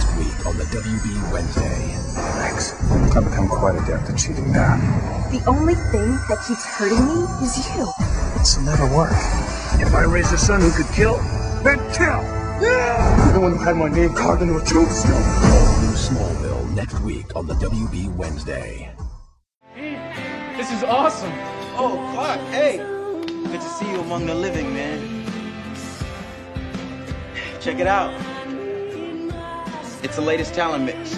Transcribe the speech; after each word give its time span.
next 0.00 0.16
week 0.16 0.46
on 0.46 0.56
the 0.56 0.64
WB 0.64 1.32
Wednesday. 1.32 1.94
Thanks. 2.40 2.72
I've 3.14 3.24
become 3.24 3.48
quite 3.48 3.74
adept 3.74 4.08
at 4.08 4.16
cheating 4.16 4.50
now. 4.50 4.76
The 5.30 5.44
only 5.46 5.74
thing 5.74 6.16
that 6.28 6.38
keeps 6.48 6.64
hurting 6.64 7.04
me 7.04 7.20
is 7.44 7.58
you. 7.76 7.86
This'll 8.38 8.62
never 8.62 8.86
work. 8.96 9.12
If 9.78 9.94
I 9.94 10.04
raise 10.04 10.32
a 10.32 10.38
son 10.38 10.62
who 10.62 10.70
could 10.70 10.90
kill, 10.94 11.18
then 11.62 11.78
kill! 11.92 12.22
You're 12.62 13.32
the 13.32 13.40
one 13.40 13.52
who 13.52 13.58
had 13.58 13.76
my 13.76 13.88
name 13.90 14.14
carved 14.14 14.40
into 14.40 14.56
a 14.56 14.64
tombstone. 14.64 15.12
All 15.12 15.80
new 15.82 15.92
Smallville 15.92 16.74
next 16.74 16.98
week 17.00 17.36
on 17.36 17.46
the 17.46 17.54
WB 17.54 18.14
Wednesday. 18.16 18.90
This 19.74 20.72
is 20.72 20.82
awesome. 20.82 21.32
Oh, 21.76 21.96
fuck. 22.14 22.40
hey. 22.48 22.78
Good 23.26 23.60
to 23.60 23.68
see 23.68 23.90
you 23.90 24.00
among 24.00 24.26
the 24.26 24.34
living, 24.34 24.72
man. 24.72 25.26
Check 27.60 27.78
it 27.78 27.86
out. 27.86 28.29
It's 30.02 30.16
the 30.16 30.22
latest 30.22 30.54
Talon 30.54 30.84
mix. 30.86 31.14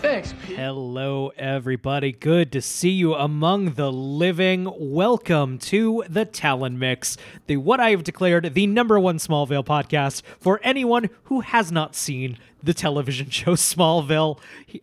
Thanks, 0.00 0.34
Pete. 0.44 0.56
Hello, 0.56 1.32
everybody. 1.36 2.12
Good 2.12 2.52
to 2.52 2.60
see 2.62 2.90
you 2.90 3.14
among 3.14 3.74
the 3.74 3.90
living. 3.92 4.70
Welcome 4.78 5.58
to 5.60 6.04
the 6.08 6.24
Talon 6.24 6.78
Mix, 6.78 7.16
the 7.46 7.56
what 7.58 7.80
I 7.80 7.90
have 7.90 8.04
declared 8.04 8.52
the 8.54 8.66
number 8.66 8.98
one 9.00 9.18
Smallville 9.18 9.64
podcast 9.64 10.22
for 10.40 10.60
anyone 10.62 11.08
who 11.24 11.40
has 11.40 11.72
not 11.72 11.94
seen 11.94 12.38
the 12.62 12.74
television 12.74 13.30
show 13.30 13.52
Smallville. 13.52 14.38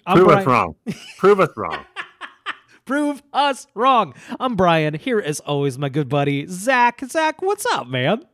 I'm 0.05 0.17
Prove 0.17 0.27
Brian- 0.27 0.39
us 0.41 0.45
wrong. 0.47 0.75
Prove 1.17 1.39
us 1.39 1.49
wrong. 1.55 1.85
Prove 2.85 3.21
us 3.31 3.67
wrong. 3.75 4.13
I'm 4.39 4.55
Brian. 4.55 4.95
Here, 4.95 5.19
as 5.19 5.39
always, 5.41 5.77
my 5.77 5.89
good 5.89 6.09
buddy 6.09 6.45
Zach. 6.47 7.01
Zach, 7.05 7.41
what's 7.41 7.65
up, 7.67 7.87
man? 7.87 8.25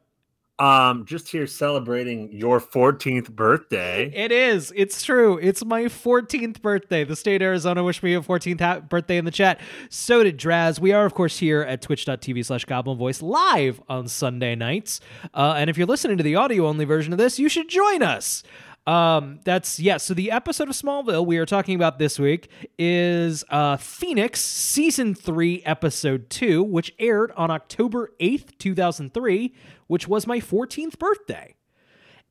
Um, 0.60 1.06
just 1.06 1.28
here 1.30 1.46
celebrating 1.46 2.32
your 2.32 2.60
14th 2.60 3.30
birthday. 3.30 4.12
It 4.14 4.32
is. 4.32 4.74
It's 4.76 5.04
true. 5.04 5.38
It's 5.38 5.64
my 5.64 5.84
14th 5.84 6.64
birthday. 6.64 7.04
The 7.04 7.16
state 7.16 7.44
of 7.44 7.46
Arizona 7.46 7.84
wished 7.84 8.02
me 8.02 8.16
a 8.16 8.22
14th 8.22 8.60
ha- 8.60 8.80
birthday 8.80 9.18
in 9.18 9.26
the 9.26 9.32
chat. 9.32 9.60
So 9.90 10.24
did 10.24 10.40
Draz. 10.40 10.80
We 10.80 10.94
are, 10.94 11.06
of 11.06 11.14
course, 11.14 11.38
here 11.38 11.62
at 11.62 11.84
twitch.tv 11.84 12.44
slash 12.44 12.66
goblin 12.66 12.98
voice 12.98 13.22
live 13.22 13.80
on 13.88 14.08
Sunday 14.08 14.56
nights. 14.56 15.00
Uh, 15.32 15.54
and 15.58 15.70
if 15.70 15.78
you're 15.78 15.86
listening 15.86 16.18
to 16.18 16.24
the 16.24 16.36
audio 16.36 16.66
only 16.66 16.86
version 16.86 17.14
of 17.14 17.20
this, 17.20 17.38
you 17.38 17.50
should 17.50 17.70
join 17.70 18.02
us. 18.02 18.42
Um, 18.88 19.42
that's 19.44 19.82
yes. 19.82 20.04
so 20.06 20.14
the 20.14 20.32
episode 20.32 20.70
of 20.70 20.76
Smallville 20.76 21.26
we 21.26 21.38
are 21.40 21.46
talking 21.46 21.76
about 21.76 22.00
this 22.00 22.18
week 22.18 22.50
is 22.80 23.44
uh 23.50 23.76
Phoenix 23.76 24.40
season 24.40 25.14
three, 25.14 25.62
episode 25.66 26.30
two, 26.30 26.64
which 26.64 26.94
aired 26.98 27.34
on 27.36 27.52
October 27.52 28.12
8th, 28.22 28.58
2003, 28.58 29.54
which 29.88 30.08
was 30.08 30.26
my 30.26 30.40
14th 30.40 30.98
birthday. 30.98 31.54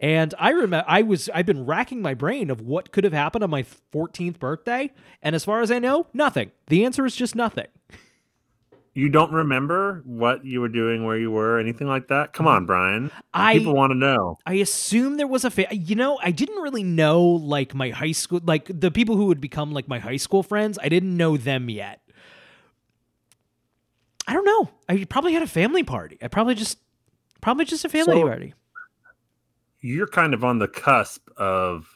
And 0.01 0.35
I 0.39 0.51
remember 0.51 0.85
I 0.89 1.03
was 1.03 1.29
I've 1.35 1.45
been 1.45 1.67
racking 1.67 2.01
my 2.01 2.15
brain 2.15 2.51
of 2.51 2.63
what 2.63 2.91
could 2.91 3.05
have 3.05 3.13
happened 3.13 3.45
on 3.45 3.51
my 3.51 3.65
14th 3.93 4.39
birthday, 4.39 4.91
and 5.23 5.35
as 5.35 5.45
far 5.45 5.61
as 5.61 5.71
I 5.71 5.79
know, 5.79 6.07
nothing. 6.15 6.53
The 6.69 6.87
answer 6.87 7.05
is 7.05 7.15
just 7.15 7.35
nothing. 7.35 7.67
You 8.97 9.11
don't 9.11 9.31
remember 9.31 10.01
what 10.07 10.47
you 10.47 10.63
were 10.63 10.71
doing, 10.71 11.05
where 11.05 11.19
you 11.19 11.31
were, 11.31 11.59
anything 11.59 11.87
like 11.87 12.09
that? 12.09 12.33
Come 12.33 12.47
on, 12.47 12.65
Brian. 12.65 13.11
I 13.35 13.59
People 13.59 13.75
want 13.75 13.91
to 13.91 13.95
know. 13.95 14.39
I 14.47 14.55
assume 14.55 15.19
there 15.19 15.27
was 15.27 15.45
a 15.45 15.51
fa- 15.51 15.67
you 15.71 15.95
know, 15.95 16.19
I 16.23 16.31
didn't 16.31 16.63
really 16.63 16.83
know 16.83 17.23
like 17.23 17.75
my 17.75 17.91
high 17.91 18.13
school 18.13 18.41
like 18.43 18.71
the 18.73 18.91
people 18.91 19.19
who 19.19 19.27
would 19.27 19.39
become 19.39 19.73
like 19.73 19.87
my 19.87 19.99
high 19.99 20.17
school 20.17 20.43
friends. 20.43 20.79
I 20.83 20.89
didn't 20.89 21.15
know 21.15 21.37
them 21.37 21.69
yet. 21.69 22.01
I 24.27 24.33
don't 24.33 24.47
know. 24.47 24.71
I 24.89 25.05
probably 25.05 25.35
had 25.35 25.43
a 25.43 25.47
family 25.47 25.83
party. 25.83 26.17
I 26.23 26.29
probably 26.29 26.55
just 26.55 26.79
probably 27.43 27.67
just 27.67 27.85
a 27.85 27.91
family 27.91 28.15
So- 28.17 28.23
party. 28.27 28.55
You're 29.83 30.07
kind 30.09 30.33
of 30.33 30.43
on 30.43 30.59
the 30.59 30.69
cusp 30.69 31.29
of 31.37 31.96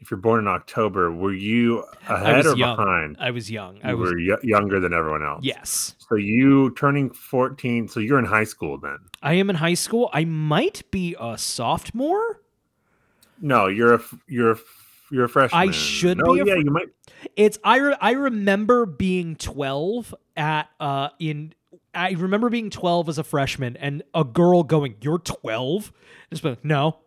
if 0.00 0.10
you're 0.10 0.18
born 0.20 0.40
in 0.40 0.48
October, 0.48 1.12
were 1.12 1.32
you 1.32 1.84
ahead 2.08 2.46
or 2.46 2.56
young. 2.56 2.76
behind? 2.76 3.16
I 3.18 3.30
was 3.30 3.50
young. 3.50 3.80
I 3.82 3.94
was 3.94 4.10
were 4.10 4.16
y- 4.18 4.38
younger 4.42 4.80
than 4.80 4.92
everyone 4.92 5.24
else. 5.24 5.44
yes. 5.44 5.94
So 6.08 6.14
you 6.14 6.70
turning 6.74 7.10
14, 7.10 7.88
so 7.88 8.00
you're 8.00 8.18
in 8.18 8.24
high 8.24 8.44
school 8.44 8.78
then. 8.78 8.98
I 9.22 9.34
am 9.34 9.50
in 9.50 9.56
high 9.56 9.74
school. 9.74 10.08
I 10.12 10.24
might 10.24 10.88
be 10.90 11.16
a 11.20 11.36
sophomore. 11.36 12.40
No, 13.40 13.66
you're 13.66 13.94
a 13.94 14.00
you're 14.26 14.52
a 14.52 14.58
you're 15.10 15.24
a 15.24 15.28
freshman. 15.28 15.68
I 15.68 15.70
should 15.70 16.18
no, 16.18 16.34
be 16.34 16.40
a 16.40 16.44
yeah, 16.44 16.54
fr- 16.54 16.60
you 16.60 16.70
might. 16.70 16.86
It's 17.36 17.58
I 17.64 17.76
re- 17.78 17.96
I 18.00 18.12
remember 18.12 18.86
being 18.86 19.36
12 19.36 20.14
at 20.36 20.68
uh 20.80 21.10
in 21.18 21.54
I 21.94 22.12
remember 22.12 22.48
being 22.50 22.70
12 22.70 23.08
as 23.08 23.18
a 23.18 23.24
freshman 23.24 23.76
and 23.76 24.02
a 24.14 24.22
girl 24.24 24.62
going, 24.62 24.96
"You're 25.00 25.18
12?" 25.18 25.92
Just 26.30 26.42
been, 26.42 26.56
"No." 26.62 26.98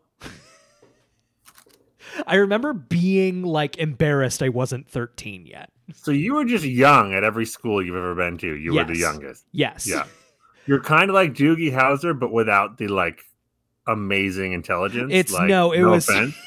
I 2.27 2.35
remember 2.35 2.73
being 2.73 3.44
like 3.44 3.77
embarrassed 3.77 4.41
I 4.44 4.49
wasn't 4.49 4.89
13 4.89 5.45
yet. 5.45 5.69
So 5.94 6.11
you 6.11 6.33
were 6.35 6.45
just 6.45 6.66
young 6.66 7.13
at 7.13 7.23
every 7.23 7.45
school 7.45 7.83
you've 7.83 7.95
ever 7.95 8.16
been 8.16 8.38
to. 8.39 8.55
You 8.55 8.73
were 8.73 8.83
the 8.83 8.97
youngest. 8.97 9.45
Yes. 9.51 9.88
Yeah. 9.88 10.05
You're 10.66 10.81
kind 10.81 11.09
of 11.09 11.16
like 11.16 11.33
Doogie 11.33 11.73
Howser, 11.73 12.17
but 12.17 12.31
without 12.31 12.77
the 12.77 12.88
like 12.88 13.22
amazing 13.88 14.53
intelligence. 14.53 15.11
It's- 15.13 15.33
like, 15.33 15.47
no, 15.49 15.72
it 15.72 15.83
was- 15.83 16.07
offense. 16.09 16.35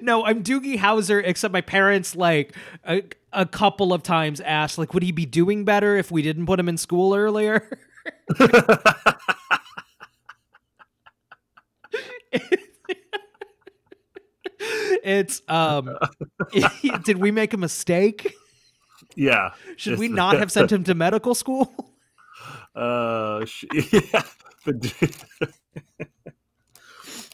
No, 0.00 0.24
I'm 0.24 0.42
Doogie 0.42 0.76
Howser, 0.76 1.22
except 1.24 1.52
my 1.52 1.60
parents 1.60 2.16
like 2.16 2.52
a, 2.84 3.04
a 3.32 3.46
couple 3.46 3.92
of 3.92 4.02
times 4.02 4.40
asked, 4.40 4.76
like, 4.76 4.92
would 4.92 5.04
he 5.04 5.12
be 5.12 5.24
doing 5.24 5.64
better 5.64 5.96
if 5.96 6.10
we 6.10 6.20
didn't 6.20 6.46
put 6.46 6.58
him 6.58 6.68
in 6.68 6.76
school 6.76 7.14
earlier? 7.14 7.78
it's 15.08 15.42
um 15.48 15.96
did 17.04 17.18
we 17.18 17.30
make 17.30 17.54
a 17.54 17.56
mistake? 17.56 18.34
yeah. 19.14 19.50
Should 19.76 19.98
we 19.98 20.08
not 20.08 20.38
have 20.38 20.52
sent 20.52 20.72
him 20.72 20.84
to 20.84 20.94
medical 20.94 21.34
school? 21.34 21.72
Uh, 22.74 23.44
sh- 23.44 23.64
yeah. 23.92 24.22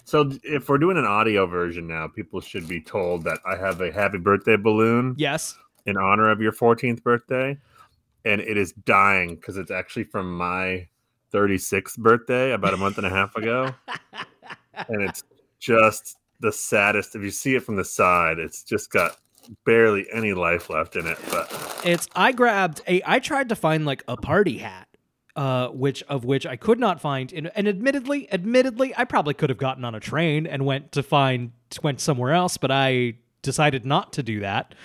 so 0.05 0.33
if 0.43 0.71
we're 0.71 0.79
doing 0.79 0.97
an 0.97 1.05
audio 1.05 1.45
version 1.45 1.87
now, 1.87 2.09
people 2.09 2.41
should 2.41 2.67
be 2.67 2.81
told 2.81 3.25
that 3.25 3.39
I 3.45 3.57
have 3.57 3.83
a 3.83 3.93
happy 3.93 4.17
birthday 4.17 4.57
balloon 4.57 5.15
yes. 5.19 5.55
in 5.85 5.99
honor 5.99 6.31
of 6.31 6.41
your 6.41 6.53
14th 6.53 7.03
birthday, 7.03 7.59
and 8.25 8.41
it 8.41 8.57
is 8.57 8.73
dying 8.73 9.35
because 9.35 9.59
it's 9.59 9.71
actually 9.71 10.05
from 10.05 10.35
my 10.35 10.89
36th 11.35 11.99
birthday 11.99 12.53
about 12.53 12.73
a 12.73 12.79
month 12.79 12.97
and 12.97 13.07
a 13.07 13.11
half 13.11 13.37
ago, 13.37 13.75
and 14.89 15.03
it's 15.03 15.25
just 15.59 16.17
the 16.41 16.53
saddest. 16.53 17.15
If 17.15 17.23
you 17.23 17.31
see 17.31 17.55
it 17.55 17.63
from 17.63 17.77
the 17.77 17.85
side, 17.85 18.39
it's 18.39 18.63
just 18.63 18.91
got 18.91 19.17
barely 19.65 20.07
any 20.13 20.33
life 20.33 20.71
left 20.71 20.97
in 20.97 21.07
it. 21.07 21.19
But 21.31 21.83
It's 21.85 22.09
I 22.15 22.33
grabbed 22.33 22.83
a 22.87 23.03
I 23.05 23.19
tried 23.19 23.49
to 23.51 23.57
find 23.57 23.85
like 23.85 24.03
a 24.09 24.17
party 24.17 24.59
hat. 24.59 24.89
Uh, 25.37 25.67
which 25.71 26.01
of 26.05 26.25
which 26.25 26.47
I 26.47 26.55
could 26.55 26.79
not 26.79 27.01
find, 27.01 27.33
and, 27.33 27.51
and 27.57 27.67
admittedly, 27.67 28.33
admittedly, 28.33 28.95
I 28.97 29.03
probably 29.03 29.35
could 29.35 29.51
have 29.51 29.59
gotten 29.59 29.85
on 29.85 29.93
a 29.93 29.99
train 29.99 30.47
and 30.47 30.65
went 30.65 30.93
to 30.93 31.03
find 31.03 31.51
went 31.83 32.01
somewhere 32.01 32.33
else, 32.33 32.57
but 32.57 32.71
I 32.71 33.15
decided 33.43 33.85
not 33.85 34.13
to 34.13 34.23
do 34.23 34.41
that. 34.41 34.77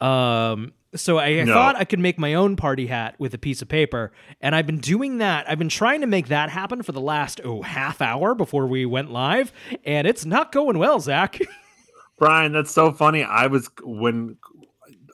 Um, 0.00 0.74
so 0.96 1.18
I 1.18 1.42
No. 1.44 1.52
thought 1.54 1.76
I 1.76 1.84
could 1.84 1.98
make 1.98 2.18
my 2.18 2.34
own 2.34 2.56
party 2.56 2.86
hat 2.86 3.14
with 3.18 3.32
a 3.34 3.38
piece 3.38 3.62
of 3.62 3.68
paper, 3.68 4.12
and 4.40 4.54
I've 4.54 4.66
been 4.66 4.78
doing 4.78 5.18
that. 5.18 5.48
I've 5.48 5.58
been 5.58 5.68
trying 5.68 6.00
to 6.00 6.06
make 6.06 6.28
that 6.28 6.50
happen 6.50 6.82
for 6.82 6.92
the 6.92 7.00
last 7.00 7.40
oh 7.44 7.62
half 7.62 8.00
hour 8.02 8.34
before 8.34 8.66
we 8.66 8.84
went 8.86 9.10
live, 9.10 9.52
and 9.84 10.06
it's 10.06 10.24
not 10.24 10.52
going 10.52 10.78
well, 10.78 11.00
Zach. 11.00 11.38
Brian, 12.18 12.52
that's 12.52 12.70
so 12.72 12.92
funny. 12.92 13.22
I 13.24 13.46
was 13.46 13.68
when 13.82 14.36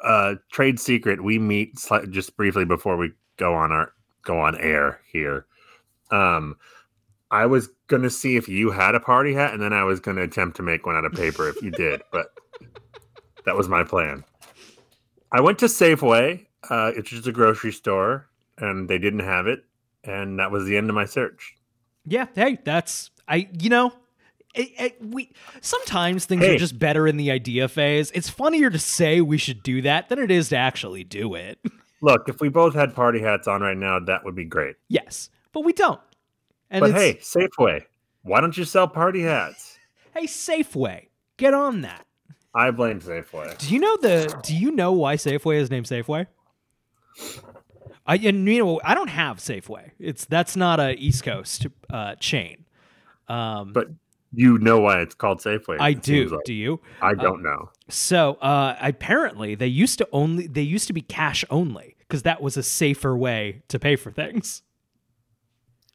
uh 0.04 0.34
trade 0.50 0.81
secret 0.81 1.22
we 1.22 1.38
meet 1.38 1.76
sli- 1.76 2.10
just 2.10 2.37
briefly 2.37 2.64
before 2.64 2.97
we 2.97 3.12
go 3.37 3.54
on 3.54 3.70
our 3.72 3.93
go 4.25 4.38
on 4.41 4.56
air 4.59 5.00
here. 5.12 5.47
Um 6.10 6.56
I 7.31 7.47
was 7.47 7.69
going 7.87 8.03
to 8.03 8.10
see 8.10 8.37
if 8.37 8.47
you 8.47 8.70
had 8.72 8.94
a 8.94 9.00
party 9.00 9.32
hat 9.32 9.54
and 9.54 9.62
then 9.62 9.72
I 9.72 9.84
was 9.84 10.00
going 10.00 10.19
to 10.19 10.22
attempt 10.22 10.56
to 10.59 10.62
make 10.62 10.84
one 10.84 10.97
out 10.97 11.06
of 11.06 11.12
paper 11.12 11.49
if 11.49 11.62
you 11.62 11.70
did, 11.70 12.03
but 12.12 12.26
that 13.46 13.56
was 13.56 13.69
my 13.69 13.85
plan. 13.85 14.23
I 15.32 15.40
went 15.40 15.58
to 15.61 15.67
Safeway, 15.67 16.46
uh 16.70 16.93
it's 16.94 17.11
just 17.11 17.26
a 17.26 17.32
grocery 17.32 17.73
store 17.73 18.29
and 18.58 18.88
they 18.88 18.99
didn't 18.99 19.20
have 19.20 19.46
it 19.46 19.64
and 20.05 20.38
that 20.38 20.50
was 20.50 20.64
the 20.67 20.76
end 20.76 20.88
of 20.90 20.94
my 20.94 21.05
search. 21.05 21.55
Yeah, 22.05 22.26
hey, 22.34 22.58
that's 22.64 23.11
I. 23.29 23.49
You 23.58 23.70
know, 23.70 23.93
it, 24.55 24.70
it, 24.79 24.96
we 25.00 25.31
sometimes 25.61 26.25
things 26.26 26.43
Hey. 26.44 26.56
are 26.56 26.58
just 26.58 26.79
better 26.79 27.06
in 27.06 27.17
the 27.17 27.31
idea 27.31 27.69
phase. 27.69 28.11
It's 28.11 28.29
funnier 28.29 28.70
to 28.70 28.79
say 28.79 29.20
we 29.20 29.38
should 29.38 29.62
do 29.62 29.82
that 29.82 30.08
than 30.08 30.19
it 30.19 30.31
is 30.31 30.49
to 30.50 30.56
actually 30.56 31.05
do 31.05 31.35
it. 31.37 31.58
Look, 32.02 32.28
if 32.28 32.40
we 32.40 32.49
both 32.49 32.75
had 32.75 32.93
party 32.96 33.20
hats 33.20 33.46
on 33.46 33.61
right 33.61 33.76
now, 33.76 34.00
that 34.00 34.25
would 34.25 34.35
be 34.35 34.44
great. 34.44 34.75
yes, 34.88 35.31
but 35.52 35.64
we 35.64 35.73
don't. 35.73 36.00
And 36.70 36.81
but 36.81 36.93
hey, 36.93 37.14
Safeway, 37.23 37.85
why 38.23 38.40
don't 38.40 38.56
you 38.58 38.64
sell 38.64 38.88
party 38.88 39.23
hats? 39.23 39.78
hey, 40.14 40.25
Safeway, 40.26 41.06
get 41.37 41.55
on 41.55 41.82
that. 41.82 42.05
I 42.54 42.70
blame 42.70 43.00
Safeway. 43.00 43.56
Do 43.58 43.72
you 43.72 43.81
know 43.81 43.96
the? 43.96 44.40
Do 44.44 44.54
you 44.56 44.70
know 44.72 44.93
why 44.93 45.16
Safeway 45.16 45.56
is 45.56 45.70
named 45.70 45.87
Safeway? 45.87 46.26
I 48.06 48.16
and 48.16 48.46
you 48.49 48.58
know 48.58 48.81
I 48.84 48.94
don't 48.94 49.08
have 49.10 49.38
Safeway. 49.38 49.93
It's 49.99 50.25
that's 50.25 50.56
not 50.56 50.81
a 50.81 50.93
East 50.99 51.25
Coast 51.25 51.66
uh, 51.90 52.14
chain. 52.16 52.64
Um, 53.28 53.72
But 53.72 53.88
You 54.34 54.58
know 54.58 54.81
why 54.81 55.00
it's 55.00 55.14
called 55.14 55.38
Safeway? 55.40 55.76
I 55.81 55.93
do. 55.93 56.28
like. 56.28 56.44
Do 56.44 56.52
you? 56.52 56.81
I 57.00 57.14
don't 57.14 57.43
know. 57.43 57.70
So 57.88 58.34
uh, 58.34 58.76
apparently 58.81 59.54
they 59.54 59.66
used 59.69 59.99
to 59.99 60.08
only 60.12 60.46
they 60.46 60.62
used 60.62 60.87
to 60.88 60.93
be 60.93 61.00
cash 61.02 61.44
only 61.50 61.96
because 62.00 62.22
that 62.25 62.43
was 62.43 62.56
a 62.56 62.62
safer 62.62 63.16
way 63.16 63.62
to 63.69 63.78
pay 63.78 63.96
for 63.96 64.10
things, 64.10 64.62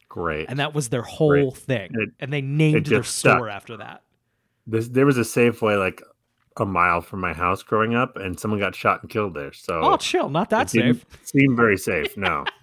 Great. 0.08 0.46
and 0.48 0.58
that 0.58 0.74
was 0.74 0.88
their 0.88 1.02
whole 1.02 1.30
Right. 1.50 1.56
thing. 1.56 1.90
It- 1.94 2.10
and 2.18 2.32
they 2.32 2.40
named 2.40 2.86
their 2.86 3.00
just 3.00 3.16
stuck. 3.16 3.36
store 3.36 3.48
after 3.48 3.76
that. 3.76 4.02
This, 4.66 4.88
there 4.88 5.06
was 5.06 5.16
a 5.18 5.22
Safeway 5.22 5.78
like 5.78 6.02
a 6.60 6.66
mile 6.66 7.00
from 7.00 7.20
my 7.20 7.32
house 7.32 7.62
growing 7.62 7.94
up, 7.94 8.16
and 8.16 8.38
someone 8.38 8.60
got 8.60 8.74
shot 8.74 9.02
and 9.02 9.10
killed 9.10 9.34
there. 9.34 9.52
So 9.52 9.80
Oh, 9.82 9.96
chill, 9.96 10.28
not 10.28 10.50
that 10.50 10.70
safe. 10.70 11.04
Seem 11.24 11.56
very 11.56 11.76
safe. 11.76 12.16
No. 12.16 12.44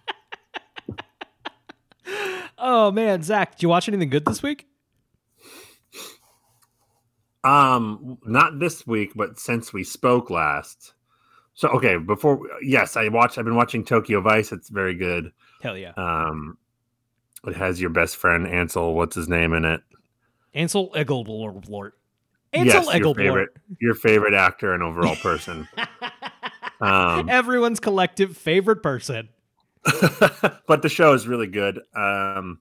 Oh 2.57 2.89
man, 2.92 3.21
Zach, 3.21 3.51
did 3.56 3.63
you 3.63 3.69
watch 3.69 3.88
anything 3.89 4.09
good 4.09 4.25
this 4.25 4.42
week? 4.42 4.68
Um, 7.44 8.18
not 8.25 8.59
this 8.59 8.88
week, 8.88 9.12
but 9.15 9.38
since 9.39 9.71
we 9.74 9.83
spoke 9.83 10.30
last. 10.30 10.94
So 11.53 11.69
okay, 11.69 11.97
before 11.97 12.42
yes, 12.62 12.97
I 12.97 13.07
watched. 13.09 13.38
I've 13.38 13.45
been 13.45 13.56
watching 13.56 13.83
Tokyo 13.86 14.21
Vice. 14.21 14.51
It's 14.51 14.69
very 14.69 14.95
good. 14.95 15.31
Hell 15.62 15.77
yeah, 15.77 15.92
Um, 15.97 16.57
it 17.45 17.56
has 17.56 17.80
your 17.80 17.89
best 17.92 18.15
friend 18.18 18.47
Ansel. 18.47 18.94
What's 18.94 19.15
his 19.15 19.30
name 19.30 19.53
in 19.53 19.63
it? 19.65 19.81
Ansel 20.53 20.92
Egelblort. 20.95 21.92
Ansel 22.53 22.86
yes, 22.86 22.95
your 22.95 23.15
favorite, 23.15 23.50
your 23.81 23.95
favorite 23.95 24.33
actor 24.33 24.74
and 24.74 24.81
overall 24.81 25.15
person. 25.18 25.68
um, 26.81 27.30
Everyone's 27.30 27.80
collective 27.80 28.38
favorite 28.38 28.81
person. 28.81 29.30
but 30.68 30.81
the 30.81 30.89
show 30.89 31.13
is 31.13 31.27
really 31.27 31.47
good. 31.47 31.80
Um, 31.95 32.59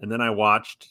and 0.00 0.10
then 0.10 0.20
I 0.20 0.30
watched, 0.30 0.88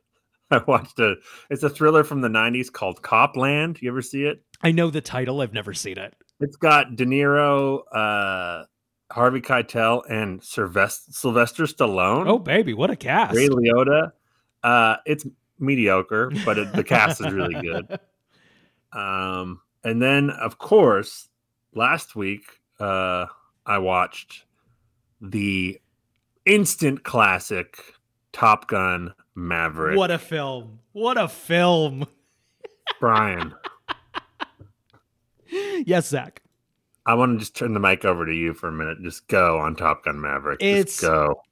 I 0.50 0.58
watched 0.66 0.98
a. 0.98 1.16
It's 1.50 1.62
a 1.62 1.70
thriller 1.70 2.04
from 2.04 2.20
the 2.20 2.28
'90s 2.28 2.72
called 2.72 3.02
Copland. 3.02 3.78
You 3.80 3.90
ever 3.90 4.02
see 4.02 4.24
it? 4.24 4.42
I 4.62 4.72
know 4.72 4.90
the 4.90 5.00
title. 5.00 5.40
I've 5.40 5.52
never 5.52 5.74
seen 5.74 5.98
it. 5.98 6.14
It's 6.40 6.56
got 6.56 6.96
De 6.96 7.04
Niro, 7.04 7.80
uh, 7.92 8.64
Harvey 9.10 9.40
Keitel, 9.40 10.02
and 10.08 10.42
Sylvester, 10.42 11.12
Sylvester 11.12 11.64
Stallone. 11.64 12.28
Oh 12.28 12.38
baby, 12.38 12.74
what 12.74 12.90
a 12.90 12.96
cast! 12.96 13.36
Ray 13.36 13.48
Liotta. 13.48 14.12
Uh, 14.62 14.96
it's 15.06 15.26
mediocre, 15.58 16.30
but 16.44 16.58
it, 16.58 16.72
the 16.72 16.84
cast 16.84 17.20
is 17.20 17.32
really 17.32 17.60
good. 17.60 17.98
Um, 18.90 19.60
and 19.84 20.00
then 20.00 20.30
of 20.30 20.56
course, 20.56 21.28
last 21.74 22.16
week 22.16 22.44
uh, 22.80 23.26
I 23.66 23.76
watched 23.76 24.44
the 25.20 25.78
instant 26.46 27.04
classic 27.04 27.76
Top 28.32 28.66
Gun 28.66 29.12
Maverick. 29.34 29.98
What 29.98 30.10
a 30.10 30.18
film! 30.18 30.78
What 30.92 31.18
a 31.18 31.28
film! 31.28 32.06
Brian? 32.98 33.54
yes, 35.50 36.08
Zach. 36.08 36.40
I 37.04 37.12
want 37.12 37.34
to 37.34 37.38
just 37.40 37.54
turn 37.56 37.74
the 37.74 37.80
mic 37.80 38.06
over 38.06 38.24
to 38.24 38.34
you 38.34 38.54
for 38.54 38.68
a 38.68 38.72
minute. 38.72 39.02
Just 39.02 39.28
go 39.28 39.58
on 39.58 39.76
Top 39.76 40.04
Gun 40.04 40.18
Maverick. 40.18 40.60
Just 40.60 40.78
It's- 40.78 41.00
go. 41.00 41.42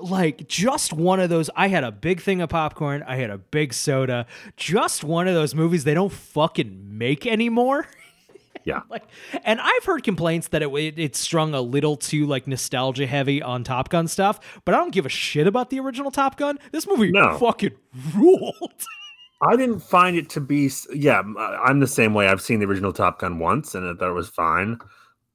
Like 0.00 0.48
just 0.48 0.92
one 0.92 1.20
of 1.20 1.28
those 1.28 1.50
i 1.54 1.68
had 1.68 1.84
a 1.84 1.92
big 1.92 2.20
thing 2.22 2.40
of 2.40 2.48
popcorn 2.48 3.02
i 3.06 3.16
had 3.16 3.28
a 3.30 3.36
big 3.38 3.74
soda 3.74 4.26
just 4.56 5.04
one 5.04 5.28
of 5.28 5.34
those 5.34 5.54
movies 5.54 5.84
they 5.84 5.94
don't 5.94 6.12
fucking 6.12 6.96
make 6.98 7.26
anymore 7.26 7.86
Yeah. 8.64 8.80
like 8.90 9.04
and 9.44 9.60
i've 9.60 9.84
heard 9.84 10.02
complaints 10.02 10.48
that 10.48 10.62
it, 10.62 10.68
it 10.74 10.98
it's 10.98 11.18
strung 11.18 11.54
a 11.54 11.60
little 11.60 11.96
too 11.96 12.26
like 12.26 12.46
nostalgia 12.46 13.06
heavy 13.06 13.40
on 13.42 13.62
top 13.64 13.88
gun 13.88 14.08
stuff 14.08 14.40
but 14.64 14.74
i 14.74 14.78
don't 14.78 14.92
give 14.92 15.06
a 15.06 15.10
shit 15.10 15.46
about 15.46 15.70
the 15.70 15.80
original 15.80 16.10
top 16.10 16.36
gun 16.36 16.58
this 16.72 16.86
movie 16.86 17.10
No. 17.10 17.38
fucking 17.38 17.72
ruled 18.14 18.54
I 19.40 19.54
didn't 19.54 19.78
find 19.78 20.16
it 20.16 20.30
to 20.30 20.40
be. 20.40 20.68
Yeah, 20.92 21.22
I'm 21.64 21.78
the 21.78 21.86
same 21.86 22.12
way. 22.12 22.26
I've 22.26 22.40
seen 22.40 22.58
the 22.58 22.66
original 22.66 22.92
Top 22.92 23.20
Gun 23.20 23.38
once, 23.38 23.76
and 23.76 23.86
I 23.88 23.94
thought 23.94 24.10
it 24.10 24.12
was 24.12 24.28
fine. 24.28 24.80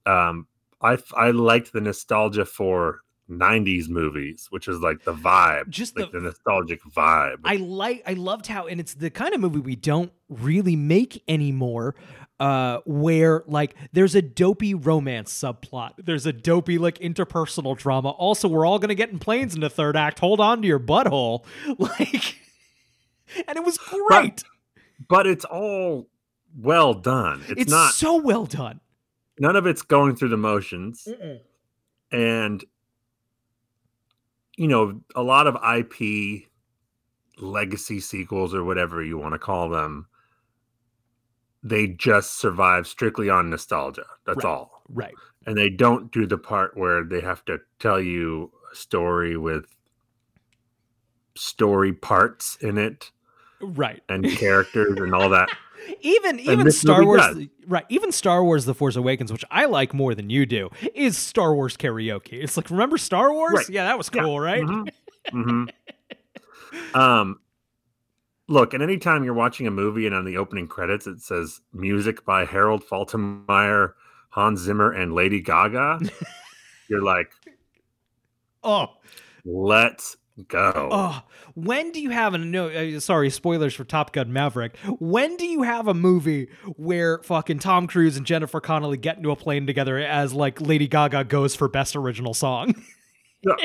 Um, 0.06 0.46
I 0.82 0.98
I 1.16 1.32
liked 1.32 1.72
the 1.72 1.80
nostalgia 1.80 2.44
for 2.44 3.00
'90s 3.40 3.90
movies, 3.90 4.48
which 4.50 4.68
is 4.68 4.80
like 4.80 5.04
the 5.04 5.14
vibe, 5.14 5.70
Just 5.70 5.98
like 5.98 6.12
the- 6.12 6.20
the, 6.20 6.26
nostalgic 6.26 6.82
vibe. 6.84 7.38
I 7.44 7.56
like 7.58 8.04
I 8.06 8.14
loved 8.14 8.48
how 8.48 8.68
and 8.68 8.80
it's 8.80 8.94
the 8.94 9.10
kind 9.10 9.34
of 9.34 9.42
movie 9.42 9.60
we 9.60 9.76
don't 9.76 10.12
really 10.30 10.76
make 10.76 11.22
anymore 11.28 11.96
uh 12.40 12.80
where 12.86 13.44
like 13.46 13.76
there's 13.92 14.16
a 14.16 14.22
dopey 14.22 14.74
romance 14.74 15.32
subplot. 15.32 15.92
There's 15.98 16.26
a 16.26 16.34
dopey 16.34 16.78
like 16.78 16.98
interpersonal 17.00 17.78
drama. 17.78 18.10
Also, 18.10 18.48
we're 18.48 18.66
all 18.66 18.80
going 18.80 18.90
to 18.90 18.96
get 18.96 19.10
in 19.12 19.20
planes 19.20 19.54
in 19.54 19.62
the 19.62 19.70
third 19.70 19.96
act. 19.96 20.20
Hold 20.20 20.40
on 20.40 20.62
to 20.62 20.68
your 20.68 20.80
butthole. 20.80 21.46
Like 21.78 22.38
and 23.48 23.58
it 23.58 23.64
was 23.64 23.78
great. 23.78 24.44
but 25.08 25.26
it's 25.28 25.46
all 25.46 26.08
well 26.58 26.94
done. 26.94 27.42
It's, 27.50 27.62
It's, 27.64 27.72
not. 27.72 27.94
so 27.94 28.18
well 28.18 28.46
done. 28.46 28.80
none 29.40 29.56
of 29.56 29.66
it's 29.66 29.82
going 29.82 30.16
through 30.16 30.30
the 30.30 30.38
motions, 30.38 31.08
and 32.12 32.64
you 34.58 34.68
know 34.68 35.02
a 35.16 35.24
lot 35.24 35.48
of 35.48 35.56
IP 35.78 36.44
legacy 37.40 38.00
sequels 38.00 38.54
or 38.54 38.64
whatever 38.64 39.04
you 39.04 39.18
want 39.18 39.34
to 39.34 39.40
call 39.40 39.70
them. 39.70 40.08
They 41.64 41.88
just 41.88 42.38
survive 42.40 42.88
strictly 42.88 43.30
on 43.30 43.50
nostalgia. 43.50 44.06
That's 44.26 44.44
Right. 44.44 44.50
all. 44.52 44.84
Right. 44.90 45.16
and 45.46 45.58
they 45.58 45.70
don't 45.70 46.12
do 46.12 46.26
the 46.26 46.38
part 46.38 46.78
where 46.78 47.04
they 47.04 47.20
have 47.22 47.44
to 47.46 47.60
tell 47.80 48.00
you 48.00 48.52
a 48.72 48.76
story 48.76 49.36
with 49.38 49.66
story 51.36 51.92
parts 51.94 52.56
in 52.62 52.78
it 52.78 53.12
Right. 53.60 54.02
and 54.10 54.24
characters 54.38 55.00
and 55.00 55.14
all 55.16 55.30
that. 55.30 55.50
Even 56.02 56.40
even 56.40 56.72
Star 56.72 57.04
Wars 57.06 57.22
does. 57.22 57.44
right, 57.68 57.86
even 57.90 58.12
Star 58.12 58.44
Wars 58.44 58.66
The 58.66 58.74
Force 58.74 58.96
Awakens, 58.96 59.32
which 59.32 59.46
I 59.52 59.66
like 59.66 59.94
more 59.94 60.14
than 60.16 60.30
you 60.30 60.46
do, 60.46 60.70
is 60.94 61.18
Star 61.18 61.54
Wars 61.56 61.76
karaoke. 61.78 62.34
It's 62.34 62.56
like 62.58 62.70
remember 62.70 62.98
Star 62.98 63.32
Wars? 63.34 63.54
Right. 63.54 63.70
Yeah, 63.70 63.86
that 63.86 63.98
was 63.98 64.10
Yeah. 64.14 64.24
cool, 64.24 64.40
right? 64.40 64.64
Mhm. 64.64 64.88
Mhm. 65.34 65.70
Um, 66.94 67.40
look, 68.48 68.74
and 68.74 68.84
anytime 68.84 69.24
you're 69.24 69.34
watching 69.34 69.68
a 69.68 69.72
movie 69.72 70.06
and 70.06 70.14
on 70.16 70.26
the 70.26 70.38
opening 70.38 70.68
credits 70.68 71.08
it 71.08 71.22
says 71.22 71.62
music 71.72 72.26
by 72.26 72.46
Harold 72.46 72.84
Faltermeyer, 72.84 73.94
Hans 74.30 74.60
Zimmer, 74.60 74.92
and 74.92 75.14
Lady 75.14 75.40
Gaga, 75.42 76.00
you're 76.90 77.02
like, 77.04 77.32
Oh, 78.64 78.88
let's 79.46 80.18
go. 80.48 80.90
Oh, 80.92 81.22
when 81.56 81.92
do 81.92 82.02
you 82.02 82.10
have 82.10 82.34
a 82.34 82.38
no? 82.38 82.68
Uh, 82.68 83.00
sorry, 83.00 83.30
spoilers 83.30 83.74
for 83.74 83.84
Top 83.84 84.14
Gun 84.14 84.34
Maverick. 84.34 84.78
When 85.00 85.38
do 85.38 85.46
you 85.46 85.64
have 85.64 85.88
a 85.88 85.94
movie 85.94 86.50
where 86.76 87.20
fucking 87.24 87.60
Tom 87.60 87.88
Cruise 87.88 88.18
and 88.18 88.26
Jennifer 88.26 88.60
Connelly 88.60 88.98
get 88.98 89.18
into 89.18 89.32
a 89.32 89.36
plane 89.36 89.68
together 89.68 89.98
as 90.00 90.34
like 90.34 90.60
Lady 90.62 90.88
Gaga 90.88 91.26
goes 91.26 91.56
for 91.56 91.68
best 91.68 91.96
original 91.96 92.34
song? 92.34 92.74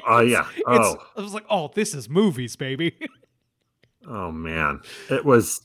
Oh 0.07 0.21
yeah. 0.23 0.47
It's, 0.57 0.67
Oh, 0.67 0.97
I 1.17 1.21
was 1.21 1.35
like, 1.35 1.47
oh, 1.49 1.71
this 1.75 1.95
is 1.95 2.09
movies, 2.09 2.57
baby. 2.57 2.99
oh 4.09 4.31
man, 4.31 4.81
it 5.11 5.25
was 5.25 5.65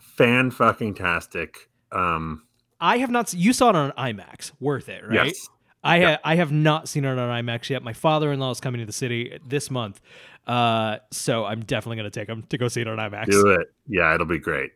fan 0.00 0.50
fucking 0.50 0.94
tastic. 0.94 1.68
Um, 1.90 2.44
I 2.80 2.98
have 2.98 3.10
not. 3.10 3.32
You 3.32 3.52
saw 3.52 3.70
it 3.70 3.76
on 3.76 3.92
IMAX. 3.92 4.52
Worth 4.60 4.88
it, 4.88 5.04
right? 5.06 5.26
yes. 5.26 5.48
I 5.84 6.00
ha- 6.00 6.18
I 6.24 6.36
have 6.36 6.52
not 6.52 6.88
seen 6.88 7.04
it 7.04 7.08
on 7.08 7.44
IMAX 7.44 7.68
yet. 7.70 7.82
My 7.82 7.92
father-in-law 7.92 8.50
is 8.52 8.60
coming 8.60 8.80
to 8.80 8.86
the 8.86 8.92
city 8.92 9.38
this 9.46 9.70
month, 9.70 10.00
uh, 10.46 10.98
so 11.10 11.44
I'm 11.44 11.60
definitely 11.60 11.96
going 11.96 12.10
to 12.10 12.20
take 12.20 12.28
him 12.28 12.44
to 12.50 12.58
go 12.58 12.68
see 12.68 12.80
it 12.82 12.88
on 12.88 12.98
IMAX. 12.98 13.26
Do 13.30 13.48
it. 13.48 13.68
Yeah, 13.88 14.14
it'll 14.14 14.26
be 14.26 14.38
great. 14.38 14.70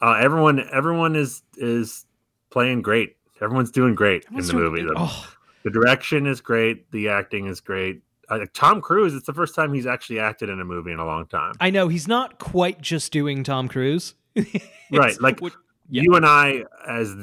Uh, 0.00 0.14
everyone, 0.20 0.64
everyone 0.72 1.16
is 1.16 1.42
is 1.56 2.06
playing 2.50 2.82
great. 2.82 3.16
Everyone's 3.40 3.70
doing 3.72 3.94
great 3.96 4.24
Everyone's 4.26 4.50
in 4.50 4.56
the 4.56 4.62
movie. 4.62 4.82
The, 4.82 4.94
Oh, 4.96 5.34
the 5.64 5.70
direction 5.70 6.26
is 6.26 6.40
great. 6.40 6.90
The 6.92 7.08
acting 7.08 7.46
is 7.46 7.60
great. 7.60 8.02
Uh, 8.28 8.46
Tom 8.54 8.80
Cruise. 8.80 9.14
It's 9.14 9.26
the 9.26 9.34
first 9.34 9.54
time 9.54 9.72
he's 9.74 9.86
actually 9.86 10.20
acted 10.20 10.48
in 10.48 10.60
a 10.60 10.64
movie 10.64 10.92
in 10.92 10.98
a 11.00 11.04
long 11.04 11.26
time. 11.26 11.52
I 11.60 11.70
know 11.70 11.88
he's 11.88 12.06
not 12.06 12.38
quite 12.38 12.80
just 12.80 13.10
doing 13.12 13.42
Tom 13.44 13.68
Cruise. 13.68 14.14
Right, 14.92 15.18
like, 15.22 15.40
what- 15.40 15.54
yeah. 15.92 16.02
You 16.04 16.14
and 16.14 16.24
I, 16.24 16.64
as 16.88 17.14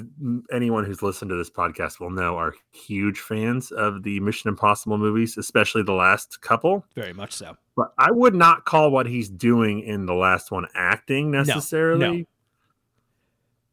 anyone 0.54 0.86
who's 0.86 1.02
listened 1.02 1.30
to 1.30 1.36
this 1.36 1.50
podcast 1.50 2.00
will 2.00 2.12
know, 2.12 2.38
are 2.38 2.54
huge 2.72 3.20
fans 3.20 3.72
of 3.72 4.04
the 4.04 4.20
Mission 4.20 4.48
Impossible 4.48 5.00
movies, 5.00 5.40
especially 5.40 5.82
the 5.82 5.94
last 5.94 6.42
couple. 6.42 6.86
very 6.94 7.12
much 7.12 7.32
so. 7.32 7.58
But 7.76 7.94
I 7.98 8.12
would 8.12 8.36
not 8.36 8.66
call 8.66 8.92
what 8.92 9.08
he's 9.08 9.28
doing 9.28 9.80
in 9.80 10.06
the 10.06 10.14
last 10.14 10.52
one 10.52 10.68
acting 10.76 11.32
necessarily. 11.32 12.28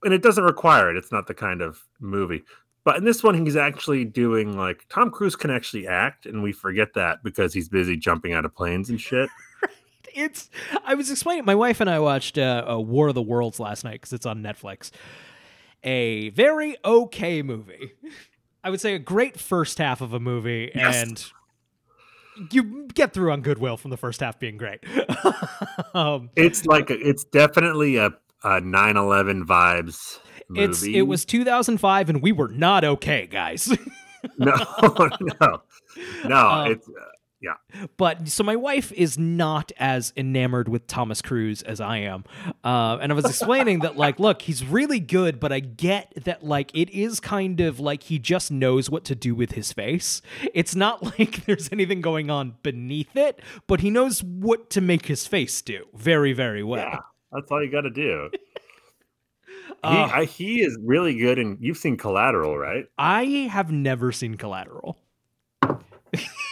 And 0.02 0.14
it 0.14 0.22
doesn't 0.22 0.44
require 0.44 0.90
it. 0.90 0.96
It's 0.96 1.12
not 1.12 1.26
the 1.26 1.34
kind 1.34 1.60
of 1.60 1.84
movie. 2.00 2.42
But 2.84 2.96
in 2.96 3.04
this 3.04 3.22
one, 3.22 3.34
he's 3.44 3.56
actually 3.56 4.06
doing 4.06 4.56
like 4.56 4.86
Tom 4.88 5.10
Cruise 5.10 5.36
can 5.36 5.50
actually 5.50 5.86
act, 5.86 6.24
and 6.24 6.42
we 6.42 6.52
forget 6.52 6.94
that 6.94 7.22
because 7.22 7.52
he's 7.52 7.68
busy 7.68 7.98
jumping 7.98 8.32
out 8.32 8.46
of 8.46 8.54
planes 8.54 8.88
and 8.88 8.98
shit. 8.98 9.28
It's. 10.16 10.50
I 10.84 10.94
was 10.94 11.10
explaining. 11.10 11.44
My 11.44 11.54
wife 11.54 11.80
and 11.80 11.88
I 11.90 11.98
watched 12.00 12.38
uh, 12.38 12.64
uh, 12.68 12.78
War 12.78 13.08
of 13.08 13.14
the 13.14 13.22
Worlds 13.22 13.60
last 13.60 13.84
night 13.84 13.92
because 14.00 14.12
it's 14.12 14.26
on 14.26 14.42
Netflix. 14.42 14.90
A 15.84 16.30
very 16.30 16.76
okay 16.84 17.42
movie. 17.42 17.92
I 18.64 18.70
would 18.70 18.80
say 18.80 18.94
a 18.94 18.98
great 18.98 19.38
first 19.38 19.78
half 19.78 20.00
of 20.00 20.12
a 20.12 20.18
movie, 20.18 20.72
Yes. 20.74 21.02
and 21.02 22.50
you 22.52 22.88
get 22.94 23.12
through 23.12 23.30
on 23.32 23.40
Goodwill 23.42 23.76
from 23.76 23.90
the 23.90 23.96
first 23.96 24.20
half 24.20 24.38
being 24.38 24.56
great. 24.56 24.80
um, 25.94 26.30
It's 26.34 26.66
like 26.66 26.90
a, 26.90 26.94
it's 26.98 27.24
definitely 27.24 27.96
a, 27.96 28.06
a 28.42 28.60
9/11 28.60 29.44
vibes 29.44 30.18
movie. 30.48 30.64
it's 30.64 30.82
it 30.82 31.02
was 31.02 31.24
2005 31.24 32.08
and 32.10 32.22
we 32.22 32.32
were 32.32 32.48
not 32.48 32.84
okay, 32.84 33.26
guys. 33.26 33.68
no, 34.38 34.54
no, 35.40 35.62
no. 36.24 36.36
Um, 36.48 36.72
it's 36.72 36.88
uh, 37.48 37.86
but 37.96 38.28
so 38.28 38.42
my 38.42 38.56
wife 38.56 38.92
is 38.92 39.18
not 39.18 39.72
as 39.78 40.12
enamored 40.16 40.68
with 40.68 40.86
Thomas 40.86 41.22
Cruise 41.22 41.62
as 41.62 41.80
I 41.80 41.98
am, 41.98 42.24
uh, 42.64 42.98
and 43.00 43.12
I 43.12 43.14
was 43.14 43.24
explaining 43.24 43.80
that 43.80 43.96
like, 43.96 44.18
look, 44.18 44.42
he's 44.42 44.64
really 44.64 45.00
good, 45.00 45.38
but 45.38 45.52
I 45.52 45.60
get 45.60 46.12
that 46.24 46.44
like 46.44 46.74
it 46.74 46.90
is 46.90 47.20
kind 47.20 47.60
of 47.60 47.78
like 47.80 48.04
he 48.04 48.18
just 48.18 48.50
knows 48.50 48.90
what 48.90 49.04
to 49.04 49.14
do 49.14 49.34
with 49.34 49.52
his 49.52 49.72
face. 49.72 50.22
It's 50.54 50.74
not 50.74 51.02
like 51.18 51.44
there's 51.46 51.70
anything 51.72 52.00
going 52.00 52.30
on 52.30 52.54
beneath 52.62 53.16
it, 53.16 53.40
but 53.66 53.80
he 53.80 53.90
knows 53.90 54.22
what 54.22 54.70
to 54.70 54.80
make 54.80 55.06
his 55.06 55.26
face 55.26 55.60
do 55.62 55.86
very, 55.94 56.32
very 56.32 56.62
well. 56.62 56.80
yeah. 56.80 56.98
That's 57.32 57.50
all 57.50 57.62
you 57.62 57.70
got 57.70 57.82
to 57.82 57.90
do. 57.90 58.30
Uh, 59.82 60.06
he, 60.06 60.12
I, 60.12 60.24
he 60.24 60.60
is 60.62 60.78
really 60.82 61.16
good, 61.16 61.38
and 61.38 61.58
you've 61.60 61.76
seen 61.76 61.96
Collateral, 61.96 62.56
right? 62.56 62.86
I 62.98 63.24
have 63.50 63.70
never 63.70 64.10
seen 64.10 64.36
Collateral. 64.36 64.96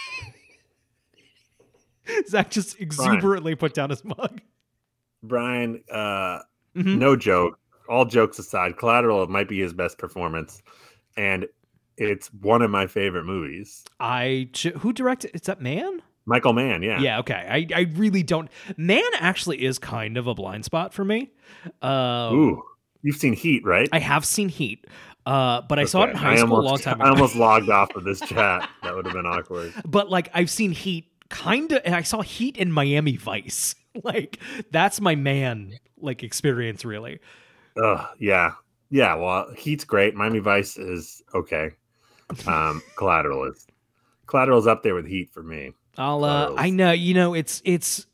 Zach 2.28 2.50
just 2.50 2.80
exuberantly 2.80 3.54
put 3.54 3.74
down 3.74 3.90
his 3.90 4.04
mug. 4.04 4.40
Brian, 5.22 5.82
uh, 5.90 6.40
Mhm. 6.76 6.98
no 6.98 7.16
joke. 7.16 7.58
All 7.88 8.04
jokes 8.04 8.38
aside, 8.38 8.76
Collateral 8.78 9.26
might 9.28 9.48
be 9.48 9.60
his 9.60 9.72
best 9.72 9.98
performance, 9.98 10.62
and 11.16 11.46
it's 11.96 12.28
one 12.32 12.62
of 12.62 12.70
my 12.70 12.86
favorite 12.86 13.24
movies. 13.24 13.84
I 14.00 14.48
who 14.78 14.92
directed? 14.92 15.30
Is 15.34 15.42
that 15.42 15.60
Man? 15.60 16.02
Michael 16.26 16.54
Mann, 16.54 16.82
yeah, 16.82 17.00
Yeah. 17.00 17.18
okay. 17.20 17.46
I 17.48 17.66
I 17.78 17.80
really 17.94 18.22
don't. 18.22 18.48
Man 18.78 19.02
actually 19.18 19.62
is 19.64 19.78
kind 19.78 20.16
of 20.16 20.26
a 20.26 20.34
blind 20.34 20.64
spot 20.64 20.94
for 20.94 21.04
me. 21.04 21.30
Um, 21.82 22.34
Ooh, 22.34 22.62
you've 23.02 23.16
seen 23.16 23.34
Heat, 23.34 23.62
right? 23.64 23.88
I 23.92 23.98
have 23.98 24.24
seen 24.24 24.48
Heat, 24.48 24.86
uh, 25.26 25.60
but 25.68 25.78
I 25.78 25.84
saw 25.84 26.04
it 26.04 26.10
in 26.10 26.16
high 26.16 26.36
school 26.36 26.56
almost, 26.56 26.86
a 26.86 26.88
long 26.88 26.98
time 26.98 27.02
I 27.06 27.10
almost 27.10 27.36
logged 27.36 27.68
off 27.68 27.94
of 27.94 28.04
this 28.04 28.20
chat. 28.28 28.68
That 28.82 28.96
would 28.96 29.04
have 29.04 29.14
been 29.14 29.26
awkward. 29.26 29.74
but 29.86 30.10
like 30.10 30.30
I've 30.34 30.50
seen 30.50 30.72
Heat 30.72 31.10
kind 31.34 31.72
of, 31.72 31.82
and 31.84 31.94
I 31.94 32.02
saw 32.02 32.22
Heat 32.22 32.56
in 32.56 32.72
Miami 32.72 33.16
Vice. 33.16 33.74
like 34.04 34.38
that's 34.70 35.00
my 35.00 35.14
man 35.14 35.78
like 36.00 36.22
experience 36.22 36.84
really. 36.84 37.20
Ugh, 37.82 38.06
yeah, 38.18 38.52
yeah. 38.90 39.14
Well, 39.14 39.52
Heat's 39.56 39.84
great. 39.84 40.14
Miami 40.14 40.38
Vice 40.38 40.76
is 40.76 41.22
okay. 41.34 41.70
Um, 42.46 42.82
Collateral 42.96 43.44
is 43.44 43.66
Collateral's 44.26 44.66
up 44.66 44.82
there 44.82 44.94
with 44.94 45.06
Heat 45.06 45.30
for 45.32 45.42
me. 45.42 45.72
I'll. 45.98 46.24
Uh, 46.24 46.54
I 46.56 46.70
know. 46.70 46.92
You 46.92 47.14
know. 47.14 47.34
It's. 47.34 47.60
It's. 47.64 48.06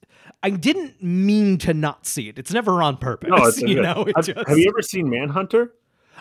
I 0.43 0.49
didn't 0.49 1.03
mean 1.03 1.59
to 1.59 1.75
not 1.75 2.07
see 2.07 2.31
it. 2.31 2.39
It's 2.39 2.53
never 2.53 2.83
on 2.83 2.97
purpose. 2.97 3.29
No, 3.29 3.45
it's 3.45 3.61
you 3.61 3.77
good. 3.77 3.83
know. 3.83 4.07
Have, 4.17 4.25
just, 4.25 4.49
have 4.49 4.59
you 4.59 4.69
ever 4.69 4.81
seen 4.81 5.11
Manhunter? 5.11 5.75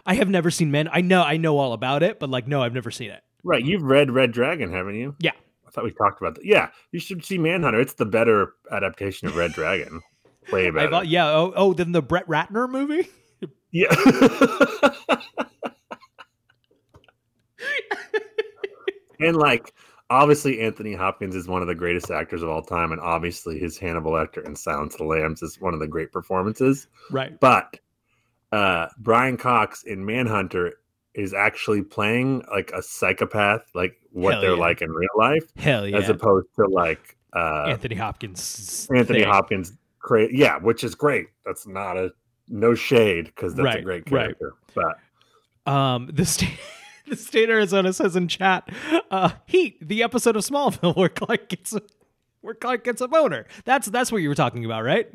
I 0.06 0.16
have 0.16 0.30
never 0.30 0.52
seen 0.52 0.72
Man. 0.72 0.90
I 0.92 1.02
know. 1.02 1.24
I 1.24 1.38
know 1.38 1.58
all 1.58 1.74
about 1.74 2.04
it, 2.04 2.20
but 2.20 2.30
like, 2.30 2.48
no, 2.48 2.62
I've 2.62 2.74
never 2.74 2.92
seen 2.92 3.12
it. 3.12 3.22
Right, 3.44 3.64
you've 3.64 3.84
read 3.84 4.12
Red 4.12 4.34
Dragon, 4.34 4.72
haven't 4.72 4.96
you? 4.96 5.16
Yeah. 5.20 5.32
Thought 5.80 5.86
we 5.86 5.92
talked 5.94 6.22
about 6.22 6.36
that. 6.36 6.44
Yeah, 6.46 6.72
you 6.92 7.00
should 7.00 7.24
see 7.24 7.38
Manhunter. 7.38 7.80
It's 7.80 7.94
the 7.94 8.06
better 8.06 8.56
adaptation 8.70 9.30
of 9.30 9.38
Red 9.38 9.54
Dragon. 9.54 10.02
Way 10.52 10.68
I've, 10.68 10.74
better. 10.74 10.94
uh, 10.96 11.02
yeah. 11.04 11.28
Oh, 11.30 11.54
oh, 11.56 11.74
then 11.74 11.94
the 11.94 12.02
Brett 12.02 12.28
Ratner 12.28 12.70
movie. 12.70 13.08
Yeah. 13.72 13.96
and 19.22 19.38
like 19.38 19.74
obviously 20.10 20.60
Anthony 20.60 20.94
Hopkins 20.94 21.34
is 21.36 21.48
one 21.48 21.62
of 21.62 21.70
the 21.70 21.76
greatest 21.76 22.12
actors 22.12 22.44
of 22.44 22.50
all 22.50 22.62
time 22.62 22.92
and 22.92 23.00
obviously 23.00 23.58
his 23.58 23.78
Hannibal 23.78 24.12
Lecter 24.12 24.46
in 24.46 24.54
Silence 24.56 24.96
of 24.96 25.00
the 25.00 25.06
Lambs 25.06 25.42
is 25.44 25.62
one 25.62 25.74
of 25.74 25.80
the 25.80 25.88
great 25.88 26.12
performances. 26.12 26.88
Right. 27.10 27.40
But 27.40 27.80
uh 28.52 28.88
Brian 28.98 29.38
Cox 29.38 29.84
in 29.84 30.04
Manhunter 30.06 30.74
is 31.20 31.34
actually 31.34 31.82
playing 31.82 32.44
like 32.52 32.72
a 32.74 32.82
psychopath, 32.82 33.62
like 33.76 33.96
what 34.12 34.34
Hell 34.34 34.42
they're 34.42 34.52
yeah. 34.52 34.58
like 34.58 34.82
in 34.82 34.90
real 34.92 35.10
life, 35.18 35.44
Hell 35.58 35.88
yeah. 35.88 35.98
as 35.98 36.10
opposed 36.10 36.48
to 36.56 36.66
like 36.68 37.18
uh 37.34 37.66
Anthony 37.68 37.96
Hopkins. 37.96 38.88
Anthony 38.96 39.20
thing. 39.20 39.30
Hopkins 39.30 39.74
cra- 40.00 40.32
yeah, 40.34 40.58
which 40.58 40.84
is 40.84 40.96
great. 40.96 41.28
That's 41.46 41.68
not 41.68 41.98
a 41.98 42.12
no 42.48 42.74
shade 42.74 43.26
because 43.26 43.54
that's 43.54 43.64
a 43.64 43.64
Right, 43.78 43.84
great 43.84 44.12
right. 44.12 44.36
character. 44.38 44.54
But 44.74 45.72
Um, 45.72 46.10
the 46.12 46.26
state, 46.26 46.58
the 47.08 47.16
state 47.16 47.50
of 47.50 47.54
Arizona 47.56 47.94
says 47.94 48.16
in 48.16 48.28
chat, 48.28 48.68
uh, 49.12 49.30
"Heat, 49.46 49.78
the 49.88 50.02
episode 50.02 50.36
of 50.36 50.44
Smallville 50.44 50.96
where 50.98 51.10
Clark 51.10 51.50
gets 51.50 51.74
a, 51.74 51.82
where 52.42 52.56
Clark 52.56 52.84
gets 52.84 53.02
a 53.02 53.08
boner." 53.08 53.46
That's 53.66 53.88
that's 53.88 54.12
what 54.12 54.22
you 54.24 54.30
were 54.30 54.36
talking 54.36 54.66
about, 54.66 54.84
right? 54.84 55.08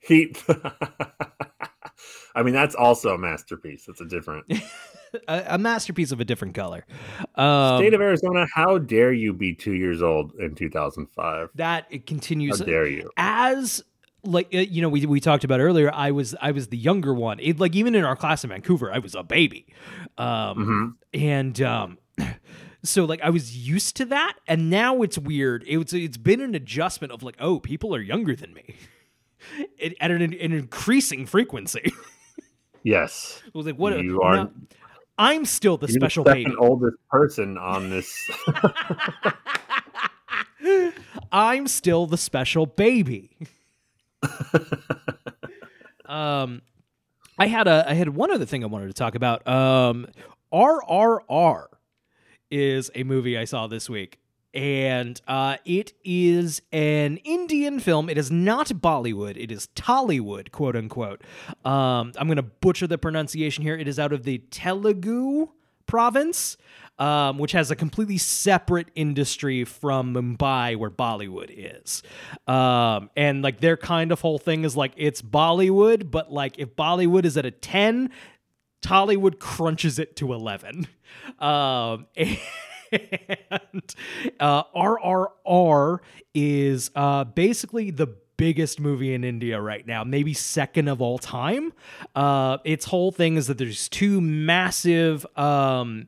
Heat. 0.00 0.42
I 2.34 2.42
mean, 2.42 2.54
that's 2.54 2.74
also 2.74 3.14
a 3.14 3.18
masterpiece. 3.18 3.88
It's 3.88 4.00
a 4.00 4.04
different 4.04 4.44
a, 5.28 5.44
a 5.54 5.58
masterpiece 5.58 6.12
of 6.12 6.20
a 6.20 6.24
different 6.24 6.54
color. 6.54 6.86
Um, 7.34 7.78
state 7.78 7.94
of 7.94 8.00
Arizona. 8.00 8.46
How 8.54 8.78
dare 8.78 9.12
you 9.12 9.32
be 9.32 9.54
two 9.54 9.74
years 9.74 10.02
old 10.02 10.32
in 10.38 10.54
2005? 10.54 11.50
that 11.56 11.86
it 11.90 11.98
How 11.98 12.04
continues 12.06 12.60
dare 12.60 12.86
you? 12.86 13.10
as 13.16 13.82
like 14.22 14.54
uh, 14.54 14.58
you 14.58 14.82
know 14.82 14.88
we 14.88 15.06
we 15.06 15.18
talked 15.20 15.44
about 15.44 15.60
earlier. 15.60 15.90
I 15.92 16.10
was 16.10 16.34
I 16.40 16.50
was 16.52 16.68
the 16.68 16.76
younger 16.76 17.12
one. 17.14 17.40
It, 17.40 17.58
like 17.58 17.74
even 17.74 17.94
in 17.94 18.04
our 18.04 18.16
class 18.16 18.44
in 18.44 18.50
Vancouver, 18.50 18.92
I 18.92 18.98
was 18.98 19.14
a 19.14 19.22
baby, 19.22 19.66
um, 20.18 20.96
Mhm. 21.14 21.20
and 21.20 21.60
um, 21.62 21.98
so 22.84 23.04
like 23.06 23.20
I 23.22 23.30
was 23.30 23.56
used 23.56 23.96
to 23.96 24.04
that, 24.06 24.34
and 24.46 24.70
now 24.70 25.02
it's 25.02 25.18
weird. 25.18 25.64
It's 25.66 25.92
it's 25.92 26.16
been 26.18 26.40
an 26.40 26.54
adjustment 26.54 27.12
of 27.12 27.22
like, 27.22 27.36
oh, 27.40 27.60
people 27.60 27.94
are 27.94 28.00
younger 28.00 28.36
than 28.36 28.52
me, 28.54 28.76
it, 29.78 29.94
at 30.00 30.10
an, 30.10 30.20
an 30.22 30.34
increasing 30.52 31.26
frequency. 31.26 31.90
Yes, 32.82 33.42
I 33.44 33.50
was 33.58 33.66
like, 33.66 33.76
what? 33.76 34.02
You 34.02 34.22
are- 34.22 34.48
I'm 35.18 35.44
still 35.44 35.76
the 35.76 35.88
special 35.88 36.24
the 36.24 36.32
baby. 36.32 36.54
oldest 36.58 36.96
person 37.10 37.58
on 37.58 37.90
this. 37.90 38.10
I'm 41.32 41.68
still 41.68 42.06
the 42.06 42.16
special 42.16 42.64
baby. 42.64 43.36
um, 46.06 46.62
I 47.38 47.46
had 47.48 47.68
a 47.68 47.84
I 47.88 47.92
had 47.94 48.08
one 48.10 48.30
other 48.30 48.46
thing 48.46 48.62
I 48.64 48.66
wanted 48.66 48.86
to 48.88 48.94
talk 48.94 49.14
about. 49.14 49.46
Um, 49.46 50.06
RRR 50.52 51.66
is 52.50 52.90
a 52.94 53.04
movie 53.04 53.36
I 53.36 53.44
saw 53.44 53.66
this 53.66 53.90
week, 53.90 54.19
and 54.52 55.20
uh, 55.28 55.56
it 55.64 55.92
is 56.04 56.62
an 56.72 57.18
Indian 57.18 57.78
film. 57.80 58.08
It 58.08 58.18
is 58.18 58.30
not 58.30 58.68
Bollywood. 58.68 59.36
It 59.36 59.52
is 59.52 59.68
Tollywood, 59.74 60.50
quote 60.50 60.76
unquote. 60.76 61.22
Um, 61.64 62.12
I'm 62.16 62.28
gonna 62.28 62.42
butcher 62.42 62.86
the 62.86 62.98
pronunciation 62.98 63.62
here. 63.62 63.76
It 63.76 63.88
is 63.88 63.98
out 63.98 64.12
of 64.12 64.24
the 64.24 64.38
Telugu 64.50 65.48
province, 65.86 66.56
um, 66.98 67.38
which 67.38 67.52
has 67.52 67.70
a 67.70 67.76
completely 67.76 68.18
separate 68.18 68.88
industry 68.94 69.64
from 69.64 70.14
Mumbai, 70.14 70.76
where 70.76 70.90
Bollywood 70.90 71.50
is. 71.50 72.02
Um, 72.46 73.10
and 73.16 73.42
like 73.42 73.60
their 73.60 73.76
kind 73.76 74.12
of 74.12 74.20
whole 74.20 74.38
thing 74.38 74.64
is 74.64 74.76
like 74.76 74.92
it's 74.96 75.22
Bollywood, 75.22 76.10
but 76.10 76.32
like 76.32 76.58
if 76.58 76.76
Bollywood 76.76 77.24
is 77.24 77.36
at 77.36 77.46
a 77.46 77.50
10, 77.50 78.10
Tollywood 78.82 79.38
crunches 79.38 79.98
it 79.98 80.16
to 80.16 80.32
11. 80.32 80.86
Um, 81.38 82.06
and 82.16 82.38
uh, 84.40 84.64
RRR 84.74 85.98
is 86.34 86.90
uh, 86.94 87.24
basically 87.24 87.90
the 87.90 88.08
biggest 88.36 88.80
movie 88.80 89.12
in 89.12 89.22
India 89.22 89.60
right 89.60 89.86
now, 89.86 90.02
maybe 90.02 90.32
second 90.32 90.88
of 90.88 91.02
all 91.02 91.18
time. 91.18 91.72
Uh, 92.14 92.56
its 92.64 92.86
whole 92.86 93.12
thing 93.12 93.36
is 93.36 93.48
that 93.48 93.58
there's 93.58 93.88
two 93.88 94.20
massive, 94.20 95.26
um, 95.36 96.06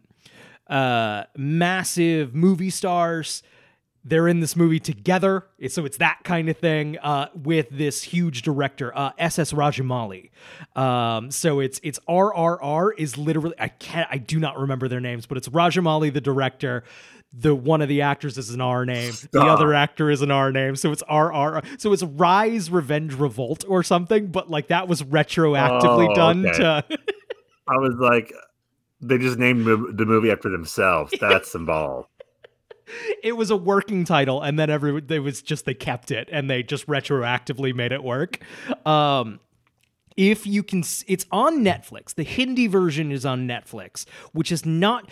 uh, 0.68 1.24
massive 1.36 2.34
movie 2.34 2.70
stars. 2.70 3.42
They're 4.04 4.26
in 4.26 4.40
this 4.40 4.56
movie 4.56 4.80
together, 4.80 5.46
so 5.68 5.84
it's 5.84 5.98
that 5.98 6.18
kind 6.24 6.48
of 6.48 6.56
thing 6.56 6.98
uh, 6.98 7.28
with 7.34 7.68
this 7.70 8.02
huge 8.02 8.42
director, 8.42 8.96
uh, 8.98 9.12
S.S. 9.16 9.52
Rajamouli. 9.52 10.30
Um, 10.74 11.30
so 11.30 11.60
it's 11.60 11.78
it's 11.84 12.00
RRR 12.08 12.90
is 12.98 13.16
literally 13.16 13.54
I 13.60 13.68
can't 13.68 14.08
I 14.10 14.18
do 14.18 14.40
not 14.40 14.58
remember 14.58 14.88
their 14.88 14.98
names, 15.00 15.26
but 15.26 15.38
it's 15.38 15.48
Rajamouli 15.48 16.12
the 16.12 16.20
director. 16.20 16.82
The 17.32 17.54
one 17.54 17.80
of 17.80 17.88
the 17.88 18.02
actors 18.02 18.36
is 18.36 18.50
an 18.50 18.60
R 18.60 18.84
name. 18.84 19.12
The 19.32 19.40
other 19.40 19.72
actor 19.72 20.10
is 20.10 20.20
an 20.20 20.30
R 20.30 20.50
name. 20.52 20.76
So 20.76 20.90
it's 20.92 21.02
RR. 21.10 21.62
So 21.78 21.92
it's 21.92 22.02
Rise, 22.02 22.70
Revenge, 22.70 23.14
Revolt 23.14 23.64
or 23.68 23.82
something. 23.82 24.26
But 24.26 24.50
like 24.50 24.66
that 24.66 24.86
was 24.88 25.02
retroactively 25.02 26.10
Oh, 26.10 26.14
done 26.14 26.44
okay. 26.46 26.58
to. 26.58 26.84
I 27.68 27.76
was 27.78 27.94
like, 28.00 28.34
they 29.00 29.16
just 29.16 29.38
named 29.38 29.64
the 29.64 29.76
the 29.96 30.04
movie 30.04 30.30
after 30.30 30.50
themselves. 30.50 31.14
That's 31.20 31.50
some 31.50 31.64
ball. 31.64 32.10
it 33.22 33.36
was 33.36 33.50
a 33.50 33.56
working 33.56 34.04
title 34.04 34.40
and 34.40 34.58
then 34.58 34.70
every 34.70 35.02
it 35.08 35.20
was 35.20 35.42
just 35.42 35.64
they 35.64 35.74
kept 35.74 36.10
it 36.10 36.28
and 36.32 36.48
they 36.50 36.62
just 36.62 36.86
retroactively 36.86 37.74
made 37.74 37.92
it 37.92 38.02
work 38.02 38.38
um 38.86 39.40
if 40.16 40.46
you 40.46 40.62
can 40.62 40.80
it's 41.06 41.26
on 41.30 41.58
netflix 41.58 42.14
the 42.14 42.22
hindi 42.22 42.66
version 42.66 43.10
is 43.10 43.24
on 43.24 43.48
netflix 43.48 44.04
which 44.32 44.52
is 44.52 44.66
not 44.66 45.08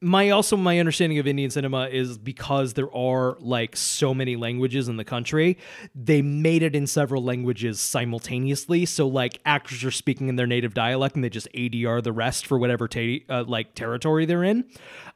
my 0.00 0.30
also 0.30 0.56
my 0.56 0.78
understanding 0.78 1.18
of 1.18 1.26
Indian 1.26 1.50
cinema 1.50 1.88
is 1.88 2.16
because 2.16 2.72
there 2.74 2.94
are 2.94 3.36
like 3.40 3.76
so 3.76 4.14
many 4.14 4.36
languages 4.36 4.88
in 4.88 4.96
the 4.96 5.04
country, 5.04 5.58
they 5.94 6.22
made 6.22 6.62
it 6.62 6.74
in 6.74 6.86
several 6.86 7.22
languages 7.22 7.80
simultaneously. 7.80 8.86
So 8.86 9.06
like 9.06 9.40
actors 9.44 9.84
are 9.84 9.90
speaking 9.90 10.28
in 10.28 10.36
their 10.36 10.46
native 10.46 10.72
dialect 10.72 11.16
and 11.16 11.24
they 11.24 11.28
just 11.28 11.48
ADR 11.52 12.02
the 12.02 12.12
rest 12.12 12.46
for 12.46 12.58
whatever 12.58 12.88
ta- 12.88 13.18
uh, 13.28 13.44
like 13.44 13.74
territory 13.74 14.24
they're 14.24 14.44
in. 14.44 14.64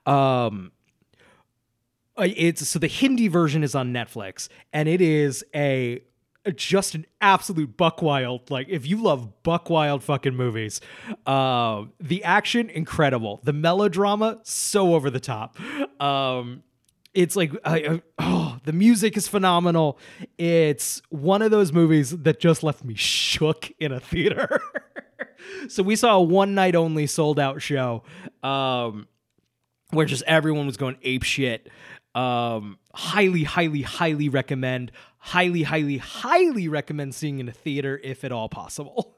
Um, 0.04 0.72
it's 2.18 2.66
so 2.68 2.78
the 2.78 2.86
Hindi 2.86 3.28
version 3.28 3.62
is 3.64 3.74
on 3.74 3.92
Netflix 3.92 4.48
and 4.72 4.88
it 4.88 5.00
is 5.00 5.44
a 5.54 6.02
just 6.54 6.94
an 6.94 7.06
absolute 7.22 7.74
buck 7.76 8.02
wild 8.02 8.50
like 8.50 8.68
if 8.68 8.86
you 8.86 9.02
love 9.02 9.42
buck 9.42 9.70
wild 9.70 10.02
fucking 10.02 10.34
movies 10.34 10.80
uh, 11.26 11.84
the 12.00 12.22
action 12.24 12.68
incredible. 12.70 13.40
The 13.44 13.52
melodrama 13.54 14.40
so 14.42 14.94
over 14.94 15.10
the 15.10 15.20
top. 15.20 15.56
Um 16.00 16.62
it's 17.14 17.36
like 17.36 17.52
I, 17.64 17.76
I- 17.78 18.02
oh 18.18 18.58
the 18.64 18.72
music 18.72 19.16
is 19.16 19.26
phenomenal. 19.28 19.98
It's 20.38 21.00
one 21.10 21.42
of 21.42 21.50
those 21.50 21.72
movies 21.72 22.10
that 22.10 22.40
just 22.40 22.62
left 22.62 22.84
me 22.84 22.94
shook 22.94 23.70
in 23.78 23.92
a 23.92 24.00
theater. 24.00 24.60
So 25.68 25.82
we 25.82 25.94
saw 25.96 26.16
a 26.16 26.22
one 26.22 26.54
night 26.54 26.74
only 26.74 27.06
sold 27.06 27.38
out 27.38 27.60
show 27.60 28.02
um 28.42 29.06
where 29.90 30.06
just 30.06 30.22
everyone 30.26 30.66
was 30.66 30.76
going 30.76 30.96
ape 31.02 31.22
shit. 31.22 31.68
Um, 32.14 32.78
highly, 32.94 33.44
highly, 33.44 33.82
highly 33.82 34.28
recommend. 34.28 34.92
Highly, 35.18 35.62
highly, 35.62 35.98
highly 35.98 36.68
recommend 36.68 37.14
seeing 37.14 37.38
in 37.40 37.48
a 37.48 37.52
theater 37.52 38.00
if 38.04 38.24
at 38.24 38.32
all 38.32 38.48
possible. 38.48 39.16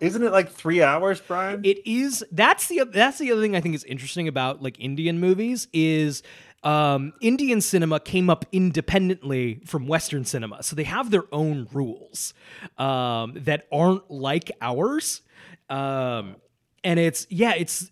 Isn't 0.00 0.22
it 0.22 0.30
like 0.30 0.50
three 0.50 0.82
hours, 0.82 1.20
Brian? 1.20 1.60
It 1.64 1.86
is. 1.86 2.24
That's 2.30 2.68
the 2.68 2.84
that's 2.84 3.18
the 3.18 3.32
other 3.32 3.40
thing 3.40 3.56
I 3.56 3.60
think 3.60 3.74
is 3.74 3.84
interesting 3.84 4.28
about 4.28 4.62
like 4.62 4.78
Indian 4.78 5.18
movies 5.18 5.68
is 5.72 6.22
um, 6.62 7.12
Indian 7.20 7.60
cinema 7.60 8.00
came 8.00 8.28
up 8.28 8.44
independently 8.52 9.60
from 9.64 9.86
Western 9.86 10.24
cinema, 10.24 10.62
so 10.62 10.76
they 10.76 10.84
have 10.84 11.10
their 11.10 11.24
own 11.32 11.68
rules 11.72 12.34
um, 12.76 13.34
that 13.36 13.66
aren't 13.72 14.10
like 14.10 14.50
ours. 14.60 15.22
Um, 15.70 16.36
and 16.84 16.98
it's 16.98 17.26
yeah, 17.30 17.54
it's 17.54 17.90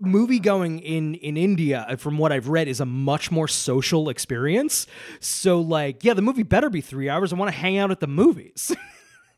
movie 0.00 0.40
going 0.40 0.80
in 0.80 1.14
in 1.14 1.36
India 1.36 1.86
uh, 1.88 1.96
from 1.96 2.18
what 2.18 2.32
I've 2.32 2.48
read 2.48 2.68
is 2.68 2.80
a 2.80 2.86
much 2.86 3.30
more 3.30 3.48
social 3.48 4.08
experience. 4.08 4.86
So 5.20 5.60
like, 5.60 6.04
yeah, 6.04 6.14
the 6.14 6.22
movie 6.22 6.42
better 6.42 6.70
be 6.70 6.80
3 6.80 7.08
hours. 7.08 7.32
I 7.32 7.36
want 7.36 7.52
to 7.52 7.56
hang 7.56 7.78
out 7.78 7.90
at 7.90 8.00
the 8.00 8.06
movies. 8.06 8.74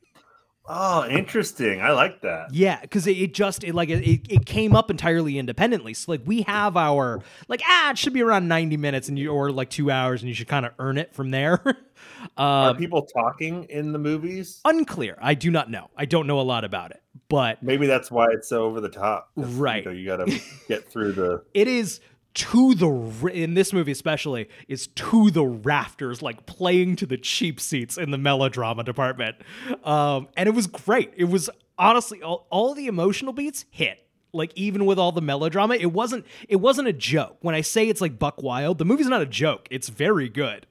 oh, 0.69 1.07
interesting. 1.09 1.81
I 1.81 1.91
like 1.91 2.23
that. 2.23 2.53
yeah, 2.53 2.81
cuz 2.87 3.07
it, 3.07 3.17
it 3.17 3.35
just 3.35 3.65
it 3.65 3.75
like 3.75 3.89
it, 3.89 4.27
it 4.29 4.47
came 4.47 4.75
up 4.75 4.91
entirely 4.91 5.39
independently. 5.39 5.95
So 5.95 6.13
like 6.13 6.23
we 6.25 6.43
have 6.43 6.77
our 6.77 7.23
like 7.49 7.63
ah, 7.65 7.91
it 7.91 7.99
should 7.99 8.13
be 8.13 8.23
around 8.23 8.49
90 8.49 8.77
minutes 8.77 9.09
and 9.09 9.19
you 9.19 9.31
or 9.31 9.53
like 9.53 9.71
2 9.71 9.91
hours 9.91 10.23
and 10.23 10.29
you 10.29 10.35
should 10.35 10.49
kind 10.49 10.67
of 10.67 10.73
earn 10.79 10.99
it 10.99 11.15
from 11.15 11.31
there. 11.31 11.63
Are 12.37 12.71
um 12.71 12.77
people 12.77 13.03
talking 13.07 13.65
in 13.65 13.93
the 13.93 13.99
movies? 13.99 14.61
unclear. 14.65 15.17
I 15.21 15.35
do 15.35 15.51
not 15.51 15.71
know. 15.71 15.91
I 15.97 16.05
don't 16.07 16.27
know 16.27 16.41
a 16.41 16.43
lot 16.43 16.65
about 16.65 16.91
it. 16.91 17.03
But 17.29 17.63
Maybe 17.63 17.87
that's 17.87 18.11
why 18.11 18.27
it's 18.33 18.49
so 18.49 18.65
over 18.65 18.81
the 18.81 18.89
top. 18.89 19.31
'cause, 19.35 19.53
you 19.55 19.61
Right. 19.63 19.85
know, 19.85 19.91
You, 19.93 20.07
got 20.07 20.25
to 20.27 20.41
get 20.69 20.89
through 20.89 21.13
the. 21.13 21.43
it 21.55 21.67
is 21.69 22.01
to 22.35 22.75
the 22.75 23.31
in 23.33 23.55
this 23.55 23.73
movie 23.73 23.91
especially 23.93 24.47
is 24.69 24.89
to 24.89 25.31
the 25.31 25.43
rafters 25.45 26.21
like 26.21 26.45
playing 26.45 26.95
to 26.97 27.07
the 27.07 27.17
cheap 27.17 27.59
seats 27.59 27.97
in 27.97 28.11
the 28.11 28.19
melodrama 28.19 28.85
department 28.85 29.37
um 29.85 30.29
and 30.37 30.47
it 30.47 30.55
was 30.55 30.67
great 30.67 31.11
it 31.17 31.25
was 31.25 31.49
honestly 31.79 32.23
all, 32.23 32.47
all 32.51 32.75
the 32.75 32.89
emotional 32.89 33.33
beats 33.33 33.65
hit 33.71 34.07
like 34.35 34.53
even 34.55 34.85
with 34.85 34.99
all 34.99 35.13
the 35.13 35.23
melodrama 35.23 35.77
it 35.77 35.93
wasn't 35.95 36.27
it 36.47 36.57
wasn't 36.57 36.87
a 36.87 36.93
joke 36.93 37.39
when 37.41 37.55
i 37.55 37.63
say 37.63 37.89
it's 37.89 38.03
like 38.03 38.19
buck 38.19 38.43
wild 38.43 38.77
the 38.77 38.85
movie's 38.85 39.07
not 39.07 39.23
a 39.23 39.27
joke 39.27 39.67
it's 39.71 39.89
very 39.89 40.29
good 40.29 40.67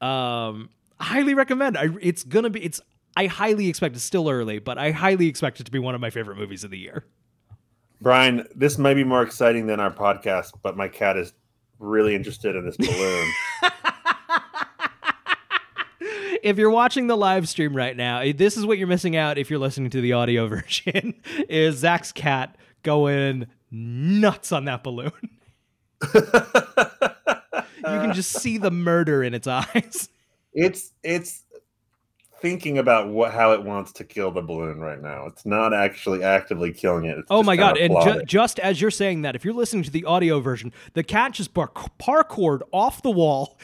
um 0.00 0.68
highly 1.00 1.34
recommend 1.34 1.76
i 1.76 1.88
it's 2.00 2.22
gonna 2.22 2.50
be 2.50 2.62
it's 2.64 2.80
i 3.16 3.26
highly 3.26 3.68
expect 3.68 3.94
it's 3.94 4.04
still 4.04 4.28
early 4.28 4.58
but 4.58 4.78
i 4.78 4.90
highly 4.90 5.26
expect 5.26 5.60
it 5.60 5.64
to 5.64 5.72
be 5.72 5.78
one 5.78 5.94
of 5.94 6.00
my 6.00 6.10
favorite 6.10 6.36
movies 6.36 6.64
of 6.64 6.70
the 6.70 6.78
year 6.78 7.04
Brian, 8.02 8.46
this 8.54 8.78
may 8.78 8.94
be 8.94 9.04
more 9.04 9.22
exciting 9.22 9.66
than 9.66 9.78
our 9.78 9.90
podcast, 9.90 10.52
but 10.62 10.74
my 10.74 10.88
cat 10.88 11.18
is 11.18 11.34
really 11.78 12.14
interested 12.14 12.56
in 12.56 12.64
this 12.64 12.76
balloon. 12.78 13.32
if 16.42 16.56
you're 16.56 16.70
watching 16.70 17.06
the 17.08 17.16
live 17.16 17.48
stream 17.48 17.76
right 17.76 17.96
now, 17.96 18.20
eh, 18.20 18.32
this 18.34 18.56
is 18.56 18.64
what 18.64 18.78
you're 18.78 18.86
missing 18.86 19.16
out 19.16 19.36
if 19.38 19.50
you're 19.50 19.58
listening 19.58 19.90
to 19.90 20.00
the 20.00 20.12
audio 20.14 20.46
version. 20.48 21.20
is 21.48 21.76
Zach's 21.76 22.12
cat 22.12 22.56
going 22.82 23.46
nuts 23.70 24.52
on 24.52 24.64
that 24.64 24.82
balloon? 24.82 25.12
you 26.14 26.22
can 27.82 28.14
just 28.14 28.32
see 28.32 28.56
the 28.56 28.70
murder 28.70 29.22
in 29.22 29.34
its 29.34 29.46
eyes. 29.46 30.08
It's 30.52 30.92
it's 31.02 31.44
thinking 32.40 32.78
about 32.78 33.08
what 33.08 33.32
how 33.32 33.52
it 33.52 33.62
wants 33.62 33.92
to 33.92 34.04
kill 34.04 34.30
the 34.30 34.42
balloon 34.42 34.80
right 34.80 35.00
now. 35.00 35.26
It's 35.26 35.44
not 35.44 35.74
actually 35.74 36.22
actively 36.22 36.72
killing 36.72 37.04
it. 37.04 37.18
It's 37.18 37.26
Oh 37.30 37.42
my 37.42 37.56
god! 37.56 37.76
And 37.78 37.94
ju- 38.02 38.22
just 38.24 38.58
as 38.58 38.80
you're 38.80 38.90
saying 38.90 39.22
that, 39.22 39.36
if 39.36 39.44
you're 39.44 39.54
listening 39.54 39.82
to 39.84 39.90
the 39.90 40.04
audio 40.04 40.40
version, 40.40 40.72
the 40.94 41.02
cat 41.02 41.32
just 41.32 41.54
bar- 41.54 41.72
parkoured 41.98 42.62
off 42.72 43.02
the 43.02 43.10
wall, 43.10 43.58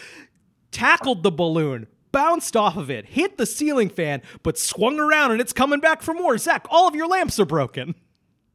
tackled 0.70 1.22
the 1.22 1.30
balloon, 1.30 1.86
bounced 2.12 2.56
off 2.56 2.76
of 2.76 2.90
it, 2.90 3.06
hit 3.06 3.38
the 3.38 3.46
ceiling 3.46 3.88
fan, 3.88 4.22
but 4.42 4.58
swung 4.58 4.98
around 4.98 5.32
and 5.32 5.40
it's 5.40 5.52
coming 5.52 5.80
back 5.80 6.02
for 6.02 6.14
more. 6.14 6.38
Zach, 6.38 6.66
all 6.70 6.86
of 6.86 6.94
your 6.94 7.08
lamps 7.08 7.40
are 7.40 7.46
broken. 7.46 7.94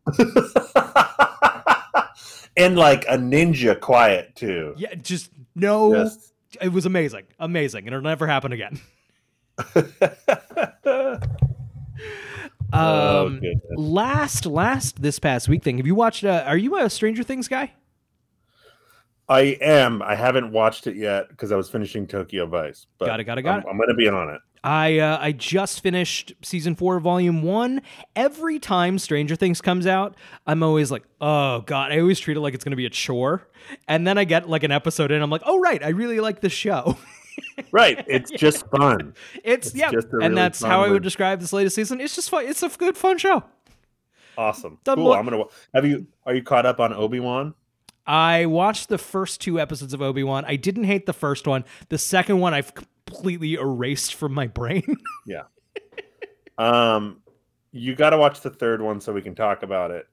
and 2.58 2.76
like 2.76 3.06
a 3.06 3.18
ninja 3.18 3.80
quiet 3.80 4.36
too. 4.36 4.74
Yeah, 4.78 4.96
just 4.96 5.30
no. 5.56 5.94
Yes. 5.94 6.31
It 6.60 6.70
was 6.70 6.86
amazing, 6.86 7.24
amazing, 7.40 7.86
and 7.88 7.96
it'll 7.96 8.02
never 8.02 8.28
happen 8.28 8.52
again. 8.52 8.80
Oh, 12.74 13.26
Um, 13.28 13.34
goodness. 13.42 13.62
last, 13.76 14.46
last 14.46 15.02
this 15.02 15.20
past 15.20 15.50
week 15.50 15.62
thing. 15.62 15.76
Have 15.78 15.86
you 15.86 15.94
watched? 15.96 16.24
Uh, 16.24 16.44
are 16.48 16.56
you 16.58 16.78
a 16.78 16.90
Stranger 16.90 17.22
Things 17.22 17.50
guy? 17.50 17.74
I 19.28 19.58
am. 19.62 20.02
I 20.02 20.16
haven't 20.16 20.52
watched 20.54 20.88
it 20.88 20.96
yet 20.96 21.28
because 21.30 21.52
I 21.52 21.58
was 21.58 21.70
finishing 21.70 22.08
Tokyo 22.08 22.46
Vice. 22.46 22.88
But 22.98 23.08
Got 23.08 23.20
it, 23.20 23.26
got 23.26 23.38
it, 23.38 23.42
got 23.42 23.56
I'm, 23.56 23.60
it. 23.60 23.66
I'm 23.72 23.78
gonna 23.78 23.94
be 23.94 24.08
on 24.08 24.30
it. 24.30 24.40
I 24.64 25.00
uh, 25.00 25.18
I 25.20 25.32
just 25.32 25.82
finished 25.82 26.34
season 26.44 26.76
four, 26.76 27.00
volume 27.00 27.42
one. 27.42 27.82
Every 28.16 28.60
time 28.60 29.00
Stranger 29.00 29.36
Things 29.36 29.60
comes 29.60 29.88
out, 29.88 30.16
I'm 30.46 30.62
always 30.62 30.92
like, 30.92 31.04
oh 31.20 31.62
god. 31.62 31.92
I 31.92 32.00
always 32.00 32.20
treat 32.20 32.38
it 32.38 32.42
like 32.42 32.54
it's 32.54 32.64
gonna 32.64 32.76
be 32.76 32.86
a 32.86 32.90
chore, 32.92 33.48
and 33.88 34.06
then 34.06 34.18
I 34.18 34.24
get 34.24 34.48
like 34.50 34.64
an 34.64 34.72
episode 34.72 35.12
in, 35.12 35.22
I'm 35.22 35.30
like, 35.32 35.42
oh 35.46 35.60
right, 35.60 35.84
I 35.84 35.90
really 35.90 36.20
like 36.20 36.42
this 36.42 36.54
show. 36.54 36.98
Right. 37.72 38.04
It's 38.08 38.30
just 38.32 38.68
fun. 38.68 39.14
It's, 39.44 39.68
It's 39.68 39.76
yeah, 39.76 39.90
and 39.90 40.12
really 40.12 40.36
that's 40.36 40.62
how 40.62 40.84
I 40.84 40.90
would 40.90 41.04
describe 41.04 41.40
this 41.40 41.54
latest 41.54 41.76
season. 41.76 42.02
It's 42.02 42.16
just 42.16 42.30
fun. 42.30 42.46
It's 42.46 42.62
a 42.62 42.70
good 42.70 42.98
fun 42.98 43.18
show. 43.18 43.44
Awesome. 44.38 44.80
Done 44.84 44.98
cool. 44.98 45.14
I'm 45.14 45.26
gonna. 45.26 45.46
Have 45.74 45.86
you? 45.86 46.08
Are 46.26 46.36
you 46.36 46.44
caught 46.44 46.66
up 46.66 46.80
on 46.80 46.94
Obi 46.94 47.20
Wan? 47.20 47.54
I 48.06 48.48
watched 48.48 48.90
the 48.90 48.98
first 48.98 49.42
two 49.42 49.60
episodes 49.60 49.94
of 49.94 50.02
Obi 50.02 50.24
Wan. 50.24 50.44
I 50.46 50.56
didn't 50.56 50.86
hate 50.86 51.06
the 51.06 51.14
first 51.14 51.48
one. 51.48 51.64
The 51.90 51.98
second 51.98 52.40
one, 52.40 52.54
I've 52.54 52.74
completely 53.12 53.54
erased 53.56 54.16
from 54.16 54.34
my 54.34 54.48
brain. 54.48 54.98
Yeah. 55.26 55.44
um, 56.58 57.22
you 57.72 57.96
got 57.96 58.10
to 58.12 58.18
watch 58.18 58.42
the 58.42 58.50
third 58.50 58.82
one 58.82 59.00
so 59.00 59.14
we 59.14 59.22
can 59.22 59.36
talk 59.36 59.64
about 59.64 59.92
it. 59.92 60.08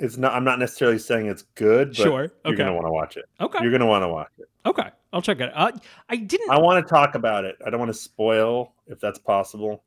It's 0.00 0.16
not. 0.16 0.32
I'm 0.32 0.44
not 0.44 0.58
necessarily 0.58 0.98
saying 0.98 1.26
it's 1.26 1.42
good. 1.54 1.88
But 1.88 1.96
Sure, 1.96 2.32
You're 2.44 2.54
gonna 2.56 2.72
want 2.74 2.86
to 2.86 2.92
watch 2.92 3.16
it. 3.16 3.24
okay, 3.40 3.58
You're 3.62 3.72
gonna 3.72 3.86
want 3.86 4.04
to 4.04 4.08
watch 4.08 4.30
it. 4.38 4.48
okay, 4.66 4.90
I'll 5.12 5.22
check 5.22 5.40
it. 5.40 5.50
out. 5.54 5.74
Uh, 5.74 5.78
I 6.08 6.16
didn't. 6.16 6.50
I 6.50 6.58
want 6.58 6.84
to 6.86 6.88
talk 6.88 7.16
about 7.16 7.44
it. 7.44 7.56
I 7.66 7.70
don't 7.70 7.80
want 7.80 7.90
to 7.92 7.98
spoil 7.98 8.74
if 8.86 9.00
that's 9.00 9.18
possible, 9.18 9.82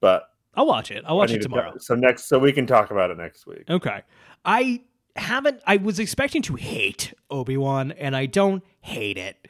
but 0.00 0.30
I'll 0.54 0.66
watch 0.66 0.92
it. 0.92 1.02
I'll 1.06 1.16
watch 1.16 1.30
it 1.30 1.34
need 1.34 1.42
to 1.42 1.48
tomorrow. 1.48 1.74
so 1.78 1.94
next, 1.96 2.24
so 2.28 2.38
we 2.38 2.52
can 2.52 2.66
talk 2.68 2.92
about 2.92 3.10
it 3.10 3.18
next 3.18 3.46
week. 3.48 3.64
Okay. 3.68 4.02
I 4.44 4.82
haven't 5.16 5.60
I 5.66 5.76
was 5.78 5.98
expecting 5.98 6.42
to 6.42 6.54
hate 6.54 7.12
Obi-Wan 7.30 7.92
and 7.92 8.16
I 8.16 8.26
don't 8.26 8.62
hate 8.80 9.16
it. 9.18 9.48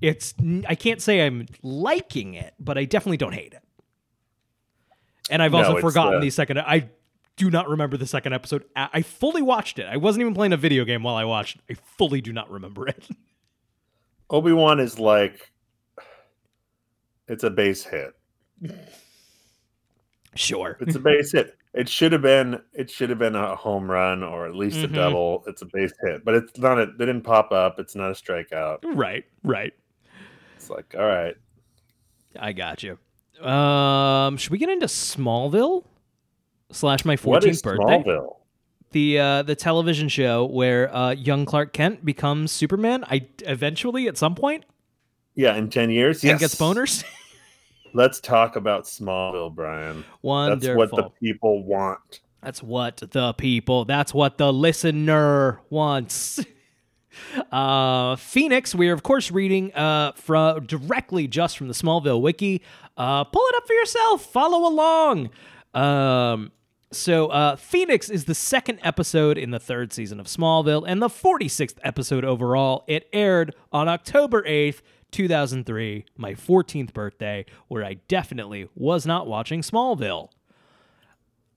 It's 0.00 0.34
I 0.68 0.74
can't 0.74 1.00
say 1.02 1.26
I'm 1.26 1.46
liking 1.62 2.34
it, 2.34 2.54
but 2.58 2.78
I 2.78 2.84
definitely 2.84 3.16
don't 3.16 3.34
hate 3.34 3.52
it. 3.54 3.62
And 5.30 5.42
I've 5.42 5.52
No, 5.52 5.58
also 5.58 5.80
forgotten 5.80 6.14
uh, 6.18 6.20
the 6.20 6.30
second 6.30 6.58
I 6.58 6.88
do 7.36 7.50
not 7.50 7.68
remember 7.68 7.96
the 7.96 8.06
second 8.06 8.32
episode. 8.32 8.64
I 8.74 8.88
I 8.94 9.02
fully 9.02 9.42
watched 9.42 9.78
it. 9.78 9.86
I 9.86 9.96
wasn't 9.96 10.22
even 10.22 10.34
playing 10.34 10.52
a 10.52 10.56
video 10.56 10.84
game 10.84 11.02
while 11.02 11.16
I 11.16 11.24
watched. 11.24 11.58
I 11.70 11.74
fully 11.74 12.20
do 12.20 12.32
not 12.32 12.50
remember 12.50 12.88
it. 12.88 13.08
Obi 14.30 14.52
Wan 14.52 14.80
is 14.80 14.98
like, 14.98 15.52
it's 17.28 17.44
a 17.44 17.50
base 17.50 17.84
hit. 17.84 18.12
sure. 20.34 20.76
It's 20.80 20.96
a 20.96 20.98
base 20.98 21.32
hit. 21.32 21.56
It 21.76 21.88
should 21.88 22.12
have 22.12 22.22
been. 22.22 22.60
It 22.72 22.90
should 22.90 23.10
have 23.10 23.18
been 23.18 23.36
a 23.36 23.54
home 23.54 23.90
run 23.90 24.22
or 24.22 24.46
at 24.46 24.54
least 24.54 24.78
Mhm. 24.78 24.84
a 24.84 24.86
double. 24.88 25.44
It's 25.46 25.60
a 25.62 25.66
base 25.66 25.92
hit, 26.02 26.24
but 26.24 26.34
it's 26.34 26.58
not. 26.58 26.78
A, 26.78 26.82
it 26.82 26.98
didn't 26.98 27.20
pop 27.22 27.52
up. 27.52 27.78
It's 27.78 27.94
not 27.94 28.10
a 28.10 28.14
strikeout. 28.14 28.78
Right, 28.82 29.24
right. 29.44 29.72
It's 30.56 30.70
like, 30.70 30.94
all 30.98 31.04
right. 31.04 31.36
I 32.38 32.52
got 32.52 32.82
you. 32.82 32.98
Um, 33.46 34.36
should 34.38 34.50
we 34.50 34.58
get 34.58 34.70
into 34.70 34.86
Smallville 34.86 35.84
slash 36.72 37.04
my 37.04 37.16
14th 37.16 37.26
What 37.26 37.44
is 37.44 37.60
birthday? 37.62 38.02
Smallville? 38.02 38.36
the 38.92 39.18
uh, 39.18 39.42
the 39.42 39.54
television 39.54 40.08
show 40.08 40.46
where 40.46 40.94
uh, 40.94 41.10
young 41.10 41.44
Clark 41.44 41.74
Kent 41.74 42.04
becomes 42.04 42.52
Superman. 42.52 43.04
I 43.04 43.26
eventually 43.40 44.08
at 44.08 44.16
some 44.16 44.34
point 44.34 44.64
Yeah, 45.34 45.54
in 45.56 45.68
ten 45.68 45.90
years, 45.90 46.22
and 46.22 46.30
yes. 46.30 46.40
gets 46.40 46.54
boners. 46.54 47.04
Let's 47.94 48.20
talk 48.20 48.56
about 48.56 48.84
Smallville, 48.84 49.54
Brian. 49.54 50.04
Wonderful. 50.22 50.80
That's 50.80 50.92
what 50.92 51.04
the 51.04 51.10
people 51.20 51.64
want. 51.64 52.20
That's 52.42 52.62
what 52.62 52.98
the 52.98 53.32
people, 53.34 53.84
that's 53.84 54.14
what 54.14 54.38
the 54.38 54.52
listener 54.52 55.60
wants. 55.70 56.44
Uh, 57.50 58.14
Phoenix, 58.16 58.74
we 58.74 58.90
are 58.90 58.92
of 58.92 59.02
course 59.02 59.30
reading 59.30 59.72
uh, 59.74 60.12
from 60.12 60.66
directly 60.66 61.26
just 61.26 61.56
from 61.56 61.66
the 61.68 61.72
Smallville 61.72 62.20
wiki. 62.20 62.62
Uh, 62.96 63.24
pull 63.24 63.42
it 63.46 63.54
up 63.56 63.66
for 63.66 63.72
yourself. 63.72 64.24
Follow 64.30 64.68
along. 64.68 65.30
Um, 65.72 66.52
so 66.92 67.28
uh, 67.28 67.56
Phoenix 67.56 68.08
is 68.08 68.24
the 68.24 68.34
second 68.34 68.78
episode 68.82 69.38
in 69.38 69.50
the 69.50 69.58
third 69.58 69.92
season 69.92 70.20
of 70.20 70.26
Smallville 70.26 70.84
and 70.86 71.02
the 71.02 71.08
46th 71.08 71.76
episode 71.82 72.24
overall. 72.24 72.84
It 72.86 73.08
aired 73.12 73.54
on 73.72 73.88
October 73.88 74.42
8th, 74.42 74.80
2003, 75.12 76.04
my 76.16 76.34
14th 76.34 76.92
birthday, 76.92 77.44
where 77.68 77.84
I 77.84 77.94
definitely 78.08 78.68
was 78.74 79.06
not 79.06 79.26
watching 79.26 79.62
Smallville. 79.62 80.30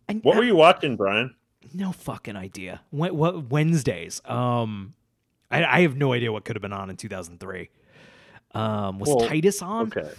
And 0.07 0.23
What 0.23 0.37
were 0.37 0.43
you 0.43 0.55
watching, 0.55 0.95
Brian? 0.95 1.35
no 1.73 1.91
fucking 1.91 2.35
idea. 2.35 2.81
What, 2.89 3.13
what 3.13 3.49
Wednesdays? 3.51 4.21
Um, 4.25 4.93
I, 5.51 5.63
I 5.63 5.81
have 5.81 5.97
no 5.97 6.13
idea 6.13 6.31
what 6.31 6.45
could 6.45 6.55
have 6.55 6.61
been 6.61 6.73
on 6.73 6.89
in 6.89 6.95
2003. 6.97 7.69
Um, 8.55 8.97
was 8.97 9.09
Well, 9.09 9.27
Titus 9.27 9.61
on? 9.61 9.87
Okay. 9.87 10.09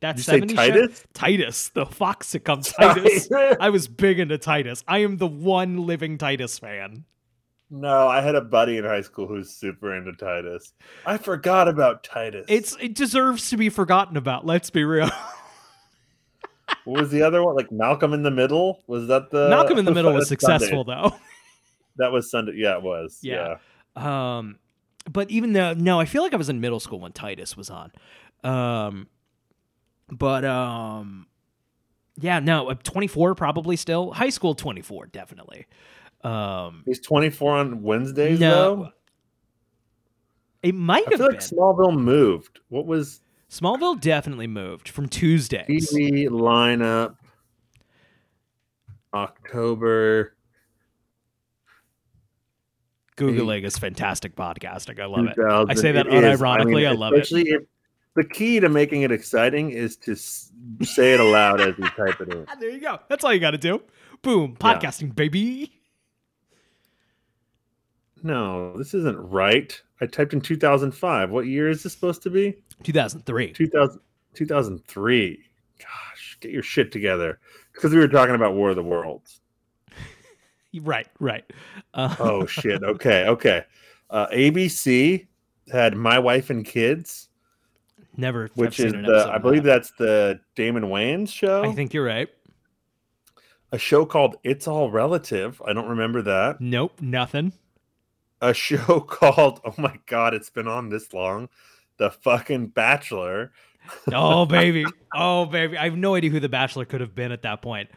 That 0.00 0.18
you 0.18 0.24
70s 0.24 0.50
show? 0.50 0.54
Titus? 0.56 1.04
Titus, 1.14 1.68
the 1.70 1.86
Fox 1.86 2.30
sitcom 2.30 2.62
Titus. 2.76 3.28
Titus. 3.28 3.56
I 3.58 3.70
was 3.70 3.88
big 3.88 4.18
into 4.18 4.36
Titus. 4.36 4.84
I 4.86 4.98
am 4.98 5.16
the 5.16 5.26
one 5.26 5.86
living 5.86 6.18
Titus 6.18 6.58
fan. 6.58 7.04
No, 7.70 8.06
I 8.06 8.20
had 8.20 8.34
a 8.36 8.40
buddy 8.40 8.76
in 8.76 8.84
high 8.84 9.00
school 9.00 9.26
who's 9.26 9.50
super 9.50 9.94
into 9.96 10.12
Titus. 10.12 10.72
I 11.04 11.16
forgot 11.16 11.66
about 11.66 12.04
Titus. 12.04 12.46
It's 12.48 12.76
it 12.80 12.94
deserves 12.94 13.50
to 13.50 13.56
be 13.56 13.68
forgotten 13.70 14.16
about. 14.16 14.46
Let's 14.46 14.70
be 14.70 14.84
real. 14.84 15.10
what 16.84 17.00
was 17.00 17.10
the 17.10 17.22
other 17.22 17.42
one? 17.42 17.56
Like 17.56 17.72
Malcolm 17.72 18.12
in 18.12 18.22
the 18.22 18.30
Middle? 18.30 18.82
Was 18.86 19.08
that 19.08 19.30
the 19.30 19.48
Malcolm 19.48 19.78
in 19.78 19.84
the 19.84 19.92
Middle 19.92 20.12
was 20.14 20.28
That's 20.28 20.42
Sunday. 20.42 20.58
successful 20.58 20.84
though. 20.84 21.12
That 21.98 22.12
was 22.12 22.30
Sunday. 22.30 22.52
Yeah, 22.56 22.76
it 22.76 22.82
was. 22.82 23.20
Yeah. 23.22 23.56
Yeah. 23.96 24.36
Um, 24.36 24.58
but 25.10 25.30
even 25.30 25.54
though 25.54 25.72
no, 25.72 25.98
I 25.98 26.04
feel 26.04 26.20
like 26.20 26.34
I 26.34 26.36
was 26.36 26.50
in 26.50 26.60
middle 26.60 26.78
school 26.78 27.00
when 27.00 27.12
Titus 27.12 27.56
was 27.56 27.70
on. 27.70 27.90
Um, 28.44 29.08
but 30.10 30.44
um, 30.44 31.26
yeah, 32.20 32.38
no, 32.38 32.68
uh, 32.68 32.74
24 32.74 33.34
probably 33.34 33.76
still. 33.76 34.12
High 34.12 34.28
school 34.28 34.54
24 34.54 35.06
definitely. 35.06 35.66
Um, 36.24 36.82
He's 36.86 37.00
24 37.00 37.56
on 37.56 37.82
Wednesdays, 37.82 38.40
no, 38.40 38.50
though. 38.76 38.88
it 40.62 40.74
might 40.74 41.06
I 41.06 41.10
have 41.10 41.18
feel 41.18 41.26
been. 41.28 41.36
like 41.36 41.38
Smallville 41.44 41.96
moved. 41.98 42.60
What 42.68 42.86
was 42.86 43.20
Smallville 43.50 44.00
definitely 44.00 44.46
moved 44.48 44.88
from 44.88 45.08
Tuesdays. 45.08 45.92
TV 45.92 46.28
lineup? 46.28 47.16
October. 49.14 50.34
Googling 53.16 53.64
is 53.64 53.78
fantastic 53.78 54.36
podcasting. 54.36 55.00
I 55.00 55.06
love 55.06 55.26
it. 55.26 55.38
I 55.40 55.72
say 55.74 55.92
that 55.92 56.06
It 56.06 56.12
is. 56.24 56.38
unironically. 56.40 56.86
I, 56.86 56.90
mean, 56.90 56.98
love 57.00 57.14
it. 57.14 57.28
If 57.32 57.62
the 58.14 58.24
key 58.24 58.60
to 58.60 58.68
making 58.68 59.02
it 59.02 59.10
exciting 59.12 59.70
is 59.70 59.96
to 59.98 60.14
say 60.16 61.14
it 61.14 61.20
aloud 61.20 61.60
as 61.62 61.78
you 61.78 61.84
type 61.90 62.20
it 62.20 62.28
in. 62.32 62.46
There 62.60 62.68
you 62.70 62.80
go. 62.80 62.98
That's 63.08 63.24
all 63.24 63.32
you 63.32 63.40
got 63.40 63.52
to 63.52 63.58
do. 63.58 63.80
Boom, 64.22 64.56
Yeah. 64.60 64.74
podcasting, 64.78 65.14
baby. 65.14 65.75
No, 68.22 68.76
this 68.76 68.94
isn't 68.94 69.18
right. 69.18 69.80
I 70.00 70.06
typed 70.06 70.32
in 70.32 70.40
2005. 70.40 71.30
What 71.30 71.46
year 71.46 71.68
is 71.68 71.82
this 71.82 71.92
supposed 71.92 72.22
to 72.22 72.30
be? 72.30 72.54
2003. 72.82 73.52
2000, 73.52 74.00
2003. 74.34 75.38
Gosh, 75.78 76.38
get 76.40 76.50
your 76.52 76.62
shit 76.62 76.90
together. 76.92 77.38
Because 77.72 77.92
we 77.92 77.98
were 77.98 78.08
talking 78.08 78.34
about 78.34 78.54
War 78.54 78.70
of 78.70 78.76
the 78.76 78.82
Worlds. 78.82 79.40
Right, 80.82 81.06
right. 81.20 81.44
Uh, 81.94 82.14
Oh, 82.20 82.44
shit. 82.44 82.82
Okay, 82.82 83.26
okay. 83.28 83.64
Uh, 84.10 84.26
ABC 84.26 85.26
had 85.72 85.96
My 85.96 86.18
Wife 86.18 86.50
and 86.50 86.66
Kids, 86.66 87.28
never. 88.14 88.50
which 88.56 88.78
is 88.78 88.92
the, 88.92 89.30
I 89.32 89.38
believe 89.38 89.62
that. 89.62 89.70
that's 89.70 89.92
the 89.98 90.38
Damon 90.54 90.84
Wayans 90.84 91.30
show. 91.30 91.64
I 91.64 91.72
think 91.72 91.94
you're 91.94 92.04
right. 92.04 92.28
a 93.72 93.78
show 93.78 94.04
called 94.04 94.36
It's 94.44 94.68
All 94.68 94.90
Relative. 94.90 95.62
I 95.66 95.72
don't 95.72 95.88
remember 95.88 96.20
that. 96.22 96.60
Nope, 96.60 97.00
nothing. 97.00 97.54
A 98.40 98.52
show 98.54 99.00
called, 99.08 99.60
oh 99.64 99.74
my 99.78 99.98
God, 100.06 100.34
it's 100.34 100.50
been 100.50 100.68
on 100.68 100.88
this 100.90 101.12
long. 101.14 101.48
The 101.98 102.10
fucking 102.10 102.68
Bachelor. 102.68 103.52
Oh 104.12 104.44
baby, 104.46 104.84
oh 105.14 105.46
baby. 105.46 105.78
I 105.78 105.84
have 105.84 105.96
no 105.96 106.14
idea 106.16 106.28
who 106.30 106.40
the 106.40 106.48
Bachelor 106.48 106.84
could 106.84 107.00
have 107.00 107.14
been 107.14 107.30
at 107.32 107.42
that 107.42 107.62
point. 107.62 107.88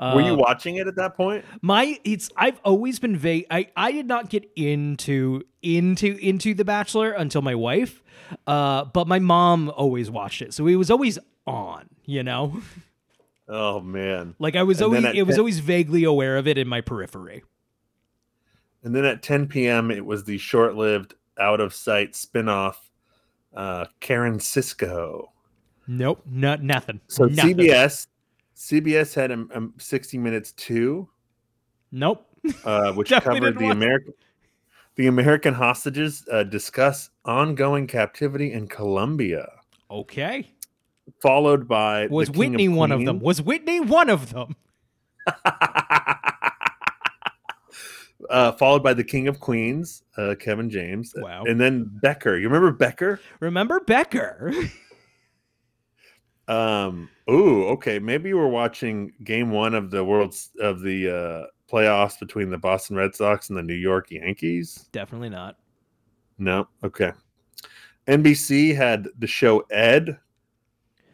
Were 0.00 0.22
you 0.22 0.32
Um, 0.32 0.38
watching 0.38 0.76
it 0.76 0.86
at 0.88 0.96
that 0.96 1.14
point? 1.16 1.44
my 1.60 2.00
it's 2.02 2.30
I've 2.36 2.58
always 2.64 2.98
been 2.98 3.16
vague. 3.16 3.46
I 3.50 3.68
I 3.76 3.92
did 3.92 4.06
not 4.06 4.30
get 4.30 4.50
into 4.56 5.42
into 5.62 6.16
into 6.16 6.54
the 6.54 6.64
Bachelor 6.64 7.12
until 7.12 7.42
my 7.42 7.54
wife, 7.54 8.02
uh, 8.46 8.86
but 8.86 9.06
my 9.06 9.18
mom 9.18 9.70
always 9.76 10.10
watched 10.10 10.40
it, 10.42 10.54
so 10.54 10.66
it 10.66 10.76
was 10.76 10.90
always 10.90 11.18
on. 11.46 11.88
You 12.06 12.22
know, 12.22 12.60
Oh, 13.48 13.80
man. 13.80 14.34
like 14.38 14.56
I 14.56 14.62
was 14.62 14.80
And 14.80 14.86
always 14.96 15.04
it 15.14 15.22
was 15.26 15.38
always 15.38 15.58
vaguely 15.60 16.04
aware 16.04 16.36
of 16.38 16.48
it 16.48 16.56
in 16.58 16.66
my 16.66 16.80
periphery. 16.80 17.42
And 18.84 18.94
then 18.94 19.04
at 19.04 19.22
10 19.22 19.48
p.m., 19.48 19.90
it 19.90 20.04
was 20.04 20.24
the 20.24 20.38
short 20.38 20.76
lived, 20.76 21.14
out 21.40 21.60
of 21.60 21.74
sight 21.74 22.14
spin 22.14 22.48
off, 22.48 22.90
uh, 23.56 23.86
Karen 24.00 24.38
Sisco. 24.38 25.24
Nope, 25.86 26.22
not 26.26 26.62
nothing. 26.62 27.00
So 27.08 27.24
nothing. 27.24 27.56
CBS. 27.56 28.06
CBS 28.56 29.14
had 29.14 29.32
um, 29.32 29.50
um, 29.54 29.74
60 29.78 30.18
Minutes 30.18 30.52
2, 30.52 31.08
Nope. 31.92 32.26
uh, 32.64 32.92
which 32.92 33.10
covered 33.22 33.58
the 33.58 33.70
American 33.70 34.14
the 34.96 35.08
American 35.08 35.52
hostages 35.52 36.24
uh, 36.30 36.44
discuss 36.44 37.10
ongoing 37.24 37.88
captivity 37.88 38.52
in 38.52 38.68
Colombia, 38.68 39.48
Okay. 39.90 40.48
followed 41.20 41.66
by 41.66 42.06
Was 42.06 42.30
Whitney 42.30 42.68
one 42.68 42.92
of 42.92 43.04
them? 43.04 43.18
Was 43.18 43.42
Whitney 43.42 43.80
one 43.80 44.08
of 44.08 44.32
them? 44.32 44.54
uh, 48.30 48.52
followed 48.52 48.82
by 48.82 48.94
the 48.94 49.04
King 49.04 49.28
of 49.28 49.40
Queens, 49.40 50.02
uh, 50.16 50.34
Kevin 50.38 50.70
James. 50.70 51.14
Wow. 51.16 51.44
And 51.44 51.60
then 51.60 51.90
Becker. 52.02 52.36
You 52.36 52.48
remember 52.48 52.72
Becker? 52.72 53.20
Remember 53.40 53.80
Becker? 53.80 54.52
Um. 56.48 57.08
Ooh. 57.30 57.64
Okay. 57.68 57.98
Maybe 57.98 58.28
you 58.28 58.36
were 58.36 58.48
watching 58.48 59.12
Game 59.24 59.50
One 59.50 59.74
of 59.74 59.90
the 59.90 60.04
world's 60.04 60.50
of 60.60 60.82
the 60.82 61.08
uh, 61.08 61.46
playoffs 61.72 62.18
between 62.18 62.50
the 62.50 62.58
Boston 62.58 62.96
Red 62.96 63.14
Sox 63.14 63.48
and 63.48 63.58
the 63.58 63.62
New 63.62 63.72
York 63.72 64.10
Yankees. 64.10 64.88
Definitely 64.92 65.30
not. 65.30 65.56
No. 66.38 66.68
Okay. 66.82 67.12
NBC 68.06 68.76
had 68.76 69.08
the 69.18 69.26
show 69.26 69.60
Ed. 69.70 70.18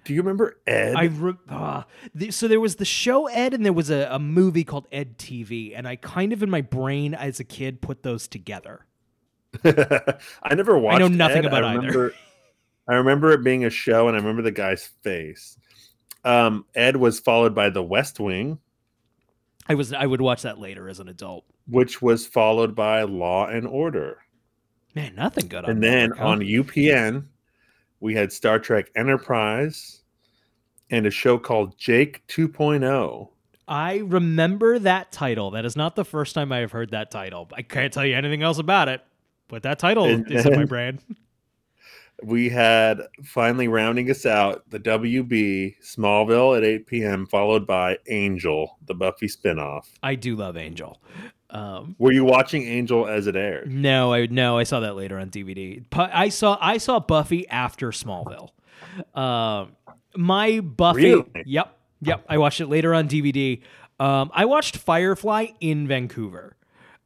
Do 0.05 0.15
you 0.15 0.21
remember 0.21 0.59
Ed? 0.67 0.97
I 0.97 1.05
re- 1.05 1.35
ah, 1.49 1.87
the, 2.15 2.31
so 2.31 2.49
there 2.49 2.61
was 2.61 2.77
the 2.77 2.85
show 2.85 3.27
Ed, 3.27 3.55
and 3.55 3.65
there 3.65 3.73
was 3.73 3.91
a, 3.91 4.09
a 4.11 4.19
movie 4.19 4.65
called 4.65 4.87
Ed 4.91 5.19
TV, 5.19 5.73
and 5.77 5.87
I 5.87 5.97
kind 5.97 6.33
of 6.33 6.43
in 6.43 6.51
my 6.51 6.63
brain 6.63 7.15
as 7.15 7.41
a 7.41 7.45
kid 7.45 7.81
put 7.81 8.03
those 8.03 8.27
together. 8.27 8.87
I 9.65 10.55
never 10.55 10.79
watched. 10.79 10.97
I 10.97 10.99
know 10.99 11.09
nothing 11.09 11.45
Ed. 11.45 11.47
about 11.47 11.65
I 11.65 11.77
either. 11.77 12.13
I 12.89 12.95
remember 12.95 13.33
it 13.33 13.45
being 13.45 13.65
a 13.65 13.71
show, 13.71 14.09
and 14.09 14.17
I 14.17 14.21
remember 14.21 14.43
the 14.43 14.51
guy's 14.51 14.87
face. 15.03 15.59
Um, 16.25 16.65
Ed 16.75 16.97
was 16.97 17.21
followed 17.21 17.55
by 17.55 17.71
The 17.71 17.83
West 17.83 18.21
Wing, 18.21 18.59
I 19.71 19.75
was 19.75 19.93
I 19.93 20.05
would 20.05 20.21
watch 20.21 20.43
that 20.43 20.59
later 20.59 20.89
as 20.89 20.99
an 20.99 21.09
adult. 21.09 21.45
which 21.69 22.03
was 22.03 22.27
followed 22.27 22.75
by 22.75 23.05
Law 23.05 23.47
and 23.47 23.69
Order. 23.69 24.19
Man, 24.97 25.15
nothing 25.15 25.47
good. 25.47 25.65
on 25.65 25.71
and 25.71 25.83
then 25.83 26.13
on 26.15 26.41
UPN, 26.41 27.27
we 28.01 28.15
had 28.15 28.33
Star 28.33 28.59
Trek 28.59 28.91
Enterprise 28.97 30.03
and 30.91 31.07
a 31.07 31.11
show 31.11 31.39
called 31.39 31.79
Jake 31.79 32.23
oh. 32.31 32.49
2.0. 32.49 33.29
I 33.69 33.99
remember 33.99 34.81
that 34.81 35.13
title. 35.13 35.53
That 35.53 35.65
is 35.65 35.77
not 35.77 35.95
the 35.95 36.05
first 36.05 36.35
time 36.35 36.51
I 36.51 36.59
have 36.59 36.73
heard 36.73 36.91
that 36.91 37.13
title. 37.13 37.49
I 37.55 37.63
can't 37.63 37.93
tell 37.93 38.05
you 38.05 38.17
anything 38.17 38.43
else 38.43 38.59
about 38.59 38.89
it, 38.89 39.01
but 39.47 39.63
that 39.63 39.79
title 39.79 40.07
And 40.07 40.31
is 40.31 40.45
in 40.45 40.57
my 40.57 40.65
brain. 40.65 40.99
We 42.23 42.51
had 42.51 43.01
finally 43.25 43.67
rounding 43.67 44.11
us 44.11 44.27
out 44.27 44.69
the 44.69 44.79
WB 44.79 45.77
Smallville 45.83 46.55
at 46.55 46.65
8 46.65 46.87
p.m., 46.87 47.27
followed 47.27 47.67
by 47.67 47.97
Angel, 48.09 48.77
the 48.85 48.95
Buffy 48.95 49.27
spinoff. 49.27 49.87
I 50.03 50.17
do 50.17 50.37
love 50.37 50.59
Angel. 50.59 51.01
Um, 51.51 51.97
Were 51.99 52.13
you 52.13 52.25
watching 52.25 52.63
Angel 52.63 53.07
as 53.07 53.27
it 53.27 53.37
aired? 53.37 53.71
no, 53.71 54.13
I 54.13 54.27
no, 54.27 54.57
I 54.59 54.63
saw 54.63 54.81
that 54.81 54.95
later 54.97 55.19
on 55.19 55.31
DVD. 55.31 55.85
I 55.93 56.29
saw 56.29 56.57
I 56.61 56.79
saw 56.79 57.01
Buffy 57.01 57.49
after 57.49 57.91
Smallville. 57.91 58.51
Um, 59.15 59.73
my 60.17 60.61
Buffy. 60.61 61.11
Really? 61.11 61.25
Yep, 61.47 61.79
yep. 62.03 62.25
I 62.29 62.39
watched 62.39 62.61
it 62.61 62.67
later 62.67 62.95
on 62.95 63.09
DVD. 63.09 63.61
Um, 63.99 64.31
I 64.33 64.45
watched 64.47 64.77
Firefly 64.77 65.49
in 65.61 65.87
Vancouver. 65.87 66.57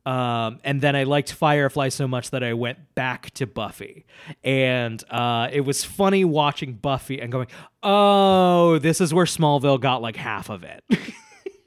Um, 0.06 0.60
and 0.64 0.82
then 0.82 0.94
I 0.94 1.04
liked 1.04 1.32
Firefly 1.32 1.88
so 1.88 2.06
much 2.06 2.30
that 2.30 2.44
I 2.44 2.52
went 2.52 2.94
back 2.94 3.30
to 3.32 3.46
Buffy. 3.46 4.04
And 4.44 5.02
uh, 5.10 5.48
it 5.50 5.62
was 5.62 5.82
funny 5.82 6.26
watching 6.26 6.74
Buffy 6.74 7.20
and 7.22 7.32
going, 7.32 7.46
oh, 7.82 8.78
this 8.80 9.00
is 9.00 9.14
where 9.14 9.24
Smallville 9.24 9.80
got 9.80 10.02
like 10.02 10.16
half 10.16 10.50
of 10.50 10.62
it. 10.64 10.84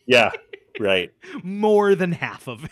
Yeah, 0.09 0.31
right. 0.79 1.11
More 1.43 1.95
than 1.95 2.11
half 2.11 2.47
of 2.47 2.63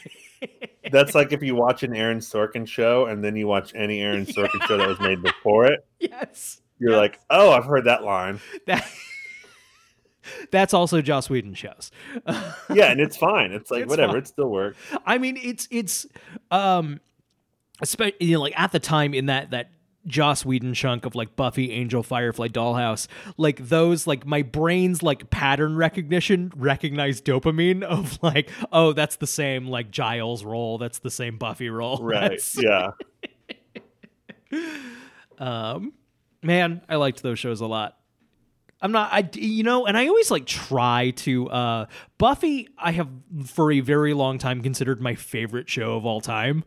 it. 0.42 0.72
That's 0.92 1.16
like 1.16 1.32
if 1.34 1.42
you 1.42 1.56
watch 1.56 1.84
an 1.84 1.96
Aaron 1.96 2.20
Sorkin 2.20 2.68
show 2.68 3.06
and 3.08 3.24
then 3.24 3.36
you 3.36 3.48
watch 3.48 3.74
any 3.76 4.02
Aaron 4.02 4.26
Sorkin 4.26 4.62
show 4.68 4.78
that 4.78 4.88
was 4.88 5.00
made 5.00 5.22
before 5.24 5.66
it, 5.66 5.86
yes. 6.00 6.62
you're 6.80 6.92
Yes. 6.92 6.98
like, 7.00 7.20
oh, 7.30 7.52
I've 7.52 7.66
heard 7.66 7.86
that 7.86 8.04
line. 8.04 8.40
That. 8.68 8.88
That's 10.52 10.74
also 10.74 11.02
Joss 11.02 11.30
Whedon 11.30 11.54
shows. 11.54 11.92
Yeah, 12.28 12.92
and 12.92 13.00
it's 13.00 13.16
fine. 13.16 13.52
It's 13.52 13.70
like 13.70 13.84
It's 13.84 13.90
whatever. 13.90 14.14
fine. 14.14 14.22
It 14.22 14.28
still 14.28 14.50
works. 14.50 14.78
I 15.06 15.20
mean, 15.20 15.38
it's 15.38 15.68
it's 15.70 16.08
um, 16.50 17.00
especially 17.82 18.16
you 18.22 18.34
know, 18.36 18.42
like 18.42 18.60
at 18.60 18.72
the 18.72 18.80
time 18.80 19.14
in 19.14 19.28
that 19.28 19.52
that 19.52 19.70
Joss 20.08 20.46
Whedon 20.46 20.74
chunk 20.74 21.06
of 21.06 21.16
like 21.16 21.36
Buffy, 21.36 21.72
Angel, 21.72 22.04
Firefly, 22.04 22.48
Dollhouse, 22.50 23.08
like 23.38 23.58
those, 23.68 24.06
like 24.08 24.26
my 24.26 24.42
brain's 24.44 25.02
like 25.02 25.30
pattern 25.30 25.76
recognition 25.76 26.52
recognized 26.56 27.26
dopamine 27.26 27.84
of 27.84 28.18
like, 28.22 28.50
oh, 28.72 28.94
that's 28.94 29.16
the 29.18 29.28
same 29.28 29.68
like 29.68 29.92
Giles 29.92 30.44
role, 30.44 30.78
that's 30.78 31.00
the 31.00 31.10
same 31.12 31.38
Buffy 31.38 31.70
role, 31.70 31.98
Right. 32.02 32.40
That's- 32.40 32.58
Yeah. 32.62 32.92
um, 35.40 35.94
man, 36.42 36.82
I 36.88 36.96
liked 36.96 37.22
those 37.24 37.40
shows 37.40 37.62
a 37.62 37.66
lot. 37.68 37.98
I'm 38.82 38.92
not, 38.92 39.12
I, 39.12 39.28
you 39.34 39.64
know, 39.64 39.86
and 39.88 39.98
I 39.98 40.08
always 40.08 40.30
like 40.30 40.46
try 40.46 41.12
to, 41.18 41.50
uh, 41.50 41.86
Buffy, 42.18 42.68
I 42.78 42.92
have 42.92 43.08
for 43.46 43.72
a 43.72 43.80
very 43.80 44.14
long 44.14 44.38
time 44.38 44.62
considered 44.62 45.02
my 45.02 45.16
favorite 45.16 45.70
show 45.70 45.96
of 45.96 46.06
all 46.06 46.22
time. 46.22 46.64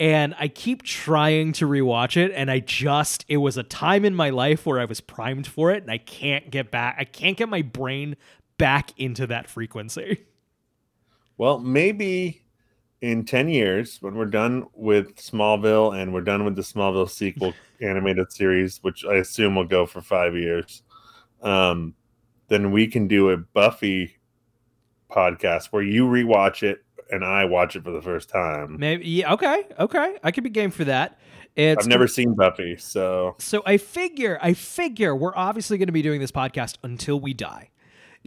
And 0.00 0.34
I 0.38 0.48
keep 0.48 0.82
trying 0.82 1.52
to 1.52 1.66
rewatch 1.66 2.16
it, 2.16 2.32
and 2.34 2.50
I 2.50 2.60
just, 2.60 3.26
it 3.28 3.36
was 3.36 3.58
a 3.58 3.62
time 3.62 4.06
in 4.06 4.14
my 4.14 4.30
life 4.30 4.64
where 4.64 4.80
I 4.80 4.86
was 4.86 5.02
primed 5.02 5.46
for 5.46 5.70
it, 5.70 5.82
and 5.82 5.90
I 5.90 5.98
can't 5.98 6.50
get 6.50 6.70
back, 6.70 6.96
I 6.98 7.04
can't 7.04 7.36
get 7.36 7.50
my 7.50 7.60
brain 7.60 8.16
back 8.56 8.98
into 8.98 9.26
that 9.26 9.48
frequency. 9.48 10.24
Well, 11.36 11.58
maybe 11.58 12.42
in 13.00 13.24
10 13.24 13.48
years, 13.48 13.98
when 14.00 14.14
we're 14.14 14.26
done 14.26 14.66
with 14.74 15.16
Smallville 15.16 15.98
and 15.98 16.12
we're 16.12 16.20
done 16.20 16.44
with 16.44 16.56
the 16.56 16.62
Smallville 16.62 17.08
sequel 17.08 17.54
animated 17.80 18.32
series, 18.32 18.78
which 18.82 19.04
I 19.04 19.16
assume 19.16 19.54
will 19.54 19.64
go 19.64 19.86
for 19.86 20.00
five 20.00 20.34
years, 20.34 20.82
um, 21.42 21.94
then 22.48 22.72
we 22.72 22.86
can 22.86 23.06
do 23.06 23.30
a 23.30 23.36
Buffy 23.36 24.16
podcast 25.10 25.66
where 25.66 25.82
you 25.82 26.06
rewatch 26.06 26.62
it 26.62 26.84
and 27.10 27.24
I 27.24 27.44
watch 27.44 27.76
it 27.76 27.84
for 27.84 27.90
the 27.90 28.02
first 28.02 28.28
time. 28.28 28.76
Maybe, 28.78 29.06
yeah, 29.08 29.32
okay, 29.34 29.64
okay. 29.78 30.16
I 30.22 30.30
could 30.30 30.44
be 30.44 30.50
game 30.50 30.70
for 30.70 30.84
that. 30.84 31.18
It's 31.56 31.84
I've 31.84 31.88
never 31.88 32.06
seen 32.06 32.34
Buffy, 32.34 32.76
so 32.76 33.34
So 33.38 33.62
I 33.66 33.76
figure, 33.76 34.38
I 34.40 34.54
figure 34.54 35.14
we're 35.16 35.34
obviously 35.34 35.78
going 35.78 35.88
to 35.88 35.92
be 35.92 36.02
doing 36.02 36.20
this 36.20 36.30
podcast 36.30 36.76
until 36.84 37.18
we 37.20 37.34
die. 37.34 37.70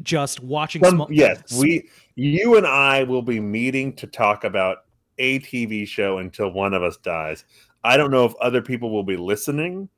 Just 0.02 0.42
watching 0.42 0.84
Some- 0.84 0.96
small. 0.98 1.08
yes, 1.12 1.58
we, 1.58 1.90
you 2.16 2.58
and 2.58 2.66
I 2.68 3.04
will 3.04 3.22
be 3.22 3.40
meeting 3.40 3.94
to 3.98 4.08
talk 4.08 4.44
about 4.44 4.80
a 5.18 5.40
TV 5.40 5.88
show 5.88 6.18
until 6.18 6.52
one 6.52 6.74
of 6.74 6.84
us 6.84 6.98
dies. 6.98 7.46
I 7.84 7.98
don't 7.98 8.12
know 8.12 8.26
if 8.26 8.34
other 8.42 8.62
people 8.62 8.92
will 8.92 9.04
be 9.04 9.18
listening, 9.18 9.90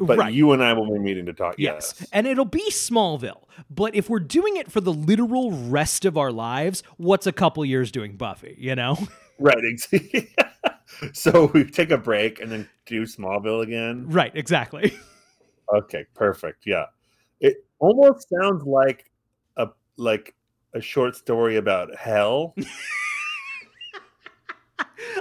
but 0.00 0.18
right. 0.18 0.32
you 0.32 0.52
and 0.52 0.62
I 0.62 0.72
will 0.72 0.90
be 0.90 0.98
meeting 0.98 1.26
to 1.26 1.32
talk. 1.32 1.54
Yes. 1.58 1.94
Yes, 2.00 2.08
And 2.12 2.26
it'll 2.26 2.44
be 2.44 2.70
Smallville. 2.70 3.44
But 3.68 3.94
if 3.94 4.08
we're 4.08 4.20
doing 4.20 4.56
it 4.56 4.70
for 4.70 4.80
the 4.80 4.92
literal 4.92 5.52
rest 5.52 6.04
of 6.04 6.16
our 6.16 6.32
lives, 6.32 6.82
what's 6.96 7.26
a 7.26 7.32
couple 7.32 7.64
years 7.64 7.92
doing 7.92 8.16
Buffy, 8.16 8.56
you 8.58 8.74
know? 8.74 8.96
right. 9.38 9.56
so 11.12 11.50
we 11.52 11.64
take 11.64 11.90
a 11.90 11.98
break 11.98 12.40
and 12.40 12.50
then 12.50 12.68
do 12.86 13.02
Smallville 13.02 13.62
again. 13.62 14.06
right, 14.08 14.32
exactly. 14.34 14.96
Okay, 15.72 16.04
perfect. 16.14 16.64
Yeah, 16.66 16.86
it 17.38 17.64
almost 17.78 18.26
sounds 18.28 18.64
like 18.64 19.08
a 19.56 19.68
like 19.96 20.34
a 20.74 20.80
short 20.80 21.14
story 21.14 21.58
about 21.58 21.94
hell. 21.94 22.56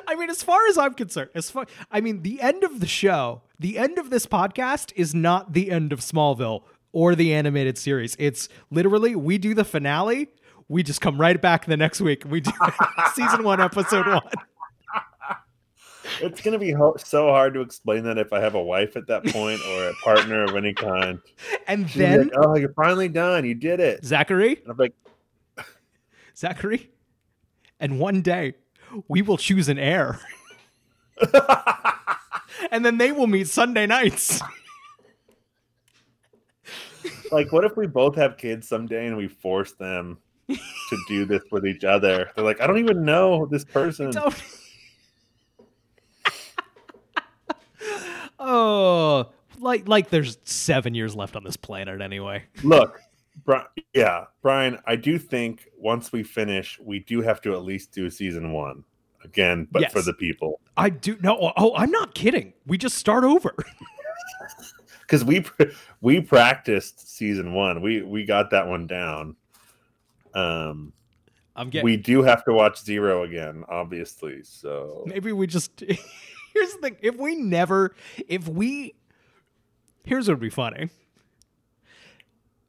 I 0.08 0.16
mean, 0.16 0.32
as 0.32 0.42
far 0.42 0.66
as 0.68 0.78
I'm 0.80 0.96
concerned, 0.96 1.30
as 1.36 1.52
far 1.52 1.68
I 1.92 2.02
mean, 2.02 2.24
the 2.24 2.42
end 2.42 2.64
of 2.64 2.80
the 2.80 2.88
show, 2.88 3.44
the 3.60 3.78
end 3.78 3.98
of 3.98 4.10
this 4.10 4.26
podcast 4.26 4.92
is 4.96 5.14
not 5.14 5.54
the 5.54 5.70
end 5.72 5.92
of 5.94 6.00
Smallville 6.00 6.64
or 6.92 7.14
the 7.16 7.34
animated 7.34 7.78
series. 7.78 8.16
It's 8.20 8.50
literally 8.72 9.16
we 9.16 9.38
do 9.38 9.54
the 9.54 9.66
finale, 9.66 10.30
we 10.68 10.84
just 10.84 11.02
come 11.02 11.20
right 11.20 11.40
back 11.42 11.66
the 11.66 11.78
next 11.78 12.00
week. 12.02 12.24
We 12.28 12.42
do 12.42 12.52
season 13.14 13.44
one, 13.44 13.60
episode 13.60 14.08
one. 14.08 14.22
It's 16.22 16.42
gonna 16.42 16.58
be 16.60 16.72
ho- 16.72 16.96
so 16.98 17.28
hard 17.28 17.54
to 17.54 17.62
explain 17.62 18.04
that 18.06 18.18
if 18.18 18.34
I 18.34 18.40
have 18.40 18.56
a 18.56 18.62
wife 18.62 18.96
at 18.98 19.08
that 19.08 19.26
point 19.26 19.62
or 19.68 19.90
a 19.90 19.94
partner 20.04 20.44
of 20.44 20.56
any 20.56 20.74
kind. 20.74 21.20
And 21.68 21.86
be 21.86 22.00
then 22.00 22.30
like, 22.30 22.32
oh, 22.38 22.56
you're 22.58 22.74
finally 22.74 23.10
done. 23.10 23.46
You 23.46 23.54
did 23.54 23.80
it. 23.80 24.04
Zachary, 24.04 24.60
And 24.64 24.72
I'm 24.72 24.78
like, 24.78 24.94
Zachary, 26.36 26.90
and 27.80 28.00
one 28.00 28.22
day 28.22 28.56
we 29.08 29.22
will 29.22 29.38
choose 29.38 29.70
an 29.70 29.78
heir. 29.78 30.20
And 32.72 32.86
then 32.86 32.98
they 32.98 33.12
will 33.12 33.28
meet 33.28 33.48
Sunday 33.48 33.86
nights. 33.86 34.42
like, 37.32 37.52
what 37.52 37.66
if 37.66 37.78
we 37.78 37.88
both 37.88 38.16
have 38.16 38.38
kids 38.38 38.68
someday 38.68 39.08
and 39.08 39.18
we 39.18 39.28
force 39.28 39.74
them 39.74 40.18
to 40.50 40.98
do 41.08 41.26
this 41.26 41.44
with 41.52 41.66
each 41.66 41.84
other? 41.84 42.30
They're 42.36 42.46
like, 42.46 42.62
I 42.62 42.68
don't 42.68 42.80
even 42.80 43.04
know 43.04 43.46
this 43.46 43.66
person. 43.66 44.12
Oh, 48.40 49.32
like 49.60 49.88
like 49.88 50.10
there's 50.10 50.38
seven 50.46 50.94
years 50.94 51.16
left 51.16 51.36
on 51.36 51.44
this 51.44 51.58
planet 51.58 52.02
anyway. 52.02 52.44
Look, 52.64 53.00
Bri- 53.44 53.84
yeah, 53.94 54.26
Brian, 54.42 54.80
I 54.86 54.96
do 54.96 55.20
think 55.20 55.68
once 55.78 56.12
we 56.12 56.24
finish, 56.24 56.80
we 56.80 57.00
do 57.00 57.22
have 57.22 57.42
to 57.42 57.54
at 57.54 57.64
least 57.64 57.92
do 57.92 58.10
season 58.10 58.54
one 58.54 58.86
again, 59.24 59.68
but 59.72 59.92
for 59.92 60.02
the 60.02 60.14
people. 60.14 60.60
I 60.78 60.90
do 60.90 61.18
no. 61.22 61.54
Oh, 61.58 61.76
I'm 61.76 61.92
not 61.92 62.16
kidding. 62.16 62.54
We 62.66 62.78
just 62.78 62.98
start 62.98 63.24
over. 63.24 63.56
Because 65.02 65.26
we 65.26 65.44
we 66.02 66.22
practiced 66.22 67.16
season 67.18 67.56
one. 67.56 67.82
We 67.82 68.04
we 68.04 68.26
got 68.26 68.52
that 68.52 68.68
one 68.68 68.86
down. 68.86 69.36
Um 70.36 70.94
I'm 71.56 71.70
getting. 71.70 71.84
we 71.84 71.98
do 71.98 72.22
have 72.22 72.46
to 72.46 72.54
watch 72.54 72.80
zero 72.80 73.24
again, 73.24 73.66
obviously. 73.68 74.44
So 74.44 75.04
maybe 75.08 75.32
we 75.32 75.48
just. 75.48 75.80
here's 76.54 76.74
the 76.74 76.80
thing: 76.82 76.98
if 77.02 77.18
we 77.18 77.36
never, 77.36 77.96
if 78.28 78.48
we, 78.48 78.94
here's 80.04 80.28
what 80.28 80.36
would 80.36 80.42
be 80.42 80.50
funny. 80.50 80.90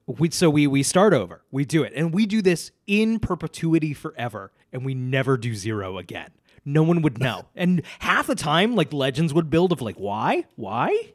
We 0.07 0.31
so 0.31 0.51
we 0.51 0.67
we 0.67 0.83
start 0.83 1.13
over. 1.13 1.43
We 1.53 1.65
do 1.65 1.85
it, 1.85 1.93
and 1.95 2.13
we 2.13 2.27
do 2.27 2.43
this 2.43 2.73
in 2.87 3.21
perpetuity 3.21 3.95
forever, 3.95 4.51
and 4.73 4.85
we 4.85 4.95
never 4.95 5.37
do 5.37 5.55
zero 5.55 5.99
again. 5.99 6.31
No 6.65 6.83
one 6.83 7.03
would 7.03 7.19
know, 7.19 7.47
and 7.57 7.83
half 7.99 8.27
the 8.27 8.35
time, 8.35 8.75
like 8.75 8.93
legends 8.93 9.33
would 9.35 9.51
build 9.51 9.73
of 9.73 9.81
like, 9.81 9.97
why, 9.97 10.45
why, 10.57 11.13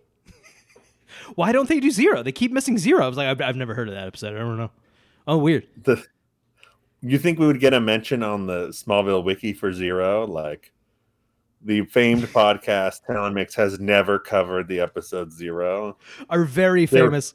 why 1.36 1.52
don't 1.52 1.70
they 1.70 1.80
do 1.80 1.92
zero? 1.92 2.24
They 2.24 2.32
keep 2.32 2.52
missing 2.52 2.78
zero. 2.78 3.04
I 3.06 3.08
was 3.08 3.18
like, 3.18 3.28
I've, 3.28 3.42
I've 3.42 3.56
never 3.56 3.74
heard 3.74 3.88
of 3.88 3.94
that 3.94 4.08
episode. 4.08 4.36
I 4.36 4.40
don't 4.40 4.58
know. 4.58 4.72
Oh, 5.28 5.38
weird. 5.38 5.68
the 5.84 6.04
you 7.02 7.20
think 7.20 7.38
we 7.38 7.46
would 7.46 7.60
get 7.60 7.74
a 7.74 7.80
mention 7.80 8.24
on 8.24 8.48
the 8.48 8.70
Smallville 8.70 9.24
wiki 9.24 9.54
for 9.54 9.72
zero? 9.72 10.26
Like 10.26 10.74
the 11.62 11.86
famed 11.86 12.24
podcast 12.26 13.06
Talon 13.06 13.34
Mix 13.34 13.54
has 13.56 13.80
never 13.80 14.18
covered 14.18 14.68
the 14.68 14.80
episode 14.80 15.32
zero. 15.32 15.98
Our 16.30 16.46
very 16.46 16.86
famous, 16.86 17.34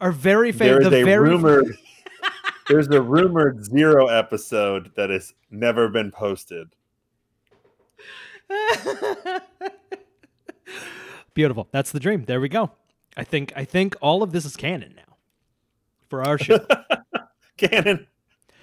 our 0.00 0.12
very 0.12 0.52
famous, 0.52 0.88
the 0.88 1.00
a 1.00 1.04
very 1.04 1.30
rumored 1.30 1.76
there's 2.68 2.88
a 2.88 3.00
rumored 3.00 3.64
zero 3.64 4.06
episode 4.06 4.92
that 4.96 5.10
has 5.10 5.34
never 5.50 5.88
been 5.88 6.10
posted. 6.10 6.68
Beautiful. 11.34 11.68
That's 11.72 11.92
the 11.92 12.00
dream. 12.00 12.24
There 12.24 12.40
we 12.40 12.48
go. 12.48 12.70
I 13.16 13.24
think 13.24 13.52
I 13.56 13.64
think 13.64 13.94
all 14.00 14.22
of 14.22 14.32
this 14.32 14.44
is 14.44 14.56
canon 14.56 14.94
now 14.96 15.16
for 16.08 16.22
our 16.26 16.38
show. 16.38 16.58
Canon. 17.56 18.06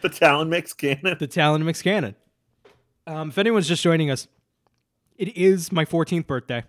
The 0.01 0.09
Talon 0.09 0.49
Mix 0.49 0.73
canon. 0.73 1.17
the 1.19 1.27
Talon 1.27 1.63
Mix 1.65 1.81
canon. 1.81 2.15
Um, 3.07 3.29
if 3.29 3.37
anyone's 3.37 3.67
just 3.67 3.81
joining 3.83 4.09
us, 4.11 4.27
it 5.17 5.35
is 5.37 5.71
my 5.71 5.85
14th 5.85 6.25
birthday. 6.27 6.63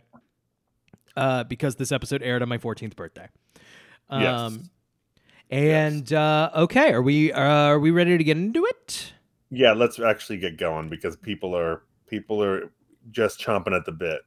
Uh, 1.16 1.44
because 1.44 1.76
this 1.76 1.90
episode 1.92 2.22
aired 2.22 2.40
on 2.42 2.48
my 2.48 2.58
14th 2.58 2.94
birthday. 2.96 3.28
Um, 4.08 4.22
Yes. 4.22 4.58
and 5.50 6.12
uh, 6.12 6.50
okay, 6.54 6.92
are 6.92 7.02
we 7.02 7.32
uh, 7.32 7.40
are 7.40 7.78
we 7.80 7.90
ready 7.90 8.16
to 8.16 8.22
get 8.24 8.36
into 8.36 8.64
it? 8.64 9.12
Yeah, 9.50 9.72
let's 9.72 9.98
actually 9.98 10.38
get 10.38 10.56
going 10.56 10.88
because 10.88 11.16
people 11.16 11.56
are 11.56 11.82
people 12.06 12.42
are 12.44 12.70
just 13.10 13.40
chomping 13.40 13.74
at 13.76 13.84
the 13.84 13.92
bit. 13.92 14.20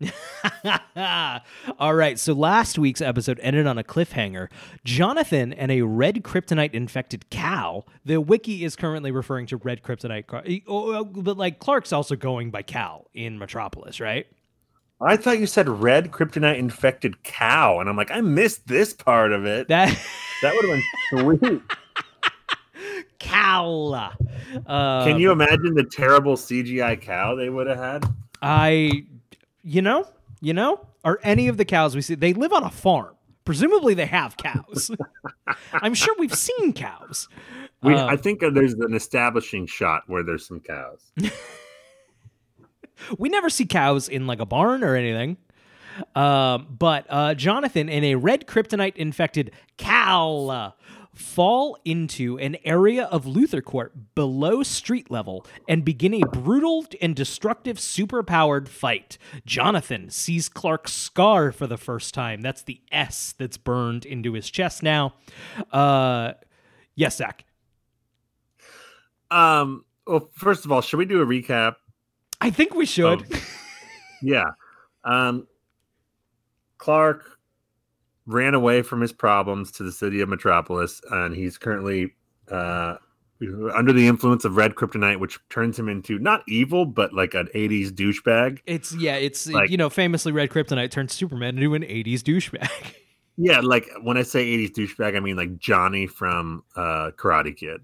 All 1.79 1.95
right, 1.95 2.19
so 2.19 2.33
last 2.33 2.77
week's 2.77 3.01
episode 3.01 3.39
ended 3.41 3.67
on 3.67 3.77
a 3.77 3.83
cliffhanger. 3.83 4.49
Jonathan 4.83 5.53
and 5.53 5.71
a 5.71 5.81
red 5.81 6.23
kryptonite 6.23 6.73
infected 6.73 7.29
cow. 7.29 7.85
The 8.05 8.19
wiki 8.21 8.63
is 8.63 8.75
currently 8.75 9.11
referring 9.11 9.45
to 9.47 9.57
red 9.57 9.83
kryptonite, 9.83 10.27
car- 10.27 10.43
oh, 10.67 11.03
but 11.05 11.37
like 11.37 11.59
Clark's 11.59 11.93
also 11.93 12.15
going 12.15 12.51
by 12.51 12.61
cow 12.63 13.05
in 13.13 13.37
Metropolis, 13.39 13.99
right? 13.99 14.27
I 15.01 15.17
thought 15.17 15.39
you 15.39 15.47
said 15.47 15.67
red 15.67 16.11
kryptonite 16.11 16.57
infected 16.57 17.23
cow, 17.23 17.79
and 17.79 17.89
I'm 17.89 17.97
like, 17.97 18.11
I 18.11 18.21
missed 18.21 18.67
this 18.67 18.93
part 18.93 19.33
of 19.33 19.45
it. 19.45 19.67
That 19.67 19.89
That 20.41 20.53
would 20.55 20.65
have 20.65 21.39
been 21.39 21.39
sweet. 21.39 21.61
cow. 23.19 24.11
Uh, 24.67 25.05
Can 25.05 25.17
you 25.19 25.31
imagine 25.31 25.73
the 25.73 25.85
terrible 25.85 26.35
CGI 26.35 26.99
cow 27.01 27.35
they 27.35 27.49
would 27.49 27.67
have 27.67 27.77
had? 27.77 28.05
I, 28.43 29.05
you 29.63 29.81
know, 29.81 30.05
you 30.41 30.53
know, 30.53 30.85
are 31.03 31.19
any 31.23 31.47
of 31.47 31.57
the 31.57 31.65
cows 31.65 31.95
we 31.95 32.01
see? 32.01 32.15
They 32.15 32.33
live 32.33 32.51
on 32.51 32.63
a 32.63 32.69
farm. 32.69 33.15
Presumably, 33.45 33.93
they 33.93 34.05
have 34.05 34.37
cows. 34.37 34.91
I'm 35.73 35.93
sure 35.93 36.15
we've 36.17 36.35
seen 36.35 36.73
cows. 36.73 37.27
We, 37.81 37.95
I 37.95 38.15
think 38.15 38.39
there's 38.39 38.73
an 38.73 38.93
establishing 38.93 39.65
shot 39.65 40.03
where 40.07 40.23
there's 40.23 40.47
some 40.47 40.61
cows. 40.61 41.11
we 43.17 43.29
never 43.29 43.49
see 43.49 43.65
cows 43.65 44.07
in 44.07 44.27
like 44.27 44.39
a 44.39 44.45
barn 44.45 44.83
or 44.83 44.95
anything. 44.95 45.37
Um, 46.15 46.67
but 46.77 47.05
uh, 47.09 47.35
Jonathan 47.35 47.89
in 47.89 48.03
a 48.03 48.15
red 48.15 48.47
kryptonite 48.47 48.95
infected 48.95 49.51
cow 49.77 50.47
uh, 50.47 50.71
fall 51.13 51.77
into 51.85 52.37
an 52.39 52.57
area 52.65 53.05
of 53.05 53.25
LuthorCorp 53.25 53.91
below 54.15 54.63
street 54.63 55.11
level 55.11 55.45
and 55.67 55.85
begin 55.85 56.13
a 56.13 56.27
brutal 56.27 56.85
and 57.01 57.15
destructive 57.15 57.77
superpowered 57.77 58.67
fight. 58.67 59.17
Jonathan 59.45 60.09
sees 60.09 60.49
Clark's 60.49 60.93
scar 60.93 61.51
for 61.51 61.67
the 61.67 61.77
first 61.77 62.13
time. 62.13 62.41
That's 62.41 62.63
the 62.63 62.81
S 62.91 63.33
that's 63.37 63.57
burned 63.57 64.05
into 64.05 64.33
his 64.33 64.49
chest 64.49 64.83
now. 64.83 65.13
Uh, 65.71 66.33
yes, 66.95 67.17
Zach. 67.17 67.45
Um. 69.31 69.85
Well, 70.05 70.29
first 70.33 70.65
of 70.65 70.71
all, 70.71 70.81
should 70.81 70.97
we 70.97 71.05
do 71.05 71.21
a 71.21 71.25
recap? 71.25 71.75
I 72.41 72.49
think 72.49 72.73
we 72.73 72.85
should. 72.85 73.23
Oh. 73.33 73.39
Yeah. 74.25 74.51
Um. 75.03 75.47
Clark 76.77 77.32
ran 78.25 78.53
away 78.53 78.81
from 78.81 79.01
his 79.01 79.11
problems 79.11 79.71
to 79.73 79.83
the 79.83 79.91
city 79.91 80.21
of 80.21 80.29
Metropolis, 80.29 81.01
and 81.11 81.35
he's 81.35 81.57
currently 81.57 82.13
uh, 82.51 82.95
under 83.73 83.91
the 83.91 84.07
influence 84.07 84.45
of 84.45 84.55
red 84.55 84.75
kryptonite, 84.75 85.19
which 85.19 85.37
turns 85.49 85.77
him 85.77 85.89
into 85.89 86.17
not 86.19 86.43
evil, 86.47 86.85
but 86.85 87.13
like 87.13 87.33
an 87.33 87.47
'80s 87.53 87.89
douchebag. 87.91 88.59
It's 88.65 88.93
yeah, 88.95 89.15
it's 89.15 89.47
Like- 89.49 89.69
you 89.69 89.77
know, 89.77 89.89
famously 89.89 90.31
red 90.31 90.49
kryptonite 90.49 90.91
turns 90.91 91.13
Superman 91.13 91.57
into 91.57 91.73
an 91.75 91.83
80s 91.83 92.21
douchebag. 92.21 92.69
Yeah, 93.35 93.61
like 93.61 93.89
when 94.03 94.15
I 94.15 94.21
say 94.21 94.45
'80s 94.45 94.73
douchebag, 94.73 95.17
I 95.17 95.19
mean 95.19 95.35
like 95.35 95.57
Johnny 95.57 96.05
from 96.05 96.63
uh, 96.75 97.09
Karate 97.17 97.57
Kid. 97.57 97.79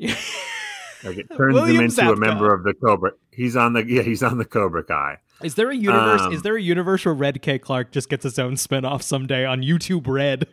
Like 1.03 1.17
it 1.17 1.27
turns 1.35 1.55
William 1.55 1.77
him 1.77 1.83
into 1.85 2.01
Zabka. 2.01 2.13
a 2.13 2.15
member 2.17 2.53
of 2.53 2.63
the 2.63 2.75
Cobra. 2.75 3.13
He's 3.31 3.55
on 3.55 3.73
the 3.73 3.83
yeah, 3.83 4.03
he's 4.03 4.21
on 4.21 4.37
the 4.37 4.45
Cobra 4.45 4.83
Kai. 4.83 5.17
Is 5.43 5.55
there 5.55 5.69
a 5.69 5.75
universe? 5.75 6.21
Um, 6.21 6.33
is 6.33 6.41
there 6.41 6.55
a 6.55 6.61
universe 6.61 7.05
where 7.05 7.13
Red 7.13 7.41
K 7.41 7.59
Clark 7.59 7.91
just 7.91 8.09
gets 8.09 8.23
his 8.23 8.37
own 8.37 8.53
spinoff 8.53 9.01
someday 9.01 9.45
on 9.45 9.61
YouTube 9.61 10.07
Red 10.07 10.47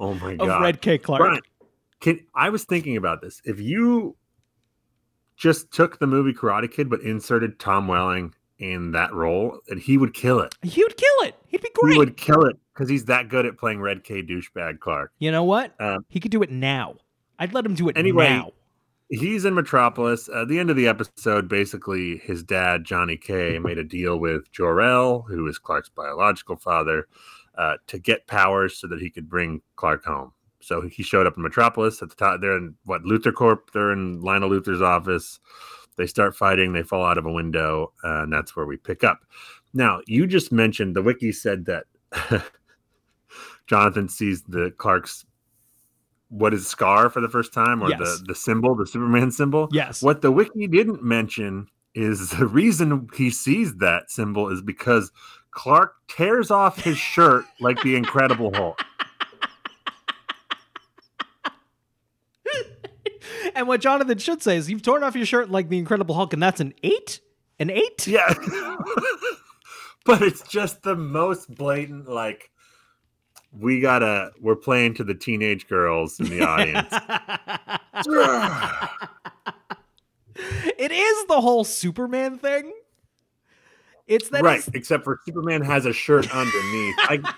Oh 0.00 0.14
my 0.14 0.32
of 0.32 0.38
god, 0.38 0.62
Red 0.62 0.82
K 0.82 0.98
Clark? 0.98 1.20
Brian, 1.20 1.40
can 2.00 2.20
I 2.34 2.50
was 2.50 2.64
thinking 2.64 2.96
about 2.96 3.20
this. 3.22 3.40
If 3.44 3.60
you 3.60 4.16
just 5.36 5.72
took 5.72 5.98
the 5.98 6.06
movie 6.06 6.32
Karate 6.32 6.70
Kid 6.70 6.88
but 6.90 7.00
inserted 7.00 7.58
Tom 7.58 7.88
Welling 7.88 8.34
in 8.58 8.92
that 8.92 9.12
role, 9.12 9.58
and 9.68 9.80
he 9.80 9.98
would 9.98 10.14
kill 10.14 10.40
it. 10.40 10.54
He 10.62 10.82
would 10.82 10.96
kill 10.96 11.28
it. 11.28 11.34
He'd 11.46 11.60
be 11.60 11.70
great. 11.74 11.92
He 11.92 11.98
would 11.98 12.16
kill 12.16 12.44
it 12.44 12.56
because 12.72 12.88
he's 12.88 13.04
that 13.06 13.28
good 13.28 13.46
at 13.46 13.58
playing 13.58 13.80
Red 13.80 14.04
K 14.04 14.22
douchebag 14.22 14.80
Clark. 14.80 15.12
You 15.18 15.32
know 15.32 15.44
what? 15.44 15.74
Um, 15.80 16.04
he 16.08 16.20
could 16.20 16.30
do 16.30 16.42
it 16.42 16.50
now. 16.50 16.94
I'd 17.38 17.52
let 17.52 17.66
him 17.66 17.74
do 17.74 17.88
it 17.88 17.96
Anyway, 17.96 18.28
now. 18.28 18.52
He's 19.10 19.44
in 19.44 19.54
Metropolis. 19.54 20.28
At 20.28 20.48
the 20.48 20.58
end 20.58 20.70
of 20.70 20.76
the 20.76 20.88
episode, 20.88 21.48
basically, 21.48 22.18
his 22.18 22.42
dad, 22.42 22.84
Johnny 22.84 23.16
K, 23.16 23.58
made 23.58 23.78
a 23.78 23.84
deal 23.84 24.18
with 24.18 24.50
Jor-El, 24.50 25.22
who 25.22 25.46
is 25.46 25.58
Clark's 25.58 25.90
biological 25.90 26.56
father, 26.56 27.06
uh, 27.56 27.76
to 27.86 27.98
get 27.98 28.26
powers 28.26 28.78
so 28.78 28.86
that 28.88 29.00
he 29.00 29.10
could 29.10 29.28
bring 29.28 29.60
Clark 29.76 30.04
home. 30.04 30.32
So 30.60 30.80
he 30.80 31.02
showed 31.02 31.26
up 31.26 31.36
in 31.36 31.42
Metropolis 31.42 32.02
at 32.02 32.08
the 32.08 32.16
top. 32.16 32.40
They're 32.40 32.56
in 32.56 32.74
what 32.84 33.02
LuthorCorp. 33.02 33.72
They're 33.74 33.92
in 33.92 34.22
Lionel 34.22 34.48
Luthor's 34.48 34.80
office. 34.80 35.38
They 35.96 36.06
start 36.06 36.34
fighting. 36.34 36.72
They 36.72 36.82
fall 36.82 37.04
out 37.04 37.18
of 37.18 37.26
a 37.26 37.32
window, 37.32 37.92
uh, 38.02 38.22
and 38.22 38.32
that's 38.32 38.56
where 38.56 38.66
we 38.66 38.78
pick 38.78 39.04
up. 39.04 39.20
Now, 39.74 40.00
you 40.06 40.26
just 40.26 40.50
mentioned 40.50 40.96
the 40.96 41.02
wiki 41.02 41.32
said 41.32 41.66
that 41.66 41.84
Jonathan 43.66 44.08
sees 44.08 44.42
the 44.42 44.72
Clark's 44.78 45.26
what 46.34 46.52
is 46.52 46.66
scar 46.66 47.08
for 47.10 47.20
the 47.20 47.28
first 47.28 47.52
time, 47.52 47.82
or 47.82 47.88
Yes. 47.90 47.98
the 48.00 48.24
the 48.28 48.34
symbol, 48.34 48.74
the 48.74 48.86
Superman 48.86 49.30
symbol. 49.30 49.68
Yes. 49.72 50.02
What 50.02 50.20
the 50.22 50.32
wiki 50.32 50.66
didn't 50.66 51.02
mention 51.02 51.68
is 51.94 52.30
the 52.38 52.46
reason 52.46 53.08
he 53.14 53.30
sees 53.30 53.76
that 53.76 54.10
symbol 54.10 54.48
is 54.50 54.60
because 54.62 55.12
Clark 55.52 55.94
tears 56.08 56.50
off 56.50 56.82
his 56.82 56.98
shirt 56.98 57.44
like 57.60 57.80
the 57.82 57.94
Incredible 57.96 58.52
Hulk. 58.54 58.80
And 63.54 63.68
what 63.68 63.80
Jonathan 63.80 64.18
should 64.18 64.42
say 64.42 64.56
is, 64.56 64.68
"You've 64.68 64.82
torn 64.82 65.04
off 65.04 65.14
your 65.14 65.26
shirt 65.26 65.48
like 65.50 65.68
the 65.68 65.78
Incredible 65.78 66.14
Hulk, 66.14 66.32
and 66.32 66.42
that's 66.42 66.60
an 66.60 66.74
eight, 66.82 67.20
an 67.60 67.70
eight. 67.70 68.06
Yeah. 68.06 68.34
but 70.04 70.22
it's 70.22 70.42
just 70.48 70.82
the 70.82 70.96
most 70.96 71.54
blatant, 71.54 72.08
like, 72.08 72.50
we 73.58 73.80
gotta, 73.80 74.30
we're 74.40 74.56
playing 74.56 74.94
to 74.94 75.04
the 75.04 75.14
teenage 75.14 75.66
girls 75.68 76.18
in 76.20 76.28
the 76.28 76.42
audience. 76.42 76.92
it 80.78 80.92
is 80.92 81.26
the 81.26 81.40
whole 81.40 81.64
Superman 81.64 82.38
thing. 82.38 82.72
It's 84.06 84.28
that 84.30 84.42
right. 84.42 84.58
it's- 84.58 84.70
Except 84.74 85.04
for 85.04 85.20
Superman 85.24 85.62
has 85.62 85.86
a 85.86 85.92
shirt 85.92 86.32
underneath. 86.34 86.94
I, 86.98 87.34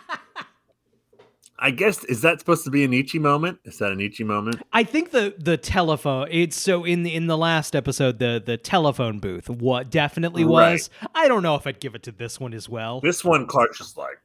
I 1.59 1.71
guess, 1.71 2.05
is 2.05 2.21
that 2.23 2.41
supposed 2.41 2.65
to 2.65 2.71
be 2.71 2.85
an 2.85 2.93
Ichi 2.93 3.19
moment? 3.19 3.61
Is 3.65 3.79
that 3.79 3.93
an 3.93 4.01
Ichi 4.01 4.25
moment? 4.25 4.61
I 4.73 4.85
think 4.85 5.11
the 5.11 5.35
the 5.39 5.57
telephone. 5.57 6.29
It's 6.31 6.57
so 6.57 6.85
in 6.85 7.03
the 7.03 7.15
in 7.15 7.29
the 7.29 7.39
last 7.39 7.75
episode, 7.75 8.19
the 8.19 8.43
the 8.45 8.57
telephone 8.59 9.21
booth. 9.21 9.49
What 9.49 9.91
definitely 9.91 10.45
was. 10.45 10.91
I 11.15 11.29
don't 11.29 11.43
know 11.43 11.55
if 11.55 11.67
I'd 11.67 11.81
give 11.81 11.95
it 11.95 12.03
to 12.05 12.13
this 12.13 12.39
one 12.41 12.53
as 12.53 12.69
well. 12.69 13.01
This 13.01 13.25
one, 13.25 13.47
Clark's 13.47 13.79
just 13.79 13.97
like. 13.97 14.19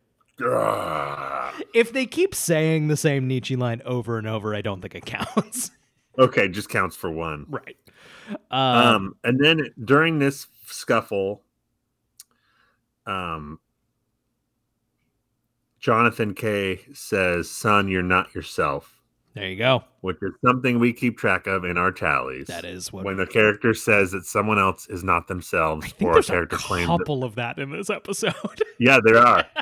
If 1.74 1.94
they 1.94 2.06
keep 2.06 2.34
saying 2.36 2.88
the 2.88 2.98
same 2.98 3.28
Nietzsche 3.28 3.56
line 3.56 3.82
over 3.86 4.17
and 4.17 4.28
over, 4.28 4.56
I 4.56 4.62
don't 4.62 4.82
think 4.82 4.96
it 4.96 5.06
counts. 5.06 5.72
okay, 6.20 6.48
just 6.48 6.70
counts 6.70 6.96
for 6.96 7.10
one. 7.12 7.46
right. 7.50 7.78
Um, 8.50 8.78
Um, 8.78 9.15
and 9.24 9.39
then 9.44 9.67
during 9.84 10.20
this 10.20 10.48
scuffle, 10.65 11.44
um, 13.06 13.60
Jonathan 15.80 16.34
K 16.34 16.82
says, 16.94 17.50
"Son, 17.50 17.88
you're 17.88 18.04
not 18.04 18.34
yourself," 18.36 19.02
there 19.34 19.50
you 19.50 19.58
go. 19.58 19.84
which 20.02 20.17
is 20.22 20.32
something 20.46 20.80
we 20.80 20.94
keep 20.94 21.17
track 21.17 21.48
of 21.48 21.65
in 21.65 21.78
our 21.78 21.91
tallies. 21.91 22.48
That 22.48 22.63
is 22.65 22.94
what 22.94 23.04
when 23.04 23.17
the 23.17 23.26
character 23.28 23.74
says 23.74 24.12
that 24.12 24.26
someone 24.26 24.60
else 24.60 24.88
is 24.88 25.04
not 25.04 25.28
themselves, 25.28 25.86
I 25.86 25.89
think 25.89 26.08
or 26.08 26.12
a 26.12 26.13
there's 26.15 26.30
a 26.30 26.32
character 26.34 26.58
claims. 26.58 26.88
Couple 26.88 27.24
of 27.24 27.36
that 27.36 27.58
in 27.60 27.72
this 27.72 27.89
episode. 27.89 28.34
yeah, 28.80 29.00
there 29.04 29.17
are. 29.17 29.46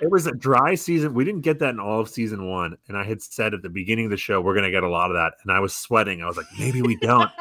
It 0.00 0.10
was 0.10 0.26
a 0.26 0.32
dry 0.32 0.74
season. 0.74 1.14
We 1.14 1.24
didn't 1.24 1.42
get 1.42 1.58
that 1.60 1.70
in 1.70 1.80
all 1.80 2.00
of 2.00 2.08
season 2.08 2.48
one, 2.50 2.76
and 2.88 2.96
I 2.96 3.04
had 3.04 3.22
said 3.22 3.54
at 3.54 3.62
the 3.62 3.68
beginning 3.68 4.06
of 4.06 4.10
the 4.10 4.16
show 4.16 4.40
we're 4.40 4.54
going 4.54 4.64
to 4.64 4.70
get 4.70 4.82
a 4.82 4.88
lot 4.88 5.10
of 5.10 5.16
that, 5.16 5.34
and 5.42 5.52
I 5.52 5.60
was 5.60 5.74
sweating. 5.74 6.22
I 6.22 6.26
was 6.26 6.36
like, 6.36 6.46
maybe 6.58 6.82
we 6.82 6.96
don't. 6.96 7.30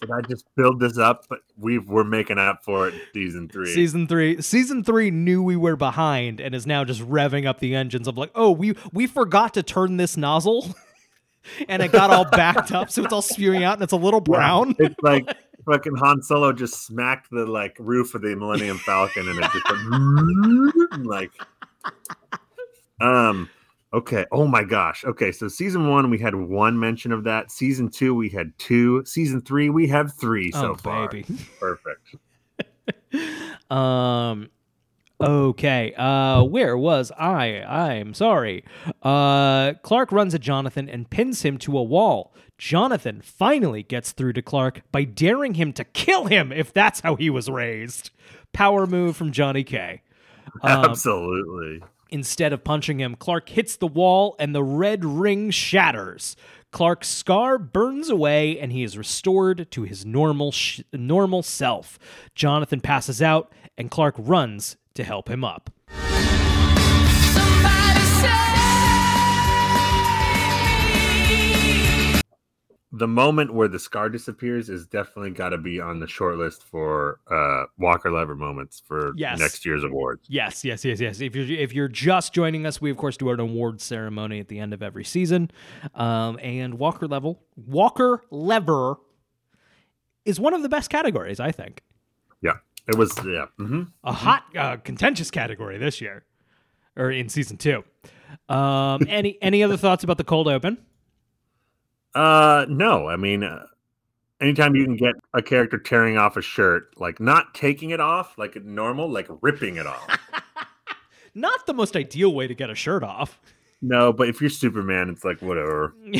Did 0.00 0.10
I 0.12 0.20
just 0.22 0.44
build 0.56 0.78
this 0.78 0.96
up? 0.96 1.26
But 1.28 1.40
we 1.56 1.78
we're 1.78 2.04
making 2.04 2.38
up 2.38 2.62
for 2.64 2.88
it 2.88 2.94
season 3.12 3.48
three. 3.48 3.66
season 3.74 4.06
three 4.06 4.40
season 4.40 4.84
three 4.84 5.10
knew 5.10 5.42
we 5.42 5.56
were 5.56 5.74
behind 5.74 6.40
and 6.40 6.54
is 6.54 6.66
now 6.66 6.84
just 6.84 7.00
revving 7.00 7.46
up 7.46 7.58
the 7.58 7.74
engines 7.74 8.06
of 8.06 8.16
like 8.16 8.30
oh 8.36 8.52
we 8.52 8.76
we 8.92 9.08
forgot 9.08 9.54
to 9.54 9.62
turn 9.62 9.96
this 9.96 10.16
nozzle 10.16 10.72
and 11.68 11.82
it 11.82 11.90
got 11.90 12.10
all 12.10 12.24
backed 12.30 12.70
up 12.70 12.92
so 12.92 13.02
it's 13.02 13.12
all 13.12 13.22
spewing 13.22 13.64
out 13.64 13.74
and 13.74 13.82
it's 13.82 13.92
a 13.92 13.96
little 13.96 14.20
Yeah, 14.20 14.34
brown 14.36 14.76
it's 14.78 14.94
like 15.02 15.36
fucking 15.68 15.96
Han 15.96 16.22
Solo 16.22 16.52
just 16.52 16.86
smacked 16.86 17.30
the 17.30 17.46
like 17.46 17.76
roof 17.78 18.14
of 18.14 18.22
the 18.22 18.34
Millennium 18.34 18.78
Falcon, 18.78 19.28
and 19.28 19.38
it 19.38 19.50
just 19.52 19.66
went, 19.90 21.06
like, 21.06 21.30
um. 23.00 23.48
Okay. 23.94 24.26
Oh 24.30 24.46
my 24.46 24.64
gosh. 24.64 25.02
Okay. 25.06 25.32
So 25.32 25.48
season 25.48 25.88
one, 25.88 26.10
we 26.10 26.18
had 26.18 26.34
one 26.34 26.78
mention 26.78 27.10
of 27.10 27.24
that. 27.24 27.50
Season 27.50 27.88
two, 27.88 28.14
we 28.14 28.28
had 28.28 28.52
two. 28.58 29.02
Season 29.06 29.40
three, 29.40 29.70
we 29.70 29.88
have 29.88 30.12
three 30.12 30.52
so 30.52 30.72
oh 30.72 30.74
far. 30.74 31.08
baby 31.08 31.24
Perfect. 31.58 32.16
um 33.70 34.50
Okay, 35.20 35.94
uh, 35.94 36.44
where 36.44 36.78
was 36.78 37.10
I? 37.18 37.60
I'm 37.62 38.14
sorry. 38.14 38.64
Uh, 39.02 39.72
Clark 39.82 40.12
runs 40.12 40.32
at 40.32 40.40
Jonathan 40.40 40.88
and 40.88 41.10
pins 41.10 41.42
him 41.42 41.58
to 41.58 41.76
a 41.76 41.82
wall. 41.82 42.32
Jonathan 42.58 43.20
finally 43.22 43.84
gets 43.84 44.12
through 44.12 44.32
to 44.34 44.42
Clark 44.42 44.82
by 44.90 45.04
daring 45.04 45.54
him 45.54 45.72
to 45.74 45.84
kill 45.84 46.26
him 46.26 46.52
if 46.52 46.72
that's 46.72 47.00
how 47.00 47.14
he 47.14 47.30
was 47.30 47.48
raised. 47.48 48.10
Power 48.52 48.86
move 48.86 49.16
from 49.16 49.32
Johnny 49.32 49.64
K. 49.64 50.02
Um, 50.62 50.84
Absolutely. 50.84 51.82
Instead 52.10 52.52
of 52.52 52.64
punching 52.64 52.98
him, 52.98 53.14
Clark 53.14 53.48
hits 53.50 53.76
the 53.76 53.86
wall 53.86 54.34
and 54.38 54.54
the 54.54 54.64
red 54.64 55.04
ring 55.04 55.50
shatters. 55.50 56.36
Clark's 56.72 57.08
scar 57.08 57.58
burns 57.58 58.10
away 58.10 58.58
and 58.58 58.72
he 58.72 58.82
is 58.82 58.98
restored 58.98 59.70
to 59.70 59.82
his 59.82 60.04
normal 60.04 60.50
sh- 60.52 60.80
normal 60.92 61.42
self. 61.42 61.98
Jonathan 62.34 62.80
passes 62.80 63.22
out 63.22 63.52
and 63.76 63.90
Clark 63.90 64.14
runs 64.18 64.76
to 64.94 65.04
help 65.04 65.30
him 65.30 65.44
up. 65.44 65.70
The 72.90 73.06
moment 73.06 73.52
where 73.52 73.68
the 73.68 73.78
scar 73.78 74.08
disappears 74.08 74.70
is 74.70 74.86
definitely 74.86 75.32
got 75.32 75.50
to 75.50 75.58
be 75.58 75.78
on 75.78 76.00
the 76.00 76.06
short 76.06 76.38
list 76.38 76.62
for 76.62 77.20
uh, 77.30 77.64
Walker 77.76 78.10
Lever 78.10 78.34
moments 78.34 78.82
for 78.86 79.12
Yes. 79.14 79.38
next 79.38 79.66
year's 79.66 79.84
awards. 79.84 80.24
Yes, 80.28 80.64
yes, 80.64 80.86
yes, 80.86 80.98
yes. 80.98 81.20
If 81.20 81.36
you're 81.36 81.46
if 81.60 81.74
you're 81.74 81.88
just 81.88 82.32
joining 82.32 82.64
us, 82.64 82.80
we 82.80 82.90
of 82.90 82.96
course 82.96 83.18
do 83.18 83.28
an 83.30 83.40
award 83.40 83.82
ceremony 83.82 84.40
at 84.40 84.48
the 84.48 84.58
end 84.58 84.72
of 84.72 84.82
every 84.82 85.04
season. 85.04 85.50
Um, 85.94 86.38
and 86.42 86.78
Walker 86.78 87.06
level 87.06 87.42
Walker 87.56 88.24
Lever 88.30 88.94
is 90.24 90.40
one 90.40 90.54
of 90.54 90.62
the 90.62 90.68
best 90.70 90.88
categories, 90.88 91.40
I 91.40 91.52
think. 91.52 91.82
Yeah, 92.40 92.54
it 92.86 92.96
was. 92.96 93.12
Yeah, 93.22 93.46
hmm 93.58 93.82
a 94.02 94.12
hot 94.14 94.44
uh, 94.56 94.76
contentious 94.78 95.30
category 95.30 95.76
this 95.76 96.00
year 96.00 96.24
or 96.96 97.10
in 97.10 97.28
season 97.28 97.58
two 97.58 97.84
um 98.48 99.02
any 99.08 99.36
any 99.42 99.62
other 99.62 99.76
thoughts 99.76 100.04
about 100.04 100.16
the 100.18 100.24
cold 100.24 100.48
open 100.48 100.78
Uh, 102.18 102.66
no, 102.68 103.08
I 103.08 103.16
mean, 103.16 103.44
uh, 103.44 103.66
anytime 104.40 104.74
you 104.74 104.84
can 104.84 104.96
get 104.96 105.14
a 105.34 105.42
character 105.42 105.78
tearing 105.78 106.18
off 106.18 106.36
a 106.36 106.42
shirt, 106.42 106.98
like 106.98 107.20
not 107.20 107.54
taking 107.54 107.90
it 107.90 108.00
off 108.00 108.36
like 108.38 108.56
normal, 108.64 109.08
like 109.08 109.28
ripping 109.40 109.76
it 109.76 109.86
off. 109.86 110.18
not 111.34 111.66
the 111.66 111.74
most 111.74 111.94
ideal 111.96 112.34
way 112.34 112.46
to 112.46 112.54
get 112.54 112.70
a 112.70 112.74
shirt 112.74 113.02
off 113.02 113.40
no, 113.80 114.12
but 114.12 114.28
if 114.28 114.40
you're 114.40 114.50
Superman, 114.50 115.08
it's 115.08 115.24
like 115.24 115.40
whatever. 115.40 115.94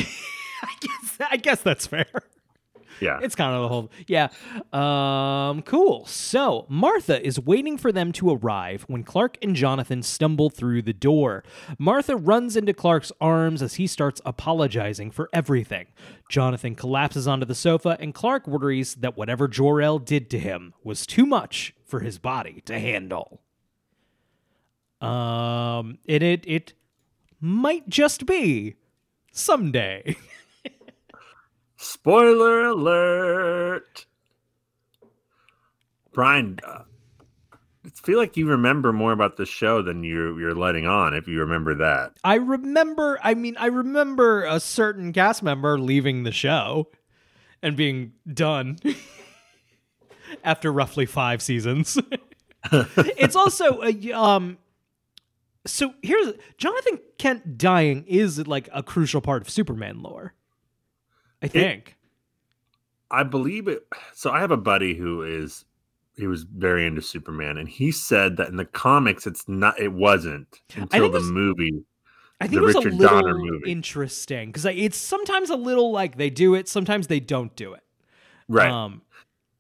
i 0.60 0.74
guess 0.80 1.18
i 1.30 1.36
guess 1.36 1.62
that's 1.62 1.86
fair 1.86 2.04
Yeah, 3.00 3.20
it's 3.22 3.34
kind 3.34 3.54
of 3.54 3.62
the 3.62 3.68
whole 3.68 3.90
yeah. 4.06 4.28
Um 4.72 5.62
cool. 5.62 6.06
So 6.06 6.66
martha 6.68 7.24
is 7.24 7.38
waiting 7.38 7.78
for 7.78 7.92
them 7.92 8.12
to 8.12 8.30
arrive 8.30 8.84
when 8.88 9.02
clark 9.04 9.36
and 9.42 9.54
jonathan 9.54 10.02
stumble 10.02 10.50
through 10.50 10.82
the 10.82 10.92
door. 10.92 11.44
Martha 11.78 12.16
runs 12.16 12.56
into 12.56 12.72
clark's 12.74 13.12
arms 13.20 13.62
as 13.62 13.74
he 13.74 13.86
starts 13.86 14.20
apologizing 14.24 15.10
for 15.10 15.28
everything. 15.32 15.86
Jonathan 16.30 16.74
collapses 16.74 17.26
onto 17.26 17.46
the 17.46 17.54
sofa 17.54 17.96
and 18.00 18.14
clark 18.14 18.46
worries 18.46 18.94
that 18.96 19.16
whatever 19.16 19.48
jor-el 19.48 19.98
did 19.98 20.28
to 20.30 20.38
him 20.38 20.74
was 20.84 21.06
too 21.06 21.24
much 21.26 21.74
for 21.84 22.00
his 22.00 22.18
body 22.18 22.62
to 22.66 22.78
handle. 22.78 23.40
Um 25.00 25.98
and 26.08 26.22
it 26.22 26.44
it 26.46 26.72
might 27.40 27.88
just 27.88 28.26
be 28.26 28.74
someday 29.32 30.16
Spoiler 31.88 32.66
alert. 32.66 34.04
Brian, 36.12 36.58
uh, 36.62 36.82
I 37.82 37.88
feel 37.88 38.18
like 38.18 38.36
you 38.36 38.46
remember 38.46 38.92
more 38.92 39.12
about 39.12 39.38
the 39.38 39.46
show 39.46 39.80
than 39.80 40.04
you 40.04 40.38
you're 40.38 40.54
letting 40.54 40.86
on. 40.86 41.14
If 41.14 41.26
you 41.26 41.40
remember 41.40 41.74
that, 41.76 42.12
I 42.22 42.34
remember, 42.34 43.18
I 43.22 43.32
mean, 43.32 43.56
I 43.58 43.68
remember 43.68 44.44
a 44.44 44.60
certain 44.60 45.14
cast 45.14 45.42
member 45.42 45.78
leaving 45.78 46.24
the 46.24 46.32
show 46.32 46.90
and 47.62 47.74
being 47.74 48.12
done 48.30 48.78
after 50.44 50.70
roughly 50.70 51.06
five 51.06 51.40
seasons. 51.40 51.98
it's 52.70 53.34
also 53.34 53.82
a, 53.82 54.12
um 54.12 54.58
so 55.64 55.94
here's 56.02 56.34
Jonathan 56.58 56.98
Kent 57.16 57.56
dying 57.56 58.04
is 58.06 58.46
like 58.46 58.68
a 58.74 58.82
crucial 58.82 59.22
part 59.22 59.40
of 59.40 59.48
Superman 59.48 60.02
lore. 60.02 60.34
I 61.42 61.48
think. 61.48 61.96
I 63.10 63.22
believe 63.22 63.68
it. 63.68 63.86
So 64.14 64.30
I 64.30 64.40
have 64.40 64.50
a 64.50 64.56
buddy 64.56 64.94
who 64.94 65.22
is 65.22 65.64
he 66.16 66.26
was 66.26 66.42
very 66.42 66.86
into 66.86 67.00
Superman, 67.00 67.56
and 67.56 67.68
he 67.68 67.92
said 67.92 68.36
that 68.36 68.48
in 68.48 68.56
the 68.56 68.64
comics, 68.64 69.26
it's 69.26 69.48
not. 69.48 69.78
It 69.80 69.92
wasn't 69.92 70.60
until 70.74 71.10
think 71.10 71.12
the 71.12 71.20
movie. 71.32 71.84
I 72.40 72.46
think 72.46 72.60
the 72.60 72.62
it 72.62 72.66
was 72.66 72.74
Richard 72.76 72.92
a 72.92 72.96
little 72.96 73.20
Donner 73.22 73.38
movie. 73.38 73.70
interesting 73.70 74.48
because 74.50 74.64
it's 74.64 74.96
sometimes 74.98 75.50
a 75.50 75.56
little 75.56 75.90
like 75.90 76.16
they 76.18 76.30
do 76.30 76.54
it, 76.54 76.68
sometimes 76.68 77.06
they 77.06 77.20
don't 77.20 77.54
do 77.56 77.72
it. 77.72 77.82
Right. 78.48 78.70
Um, 78.70 79.02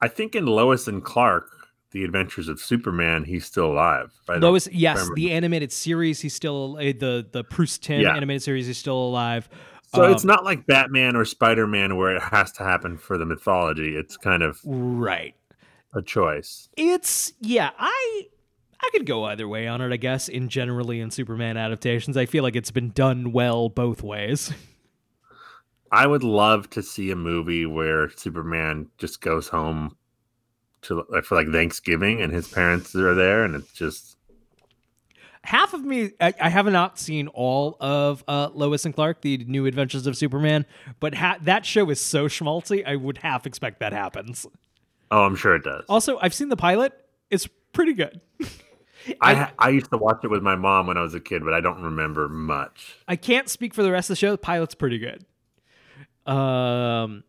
I 0.00 0.08
think 0.08 0.36
in 0.36 0.46
Lois 0.46 0.86
and 0.86 1.02
Clark, 1.04 1.50
The 1.90 2.04
Adventures 2.04 2.48
of 2.48 2.60
Superman, 2.60 3.24
he's 3.24 3.44
still 3.44 3.66
alive. 3.72 4.12
Lois, 4.28 4.68
yes, 4.70 4.96
remember. 4.96 5.14
the 5.16 5.32
animated 5.32 5.72
series. 5.72 6.20
He's 6.20 6.34
still 6.34 6.76
uh, 6.78 6.82
the 6.92 7.26
the 7.30 7.44
Bruce 7.44 7.78
Timm 7.78 8.00
Yeah. 8.02 8.14
animated 8.14 8.42
series. 8.42 8.66
He's 8.66 8.78
still 8.78 8.96
alive. 8.98 9.48
So 9.94 10.10
it's 10.12 10.24
Um, 10.24 10.28
not 10.28 10.44
like 10.44 10.66
Batman 10.66 11.16
or 11.16 11.24
Spider 11.24 11.66
Man 11.66 11.96
where 11.96 12.14
it 12.14 12.22
has 12.22 12.52
to 12.52 12.62
happen 12.62 12.98
for 12.98 13.16
the 13.16 13.24
mythology. 13.24 13.96
It's 13.96 14.16
kind 14.16 14.42
of 14.42 14.60
right. 14.64 15.34
a 15.94 16.02
choice. 16.02 16.68
It's 16.76 17.32
yeah. 17.40 17.70
I 17.78 18.28
I 18.80 18.90
could 18.92 19.06
go 19.06 19.24
either 19.24 19.48
way 19.48 19.66
on 19.66 19.80
it. 19.80 19.92
I 19.92 19.96
guess 19.96 20.28
in 20.28 20.48
generally 20.50 21.00
in 21.00 21.10
Superman 21.10 21.56
adaptations, 21.56 22.16
I 22.16 22.26
feel 22.26 22.42
like 22.42 22.54
it's 22.54 22.70
been 22.70 22.90
done 22.90 23.32
well 23.32 23.68
both 23.70 24.02
ways. 24.02 24.52
I 25.90 26.06
would 26.06 26.22
love 26.22 26.68
to 26.70 26.82
see 26.82 27.10
a 27.10 27.16
movie 27.16 27.64
where 27.64 28.10
Superman 28.10 28.88
just 28.98 29.22
goes 29.22 29.48
home 29.48 29.96
to 30.82 31.06
like 31.08 31.24
for 31.24 31.34
like 31.34 31.48
Thanksgiving 31.50 32.20
and 32.20 32.30
his 32.30 32.46
parents 32.46 32.94
are 32.94 33.14
there 33.14 33.42
and 33.42 33.54
it's 33.54 33.72
just 33.72 34.17
Half 35.48 35.72
of 35.72 35.82
me, 35.82 36.10
I, 36.20 36.34
I 36.38 36.50
have 36.50 36.66
not 36.66 36.98
seen 36.98 37.28
all 37.28 37.78
of 37.80 38.22
uh, 38.28 38.50
Lois 38.52 38.84
and 38.84 38.94
Clark, 38.94 39.22
the 39.22 39.38
New 39.46 39.64
Adventures 39.64 40.06
of 40.06 40.14
Superman, 40.14 40.66
but 41.00 41.14
ha- 41.14 41.38
that 41.40 41.64
show 41.64 41.88
is 41.88 42.02
so 42.02 42.26
schmaltzy. 42.26 42.86
I 42.86 42.96
would 42.96 43.16
half 43.16 43.46
expect 43.46 43.80
that 43.80 43.94
happens. 43.94 44.46
oh 45.10 45.22
I'm 45.22 45.36
sure 45.36 45.54
it 45.54 45.64
does. 45.64 45.86
Also, 45.88 46.18
I've 46.20 46.34
seen 46.34 46.50
the 46.50 46.56
pilot. 46.58 46.92
It's 47.30 47.48
pretty 47.72 47.94
good. 47.94 48.20
I 49.22 49.50
I 49.58 49.70
used 49.70 49.88
to 49.88 49.96
watch 49.96 50.18
it 50.22 50.28
with 50.28 50.42
my 50.42 50.54
mom 50.54 50.86
when 50.86 50.98
I 50.98 51.00
was 51.00 51.14
a 51.14 51.20
kid, 51.20 51.42
but 51.42 51.54
I 51.54 51.62
don't 51.62 51.82
remember 51.82 52.28
much. 52.28 52.98
I 53.08 53.16
can't 53.16 53.48
speak 53.48 53.72
for 53.72 53.82
the 53.82 53.90
rest 53.90 54.10
of 54.10 54.16
the 54.16 54.18
show. 54.18 54.32
The 54.32 54.36
pilot's 54.36 54.74
pretty 54.74 54.98
good. 54.98 55.24
Um, 56.30 57.24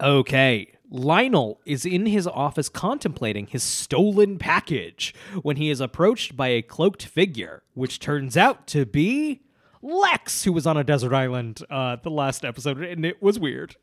okay. 0.00 0.72
Lionel 0.90 1.60
is 1.66 1.84
in 1.84 2.06
his 2.06 2.26
office 2.26 2.68
contemplating 2.68 3.46
his 3.46 3.62
stolen 3.62 4.38
package 4.38 5.14
when 5.42 5.56
he 5.56 5.70
is 5.70 5.80
approached 5.80 6.36
by 6.36 6.48
a 6.48 6.62
cloaked 6.62 7.04
figure, 7.04 7.62
which 7.74 7.98
turns 7.98 8.36
out 8.36 8.66
to 8.68 8.86
be 8.86 9.42
Lex, 9.82 10.44
who 10.44 10.52
was 10.52 10.66
on 10.66 10.76
a 10.76 10.84
desert 10.84 11.12
island 11.12 11.62
uh, 11.70 11.96
the 12.02 12.10
last 12.10 12.44
episode, 12.44 12.82
and 12.82 13.04
it 13.04 13.22
was 13.22 13.38
weird. 13.38 13.76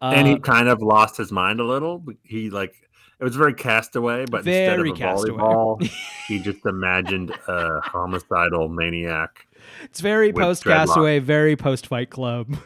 Uh, 0.00 0.12
and 0.14 0.26
he 0.26 0.38
kind 0.38 0.68
of 0.68 0.82
lost 0.82 1.16
his 1.16 1.30
mind 1.30 1.60
a 1.60 1.64
little. 1.64 2.04
He 2.22 2.50
like 2.50 2.74
it 3.20 3.24
was 3.24 3.36
very 3.36 3.52
castaway, 3.52 4.24
but 4.24 4.44
Very 4.44 4.64
instead 4.64 4.80
of 4.80 4.86
a 4.86 4.98
Castaway. 4.98 5.38
volleyball, 5.38 5.90
he 6.26 6.40
just 6.40 6.64
imagined 6.64 7.30
a 7.48 7.80
homicidal 7.80 8.68
maniac. 8.68 9.46
It's 9.84 10.00
very 10.00 10.32
post 10.32 10.64
Castaway, 10.64 11.18
very 11.18 11.54
post 11.54 11.86
Fight 11.86 12.08
Club. 12.08 12.56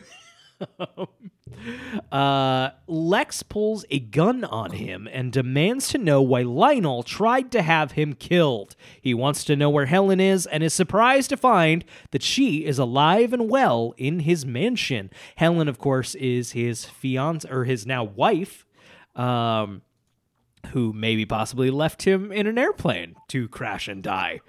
uh, 2.11 2.71
Lex 2.87 3.43
pulls 3.43 3.85
a 3.91 3.99
gun 3.99 4.45
on 4.45 4.73
him 4.73 5.09
and 5.13 5.33
demands 5.33 5.89
to 5.89 5.99
know 5.99 6.23
why 6.23 6.43
Lionel 6.43 7.03
tried 7.03 7.51
to 7.53 7.63
have 7.63 7.93
him 7.93 8.15
killed. 8.15 8.77
He 9.01 9.15
wants 9.15 9.45
to 9.45 9.57
know 9.57 9.71
where 9.71 9.87
Helen 9.87 10.21
is 10.21 10.47
and 10.47 10.63
is 10.63 10.75
surprised 10.75 11.31
to 11.31 11.37
find 11.37 11.85
that 12.11 12.23
she 12.23 12.65
is 12.65 12.79
alive 12.79 13.33
and 13.33 13.49
well 13.49 13.95
in 13.97 14.21
his 14.21 14.45
mansion. 14.47 15.11
Helen, 15.37 15.69
of 15.69 15.79
course, 15.79 16.15
is 16.15 16.53
his 16.53 16.85
fiance 16.85 17.49
or 17.49 17.65
his 17.65 17.87
now 17.87 18.05
wife. 18.05 18.67
Um, 19.15 19.83
who 20.67 20.93
maybe 20.93 21.25
possibly 21.25 21.71
left 21.71 22.03
him 22.03 22.33
in 22.33 22.47
an 22.47 22.59
airplane 22.59 23.15
to 23.29 23.49
crash 23.49 23.89
and 23.89 24.03
die. 24.03 24.41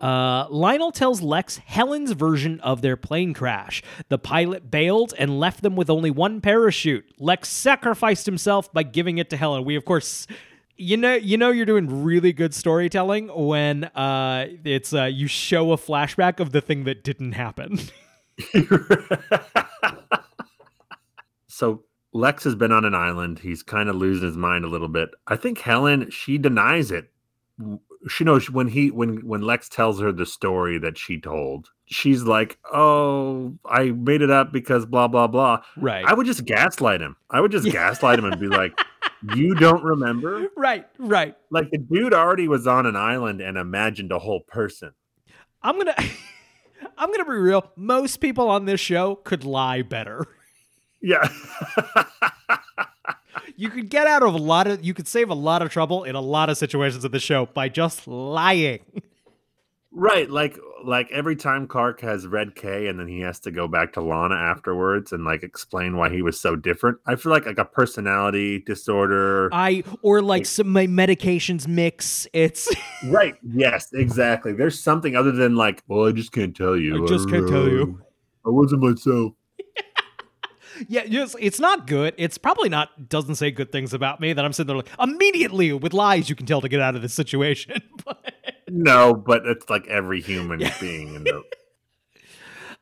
Uh, 0.00 0.46
Lionel 0.48 0.92
tells 0.92 1.22
Lex 1.22 1.58
Helen's 1.58 2.12
version 2.12 2.60
of 2.60 2.82
their 2.82 2.96
plane 2.96 3.34
crash. 3.34 3.82
The 4.08 4.18
pilot 4.18 4.70
bailed 4.70 5.14
and 5.18 5.38
left 5.38 5.62
them 5.62 5.76
with 5.76 5.90
only 5.90 6.10
one 6.10 6.40
parachute. 6.40 7.04
Lex 7.18 7.48
sacrificed 7.48 8.26
himself 8.26 8.72
by 8.72 8.82
giving 8.82 9.18
it 9.18 9.30
to 9.30 9.36
Helen. 9.36 9.64
We, 9.64 9.76
of 9.76 9.84
course. 9.84 10.26
You 10.76 10.96
know, 10.96 11.14
you 11.14 11.36
know, 11.36 11.50
you're 11.50 11.66
doing 11.66 12.02
really 12.02 12.32
good 12.32 12.54
storytelling 12.54 13.28
when 13.28 13.84
uh, 13.84 14.46
it's 14.64 14.92
uh, 14.92 15.04
you 15.04 15.28
show 15.28 15.70
a 15.70 15.76
flashback 15.76 16.40
of 16.40 16.50
the 16.50 16.60
thing 16.60 16.84
that 16.84 17.04
didn't 17.04 17.32
happen. 17.32 17.78
so 21.46 21.84
Lex 22.12 22.44
has 22.44 22.54
been 22.54 22.72
on 22.72 22.84
an 22.84 22.94
island. 22.94 23.38
He's 23.38 23.62
kind 23.62 23.88
of 23.88 23.96
losing 23.96 24.26
his 24.26 24.36
mind 24.36 24.64
a 24.64 24.68
little 24.68 24.88
bit. 24.88 25.10
I 25.26 25.36
think 25.36 25.58
Helen 25.58 26.10
she 26.10 26.38
denies 26.38 26.90
it. 26.90 27.10
she 28.08 28.24
knows 28.24 28.50
when 28.50 28.68
he 28.68 28.90
when 28.90 29.26
when 29.26 29.42
Lex 29.42 29.68
tells 29.68 30.00
her 30.00 30.12
the 30.12 30.26
story 30.26 30.78
that 30.78 30.98
she 30.98 31.18
told, 31.20 31.70
she's 31.86 32.22
like, 32.24 32.58
"Oh, 32.72 33.54
I 33.64 33.90
made 33.90 34.22
it 34.22 34.30
up 34.30 34.52
because 34.52 34.84
blah 34.84 35.08
blah 35.08 35.26
blah." 35.26 35.62
Right. 35.76 36.04
I 36.04 36.12
would 36.14 36.26
just 36.26 36.44
gaslight 36.44 37.00
him. 37.00 37.16
I 37.30 37.40
would 37.40 37.52
just 37.52 37.70
gaslight 37.70 38.18
him 38.18 38.26
and 38.26 38.40
be 38.40 38.48
like, 38.48 38.78
"You 39.34 39.54
don't 39.54 39.82
remember?" 39.82 40.48
right, 40.56 40.86
right. 40.98 41.36
Like 41.50 41.70
the 41.70 41.78
dude 41.78 42.12
already 42.12 42.48
was 42.48 42.66
on 42.66 42.86
an 42.86 42.96
island 42.96 43.40
and 43.40 43.56
imagined 43.56 44.12
a 44.12 44.18
whole 44.18 44.40
person. 44.40 44.92
I'm 45.62 45.78
gonna 45.78 45.94
I'm 46.98 47.10
gonna 47.10 47.24
be 47.24 47.30
real. 47.36 47.70
Most 47.76 48.18
people 48.18 48.48
on 48.48 48.66
this 48.66 48.80
show 48.80 49.14
could 49.14 49.44
lie 49.44 49.82
better. 49.82 50.26
Yeah. 51.02 51.28
You 53.56 53.70
could 53.70 53.90
get 53.90 54.06
out 54.06 54.22
of 54.22 54.34
a 54.34 54.38
lot 54.38 54.66
of 54.66 54.84
you 54.84 54.94
could 54.94 55.06
save 55.06 55.30
a 55.30 55.34
lot 55.34 55.62
of 55.62 55.70
trouble 55.70 56.04
in 56.04 56.14
a 56.14 56.20
lot 56.20 56.50
of 56.50 56.56
situations 56.56 57.04
of 57.04 57.12
the 57.12 57.20
show 57.20 57.46
by 57.46 57.68
just 57.68 58.08
lying. 58.08 58.80
right, 59.92 60.28
like 60.28 60.58
like 60.84 61.08
every 61.12 61.36
time 61.36 61.68
Clark 61.68 62.00
has 62.00 62.26
Red 62.26 62.56
K 62.56 62.88
and 62.88 62.98
then 62.98 63.06
he 63.06 63.20
has 63.20 63.38
to 63.40 63.50
go 63.50 63.68
back 63.68 63.92
to 63.92 64.00
Lana 64.00 64.34
afterwards 64.34 65.12
and 65.12 65.24
like 65.24 65.44
explain 65.44 65.96
why 65.96 66.10
he 66.10 66.22
was 66.22 66.40
so 66.40 66.56
different. 66.56 66.98
I 67.06 67.14
feel 67.14 67.30
like 67.30 67.46
like 67.46 67.58
a 67.58 67.64
personality 67.64 68.58
disorder. 68.58 69.48
I 69.52 69.84
or 70.02 70.22
like 70.22 70.46
some 70.46 70.70
my 70.70 70.86
medications 70.86 71.68
mix. 71.68 72.26
It's 72.32 72.68
right. 73.06 73.36
Yes, 73.42 73.92
exactly. 73.92 74.52
There's 74.52 74.82
something 74.82 75.14
other 75.14 75.30
than 75.32 75.54
like, 75.54 75.82
well, 75.86 76.08
I 76.08 76.12
just 76.12 76.32
can't 76.32 76.56
tell 76.56 76.76
you. 76.76 77.04
I 77.04 77.06
just 77.06 77.28
can't 77.30 77.48
tell 77.48 77.68
you. 77.68 78.00
I 78.44 78.50
wasn't 78.50 78.82
myself. 78.82 79.34
Yeah, 80.88 81.02
it's 81.06 81.60
not 81.60 81.86
good. 81.86 82.14
It's 82.16 82.38
probably 82.38 82.68
not 82.68 83.08
doesn't 83.08 83.36
say 83.36 83.50
good 83.50 83.72
things 83.72 83.92
about 83.92 84.20
me 84.20 84.32
that 84.32 84.44
I'm 84.44 84.52
sitting 84.52 84.68
there 84.68 84.76
like 84.76 84.88
immediately 85.00 85.72
with 85.72 85.92
lies 85.92 86.28
you 86.28 86.36
can 86.36 86.46
tell 86.46 86.60
to 86.60 86.68
get 86.68 86.80
out 86.80 86.96
of 86.96 87.02
this 87.02 87.14
situation. 87.14 87.82
but 88.04 88.34
No, 88.68 89.14
but 89.14 89.46
it's 89.46 89.68
like 89.68 89.86
every 89.86 90.20
human 90.20 90.60
being 90.80 91.14
in 91.14 91.24
the 91.24 91.42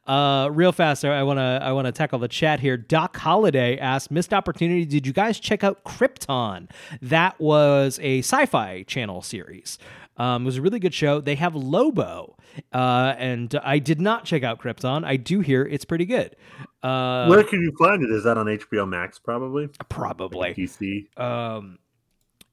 Uh, 0.07 0.49
real 0.49 0.73
fast, 0.73 1.05
I 1.05 1.23
want 1.23 1.39
to 1.39 1.61
I 1.63 1.71
want 1.71 1.87
to 1.87 1.93
tackle 1.93 2.19
the 2.19 2.27
chat 2.27 2.59
here. 2.59 2.77
Doc 2.77 3.17
Holiday 3.17 3.79
asked, 3.79 4.11
"Missed 4.11 4.35
opportunity? 4.35 4.85
Did 4.85 5.07
you 5.07 5.13
guys 5.13 5.39
check 5.39 5.63
out 5.63 5.85
Krypton? 5.85 6.69
That 7.01 7.39
was 7.39 8.01
a 8.03 8.19
sci-fi 8.19 8.83
channel 8.85 9.23
series. 9.23 9.79
Um, 10.21 10.43
it 10.43 10.45
was 10.45 10.59
a 10.59 10.63
really 10.63 10.79
good 10.79 10.93
show. 10.93 11.23
They 11.23 11.37
have 11.37 11.55
Lobo, 11.55 12.37
uh, 12.75 13.15
and 13.17 13.59
I 13.65 13.79
did 13.79 14.03
not 14.03 14.27
check 14.27 14.43
out 14.43 14.61
Krypton. 14.61 15.03
I 15.03 15.17
do 15.17 15.41
hear 15.41 15.63
it's 15.65 15.87
pretty 15.87 16.05
good. 16.05 16.37
Uh, 16.83 17.27
Where 17.27 17.43
can 17.43 17.63
you 17.63 17.73
find 17.79 18.03
it? 18.03 18.11
Is 18.11 18.25
that 18.25 18.37
on 18.37 18.45
HBO 18.45 18.87
Max 18.87 19.19
probably? 19.19 19.69
probably. 19.89 20.53
PC. 20.53 21.19
Um, 21.19 21.79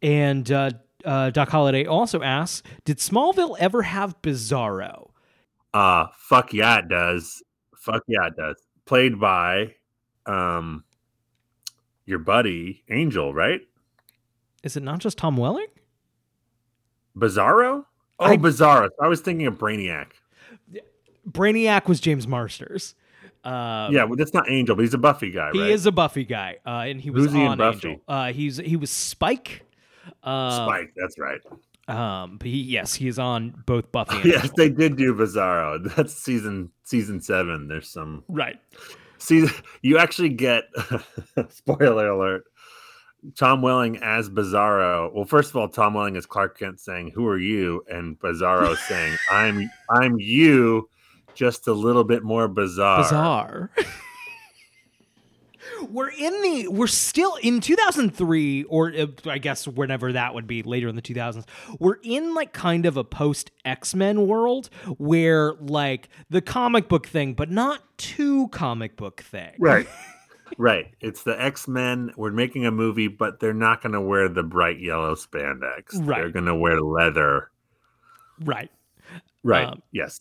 and 0.02 0.50
uh, 0.50 0.72
uh, 1.04 1.30
Doc 1.32 1.50
Holliday 1.50 1.86
also 1.86 2.22
asks, 2.22 2.64
"Did 2.86 3.00
Smallville 3.00 3.58
ever 3.60 3.82
have 3.82 4.22
Bizarro?" 4.22 5.10
Uh 5.74 6.08
fuck 6.18 6.54
yeah 6.54 6.80
it 6.80 6.88
does. 6.88 7.44
Fuck 7.76 8.04
yeah 8.08 8.28
it 8.28 8.38
does. 8.38 8.56
Played 8.86 9.20
by 9.20 9.76
um 10.26 10.86
your 12.06 12.20
buddy 12.20 12.86
Angel, 12.90 13.34
right? 13.34 13.60
Is 14.64 14.78
it 14.78 14.84
not 14.84 15.00
just 15.00 15.18
Tom 15.18 15.36
Welling? 15.36 15.68
Bizarro? 17.18 17.86
Oh, 18.20 18.26
I- 18.26 18.38
Bizarro. 18.38 18.90
I 19.02 19.08
was 19.08 19.22
thinking 19.22 19.48
of 19.48 19.58
Brainiac. 19.58 20.08
Brainiac 21.30 21.88
was 21.88 22.00
James 22.00 22.28
Marsters. 22.28 22.96
Um, 23.44 23.94
yeah, 23.94 24.04
well, 24.04 24.16
that's 24.16 24.34
not 24.34 24.50
Angel, 24.50 24.76
but 24.76 24.82
he's 24.82 24.94
a 24.94 24.98
Buffy 24.98 25.32
guy, 25.32 25.46
right? 25.48 25.56
He 25.56 25.62
right? 25.62 25.72
is 25.72 25.86
a 25.86 25.92
Buffy 25.92 26.26
guy, 26.26 26.58
uh, 26.66 26.86
and 26.88 27.00
he 27.00 27.10
was 27.10 27.26
Who's 27.26 27.36
on 27.36 27.58
Buffy? 27.58 27.90
Angel. 27.90 28.04
Uh, 28.08 28.32
he's 28.34 28.58
he 28.58 28.76
was 28.76 28.90
Spike. 28.90 29.64
Uh, 30.24 30.66
Spike, 30.66 30.94
that's 30.98 31.18
right. 31.18 31.40
Um, 31.88 32.38
but 32.38 32.48
he, 32.48 32.58
yes, 32.62 32.94
he 32.94 33.08
is 33.08 33.18
on 33.20 33.64
both 33.66 33.90
Buffy. 33.92 34.16
And 34.22 34.26
yes, 34.26 34.44
Angel. 34.44 34.54
they 34.58 34.70
did 34.70 34.98
do 34.98 35.14
Bizarro. 35.14 35.82
That's 35.96 36.14
season 36.14 36.72
season 36.84 37.22
seven. 37.22 37.70
There's 37.70 37.90
some 37.90 38.24
right. 38.28 38.58
See, 39.20 39.48
you 39.82 39.98
actually 39.98 40.30
get 40.30 40.66
spoiler 41.50 42.10
alert. 42.10 42.44
Tom 43.36 43.62
Welling 43.62 43.98
as 43.98 44.30
Bizarro. 44.30 45.14
Well, 45.14 45.26
first 45.26 45.50
of 45.50 45.56
all, 45.58 45.68
Tom 45.68 45.94
Welling 45.94 46.16
is 46.16 46.26
Clark 46.26 46.60
Kent 46.60 46.80
saying, 46.80 47.12
"Who 47.16 47.28
are 47.28 47.38
you?" 47.38 47.84
and 47.90 48.20
Bizarro 48.20 48.76
saying, 48.76 49.18
"I'm 49.32 49.70
I'm 49.90 50.20
you, 50.20 50.90
just 51.34 51.68
a 51.68 51.74
little 51.74 52.04
bit 52.04 52.24
more 52.24 52.48
bizarre." 52.48 53.04
Bizarre. 53.04 53.72
we're 55.90 56.10
in 56.10 56.42
the 56.42 56.68
we're 56.70 56.88
still 56.88 57.36
in 57.36 57.62
2003 57.62 58.64
or 58.64 58.94
uh, 58.98 59.06
i 59.26 59.38
guess 59.38 59.68
whenever 59.68 60.14
that 60.14 60.34
would 60.34 60.48
be 60.48 60.64
later 60.64 60.88
in 60.88 60.96
the 60.96 61.02
2000s 61.02 61.46
we're 61.80 61.98
in 62.04 62.34
like 62.34 62.54
kind 62.54 62.86
of 62.86 62.98
a 62.98 63.04
post 63.04 63.52
x-men 63.66 64.28
world 64.28 64.70
where 64.98 65.54
like 65.54 66.10
the 66.30 66.42
comic 66.42 66.88
book 66.88 67.08
thing 67.08 67.34
but 67.34 67.52
not 67.52 67.82
too 67.98 68.48
comic 68.50 68.96
book 68.96 69.22
thing 69.22 69.54
Right. 69.60 69.88
right. 70.58 70.94
It's 71.02 71.24
the 71.24 71.40
X 71.42 71.68
Men. 71.68 72.12
We're 72.18 72.32
making 72.32 72.66
a 72.66 72.72
movie, 72.72 73.08
but 73.08 73.40
they're 73.40 73.54
not 73.54 73.82
going 73.82 73.94
to 73.94 74.02
wear 74.02 74.30
the 74.30 74.44
bright 74.44 74.80
yellow 74.80 75.16
spandex. 75.16 75.94
Right. 75.94 76.20
They're 76.20 76.32
going 76.32 76.46
to 76.46 76.56
wear 76.56 76.82
leather. 76.82 77.52
right 78.44 78.70
Right. 79.44 79.68
Um, 79.68 79.82
yes. 79.92 80.20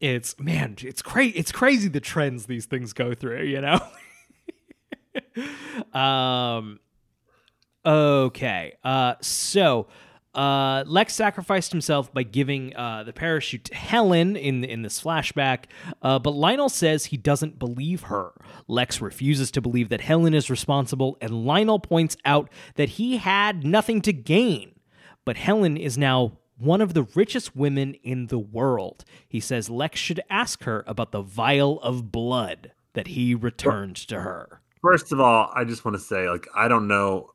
it's 0.00 0.38
man 0.38 0.76
it's 0.82 1.02
crazy 1.02 1.36
it's 1.38 1.50
crazy 1.50 1.88
the 1.88 2.00
trends 2.00 2.46
these 2.46 2.66
things 2.66 2.92
go 2.92 3.14
through 3.14 3.42
you 3.42 3.60
know 3.60 3.80
um 5.98 6.78
okay 7.84 8.74
uh 8.84 9.14
so 9.20 9.88
uh 10.38 10.84
lex 10.86 11.14
sacrificed 11.14 11.72
himself 11.72 12.12
by 12.12 12.22
giving 12.22 12.74
uh 12.76 13.02
the 13.04 13.12
parachute 13.12 13.64
to 13.64 13.74
helen 13.74 14.36
in 14.36 14.64
in 14.64 14.82
this 14.82 15.02
flashback 15.02 15.64
uh 16.02 16.18
but 16.18 16.30
lionel 16.30 16.68
says 16.68 17.06
he 17.06 17.16
doesn't 17.16 17.58
believe 17.58 18.02
her 18.02 18.32
lex 18.66 19.00
refuses 19.00 19.50
to 19.50 19.60
believe 19.60 19.88
that 19.88 20.02
helen 20.02 20.34
is 20.34 20.48
responsible 20.48 21.16
and 21.20 21.44
lionel 21.44 21.78
points 21.78 22.16
out 22.24 22.48
that 22.76 22.90
he 22.90 23.16
had 23.16 23.64
nothing 23.64 24.00
to 24.00 24.12
gain 24.12 24.72
but 25.28 25.36
Helen 25.36 25.76
is 25.76 25.98
now 25.98 26.38
one 26.56 26.80
of 26.80 26.94
the 26.94 27.02
richest 27.14 27.54
women 27.54 27.92
in 28.02 28.28
the 28.28 28.38
world. 28.38 29.04
He 29.28 29.40
says 29.40 29.68
Lex 29.68 30.00
should 30.00 30.20
ask 30.30 30.64
her 30.64 30.84
about 30.86 31.12
the 31.12 31.20
vial 31.20 31.78
of 31.82 32.10
blood 32.10 32.72
that 32.94 33.08
he 33.08 33.34
returned 33.34 33.96
to 33.96 34.22
her. 34.22 34.62
First 34.80 35.12
of 35.12 35.20
all, 35.20 35.50
I 35.54 35.64
just 35.64 35.84
want 35.84 35.98
to 35.98 36.02
say, 36.02 36.30
like, 36.30 36.46
I 36.56 36.66
don't 36.66 36.88
know. 36.88 37.32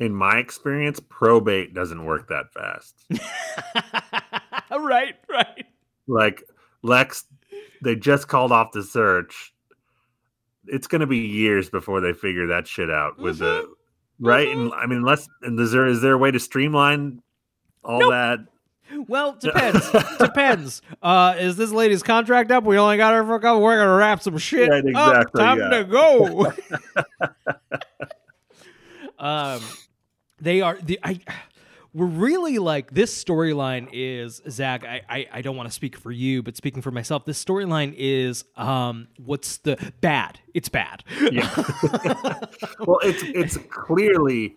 In 0.00 0.14
my 0.14 0.38
experience, 0.38 1.00
probate 1.08 1.74
doesn't 1.74 2.04
work 2.04 2.28
that 2.28 2.52
fast. 2.52 3.04
right, 4.70 5.16
right. 5.28 5.66
like 6.06 6.44
Lex, 6.82 7.24
they 7.82 7.96
just 7.96 8.28
called 8.28 8.52
off 8.52 8.70
the 8.72 8.82
search. 8.84 9.52
It's 10.66 10.86
going 10.86 11.00
to 11.00 11.06
be 11.06 11.18
years 11.18 11.68
before 11.68 12.00
they 12.00 12.12
figure 12.12 12.46
that 12.48 12.68
shit 12.68 12.90
out 12.90 13.18
with 13.18 13.38
the 13.38 13.68
right. 14.20 14.48
And 14.48 14.72
I 14.74 14.86
mean, 14.86 14.98
unless 14.98 15.28
and 15.42 15.58
is 15.58 15.72
there 15.72 15.86
is 15.86 16.00
there 16.00 16.12
a 16.12 16.18
way 16.18 16.30
to 16.30 16.38
streamline 16.38 17.22
all 17.82 18.00
Nope. 18.00 18.10
that? 18.12 18.38
Well, 19.06 19.32
depends. 19.32 19.90
depends. 20.18 20.82
Uh, 21.02 21.34
is 21.38 21.56
this 21.56 21.70
lady's 21.72 22.02
contract 22.02 22.50
up? 22.50 22.64
We 22.64 22.78
only 22.78 22.96
got 22.96 23.14
her 23.14 23.24
for 23.24 23.34
a 23.34 23.40
couple. 23.40 23.62
We're 23.62 23.78
gonna 23.78 23.96
wrap 23.96 24.22
some 24.22 24.38
shit 24.38 24.68
Right, 24.70 24.84
up. 24.94 25.18
exactly, 25.24 25.40
Time 25.40 25.58
yeah. 25.58 25.68
to 25.68 25.84
go. 25.84 26.52
um, 29.18 29.60
they 30.40 30.60
are 30.60 30.78
the 30.82 30.98
I. 31.02 31.20
We're 31.94 32.06
really 32.06 32.58
like 32.58 32.92
this 32.92 33.24
storyline 33.24 33.88
is 33.92 34.42
Zach. 34.48 34.84
I, 34.84 35.02
I 35.08 35.26
I 35.32 35.42
don't 35.42 35.56
want 35.56 35.68
to 35.68 35.74
speak 35.74 35.96
for 35.96 36.12
you, 36.12 36.42
but 36.42 36.56
speaking 36.56 36.82
for 36.82 36.90
myself, 36.90 37.24
this 37.24 37.42
storyline 37.42 37.94
is 37.96 38.44
um 38.56 39.08
what's 39.16 39.58
the 39.58 39.92
bad? 40.00 40.38
It's 40.54 40.68
bad. 40.68 41.02
Yeah. 41.32 41.48
well, 42.80 42.98
it's 43.02 43.22
it's 43.22 43.56
clearly 43.70 44.56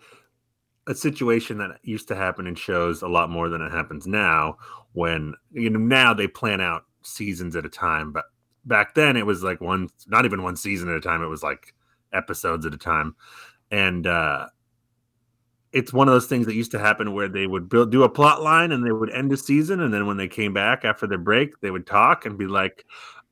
a 0.86 0.94
situation 0.94 1.58
that 1.58 1.78
used 1.82 2.08
to 2.08 2.16
happen 2.16 2.46
in 2.46 2.54
shows 2.54 3.02
a 3.02 3.08
lot 3.08 3.30
more 3.30 3.48
than 3.48 3.62
it 3.62 3.72
happens 3.72 4.06
now. 4.06 4.58
When 4.92 5.34
you 5.52 5.70
know 5.70 5.78
now 5.78 6.12
they 6.12 6.28
plan 6.28 6.60
out 6.60 6.84
seasons 7.02 7.56
at 7.56 7.64
a 7.64 7.70
time, 7.70 8.12
but 8.12 8.24
back 8.64 8.94
then 8.94 9.16
it 9.16 9.26
was 9.26 9.42
like 9.42 9.60
one, 9.60 9.88
not 10.06 10.24
even 10.24 10.42
one 10.42 10.56
season 10.56 10.88
at 10.88 10.96
a 10.96 11.00
time. 11.00 11.22
It 11.22 11.28
was 11.28 11.42
like 11.42 11.74
episodes 12.12 12.66
at 12.66 12.74
a 12.74 12.78
time, 12.78 13.16
and 13.70 14.06
uh, 14.06 14.48
it's 15.72 15.92
one 15.92 16.08
of 16.08 16.14
those 16.14 16.26
things 16.26 16.46
that 16.46 16.54
used 16.54 16.70
to 16.72 16.78
happen 16.78 17.12
where 17.14 17.28
they 17.28 17.46
would 17.46 17.68
build 17.68 17.90
do 17.90 18.02
a 18.02 18.08
plot 18.08 18.42
line 18.42 18.72
and 18.72 18.84
they 18.86 18.92
would 18.92 19.10
end 19.10 19.32
a 19.32 19.36
season, 19.36 19.80
and 19.80 19.92
then 19.92 20.06
when 20.06 20.16
they 20.16 20.28
came 20.28 20.52
back 20.52 20.84
after 20.84 21.06
their 21.06 21.18
break, 21.18 21.60
they 21.60 21.70
would 21.70 21.86
talk 21.86 22.26
and 22.26 22.36
be 22.38 22.46
like. 22.46 22.84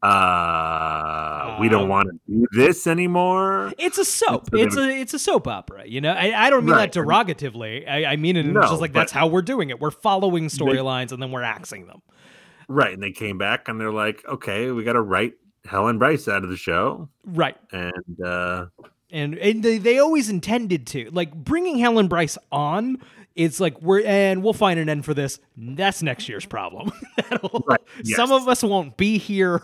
Uh, 0.03 1.59
we 1.61 1.68
don't 1.68 1.84
Uh, 1.84 1.88
want 1.88 2.09
to 2.09 2.18
do 2.26 2.47
this 2.53 2.86
anymore. 2.86 3.70
It's 3.78 3.99
a 3.99 4.05
soap. 4.05 4.49
So 4.51 4.57
It's 4.57 4.74
a 4.74 4.88
it's 4.88 5.12
a 5.12 5.18
soap 5.18 5.47
opera. 5.47 5.84
You 5.86 6.01
know, 6.01 6.12
I, 6.12 6.47
I 6.47 6.49
don't 6.49 6.64
mean 6.64 6.74
Right. 6.74 6.91
that 6.91 6.99
derogatively. 6.99 7.86
I, 7.88 8.07
I 8.07 8.16
mean 8.16 8.36
it 8.36 8.47
No, 8.47 8.62
just 8.62 8.80
like 8.80 8.95
that's 8.95 9.12
how 9.12 9.26
we're 9.26 9.43
doing 9.43 9.68
it. 9.68 9.78
We're 9.78 9.91
following 9.91 10.47
storylines 10.47 11.12
and 11.12 11.22
then 11.22 11.30
we're 11.32 11.43
axing 11.43 11.86
them. 11.86 12.01
Right. 12.66 12.95
And 12.95 13.03
they 13.03 13.12
came 13.12 13.36
back 13.36 13.68
and 13.68 13.78
they're 13.78 13.93
like, 13.93 14.24
okay, 14.26 14.70
we 14.70 14.84
got 14.84 14.95
to 14.95 15.03
write 15.03 15.34
Helen 15.66 15.99
Bryce 15.99 16.28
out 16.28 16.45
of 16.45 16.49
the 16.51 16.57
show. 16.57 17.11
Right. 17.26 17.57
And 17.70 18.20
uh, 18.24 18.66
and 19.12 19.36
and 19.38 19.62
they, 19.62 19.78
they 19.78 19.98
always 19.98 20.28
intended 20.28 20.86
to 20.88 21.11
like 21.12 21.34
bringing 21.34 21.78
Helen 21.78 22.08
Bryce 22.08 22.38
on 22.50 22.98
it's 23.36 23.61
like 23.61 23.80
we're 23.80 24.04
and 24.04 24.42
we'll 24.42 24.52
find 24.52 24.78
an 24.80 24.88
end 24.88 25.04
for 25.04 25.14
this. 25.14 25.38
That's 25.56 26.02
next 26.02 26.28
year's 26.28 26.46
problem. 26.46 26.92
Right, 27.66 27.80
Some 28.04 28.32
of 28.32 28.48
us 28.48 28.62
won't 28.62 28.96
be 28.96 29.16
here. 29.16 29.62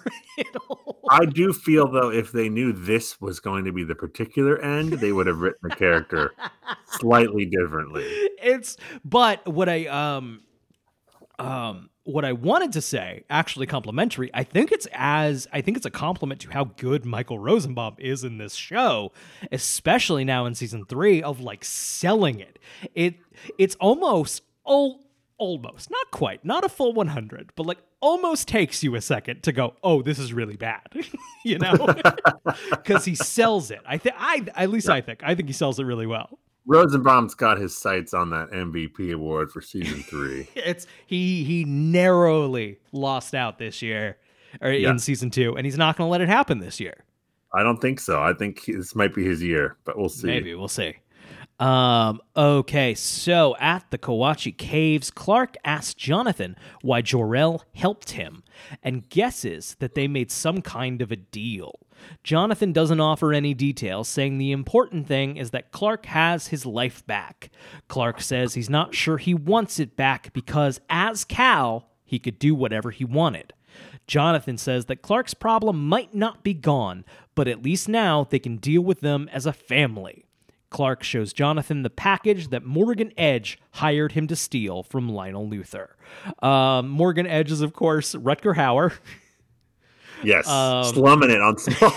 I 1.10 1.24
do 1.24 1.52
feel 1.52 1.90
though, 1.90 2.10
if 2.10 2.30
they 2.30 2.48
knew 2.48 2.72
this 2.72 3.20
was 3.20 3.40
going 3.40 3.64
to 3.64 3.72
be 3.72 3.82
the 3.82 3.94
particular 3.94 4.58
end, 4.60 4.94
they 4.94 5.10
would 5.10 5.26
have 5.26 5.40
written 5.40 5.58
the 5.68 5.74
character 5.74 6.32
slightly 6.86 7.44
differently. 7.44 8.04
it's 8.42 8.76
but 9.04 9.46
what 9.48 9.68
I 9.68 9.86
um 9.86 10.42
um 11.38 11.90
what 12.06 12.24
I 12.24 12.32
wanted 12.32 12.72
to 12.72 12.80
say, 12.80 13.24
actually 13.28 13.66
complimentary, 13.66 14.30
I 14.32 14.44
think 14.44 14.70
it's 14.70 14.86
as 14.92 15.48
I 15.52 15.60
think 15.60 15.76
it's 15.76 15.86
a 15.86 15.90
compliment 15.90 16.40
to 16.42 16.50
how 16.50 16.64
good 16.64 17.04
Michael 17.04 17.38
Rosenbaum 17.38 17.96
is 17.98 18.22
in 18.22 18.38
this 18.38 18.54
show, 18.54 19.12
especially 19.50 20.24
now 20.24 20.46
in 20.46 20.54
season 20.54 20.84
three 20.84 21.20
of 21.20 21.40
like 21.40 21.64
selling 21.64 22.38
it. 22.38 22.58
It 22.94 23.16
it's 23.58 23.74
almost 23.76 24.42
oh 24.64 25.00
almost 25.38 25.90
not 25.90 26.10
quite 26.12 26.42
not 26.46 26.64
a 26.64 26.68
full 26.68 26.94
100 26.94 27.52
but 27.56 27.66
like 27.66 27.76
almost 28.00 28.48
takes 28.48 28.82
you 28.82 28.94
a 28.94 29.02
second 29.02 29.42
to 29.42 29.52
go 29.52 29.74
oh 29.82 30.00
this 30.00 30.18
is 30.18 30.32
really 30.32 30.56
bad 30.56 30.80
you 31.44 31.58
know? 31.58 31.74
Because 32.70 33.04
he 33.04 33.14
sells 33.14 33.70
it. 33.70 33.80
I 33.84 33.98
think 33.98 34.14
i 34.18 34.46
at 34.54 34.70
least 34.70 34.88
i 34.88 35.02
think. 35.02 35.20
I 35.22 35.34
think 35.34 35.48
he 35.48 35.52
sells 35.52 35.78
it 35.78 35.84
really 35.84 36.06
well 36.06 36.38
Rosenbaum's 36.66 37.34
got 37.34 37.58
his 37.58 37.76
sights 37.76 38.12
on 38.12 38.30
that 38.30 38.50
MVP 38.50 39.12
award 39.12 39.50
for 39.50 39.60
season 39.60 40.02
three. 40.10 40.48
it's 40.54 40.86
he 41.06 41.44
he 41.44 41.64
narrowly 41.64 42.78
lost 42.92 43.34
out 43.34 43.58
this 43.58 43.82
year 43.82 44.16
or 44.60 44.70
Yeah. 44.72 44.90
in 44.90 44.98
season 44.98 45.30
two 45.30 45.56
and 45.56 45.64
he's 45.66 45.78
not 45.78 45.96
going 45.96 46.08
to 46.08 46.10
let 46.12 46.20
it 46.20 46.28
happen 46.28 46.58
this 46.58 46.80
year 46.80 47.04
I 47.54 47.62
don't 47.62 47.80
think 47.80 48.00
so. 48.00 48.20
I 48.22 48.32
think 48.34 48.66
this 48.66 48.94
might 48.94 49.14
be 49.14 49.24
his 49.24 49.42
year, 49.42 49.76
but 49.84 49.96
we'll 49.96 50.08
see. 50.10 50.26
maybe 50.26 50.54
we'll 50.54 50.68
see 50.68 50.96
um 51.58 52.20
okay 52.36 52.92
so 52.94 53.56
at 53.58 53.90
the 53.90 53.96
Kawatche 53.96 54.54
caves 54.58 55.10
clark 55.10 55.56
asks 55.64 55.94
jonathan 55.94 56.54
why 56.82 57.00
jor-el 57.00 57.64
helped 57.74 58.10
him 58.10 58.42
and 58.82 59.08
guesses 59.08 59.74
that 59.78 59.94
they 59.94 60.06
made 60.06 60.30
some 60.30 60.60
kind 60.60 61.00
of 61.00 61.10
a 61.10 61.16
deal 61.16 61.78
jonathan 62.22 62.72
doesn't 62.72 63.00
offer 63.00 63.32
any 63.32 63.54
details 63.54 64.08
saying 64.08 64.38
the 64.38 64.52
important 64.52 65.06
thing 65.06 65.36
is 65.36 65.50
that 65.50 65.72
clark 65.72 66.06
has 66.06 66.48
his 66.48 66.66
life 66.66 67.06
back 67.06 67.50
clark 67.88 68.20
says 68.20 68.54
he's 68.54 68.70
not 68.70 68.94
sure 68.94 69.18
he 69.18 69.34
wants 69.34 69.78
it 69.78 69.96
back 69.96 70.32
because 70.32 70.80
as 70.88 71.24
Kal 71.24 71.88
he 72.04 72.18
could 72.18 72.38
do 72.38 72.54
whatever 72.54 72.90
he 72.90 73.04
wanted 73.04 73.52
Jonathan 74.06 74.56
says 74.56 74.86
that 74.86 75.02
Clark's 75.02 75.34
problem 75.34 75.88
might 75.88 76.14
not 76.14 76.42
be 76.42 76.54
gone, 76.54 77.04
but 77.34 77.48
at 77.48 77.62
least 77.62 77.88
now 77.88 78.24
they 78.24 78.38
can 78.38 78.56
deal 78.56 78.80
with 78.82 79.00
them 79.00 79.28
as 79.32 79.46
a 79.46 79.52
family. 79.52 80.24
Clark 80.70 81.02
shows 81.02 81.32
Jonathan 81.32 81.82
the 81.82 81.90
package 81.90 82.48
that 82.48 82.64
Morgan 82.64 83.12
Edge 83.16 83.58
hired 83.72 84.12
him 84.12 84.26
to 84.26 84.36
steal 84.36 84.82
from 84.82 85.08
Lionel 85.08 85.48
Luthor. 85.48 85.90
Um, 86.44 86.88
Morgan 86.88 87.26
Edge 87.26 87.50
is, 87.50 87.60
of 87.60 87.72
course, 87.72 88.14
Rutger 88.14 88.56
Hauer. 88.56 88.98
Yes, 90.24 90.46
Um, 90.48 90.84
slumming 90.84 91.30
it 91.30 91.40
on 91.40 91.58
small. 91.58 91.90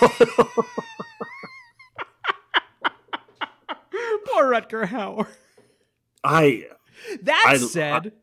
Poor 4.26 4.46
Rutger 4.52 4.86
Hauer. 4.88 5.28
I 6.24 6.66
That 7.24 7.44
I- 7.48 7.58
said, 7.58 8.14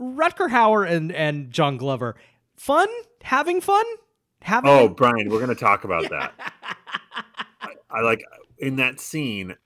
Rutger 0.00 0.48
Hauer 0.50 0.88
and, 0.90 1.12
and 1.12 1.50
John 1.50 1.76
Glover, 1.76 2.16
fun? 2.56 2.88
Having 3.22 3.60
fun? 3.62 3.84
Having 4.42 4.70
oh 4.70 4.88
Brian, 4.88 5.28
we're 5.30 5.40
gonna 5.40 5.54
talk 5.54 5.84
about 5.84 6.08
that. 6.10 6.32
I, 7.60 7.70
I 7.90 8.00
like 8.02 8.22
in 8.58 8.76
that 8.76 9.00
scene. 9.00 9.56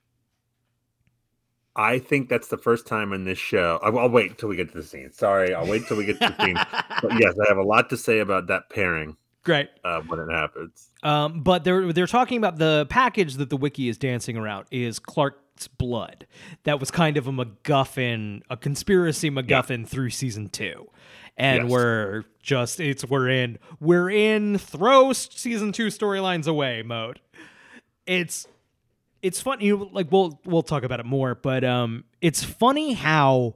I 1.75 1.99
think 1.99 2.27
that's 2.29 2.47
the 2.49 2.57
first 2.57 2.85
time 2.87 3.13
in 3.13 3.23
this 3.23 3.37
show. 3.37 3.79
I- 3.83 3.89
I'll 3.89 4.09
wait 4.09 4.31
until 4.31 4.49
we 4.49 4.55
get 4.55 4.71
to 4.71 4.77
the 4.77 4.83
scene. 4.83 5.11
Sorry, 5.11 5.53
I'll 5.53 5.67
wait 5.67 5.81
until 5.83 5.97
we 5.97 6.05
get 6.05 6.19
to 6.21 6.33
the 6.37 6.45
scene. 6.45 6.55
But 7.01 7.19
yes, 7.19 7.33
I 7.43 7.47
have 7.49 7.57
a 7.57 7.63
lot 7.63 7.89
to 7.89 7.97
say 7.97 8.19
about 8.19 8.47
that 8.47 8.69
pairing 8.69 9.17
Great. 9.43 9.69
uh, 9.83 10.01
when 10.01 10.19
it 10.19 10.31
happens. 10.31 10.89
Um, 11.03 11.41
but 11.41 11.63
they're 11.63 11.91
they're 11.93 12.07
talking 12.07 12.37
about 12.37 12.57
the 12.57 12.85
package 12.89 13.35
that 13.35 13.49
the 13.49 13.57
wiki 13.57 13.89
is 13.89 13.97
dancing 13.97 14.37
around 14.37 14.67
is 14.71 14.99
Clark's 14.99 15.67
blood. 15.67 16.27
That 16.63 16.79
was 16.79 16.91
kind 16.91 17.17
of 17.17 17.27
a 17.27 17.31
MacGuffin, 17.31 18.41
a 18.49 18.57
conspiracy 18.57 19.31
MacGuffin 19.31 19.87
through 19.87 20.11
season 20.11 20.49
two, 20.49 20.89
and 21.37 21.63
Yes. 21.63 21.71
we're 21.71 22.23
just 22.43 22.79
it's 22.79 23.03
we're 23.05 23.29
in 23.29 23.57
we're 23.79 24.09
in 24.11 24.57
throw 24.59 25.11
season 25.13 25.71
two 25.71 25.87
storylines 25.87 26.47
away 26.47 26.83
mode. 26.83 27.19
It's 28.05 28.47
it's 29.23 29.41
funny 29.41 29.65
you 29.65 29.89
like 29.91 30.11
we'll 30.11 30.39
we'll 30.45 30.63
talk 30.63 30.83
about 30.83 30.99
it 30.99 31.05
more, 31.05 31.35
but 31.35 31.63
um, 31.63 32.03
it's 32.21 32.43
funny 32.43 32.93
how 32.93 33.55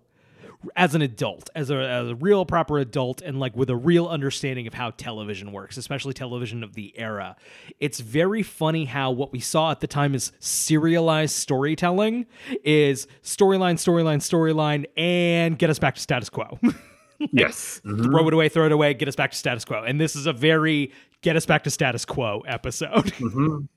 as 0.75 0.95
an 0.95 1.01
adult, 1.01 1.49
as 1.55 1.69
a, 1.69 1.75
as 1.77 2.09
a 2.09 2.15
real 2.15 2.45
proper 2.45 2.77
adult, 2.79 3.21
and 3.21 3.39
like 3.39 3.55
with 3.55 3.69
a 3.69 3.75
real 3.75 4.07
understanding 4.07 4.67
of 4.67 4.73
how 4.73 4.91
television 4.91 5.51
works, 5.51 5.77
especially 5.77 6.13
television 6.13 6.63
of 6.63 6.73
the 6.73 6.93
era, 6.97 7.35
it's 7.79 7.99
very 7.99 8.43
funny 8.43 8.85
how 8.85 9.11
what 9.11 9.31
we 9.31 9.39
saw 9.39 9.71
at 9.71 9.79
the 9.79 9.87
time 9.87 10.13
is 10.15 10.31
serialized 10.39 11.35
storytelling 11.35 12.25
is 12.63 13.07
storyline, 13.23 13.75
storyline, 13.75 14.17
storyline, 14.19 14.85
and 14.97 15.57
get 15.59 15.69
us 15.69 15.79
back 15.79 15.95
to 15.95 16.01
status 16.01 16.29
quo. 16.29 16.59
Yes, 17.31 17.79
Mhm. 17.85 18.03
throw 18.11 18.27
it 18.27 18.33
away, 18.33 18.49
throw 18.49 18.65
it 18.65 18.73
away, 18.73 18.93
get 18.93 19.07
us 19.07 19.15
back 19.15 19.31
to 19.31 19.37
status 19.37 19.63
quo. 19.63 19.81
And 19.83 20.01
this 20.01 20.17
is 20.17 20.25
a 20.25 20.33
very 20.33 20.91
get 21.21 21.37
us 21.37 21.45
back 21.45 21.63
to 21.63 21.69
status 21.71 22.03
quo 22.03 22.41
episode. 22.45 23.05
Mhm. 23.13 23.69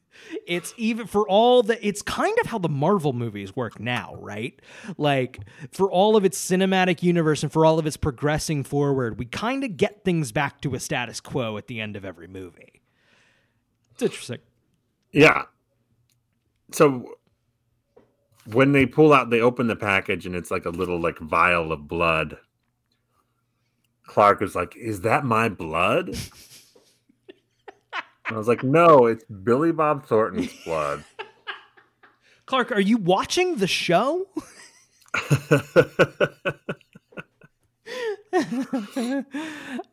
It's 0.46 0.74
even 0.76 1.06
for 1.06 1.28
all 1.28 1.62
the 1.62 1.84
it's 1.86 2.02
kind 2.02 2.36
of 2.40 2.46
how 2.46 2.58
the 2.58 2.68
Marvel 2.68 3.12
movies 3.12 3.54
work 3.54 3.78
now, 3.80 4.14
right? 4.18 4.60
Like 4.96 5.40
for 5.72 5.90
all 5.90 6.16
of 6.16 6.24
its 6.24 6.38
cinematic 6.38 7.02
universe 7.02 7.42
and 7.42 7.52
for 7.52 7.64
all 7.64 7.78
of 7.78 7.86
its 7.86 7.96
progressing 7.96 8.64
forward, 8.64 9.18
we 9.18 9.26
kind 9.26 9.64
of 9.64 9.76
get 9.76 10.04
things 10.04 10.32
back 10.32 10.60
to 10.62 10.74
a 10.74 10.80
status 10.80 11.20
quo 11.20 11.56
at 11.56 11.66
the 11.66 11.80
end 11.80 11.96
of 11.96 12.04
every 12.04 12.28
movie. 12.28 12.82
It's 13.92 14.02
interesting. 14.02 14.38
Yeah. 15.12 15.44
So 16.72 17.16
when 18.52 18.72
they 18.72 18.86
pull 18.86 19.12
out, 19.12 19.30
they 19.30 19.40
open 19.40 19.66
the 19.66 19.76
package 19.76 20.26
and 20.26 20.34
it's 20.34 20.50
like 20.50 20.64
a 20.64 20.70
little 20.70 21.00
like 21.00 21.18
vial 21.18 21.72
of 21.72 21.88
blood. 21.88 22.38
Clark 24.04 24.40
is 24.40 24.54
like, 24.54 24.74
"Is 24.76 25.02
that 25.02 25.24
my 25.24 25.48
blood?" 25.48 26.16
I 28.30 28.34
was 28.36 28.46
like, 28.48 28.62
"No, 28.62 29.06
it's 29.06 29.24
Billy 29.24 29.72
Bob 29.72 30.06
Thornton's 30.06 30.52
blood." 30.64 31.04
Clark, 32.46 32.72
are 32.72 32.80
you 32.80 32.96
watching 32.96 33.56
the 33.56 33.66
show? 33.66 34.26
oh, 38.32 39.24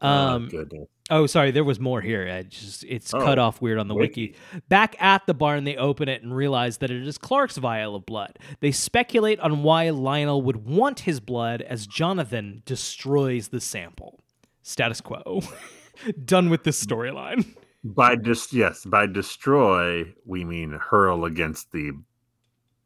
Um, 0.02 0.48
goodness. 0.50 0.88
Oh, 1.12 1.28
sorry, 1.28 1.52
there 1.52 1.64
was 1.64 1.80
more 1.80 2.02
here. 2.02 2.28
I 2.30 2.44
just 2.44 2.84
it's 2.86 3.14
Oh, 3.14 3.20
cut 3.20 3.38
off 3.38 3.62
weird 3.62 3.78
on 3.78 3.88
the 3.88 3.94
wiki. 3.94 4.30
wiki. 4.54 4.62
Back 4.70 4.96
at 5.00 5.26
the 5.28 5.34
barn, 5.36 5.64
they 5.64 5.76
open 5.76 6.10
it 6.10 6.24
and 6.24 6.36
realize 6.36 6.78
that 6.80 6.90
it 6.90 7.06
is 7.06 7.18
Clark's 7.18 7.58
vial 7.58 7.96
of 7.96 8.06
blood. 8.06 8.40
They 8.60 8.72
speculate 8.72 9.40
on 9.40 9.62
why 9.64 9.90
Lionel 9.92 10.42
would 10.42 10.66
want 10.66 11.02
his 11.02 11.20
blood 11.20 11.62
as 11.62 11.86
Jonathan 11.86 12.64
destroys 12.66 13.50
the 13.50 13.62
sample. 13.62 14.20
Status 14.64 15.00
quo. 15.00 15.42
Done 16.26 16.50
with 16.50 16.64
this 16.64 16.84
storyline. 16.84 17.46
By 17.86 18.16
just 18.16 18.52
yes, 18.52 18.84
by 18.84 19.06
destroy 19.06 20.12
we 20.26 20.44
mean 20.44 20.72
hurl 20.72 21.24
against 21.24 21.72
the 21.72 21.92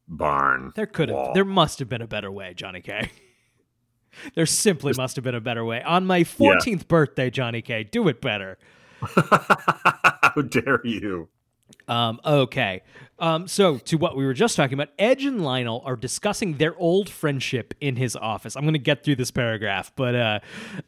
barn. 0.10 0.74
There 0.76 0.86
could 0.86 1.08
have 1.08 1.34
there 1.34 1.46
must 1.46 1.80
have 1.80 1.88
been 1.88 2.02
a 2.02 2.08
better 2.08 2.30
way, 2.30 2.54
Johnny 2.54 2.82
K. 2.82 3.10
There 4.34 4.48
simply 4.48 4.92
must 4.98 5.16
have 5.18 5.24
been 5.24 5.36
a 5.36 5.40
better 5.40 5.64
way. 5.64 5.84
On 5.84 6.08
my 6.08 6.22
14th 6.24 6.88
birthday, 6.88 7.30
Johnny 7.30 7.62
K, 7.62 7.84
do 7.84 8.08
it 8.08 8.20
better. 8.20 8.58
How 9.02 10.34
dare 10.50 10.82
you? 10.84 11.30
Um, 11.88 12.20
okay. 12.26 12.82
Um, 13.20 13.48
so 13.48 13.78
to 13.78 13.98
what 13.98 14.16
we 14.16 14.26
were 14.26 14.34
just 14.34 14.56
talking 14.56 14.74
about, 14.74 14.90
Edge 14.98 15.26
and 15.26 15.44
Lionel 15.44 15.82
are 15.86 15.96
discussing 15.96 16.58
their 16.58 16.78
old 16.78 17.10
friendship 17.10 17.74
in 17.82 17.98
his 17.98 18.16
office. 18.16 18.56
I'm 18.56 18.64
going 18.64 18.74
to 18.74 18.80
get 18.80 19.04
through 19.04 19.18
this 19.18 19.32
paragraph, 19.32 19.92
but 19.96 20.16
uh, 20.16 20.40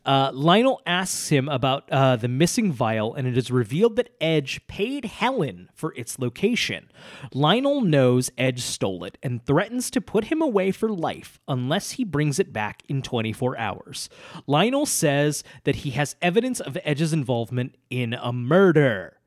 uh, 0.05 0.31
Lionel 0.33 0.81
asks 0.85 1.27
him 1.29 1.49
about 1.49 1.91
uh, 1.91 2.15
the 2.15 2.27
missing 2.27 2.71
vial, 2.71 3.13
and 3.13 3.27
it 3.27 3.37
is 3.37 3.51
revealed 3.51 3.97
that 3.97 4.15
Edge 4.21 4.65
paid 4.67 5.05
Helen 5.05 5.69
for 5.73 5.93
its 5.95 6.19
location. 6.19 6.89
Lionel 7.33 7.81
knows 7.81 8.31
Edge 8.37 8.61
stole 8.61 9.03
it 9.03 9.17
and 9.21 9.45
threatens 9.45 9.91
to 9.91 10.01
put 10.01 10.25
him 10.25 10.41
away 10.41 10.71
for 10.71 10.89
life 10.89 11.39
unless 11.47 11.91
he 11.91 12.03
brings 12.03 12.39
it 12.39 12.53
back 12.53 12.83
in 12.87 13.01
24 13.01 13.57
hours. 13.57 14.09
Lionel 14.47 14.85
says 14.85 15.43
that 15.65 15.77
he 15.77 15.91
has 15.91 16.15
evidence 16.21 16.59
of 16.59 16.77
Edge's 16.83 17.13
involvement 17.13 17.75
in 17.89 18.13
a 18.13 18.31
murder 18.31 19.17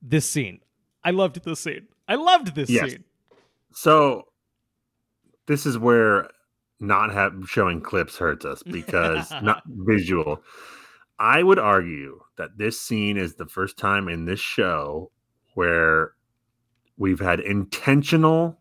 this 0.00 0.28
scene. 0.28 0.60
I 1.04 1.10
loved 1.10 1.44
this 1.44 1.60
scene. 1.60 1.88
I 2.08 2.14
loved 2.16 2.54
this 2.54 2.70
Yes. 2.70 2.90
scene. 2.90 3.04
So 3.72 4.24
this 5.46 5.66
is 5.66 5.78
where 5.78 6.28
not 6.80 7.12
have 7.12 7.34
showing 7.46 7.80
clips 7.80 8.16
hurts 8.16 8.44
us 8.44 8.62
because 8.62 9.30
not 9.42 9.62
visual. 9.66 10.42
I 11.18 11.42
would 11.42 11.58
argue 11.58 12.20
that 12.36 12.56
this 12.56 12.80
scene 12.80 13.16
is 13.16 13.34
the 13.34 13.46
first 13.46 13.76
time 13.76 14.08
in 14.08 14.24
this 14.24 14.40
show 14.40 15.10
where 15.54 16.12
we've 16.96 17.20
had 17.20 17.40
intentional 17.40 18.58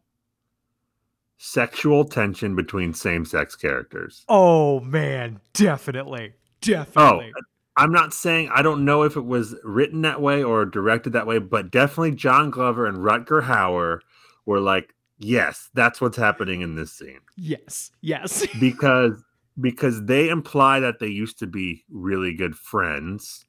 sexual 1.37 2.03
tension 2.03 2.55
between 2.55 2.93
same-sex 2.93 3.55
characters. 3.55 4.25
Oh 4.27 4.79
man, 4.79 5.39
definitely, 5.53 6.33
Definitely. 6.61 7.03
Oh, 7.03 7.17
definitely. 7.19 7.31
I'm 7.77 7.91
not 7.91 8.13
saying 8.13 8.49
I 8.53 8.61
don't 8.61 8.85
know 8.85 9.03
if 9.03 9.15
it 9.15 9.25
was 9.25 9.55
written 9.63 10.01
that 10.01 10.21
way 10.21 10.43
or 10.43 10.65
directed 10.65 11.13
that 11.13 11.27
way, 11.27 11.39
but 11.39 11.71
definitely 11.71 12.11
John 12.11 12.49
Glover 12.49 12.87
and 12.87 12.97
Rutger 12.97 13.43
Hauer 13.43 13.99
were 14.45 14.59
like, 14.59 14.95
yes, 15.19 15.69
that's 15.73 16.01
what's 16.01 16.17
happening 16.17 16.61
in 16.61 16.75
this 16.75 16.91
scene 16.91 17.19
yes, 17.37 17.91
yes. 18.01 18.45
because 18.59 19.23
because 19.59 20.05
they 20.05 20.29
imply 20.29 20.79
that 20.79 20.99
they 20.99 21.07
used 21.07 21.39
to 21.39 21.47
be 21.47 21.83
really 21.89 22.33
good 22.33 22.55
friends. 22.55 23.45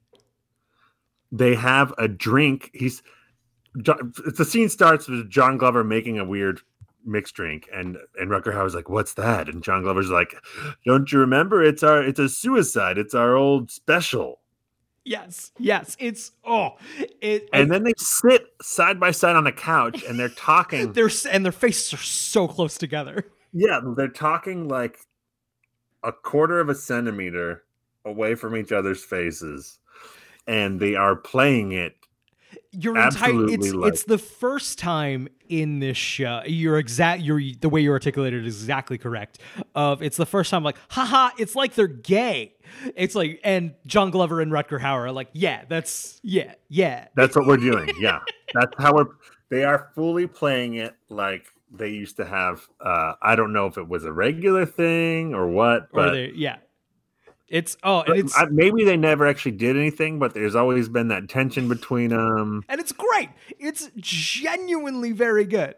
They 1.32 1.54
have 1.54 1.92
a 1.98 2.08
drink. 2.08 2.70
He's 2.72 3.02
the 3.74 4.46
scene 4.48 4.68
starts 4.68 5.08
with 5.08 5.28
John 5.28 5.58
Glover 5.58 5.84
making 5.84 6.18
a 6.18 6.24
weird 6.24 6.60
mixed 7.08 7.34
drink, 7.34 7.68
and 7.74 7.96
and 8.20 8.30
Rutger 8.30 8.54
Hauer's 8.54 8.74
like, 8.74 8.88
"What's 8.88 9.14
that?" 9.14 9.48
And 9.48 9.62
John 9.62 9.82
Glover's 9.82 10.10
like, 10.10 10.34
"Don't 10.86 11.10
you 11.10 11.18
remember? 11.18 11.62
It's 11.62 11.82
our 11.82 12.02
it's 12.02 12.20
a 12.20 12.28
suicide. 12.28 12.98
It's 12.98 13.14
our 13.14 13.34
old 13.34 13.70
special." 13.70 14.40
yes, 15.08 15.52
yes. 15.58 15.96
It's 15.98 16.32
oh, 16.44 16.76
it. 17.20 17.48
And 17.52 17.70
then 17.70 17.82
they 17.84 17.94
sit 17.96 18.46
side 18.62 19.00
by 19.00 19.10
side 19.10 19.36
on 19.36 19.44
the 19.44 19.52
couch 19.52 20.04
and 20.04 20.18
they're 20.18 20.28
talking. 20.28 20.92
they're 20.94 21.10
and 21.30 21.44
their 21.44 21.52
faces 21.52 21.94
are 21.94 22.02
so 22.02 22.46
close 22.46 22.78
together. 22.78 23.26
yeah, 23.52 23.80
they're 23.96 24.08
talking 24.08 24.68
like 24.68 24.98
a 26.04 26.12
quarter 26.12 26.60
of 26.60 26.68
a 26.68 26.74
centimeter 26.74 27.64
away 28.04 28.34
from 28.34 28.56
each 28.56 28.70
other's 28.70 29.02
faces, 29.02 29.78
and 30.46 30.78
they 30.78 30.94
are 30.94 31.16
playing 31.16 31.72
it. 31.72 31.94
Your 32.72 32.98
entire 32.98 33.48
it's 33.48 33.72
like. 33.72 33.92
it's 33.92 34.04
the 34.04 34.18
first 34.18 34.78
time 34.78 35.28
in 35.48 35.80
this 35.80 35.96
show. 35.96 36.42
You're 36.46 36.78
exact. 36.78 37.22
You're 37.22 37.40
the 37.60 37.68
way 37.68 37.80
you 37.80 37.90
articulated 37.90 38.46
is 38.46 38.60
exactly 38.60 38.98
correct. 38.98 39.38
Of 39.74 40.02
it's 40.02 40.18
the 40.18 40.26
first 40.26 40.50
time 40.50 40.62
like, 40.62 40.76
haha, 40.88 41.30
it's 41.38 41.56
like 41.56 41.74
they're 41.74 41.86
gay. 41.86 42.54
It's 42.94 43.14
like 43.14 43.40
and 43.42 43.74
John 43.86 44.10
Glover 44.10 44.40
and 44.42 44.52
Rutger 44.52 44.78
Hauer 44.80 45.06
are 45.06 45.12
like, 45.12 45.28
yeah, 45.32 45.64
that's 45.68 46.20
yeah, 46.22 46.54
yeah. 46.68 47.08
That's 47.14 47.34
what 47.34 47.46
we're 47.46 47.56
doing. 47.56 47.90
Yeah, 47.98 48.20
that's 48.54 48.72
how 48.78 48.94
we're. 48.94 49.06
They 49.48 49.64
are 49.64 49.90
fully 49.94 50.26
playing 50.26 50.74
it 50.74 50.94
like 51.08 51.46
they 51.70 51.88
used 51.88 52.16
to 52.16 52.26
have. 52.26 52.68
Uh, 52.80 53.14
I 53.22 53.34
don't 53.34 53.52
know 53.52 53.66
if 53.66 53.78
it 53.78 53.88
was 53.88 54.04
a 54.04 54.12
regular 54.12 54.66
thing 54.66 55.34
or 55.34 55.48
what, 55.48 55.84
or 55.84 55.88
but 55.92 56.10
they 56.12 56.32
yeah. 56.34 56.56
It's 57.48 57.76
oh, 57.82 58.02
and 58.02 58.16
it's 58.18 58.36
maybe 58.50 58.84
they 58.84 58.96
never 58.96 59.26
actually 59.26 59.52
did 59.52 59.76
anything. 59.76 60.18
But 60.18 60.34
there's 60.34 60.54
always 60.54 60.88
been 60.88 61.08
that 61.08 61.28
tension 61.28 61.68
between 61.68 62.10
them. 62.10 62.62
and 62.68 62.80
it's 62.80 62.92
great. 62.92 63.30
It's 63.58 63.90
genuinely 63.96 65.12
very 65.12 65.44
good. 65.44 65.74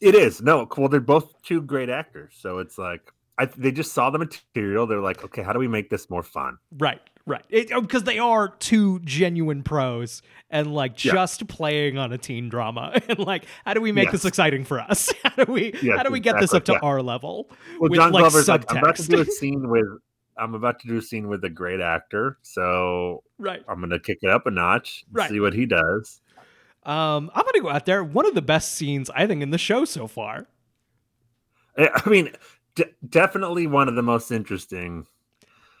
It 0.00 0.14
is 0.14 0.42
no. 0.42 0.66
Well, 0.76 0.88
they're 0.88 1.00
both 1.00 1.42
two 1.42 1.60
great 1.62 1.88
actors, 1.90 2.34
so 2.38 2.58
it's 2.58 2.78
like 2.78 3.12
I, 3.38 3.46
they 3.46 3.72
just 3.72 3.92
saw 3.92 4.10
the 4.10 4.18
material. 4.18 4.86
They're 4.86 5.00
like, 5.00 5.24
okay, 5.24 5.42
how 5.42 5.52
do 5.52 5.58
we 5.58 5.68
make 5.68 5.90
this 5.90 6.08
more 6.08 6.22
fun? 6.22 6.58
Right, 6.78 7.00
right. 7.26 7.42
Because 7.48 8.02
oh, 8.02 8.04
they 8.04 8.18
are 8.18 8.48
two 8.48 9.00
genuine 9.00 9.62
pros 9.62 10.22
and 10.50 10.72
like 10.72 11.02
Yeah. 11.04 11.12
just 11.12 11.46
playing 11.48 11.98
on 11.98 12.12
a 12.12 12.18
teen 12.18 12.48
drama. 12.48 13.00
And 13.08 13.18
like, 13.18 13.46
how 13.64 13.74
do 13.74 13.80
we 13.80 13.90
make 13.92 14.10
this 14.12 14.24
exciting 14.24 14.64
for 14.64 14.78
us? 14.80 15.12
How 15.24 15.44
do 15.44 15.52
we 15.52 15.74
Yes, 15.82 15.96
how 15.96 16.04
do 16.04 16.10
we 16.12 16.20
get 16.20 16.38
this 16.38 16.54
up 16.54 16.64
to 16.66 16.72
exactly, 16.72 16.88
our 16.88 17.02
level? 17.02 17.48
Well, 17.80 17.90
with 17.90 17.98
John 17.98 18.12
like 18.12 18.20
Glover's 18.22 18.48
like, 18.48 18.70
I'm 18.70 18.78
about 18.78 18.96
to 18.96 19.02
subtext. 19.02 19.08
do 19.08 19.20
a 19.22 19.24
scene 19.26 19.68
with. 19.68 19.84
I'm 20.36 20.54
about 20.54 20.80
to 20.80 20.88
do 20.88 20.96
a 20.98 21.02
scene 21.02 21.28
with 21.28 21.44
a 21.44 21.50
great 21.50 21.80
actor, 21.80 22.38
so 22.42 23.22
right. 23.38 23.62
I'm 23.68 23.80
gonna 23.80 23.98
kick 24.00 24.18
it 24.22 24.30
up 24.30 24.46
a 24.46 24.50
notch, 24.50 25.04
and 25.08 25.16
Right. 25.16 25.30
see 25.30 25.40
what 25.40 25.52
he 25.54 25.66
does. 25.66 26.20
Um, 26.84 27.30
I'm 27.34 27.44
gonna 27.44 27.62
go 27.62 27.70
out 27.70 27.86
there. 27.86 28.02
One 28.04 28.26
of 28.26 28.34
the 28.34 28.42
best 28.42 28.74
scenes 28.74 29.08
I 29.14 29.26
think 29.26 29.42
in 29.42 29.50
the 29.50 29.58
show 29.58 29.84
so 29.84 30.06
far. 30.06 30.46
I 31.78 31.88
I 32.04 32.08
mean, 32.08 32.30
de- 32.74 32.90
definitely 33.08 33.66
one 33.66 33.88
of 33.88 33.94
the 33.94 34.02
most 34.02 34.30
interesting. 34.30 35.06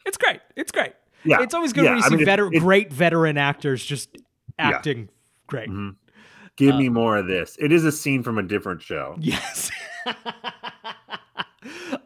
It's 0.06 0.16
great. 0.18 0.40
It's 0.56 0.70
great. 0.72 0.92
Yeah, 1.24 1.40
It's 1.42 1.54
always 1.54 1.72
good 1.72 1.84
yeah, 1.84 1.90
when 1.92 1.98
you 1.98 2.04
I 2.04 2.08
see 2.08 2.14
mean, 2.16 2.22
it- 2.22 2.26
veteran, 2.26 2.54
it- 2.54 2.60
great 2.60 2.92
veteran 2.92 3.38
actors 3.38 3.84
just 3.84 4.16
acting 4.58 5.08
great. 5.46 5.68
Mhm. 5.70 5.96
Give 6.56 6.74
Uh, 6.74 6.78
me 6.78 6.88
more 6.88 7.16
of 7.16 7.26
this. 7.26 7.56
It 7.58 7.72
is 7.72 7.84
a 7.84 7.90
scene 7.92 8.22
from 8.22 8.38
a 8.38 8.42
different 8.42 8.80
show. 8.82 9.16
Yes. 9.20 9.70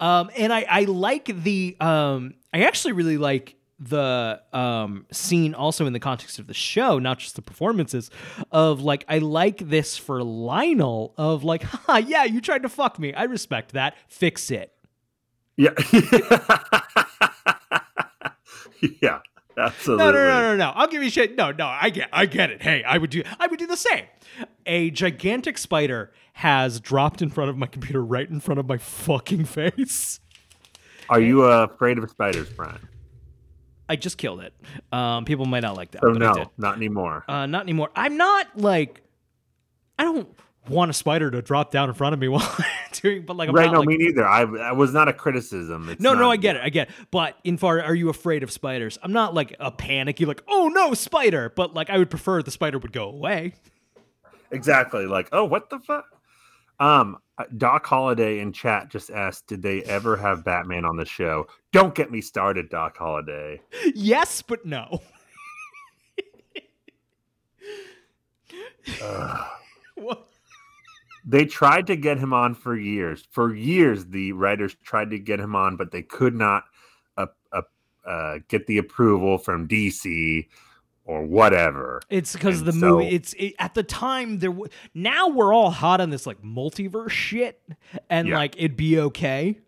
um, 0.00 0.30
and 0.36 0.52
I, 0.52 0.66
I 0.68 0.84
like 0.84 1.26
the 1.26 1.76
um, 1.80 2.34
I 2.52 2.62
actually 2.62 2.92
really 2.92 3.18
like 3.18 3.56
the 3.80 4.42
um 4.52 5.06
scene 5.12 5.54
also 5.54 5.86
in 5.86 5.92
the 5.92 6.00
context 6.00 6.38
of 6.38 6.46
the 6.46 6.54
show, 6.54 6.98
not 6.98 7.18
just 7.18 7.36
the 7.36 7.42
performances, 7.42 8.10
of 8.50 8.80
like 8.80 9.04
I 9.08 9.18
like 9.18 9.58
this 9.58 9.96
for 9.96 10.22
Lionel 10.22 11.14
of 11.16 11.44
like, 11.44 11.62
ha 11.62 11.98
yeah, 11.98 12.24
you 12.24 12.40
tried 12.40 12.62
to 12.62 12.68
fuck 12.68 12.98
me. 12.98 13.14
I 13.14 13.24
respect 13.24 13.72
that. 13.72 13.96
Fix 14.08 14.50
it. 14.50 14.72
Yeah, 15.56 15.70
yeah, 19.02 19.18
absolutely. 19.66 20.04
No, 20.04 20.12
no, 20.12 20.26
no, 20.26 20.40
no, 20.40 20.56
no. 20.56 20.72
I'll 20.74 20.88
give 20.88 21.02
you 21.02 21.10
shit. 21.10 21.36
No, 21.36 21.50
no, 21.50 21.66
I 21.66 21.90
get 21.90 22.08
I 22.12 22.26
get 22.26 22.50
it. 22.50 22.62
Hey, 22.62 22.82
I 22.84 22.98
would 22.98 23.10
do 23.10 23.22
I 23.38 23.46
would 23.46 23.58
do 23.58 23.66
the 23.66 23.76
same. 23.76 24.04
A 24.66 24.90
gigantic 24.90 25.58
spider 25.58 26.12
has 26.34 26.80
dropped 26.80 27.20
in 27.22 27.30
front 27.30 27.50
of 27.50 27.58
my 27.58 27.66
computer 27.66 28.04
right 28.04 28.28
in 28.28 28.40
front 28.40 28.60
of 28.60 28.68
my 28.68 28.78
fucking 28.78 29.44
face. 29.44 30.20
Are 31.08 31.20
you 31.20 31.44
uh, 31.44 31.66
afraid 31.70 31.98
of 31.98 32.08
spiders, 32.10 32.48
Brian? 32.50 32.86
I 33.88 33.96
just 33.96 34.18
killed 34.18 34.40
it. 34.40 34.52
Um, 34.92 35.24
people 35.24 35.46
might 35.46 35.60
not 35.60 35.74
like 35.76 35.92
that. 35.92 36.04
Oh 36.04 36.12
but 36.12 36.22
I 36.22 36.32
did. 36.34 36.40
no, 36.44 36.50
not 36.58 36.76
anymore. 36.76 37.24
Uh, 37.26 37.46
not 37.46 37.62
anymore. 37.62 37.90
I'm 37.96 38.16
not 38.16 38.46
like 38.56 39.02
I 39.98 40.04
don't 40.04 40.28
want 40.68 40.90
a 40.90 40.94
spider 40.94 41.30
to 41.30 41.42
drop 41.42 41.70
down 41.70 41.88
in 41.88 41.94
front 41.94 42.14
of 42.14 42.20
me 42.20 42.28
while 42.28 42.42
I'm 42.58 42.64
doing, 42.92 43.22
but 43.22 43.36
like 43.36 43.48
I'm 43.48 43.54
right? 43.54 43.66
not 43.66 43.72
No, 43.74 43.78
like, 43.80 43.88
me 43.88 43.96
neither. 43.98 44.26
I, 44.26 44.42
I 44.42 44.72
was 44.72 44.92
not 44.92 45.08
a 45.08 45.12
criticism. 45.12 45.88
It's 45.88 46.00
no, 46.00 46.14
no, 46.14 46.30
I 46.30 46.36
get 46.36 46.56
it, 46.56 46.62
I 46.62 46.68
get 46.68 46.88
it. 46.88 46.94
But 47.10 47.36
in 47.44 47.56
far, 47.56 47.82
are 47.82 47.94
you 47.94 48.08
afraid 48.08 48.42
of 48.42 48.50
spiders? 48.50 48.98
I'm 49.02 49.12
not 49.12 49.34
like 49.34 49.54
a 49.60 49.70
panicky, 49.70 50.24
like 50.24 50.42
oh 50.48 50.68
no, 50.68 50.94
spider. 50.94 51.52
But 51.54 51.74
like 51.74 51.90
I 51.90 51.98
would 51.98 52.10
prefer 52.10 52.42
the 52.42 52.50
spider 52.50 52.78
would 52.78 52.92
go 52.92 53.08
away. 53.08 53.54
Exactly. 54.50 55.06
Like, 55.06 55.28
oh, 55.32 55.44
what 55.44 55.68
the 55.70 55.78
fuck? 55.78 56.06
Um, 56.80 57.18
Doc 57.56 57.84
Holiday 57.86 58.40
in 58.40 58.52
chat 58.52 58.88
just 58.88 59.10
asked, 59.10 59.46
did 59.46 59.62
they 59.62 59.82
ever 59.82 60.16
have 60.16 60.44
Batman 60.44 60.84
on 60.84 60.96
the 60.96 61.04
show? 61.04 61.46
Don't 61.72 61.94
get 61.94 62.10
me 62.10 62.20
started, 62.20 62.68
Doc 62.68 62.96
Holiday. 62.96 63.60
yes, 63.94 64.42
but 64.42 64.64
no. 64.64 65.02
What? 69.96 70.28
They 71.30 71.44
tried 71.44 71.86
to 71.88 71.96
get 71.96 72.18
him 72.18 72.32
on 72.32 72.54
for 72.54 72.74
years. 72.74 73.28
For 73.30 73.54
years, 73.54 74.06
the 74.06 74.32
writers 74.32 74.74
tried 74.82 75.10
to 75.10 75.18
get 75.18 75.38
him 75.38 75.54
on, 75.54 75.76
but 75.76 75.90
they 75.90 76.00
could 76.02 76.34
not 76.34 76.64
uh, 77.18 77.26
uh, 77.52 77.62
uh, 78.06 78.38
get 78.48 78.66
the 78.66 78.78
approval 78.78 79.36
from 79.36 79.68
DC 79.68 80.46
or 81.04 81.22
whatever. 81.26 82.00
It's 82.08 82.32
because 82.32 82.64
the 82.64 82.72
movie. 82.72 83.08
It's 83.08 83.34
it, 83.34 83.54
at 83.58 83.74
the 83.74 83.82
time 83.82 84.38
there. 84.38 84.48
W- 84.50 84.70
now 84.94 85.28
we're 85.28 85.52
all 85.52 85.70
hot 85.70 86.00
on 86.00 86.08
this 86.08 86.26
like 86.26 86.40
multiverse 86.42 87.10
shit, 87.10 87.60
and 88.08 88.28
Yeah. 88.28 88.36
like 88.38 88.56
it'd 88.56 88.76
be 88.76 88.98
okay. 88.98 89.58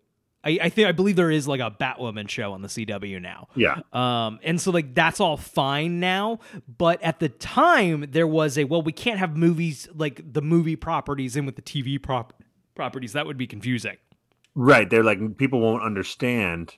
I, 0.43 0.57
I 0.63 0.69
think 0.69 0.87
I 0.87 0.91
believe 0.91 1.15
there 1.15 1.31
is 1.31 1.47
like 1.47 1.59
a 1.59 1.69
Batwoman 1.71 2.29
show 2.29 2.53
on 2.53 2.61
the 2.61 2.67
CW 2.67 3.21
now. 3.21 3.47
Yeah. 3.55 3.81
Um, 3.93 4.39
and 4.43 4.59
so 4.59 4.71
like 4.71 4.95
that's 4.95 5.19
all 5.19 5.37
fine 5.37 5.99
now, 5.99 6.39
but 6.77 7.01
at 7.01 7.19
the 7.19 7.29
time 7.29 8.07
there 8.09 8.27
was 8.27 8.57
a 8.57 8.63
well, 8.63 8.81
we 8.81 8.91
can't 8.91 9.19
have 9.19 9.37
movies 9.37 9.87
like 9.93 10.33
the 10.33 10.41
movie 10.41 10.75
properties 10.75 11.35
in 11.35 11.45
with 11.45 11.55
the 11.55 11.61
TV 11.61 12.01
prop 12.01 12.41
properties. 12.75 13.13
That 13.13 13.25
would 13.25 13.37
be 13.37 13.47
confusing. 13.47 13.97
Right. 14.55 14.89
They're 14.89 15.03
like, 15.03 15.37
people 15.37 15.61
won't 15.61 15.83
understand 15.83 16.75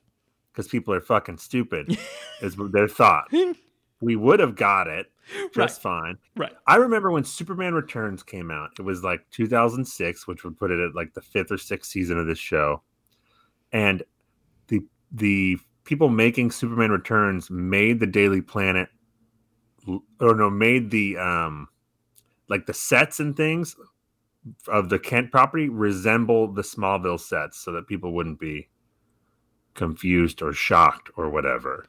because 0.52 0.68
people 0.68 0.94
are 0.94 1.02
fucking 1.02 1.38
stupid, 1.38 1.98
is 2.42 2.56
their 2.72 2.88
thought. 2.88 3.32
we 4.02 4.16
would 4.16 4.40
have 4.40 4.56
got 4.56 4.88
it 4.88 5.08
just 5.54 5.82
fine. 5.82 6.18
Right. 6.36 6.54
I 6.68 6.76
remember 6.76 7.12
when 7.12 7.24
Superman 7.24 7.74
Returns 7.74 8.24
came 8.24 8.52
out. 8.52 8.72
It 8.78 8.84
was 8.84 9.04
like 9.04 9.22
2006, 9.32 10.28
which 10.28 10.44
would 10.44 10.58
put 10.58 10.72
it 10.72 10.80
at 10.80 10.96
like 10.96 11.14
the 11.14 11.22
fifth 11.22 11.52
or 11.52 11.58
sixth 11.58 11.92
season 11.92 12.20
of 12.20 12.28
this 12.28 12.40
show. 12.40 12.82
And 13.74 14.04
the 14.68 14.82
the 15.12 15.58
people 15.84 16.08
making 16.08 16.52
Superman 16.52 16.92
Returns 16.92 17.50
made 17.50 18.00
the 18.00 18.08
Daily 18.08 18.42
Planet, 18.42 18.88
or 19.88 20.36
no, 20.36 20.50
made 20.50 20.92
the 20.92 21.18
um, 21.18 21.68
like 22.48 22.66
the 22.66 22.74
sets 22.74 23.20
and 23.20 23.36
things 23.36 23.76
of 24.68 24.90
the 24.90 25.00
Kent 25.00 25.32
property 25.32 25.70
resemble 25.70 26.54
the 26.54 26.62
Smallville 26.62 27.20
sets, 27.20 27.58
so 27.60 27.72
that 27.72 27.88
people 27.88 28.14
wouldn't 28.14 28.40
be 28.40 28.70
confused 29.74 30.42
or 30.42 30.54
shocked 30.54 31.10
or 31.18 31.30
whatever. 31.30 31.86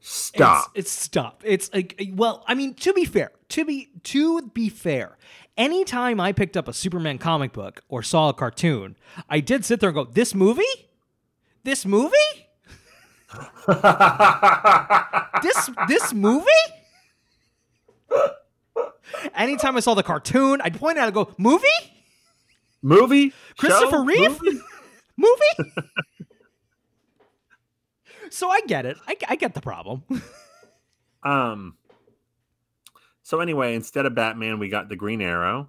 Stop. 0.00 0.72
It's, 0.74 0.90
it's 0.90 0.90
stop. 0.90 1.42
It's 1.46 1.72
like 1.72 2.10
well, 2.12 2.44
I 2.46 2.54
mean, 2.54 2.74
to 2.74 2.92
be 2.92 3.06
fair, 3.06 3.30
to 3.48 3.64
be 3.64 3.88
to 4.02 4.42
be 4.48 4.68
fair, 4.68 5.16
anytime 5.56 6.20
I 6.20 6.32
picked 6.32 6.56
up 6.56 6.68
a 6.68 6.72
Superman 6.72 7.18
comic 7.18 7.52
book 7.52 7.82
or 7.88 8.02
saw 8.02 8.28
a 8.28 8.34
cartoon, 8.34 8.96
I 9.28 9.40
did 9.40 9.64
sit 9.64 9.80
there 9.80 9.90
and 9.90 9.94
go, 9.94 10.04
"This 10.04 10.34
movie, 10.34 10.62
this 11.62 11.84
movie, 11.86 12.16
this 15.42 15.70
this 15.88 16.12
movie." 16.12 16.50
Anytime 19.34 19.76
I 19.76 19.80
saw 19.80 19.94
the 19.94 20.02
cartoon, 20.02 20.60
I'd 20.60 20.78
point 20.78 20.98
out 20.98 21.06
and 21.06 21.14
go, 21.14 21.34
"Movie." 21.38 21.68
movie, 22.84 23.32
Christopher 23.56 23.96
Show? 23.96 24.04
Reeve? 24.04 24.40
Movie? 24.42 24.60
movie. 25.16 25.72
so 28.30 28.50
I 28.50 28.60
get 28.66 28.84
it. 28.86 28.96
I, 29.08 29.16
I 29.28 29.36
get 29.36 29.54
the 29.54 29.60
problem. 29.60 30.04
Um. 31.22 31.76
So 33.24 33.40
anyway, 33.40 33.74
instead 33.74 34.06
of 34.06 34.14
Batman, 34.14 34.60
we 34.60 34.68
got 34.68 34.88
the 34.88 34.96
Green 34.96 35.20
Arrow, 35.20 35.68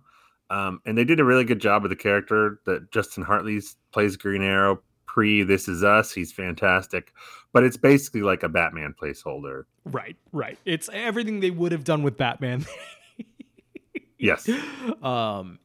um, 0.51 0.81
and 0.85 0.95
they 0.95 1.03
did 1.03 1.19
a 1.19 1.23
really 1.23 1.43
good 1.43 1.59
job 1.59 1.81
with 1.81 1.89
the 1.89 1.95
character 1.95 2.59
that 2.65 2.91
Justin 2.91 3.23
Hartley 3.23 3.59
plays 3.91 4.15
Green 4.15 4.43
Arrow. 4.43 4.81
Pre 5.07 5.43
This 5.43 5.69
Is 5.69 5.81
Us, 5.81 6.11
he's 6.11 6.33
fantastic, 6.33 7.13
but 7.53 7.63
it's 7.63 7.77
basically 7.77 8.21
like 8.21 8.43
a 8.43 8.49
Batman 8.49 8.93
placeholder. 9.01 9.63
right, 9.85 10.17
right. 10.33 10.59
It's 10.65 10.89
everything 10.91 11.39
they 11.39 11.51
would 11.51 11.71
have 11.71 11.85
done 11.85 12.03
with 12.03 12.17
Batman. 12.17 12.65
Yes, 14.17 14.49
um. 15.03 15.59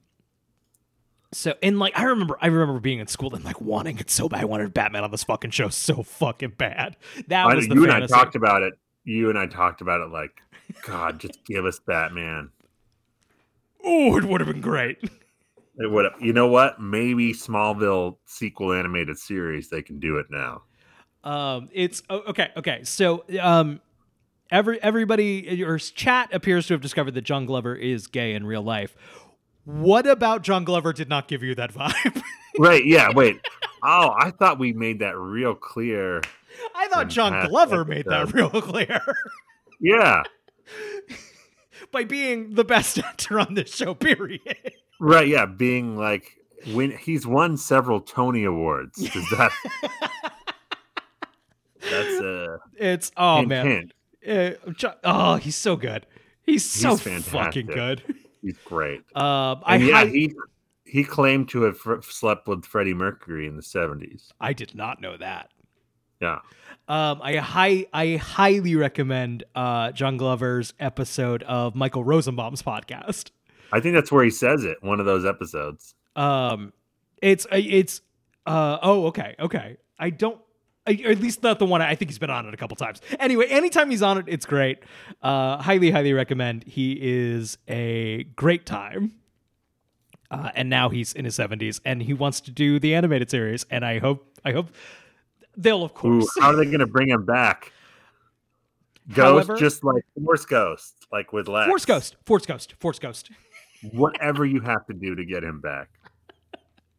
So 1.33 1.55
and 1.63 1.79
like 1.79 1.97
I 1.99 2.03
remember, 2.05 2.37
I 2.41 2.49
remember 2.49 2.81
being 2.81 2.99
in 2.99 3.07
school 3.07 3.35
and 3.35 3.45
like 3.45 3.61
wanting 3.61 3.99
it 3.99 4.11
so 4.11 4.29
bad. 4.29 4.41
I 4.41 4.45
wanted 4.45 4.75
Batman 4.75 5.05
on 5.05 5.11
this 5.13 5.23
fucking 5.25 5.53
show 5.53 5.69
so 5.69 6.03
fucking 6.03 6.55
bad. 6.59 6.97
That 7.29 7.47
I 7.47 7.55
was 7.55 7.69
the 7.69 7.75
you 7.75 7.85
and. 7.85 7.93
I 7.93 8.07
talked 8.07 8.35
about 8.35 8.63
it. 8.63 8.75
You 9.05 9.31
and 9.31 9.39
I 9.39 9.47
talked 9.47 9.81
about 9.81 10.01
it 10.01 10.11
like, 10.11 10.43
God, 10.83 11.21
just 11.21 11.45
give 11.45 11.65
us 11.65 11.81
Batman. 11.87 12.51
Oh, 13.85 14.17
it 14.17 14.25
would 14.25 14.41
have 14.41 14.49
been 14.49 14.61
great. 14.61 14.99
It 15.03 15.91
would. 15.91 16.07
You 16.21 16.33
know 16.33 16.49
what? 16.49 16.81
Maybe 16.81 17.33
Smallville 17.33 18.17
sequel 18.27 18.73
animated 18.73 19.17
series. 19.19 19.71
They 19.71 19.83
can 19.83 19.99
do 19.99 20.19
it 20.19 20.27
now. 20.31 20.63
Um, 21.25 21.69
it's 21.73 22.03
okay. 22.11 22.51
Okay, 22.57 22.85
so 22.85 23.25
um, 23.41 23.81
every 24.51 24.83
everybody 24.83 25.47
your 25.51 25.79
chat 25.79 26.33
appears 26.35 26.67
to 26.67 26.75
have 26.75 26.81
discovered 26.81 27.15
that 27.15 27.23
John 27.23 27.47
Glover 27.47 27.75
is 27.75 28.07
gay 28.07 28.35
in 28.35 28.45
real 28.45 28.63
life. 28.63 28.97
What 29.65 30.07
about 30.07 30.43
John 30.43 30.65
Glover 30.65 30.93
did 30.93 31.09
not 31.09 31.29
give 31.29 31.43
you 31.43 31.55
that 31.55 31.73
vibe? 31.73 32.23
Right? 32.59 32.85
Yeah. 32.85 33.11
Wait. 33.15 33.41
Oh, 33.83 34.11
I 34.19 34.33
thought 34.33 34.59
we 34.59 34.73
made 34.73 34.99
that 34.99 35.17
real 35.17 35.55
clear. 35.55 36.21
I 36.75 36.89
thought 36.89 37.09
John 37.09 37.49
Glover 37.49 37.85
made 37.85 38.07
that 38.07 38.35
real 38.35 38.51
clear 38.51 39.01
Yeah. 39.81 40.23
By 41.93 42.05
being 42.05 42.55
the 42.55 42.65
best 42.65 42.99
actor 43.05 43.39
on 43.41 43.55
this 43.55 43.75
show. 43.75 43.95
Period. 43.95 44.73
Right. 45.01 45.29
Yeah. 45.29 45.47
Being 45.47 45.97
like 45.97 46.37
when 46.73 46.91
he's 46.91 47.27
won 47.27 47.57
several 47.57 48.01
Tony 48.01 48.45
awards. 48.45 48.97
Does 49.13 49.29
that? 49.31 49.53
That's 51.81 52.21
a 52.21 52.59
It's 52.77 53.11
oh 53.17 53.37
hint, 53.39 53.49
man, 53.49 53.67
hint. 53.67 53.93
Uh, 54.85 54.91
oh 55.05 55.37
he's 55.37 55.57
so 55.57 55.77
good. 55.77 56.07
He's 56.43 56.65
so 56.69 56.97
He's 56.97 57.25
fucking 57.27 57.67
good. 57.67 58.03
He's 58.43 58.59
great. 58.65 59.03
Um, 59.17 59.63
I 59.65 59.77
yeah, 59.77 60.05
he 60.05 60.35
he 60.85 61.05
claimed 61.05 61.49
to 61.51 61.63
have 61.63 61.79
fr- 61.79 62.01
slept 62.03 62.49
with 62.49 62.65
Freddie 62.65 62.95
Mercury 62.95 63.47
in 63.47 63.57
the 63.57 63.63
seventies. 63.63 64.31
I 64.41 64.53
did 64.53 64.75
not 64.75 65.01
know 65.01 65.17
that. 65.17 65.51
Yeah. 66.21 66.41
Um, 66.89 67.21
I 67.23 67.37
high 67.37 67.87
I 67.93 68.17
highly 68.17 68.75
recommend 68.75 69.45
uh, 69.55 69.93
John 69.93 70.17
Glover's 70.17 70.75
episode 70.81 71.43
of 71.45 71.75
Michael 71.75 72.03
Rosenbaum's 72.03 72.63
podcast. 72.63 73.31
I 73.73 73.81
think 73.81 73.95
that's 73.95 74.11
where 74.11 74.25
he 74.25 74.31
says 74.31 74.65
it. 74.65 74.83
One 74.83 74.99
of 74.99 75.07
those 75.07 75.25
episodes. 75.25 75.95
Um, 76.17 76.73
it's 77.23 77.47
uh, 77.47 77.61
it's 77.61 78.01
uh 78.47 78.79
oh 78.83 79.07
okay 79.07 79.37
okay. 79.39 79.77
I 79.99 80.11
don't. 80.11 80.41
I, 80.87 80.93
at 80.93 81.21
least 81.21 81.43
not 81.43 81.59
the 81.59 81.67
one 81.67 81.83
I 81.83 81.95
think 81.95 82.11
he's 82.11 82.19
been 82.19 82.31
on 82.31 82.49
it 82.49 82.55
a 82.55 82.57
couple 82.57 82.75
times. 82.75 83.03
Anyway, 83.21 83.47
anytime 83.47 83.91
he's 83.91 84.03
on 84.03 84.17
it, 84.17 84.25
it's 84.29 84.47
great. 84.47 84.79
Uh, 85.23 85.59
highly, 85.59 85.91
highly 85.91 86.15
recommend. 86.15 86.65
He 86.65 86.99
is 87.01 87.59
a 87.69 88.25
great 88.35 88.65
time. 88.65 89.13
Uh, 90.31 90.51
and 90.55 90.71
now 90.71 90.89
he's 90.89 91.13
in 91.13 91.25
his 91.25 91.35
seventies, 91.35 91.81
and 91.85 92.03
he 92.03 92.15
wants 92.15 92.41
to 92.41 92.51
do 92.51 92.79
the 92.81 92.95
animated 92.95 93.31
series. 93.31 93.67
And 93.71 93.85
I 93.85 93.99
hope, 93.99 94.39
I 94.45 94.53
hope 94.53 94.71
they'll 95.63 95.85
of 95.85 95.91
Ooh, 95.93 95.95
course. 95.95 96.29
how 96.41 96.51
are 96.51 96.57
they 96.57 96.65
going 96.65 96.81
to 96.81 96.87
bring 96.87 97.09
him 97.09 97.25
back? 97.25 97.73
Ghost, 99.13 99.49
However- 99.49 99.57
just 99.61 99.83
like 99.85 100.05
Force 100.25 100.45
Ghost, 100.47 100.95
like 101.13 101.33
with 101.33 101.49
Lex. 101.49 101.69
Force 101.69 101.85
Ghost, 101.85 102.17
Force 102.27 102.47
Ghost, 102.47 102.75
Force 102.79 102.99
Ghost. 102.99 103.31
Whatever 103.93 104.45
you 104.45 104.61
have 104.61 104.87
to 104.87 104.93
do 104.95 105.15
to 105.15 105.25
get 105.25 105.43
him 105.45 105.61
back. 105.61 105.89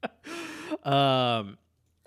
Um, 0.83 1.57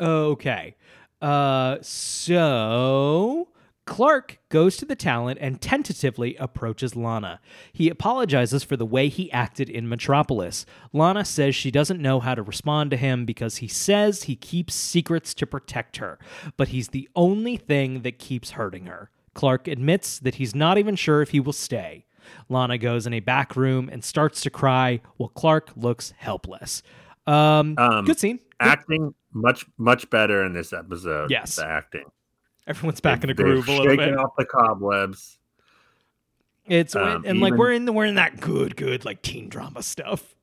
okay. 0.00 0.74
Uh, 1.22 1.76
so 1.82 3.46
Clark 3.86 4.38
goes 4.48 4.76
to 4.78 4.86
the 4.86 4.96
Talon 4.96 5.36
and 5.38 5.60
tentatively 5.60 6.36
approaches 6.36 6.96
Lana. 6.96 7.40
He 7.72 7.90
apologizes 7.90 8.64
for 8.64 8.76
the 8.78 8.86
way 8.86 9.08
he 9.08 9.30
acted 9.30 9.68
in 9.68 9.88
Metropolis. 9.88 10.64
Lana 10.94 11.24
says 11.24 11.54
she 11.54 11.70
doesn't 11.70 12.00
know 12.00 12.20
how 12.20 12.34
to 12.34 12.42
respond 12.42 12.90
to 12.92 12.96
him 12.96 13.26
because 13.26 13.58
he 13.58 13.68
says 13.68 14.22
he 14.22 14.36
keeps 14.36 14.74
secrets 14.74 15.34
to 15.34 15.46
protect 15.46 15.98
her, 15.98 16.18
but 16.56 16.68
he's 16.68 16.88
the 16.88 17.08
only 17.14 17.56
thing 17.58 18.00
that 18.02 18.18
keeps 18.18 18.52
hurting 18.52 18.86
her. 18.86 19.10
Clark 19.34 19.68
admits 19.68 20.18
that 20.20 20.36
he's 20.36 20.54
not 20.54 20.78
even 20.78 20.96
sure 20.96 21.20
if 21.20 21.30
he 21.30 21.40
will 21.40 21.52
stay. 21.52 22.06
Lana 22.48 22.78
goes 22.78 23.06
in 23.06 23.12
a 23.12 23.20
back 23.20 23.54
room 23.54 23.90
and 23.92 24.02
starts 24.02 24.40
to 24.42 24.50
cry 24.50 25.00
while 25.18 25.28
Clark 25.28 25.70
looks 25.76 26.14
helpless. 26.16 26.82
Um, 27.26 27.74
Um, 27.76 28.04
good 28.06 28.18
scene. 28.18 28.36
Good- 28.38 28.44
Acting 28.60 29.14
much 29.34 29.66
much 29.76 30.08
better 30.08 30.44
in 30.46 30.54
this 30.54 30.72
episode. 30.72 31.30
Yes. 31.30 31.56
the 31.56 31.66
acting. 31.66 32.04
Everyone's 32.66 33.00
back 33.00 33.22
in 33.24 33.30
a 33.30 33.34
groove 33.34 33.68
a 33.68 33.70
little 33.72 33.84
shaking 33.86 33.98
bit. 34.14 34.16
off 34.18 34.32
the 34.38 34.44
cobwebs. 34.46 35.38
It's 36.66 36.96
um, 36.96 37.24
and 37.26 37.40
like 37.40 37.54
we're 37.54 37.72
in 37.72 37.84
the 37.84 37.92
we're 37.92 38.06
in 38.06 38.14
that 38.14 38.40
good 38.40 38.74
good 38.76 39.04
like 39.04 39.20
teen 39.20 39.50
drama 39.50 39.82
stuff, 39.82 40.34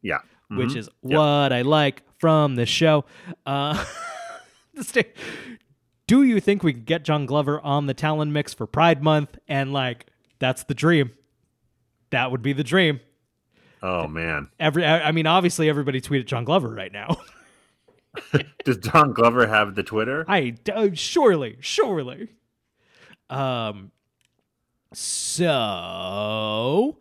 Yeah, 0.00 0.20
which 0.48 0.70
Mhm. 0.70 0.76
is 0.76 0.88
what 1.02 1.52
I 1.52 1.60
like 1.62 2.02
from 2.18 2.54
this 2.56 2.70
show. 2.70 3.04
Uh, 3.44 3.84
do 6.06 6.22
you 6.22 6.40
think 6.40 6.62
we 6.62 6.72
could 6.72 6.86
get 6.86 7.04
John 7.04 7.26
Glover 7.26 7.60
on 7.60 7.84
the 7.86 7.92
Talon 7.94 8.32
mix 8.32 8.54
for 8.54 8.66
Pride 8.66 9.02
Month? 9.02 9.38
And 9.46 9.72
like 9.74 10.06
that's 10.38 10.64
the 10.64 10.74
dream. 10.74 11.10
That 12.10 12.30
would 12.30 12.40
be 12.42 12.54
the 12.54 12.64
dream. 12.64 13.00
Oh 13.82 14.08
man, 14.08 14.48
Every 14.58 14.86
I 14.86 15.12
mean, 15.12 15.26
obviously 15.26 15.68
everybody 15.68 16.00
tweeted 16.00 16.24
John 16.26 16.44
Glover 16.44 16.68
right 16.70 16.92
now. 16.92 17.16
does 18.64 18.78
Don 18.78 19.12
Glover 19.12 19.46
have 19.46 19.74
the 19.74 19.82
Twitter? 19.82 20.24
I 20.28 20.54
uh, 20.74 20.88
surely, 20.94 21.56
surely. 21.60 22.28
Um. 23.30 23.92
So, 24.94 26.98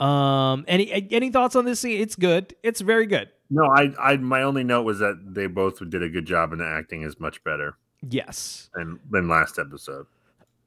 um, 0.00 0.64
any 0.68 1.08
any 1.12 1.30
thoughts 1.30 1.56
on 1.56 1.64
this 1.64 1.80
scene? 1.80 2.00
It's 2.00 2.16
good. 2.16 2.54
It's 2.62 2.80
very 2.80 3.06
good. 3.06 3.30
No, 3.50 3.64
I, 3.64 3.92
I. 3.98 4.16
My 4.16 4.42
only 4.42 4.64
note 4.64 4.82
was 4.82 4.98
that 4.98 5.18
they 5.24 5.46
both 5.46 5.78
did 5.90 6.02
a 6.02 6.08
good 6.08 6.26
job, 6.26 6.52
and 6.52 6.60
the 6.60 6.66
acting 6.66 7.02
is 7.02 7.18
much 7.18 7.42
better 7.44 7.76
Yes. 8.08 8.70
than 8.74 9.00
than 9.10 9.28
last 9.28 9.58
episode. 9.58 10.06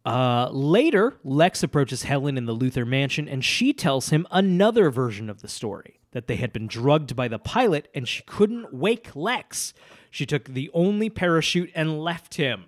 Uh, 0.04 0.50
later, 0.52 1.18
Lex 1.24 1.62
approaches 1.62 2.04
Helen 2.04 2.38
in 2.38 2.46
the 2.46 2.56
Luthor 2.56 2.88
mansion, 2.88 3.30
and 3.30 3.46
she 3.46 3.72
tells 3.72 4.10
him 4.10 4.26
another 4.32 4.90
version 4.90 5.30
of 5.30 5.42
the 5.42 5.48
story 5.48 6.00
that 6.12 6.28
they 6.28 6.36
had 6.36 6.54
been 6.54 6.68
drugged 6.68 7.16
by 7.16 7.28
the 7.28 7.40
pilot, 7.40 7.88
and 7.94 8.08
she 8.08 8.24
couldn't 8.24 8.74
wake 8.74 9.16
Lex. 9.16 9.74
She 10.10 10.26
took 10.26 10.46
the 10.46 10.70
only 10.74 11.10
parachute 11.10 11.72
and 11.74 12.02
left 12.02 12.36
him. 12.36 12.66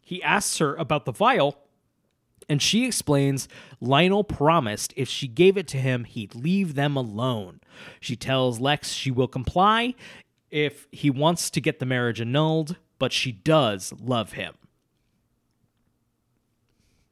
He 0.00 0.22
asks 0.22 0.58
her 0.58 0.74
about 0.76 1.04
the 1.04 1.12
vial, 1.12 1.58
and 2.48 2.62
she 2.62 2.86
explains 2.86 3.48
Lionel 3.80 4.24
promised 4.24 4.94
if 4.96 5.08
she 5.08 5.28
gave 5.28 5.56
it 5.56 5.66
to 5.68 5.78
him, 5.78 6.04
he'd 6.04 6.34
leave 6.34 6.74
them 6.74 6.96
alone. 6.96 7.60
She 8.00 8.16
tells 8.16 8.60
Lex 8.60 8.92
she 8.92 9.10
will 9.10 9.28
comply 9.28 9.94
if 10.50 10.86
he 10.90 11.10
wants 11.10 11.50
to 11.50 11.60
get 11.60 11.80
the 11.80 11.86
marriage 11.86 12.20
annulled, 12.20 12.76
but 12.98 13.12
she 13.12 13.32
does 13.32 13.92
love 14.00 14.32
him. 14.32 14.54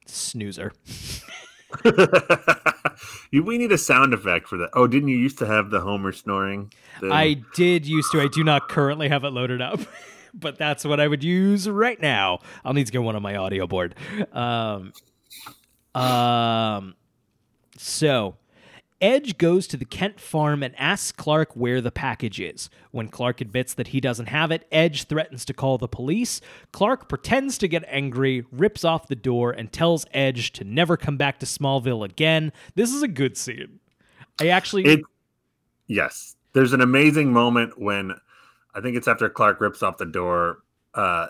Snoozer. 0.07 0.73
we 3.33 3.59
need 3.59 3.73
a 3.73 3.79
sound 3.79 4.15
effect 4.15 4.49
for 4.49 4.59
that. 4.59 4.71
Oh, 4.75 4.87
didn't 4.87 5.09
you 5.09 5.17
used 5.17 5.39
to 5.39 5.47
have 5.47 5.71
the 5.71 5.81
Homer 5.81 6.13
snoring? 6.13 6.73
thing? 7.01 7.13
I 7.13 7.43
did 7.55 7.87
used 7.87 8.13
to. 8.13 8.21
I 8.21 8.29
do 8.29 8.45
not 8.45 8.69
currently 8.69 9.09
have 9.09 9.25
it 9.25 9.31
loaded 9.31 9.61
up, 9.61 9.81
but 10.35 10.59
that's 10.59 10.85
what 10.85 11.01
I 11.01 11.09
would 11.09 11.25
use 11.25 11.69
right 11.69 12.01
now. 12.01 12.41
I'll 12.65 12.75
need 12.75 12.87
to 12.87 12.93
get 12.93 13.03
one 13.03 13.17
on 13.17 13.23
my 13.23 13.37
audio 13.37 13.67
board. 13.67 13.95
Um, 14.33 14.93
um, 15.95 16.95
so 17.77 18.37
Edge 19.05 19.37
goes 19.37 19.67
to 19.67 19.77
the 19.77 19.85
Kent 19.85 20.19
farm 20.19 20.63
and 20.63 20.75
asks 20.79 21.13
Clark 21.13 21.55
where 21.55 21.83
the 21.83 21.91
package 21.91 22.41
is. 22.41 22.71
When 22.91 23.09
Clark 23.09 23.43
admits 23.43 23.75
that 23.75 23.89
he 23.89 24.01
doesn't 24.01 24.31
have 24.31 24.51
it, 24.51 24.67
Edge 24.73 25.05
threatens 25.05 25.45
to 25.45 25.53
call 25.53 25.77
the 25.77 25.87
police. 25.87 26.41
Clark 26.73 27.07
pretends 27.07 27.59
to 27.59 27.69
get 27.69 27.85
angry, 27.87 28.47
rips 28.51 28.83
off 28.83 29.09
the 29.09 29.15
door, 29.15 29.51
and 29.51 29.71
tells 29.71 30.07
Edge 30.15 30.53
to 30.53 30.65
never 30.65 30.97
come 30.97 31.19
back 31.19 31.39
to 31.41 31.47
Smallville 31.47 32.03
again. 32.03 32.51
This 32.77 32.95
is 32.95 33.03
a 33.03 33.09
good 33.09 33.37
scene. 33.37 33.79
I 34.41 34.49
actually. 34.49 34.85
It, 34.87 35.01
yes, 35.87 36.37
there's 36.55 36.73
an 36.73 36.81
amazing 36.81 37.31
moment 37.31 37.79
when 37.79 38.15
I 38.75 38.81
think 38.81 38.97
it's 38.97 39.07
after 39.07 39.29
Clark 39.29 39.61
rips 39.61 39.83
off 39.83 39.99
the 39.99 40.07
door. 40.07 40.63
Uh, 40.95 41.27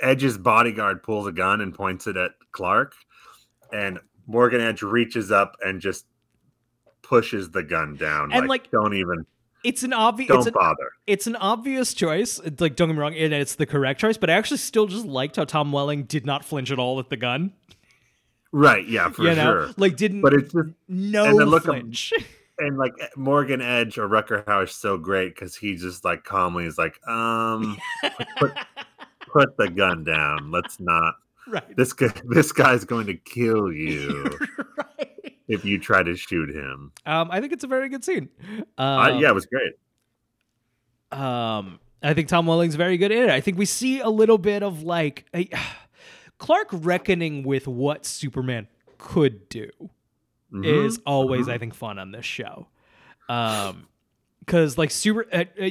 Edge's 0.00 0.38
bodyguard 0.38 1.02
pulls 1.02 1.26
a 1.26 1.32
gun 1.32 1.60
and 1.60 1.74
points 1.74 2.06
it 2.06 2.16
at 2.16 2.30
Clark, 2.52 2.94
and 3.70 4.00
Morgan 4.26 4.62
Edge 4.62 4.80
reaches 4.80 5.30
up 5.30 5.56
and 5.62 5.78
just 5.78 6.06
pushes 7.08 7.50
the 7.50 7.62
gun 7.62 7.96
down. 7.96 8.32
And, 8.32 8.48
like- 8.48 8.70
don't 8.70 8.94
even. 8.94 9.26
it's 9.64 9.82
an 9.82 9.92
obvious 9.92 10.28
Don't 10.28 10.38
it's 10.38 10.46
an, 10.48 10.52
bother. 10.54 10.90
it's 11.06 11.26
an 11.26 11.36
obvious 11.36 11.94
choice. 11.94 12.38
It's 12.44 12.60
like 12.60 12.76
don't 12.76 12.88
get 12.88 12.94
me 12.94 13.00
wrong, 13.00 13.14
and 13.14 13.32
it's 13.32 13.54
the 13.56 13.66
correct 13.66 14.00
choice. 14.00 14.16
But 14.16 14.30
I 14.30 14.34
actually 14.34 14.58
still 14.58 14.86
just 14.86 15.06
liked 15.06 15.36
how 15.36 15.44
Tom 15.44 15.72
Welling 15.72 16.04
did 16.04 16.24
not 16.26 16.44
flinch 16.44 16.70
at 16.70 16.78
all 16.78 16.96
with 16.96 17.08
the 17.08 17.16
gun. 17.16 17.52
Right? 18.52 18.86
Yeah, 18.88 19.10
for 19.10 19.22
you 19.24 19.34
know, 19.34 19.66
sure. 19.66 19.68
like 19.76 19.96
didn't 19.96 20.22
But 20.22 20.32
it's 20.34 20.52
just 20.52 20.70
no 20.88 21.24
and 21.24 21.38
then 21.38 21.48
look 21.48 21.62
at- 21.64 21.66
flinch. 21.66 22.12
and 22.58 22.78
like 22.78 22.94
Morgan 23.16 23.60
Edge 23.60 23.98
or 23.98 24.08
Rutger 24.08 24.44
Hauer 24.44 24.64
is 24.64 24.72
so 24.72 24.96
great 24.96 25.34
because 25.34 25.56
he 25.56 25.76
just 25.76 26.04
like 26.04 26.24
calmly 26.24 26.64
is 26.64 26.78
like, 26.78 26.98
um, 27.06 27.76
put, 28.38 28.52
put 29.32 29.56
the 29.58 29.68
gun 29.68 30.04
down. 30.04 30.50
Let's 30.50 30.80
not. 30.80 31.14
right. 31.48 31.76
This 31.76 31.92
guy, 31.92 32.12
this 32.24 32.52
guy's 32.52 32.84
going 32.86 33.06
to 33.08 33.14
kill 33.14 33.70
you 33.72 34.24
right. 34.78 34.85
If 35.48 35.64
you 35.64 35.78
try 35.78 36.02
to 36.02 36.16
shoot 36.16 36.48
him. 36.54 36.92
Um, 37.04 37.28
I 37.30 37.40
think 37.40 37.52
it's 37.52 37.64
a 37.64 37.68
very 37.68 37.88
good 37.88 38.04
scene. 38.04 38.28
Uh, 38.78 38.82
Um, 39.12 39.20
yeah, 39.20 39.28
it 39.30 39.34
was 39.34 39.46
great. 39.46 39.72
Um, 41.12 41.78
I 42.02 42.14
think 42.14 42.28
Tom 42.28 42.46
Welling's 42.46 42.74
very 42.74 42.96
good 42.98 43.12
in 43.12 43.24
it. 43.24 43.30
I 43.30 43.40
think 43.40 43.56
we 43.58 43.64
see 43.64 44.00
a 44.00 44.08
little 44.08 44.38
bit 44.38 44.62
of 44.62 44.82
like 44.82 45.24
a, 45.34 45.48
Clark 46.38 46.68
reckoning 46.72 47.42
with 47.44 47.66
what 47.66 48.04
Superman 48.04 48.68
could 48.98 49.48
do 49.48 49.70
Mhm. 50.52 50.64
is 50.86 51.00
always, 51.06 51.48
I 51.48 51.58
think, 51.58 51.74
fun 51.74 51.98
on 51.98 52.12
this 52.12 52.26
show. 52.26 52.68
Um, 53.28 53.88
because 54.40 54.76
like 54.78 54.90
super, 54.90 55.26
uh, 55.32 55.44
uh, 55.60 55.70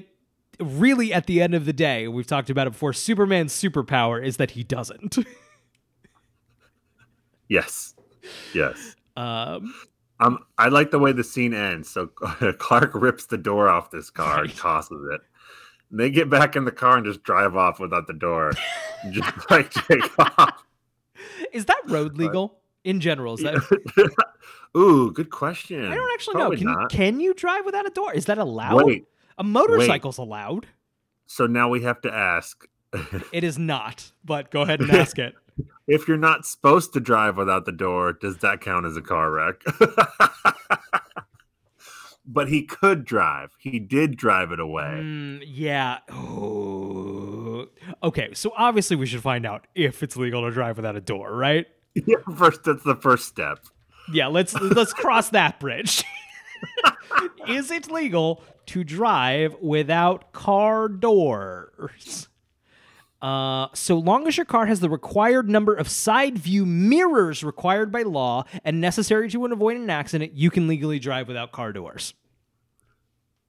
really 0.60 1.14
at 1.14 1.28
the 1.28 1.42
end 1.42 1.54
of 1.54 1.66
the 1.66 1.74
day, 1.74 2.08
we've 2.08 2.28
talked 2.28 2.50
about 2.50 2.68
it 2.68 2.72
before. 2.72 2.92
Superman's 2.94 3.54
superpower 3.54 4.24
is 4.26 4.38
that 4.38 4.52
he 4.52 4.64
doesn't. 4.64 5.18
Yes, 7.48 7.94
yes. 8.56 8.96
Um, 9.16 9.74
Um, 10.20 10.40
I 10.58 10.70
like 10.70 10.92
the 10.92 11.00
way 11.00 11.12
the 11.12 11.24
scene 11.24 11.54
ends. 11.54 11.90
So 11.90 12.08
Clark 12.58 12.92
rips 12.94 13.26
the 13.26 13.38
door 13.38 13.70
off 13.70 13.92
this 13.92 14.10
car 14.10 14.44
and 14.44 14.56
tosses 14.56 15.06
it. 15.12 15.22
And 15.92 16.00
they 16.00 16.10
get 16.10 16.30
back 16.30 16.56
in 16.56 16.66
the 16.66 16.72
car 16.72 16.98
and 16.98 17.06
just 17.06 17.24
drive 17.24 17.56
off 17.56 17.80
without 17.80 18.08
the 18.08 18.14
door. 18.14 18.52
just 19.12 19.52
like 19.52 19.72
take 19.72 20.20
off. 20.20 20.64
is 21.52 21.66
that 21.66 21.82
road 21.88 22.18
legal 22.18 22.60
in 22.84 23.00
general? 23.00 23.36
Is 23.36 23.42
that 23.42 24.12
Ooh, 24.78 25.12
good 25.12 25.30
question. 25.30 25.86
I 25.86 25.96
don't 25.96 26.14
actually 26.14 26.34
Probably 26.36 26.64
know. 26.64 26.74
Can 26.74 26.82
you, 26.82 26.88
can 26.90 27.20
you 27.20 27.34
drive 27.34 27.66
without 27.66 27.86
a 27.86 27.92
door? 27.92 28.14
Is 28.14 28.26
that 28.26 28.38
allowed? 28.38 28.86
Wait, 28.86 29.06
a 29.38 29.44
motorcycle's 29.44 30.18
allowed. 30.18 30.68
so 31.28 31.46
now 31.48 31.70
we 31.70 31.82
have 31.84 32.02
to 32.02 32.14
ask 32.14 32.66
It 33.32 33.44
is 33.44 33.58
not, 33.58 34.12
but 34.24 34.52
go 34.52 34.62
ahead 34.62 34.82
and 34.82 34.92
ask 34.92 35.18
it. 35.20 35.36
If 35.88 36.08
you're 36.08 36.18
not 36.18 36.46
supposed 36.46 36.94
to 36.94 37.00
drive 37.00 37.38
without 37.38 37.66
the 37.66 37.72
door, 37.72 38.14
does 38.14 38.38
that 38.38 38.62
count 38.62 38.86
as 38.86 38.98
a 38.98 39.02
car 39.02 39.32
wreck? 39.32 39.62
but 42.26 42.50
he 42.50 42.64
could 42.64 43.06
drive. 43.06 43.52
He 43.60 43.80
did 43.80 44.18
drive 44.18 44.52
it 44.52 44.60
away. 44.60 45.00
Mm, 45.02 45.44
yeah. 45.46 46.00
Ooh. 46.14 47.70
Okay, 48.04 48.34
so 48.34 48.52
obviously 48.58 48.96
we 48.96 49.06
should 49.06 49.22
find 49.22 49.46
out 49.46 49.68
if 49.76 50.04
it's 50.04 50.18
legal 50.18 50.42
to 50.44 50.52
drive 50.52 50.78
without 50.78 50.96
a 50.96 51.02
door, 51.02 51.36
right? 51.36 51.68
Yeah, 52.06 52.18
first 52.38 52.66
that's 52.66 52.84
the 52.84 52.96
first 52.98 53.26
step. 53.26 53.60
Yeah, 54.12 54.28
let's 54.28 54.54
let's 54.54 54.92
cross 54.92 55.30
that 55.30 55.62
bridge. 55.62 56.04
Is 57.48 57.72
it 57.72 57.90
legal 57.90 58.44
to 58.66 58.84
drive 58.84 59.56
without 59.62 60.34
car 60.34 60.90
doors? 60.90 62.28
Uh, 63.26 63.70
so 63.74 63.98
long 63.98 64.28
as 64.28 64.38
your 64.38 64.46
car 64.46 64.68
has 64.68 64.82
the 64.82 64.90
required 64.90 65.50
number 65.50 65.74
of 65.74 65.90
side 65.90 66.38
view 66.38 66.64
mirrors 66.64 67.44
required 67.44 67.92
by 67.92 68.04
law 68.04 68.46
and 68.64 68.80
necessary 68.80 69.28
to 69.28 69.44
avoid 69.48 69.78
an 69.78 69.90
accident, 69.90 70.34
you 70.34 70.52
can 70.52 70.68
legally 70.68 71.00
drive 71.00 71.28
without 71.28 71.52
car 71.52 71.74
doors. 71.74 72.14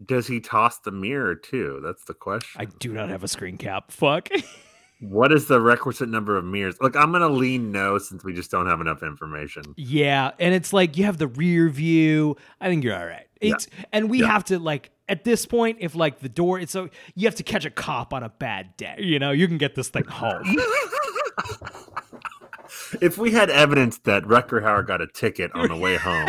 Does 0.03 0.27
he 0.29 0.41
toss 0.41 0.79
the 0.79 0.93
mirror 0.93 1.35
too? 1.35 1.81
That's 1.85 2.05
the 2.05 2.15
question. 2.15 2.59
I 2.59 2.65
do 2.65 2.91
not 2.95 3.11
have 3.11 3.23
a 3.23 3.29
screen 3.29 3.59
cap. 3.59 3.93
Fuck. 3.93 4.31
What 5.01 5.31
is 5.31 5.47
the 5.47 5.61
requisite 5.61 6.09
number 6.09 6.37
of 6.39 6.45
mirrors? 6.45 6.77
Look, 6.81 6.97
I'm 6.97 7.13
gonna 7.13 7.29
lean 7.29 7.71
no 7.71 7.99
since 7.99 8.25
we 8.25 8.33
just 8.33 8.51
don't 8.51 8.67
have 8.67 8.81
enough 8.81 9.03
information. 9.03 9.63
Yeah, 9.77 10.31
and 10.39 10.55
it's 10.55 10.73
like 10.73 10.97
you 10.97 11.05
have 11.05 11.19
the 11.19 11.27
rear 11.29 11.69
view. 11.69 12.37
I 12.61 12.69
think 12.69 12.83
you're 12.83 12.97
all 12.99 13.07
right. 13.07 13.27
It's 13.41 13.69
and 13.93 14.09
we 14.09 14.21
Yeah. 14.21 14.29
have 14.29 14.45
to 14.47 14.59
like 14.59 14.91
at 15.09 15.23
this 15.25 15.45
point, 15.45 15.79
if 15.81 15.95
like 15.95 16.21
the 16.21 16.29
door, 16.31 16.59
it's 16.59 16.73
so 16.73 16.89
you 17.15 17.27
have 17.29 17.35
to 17.37 17.43
catch 17.43 17.65
a 17.67 17.71
cop 17.71 18.15
on 18.15 18.23
a 18.23 18.31
bad 18.31 18.77
day. 18.79 18.97
You 18.99 19.19
know, 19.19 19.31
you 19.33 19.47
can 19.47 19.59
get 19.59 19.75
this 19.75 19.89
thing 19.89 20.05
home. 20.07 20.57
If 23.01 23.17
we 23.19 23.31
had 23.31 23.49
evidence 23.51 23.99
that 23.99 24.25
Rutger 24.25 24.63
Hauer 24.63 24.87
got 24.87 25.01
a 25.01 25.07
ticket 25.07 25.51
on 25.55 25.69
the 25.69 25.77
way 25.77 25.97
home, 25.97 26.29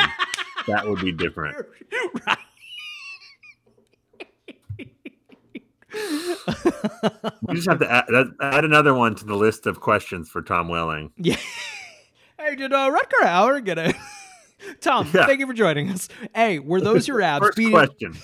that 0.67 0.87
would 0.87 0.99
be 1.01 1.11
different. 1.11 1.57
right. 2.27 2.37
We 7.47 7.55
just 7.55 7.67
have 7.69 7.79
to 7.79 7.91
add, 7.91 8.05
add 8.41 8.65
another 8.65 8.93
one 8.93 9.15
to 9.15 9.25
the 9.25 9.35
list 9.35 9.65
of 9.67 9.79
questions 9.79 10.29
for 10.29 10.41
Tom 10.41 10.67
Welling. 10.67 11.11
Yeah. 11.17 11.35
hey, 12.39 12.55
did 12.55 12.73
uh, 12.73 12.89
Rutger 12.89 13.25
Hauer 13.25 13.63
get 13.63 13.77
a? 13.77 13.93
Tom, 14.81 15.07
Yeah. 15.13 15.25
thank 15.25 15.39
you 15.39 15.47
for 15.47 15.53
joining 15.53 15.89
us. 15.91 16.09
Hey, 16.35 16.59
were 16.59 16.81
those 16.81 17.07
your 17.07 17.21
abs? 17.23 17.45
First 17.45 17.57
beating- 17.57 17.73
question. 17.73 18.17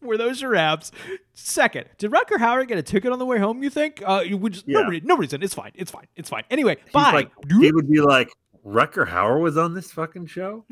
Were 0.00 0.16
those 0.18 0.42
your 0.42 0.56
abs? 0.56 0.90
Second, 1.32 1.86
did 1.98 2.10
Rutger 2.10 2.36
Hauer 2.38 2.66
get 2.66 2.76
a 2.76 2.82
ticket 2.82 3.12
on 3.12 3.20
the 3.20 3.26
way 3.26 3.38
home? 3.38 3.62
You 3.62 3.70
think? 3.70 4.02
Uh, 4.04 4.22
you 4.26 4.36
would 4.36 4.52
just 4.54 4.66
Yeah. 4.66 4.80
nobody, 4.80 5.00
nobody's 5.04 5.32
in. 5.32 5.42
It's 5.44 5.54
fine. 5.54 5.70
It's 5.76 5.92
fine. 5.92 6.06
It's 6.16 6.28
fine. 6.28 6.42
Anyway, 6.50 6.76
He's 6.84 6.92
bye. 6.92 7.12
like, 7.12 7.30
he 7.60 7.70
would 7.70 7.88
be 7.88 8.00
like, 8.00 8.28
Rutger 8.66 9.06
Hauer 9.08 9.40
was 9.40 9.56
on 9.56 9.74
this 9.74 9.92
fucking 9.92 10.26
show? 10.26 10.64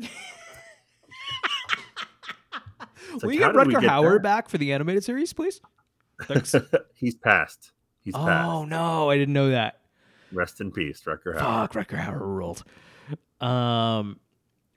It's 3.13 3.23
Will 3.23 3.29
like, 3.29 3.33
you 3.33 3.39
get 3.39 3.53
Rutger 3.55 3.81
Hauer 3.81 4.21
back 4.21 4.47
for 4.49 4.57
the 4.57 4.71
animated 4.73 5.03
series, 5.03 5.33
please? 5.33 5.59
He's 6.93 7.15
passed. 7.15 7.71
He's 8.03 8.15
oh 8.15 8.25
passed. 8.25 8.69
no, 8.69 9.09
I 9.09 9.17
didn't 9.17 9.33
know 9.33 9.51
that. 9.51 9.79
Rest 10.31 10.61
in 10.61 10.71
peace, 10.71 11.01
Rutger 11.05 11.35
Hauer. 11.35 11.39
Fuck, 11.39 11.73
Rutger 11.73 11.99
Hauer 11.99 12.19
ruled. 12.21 12.63
Um, 13.41 14.19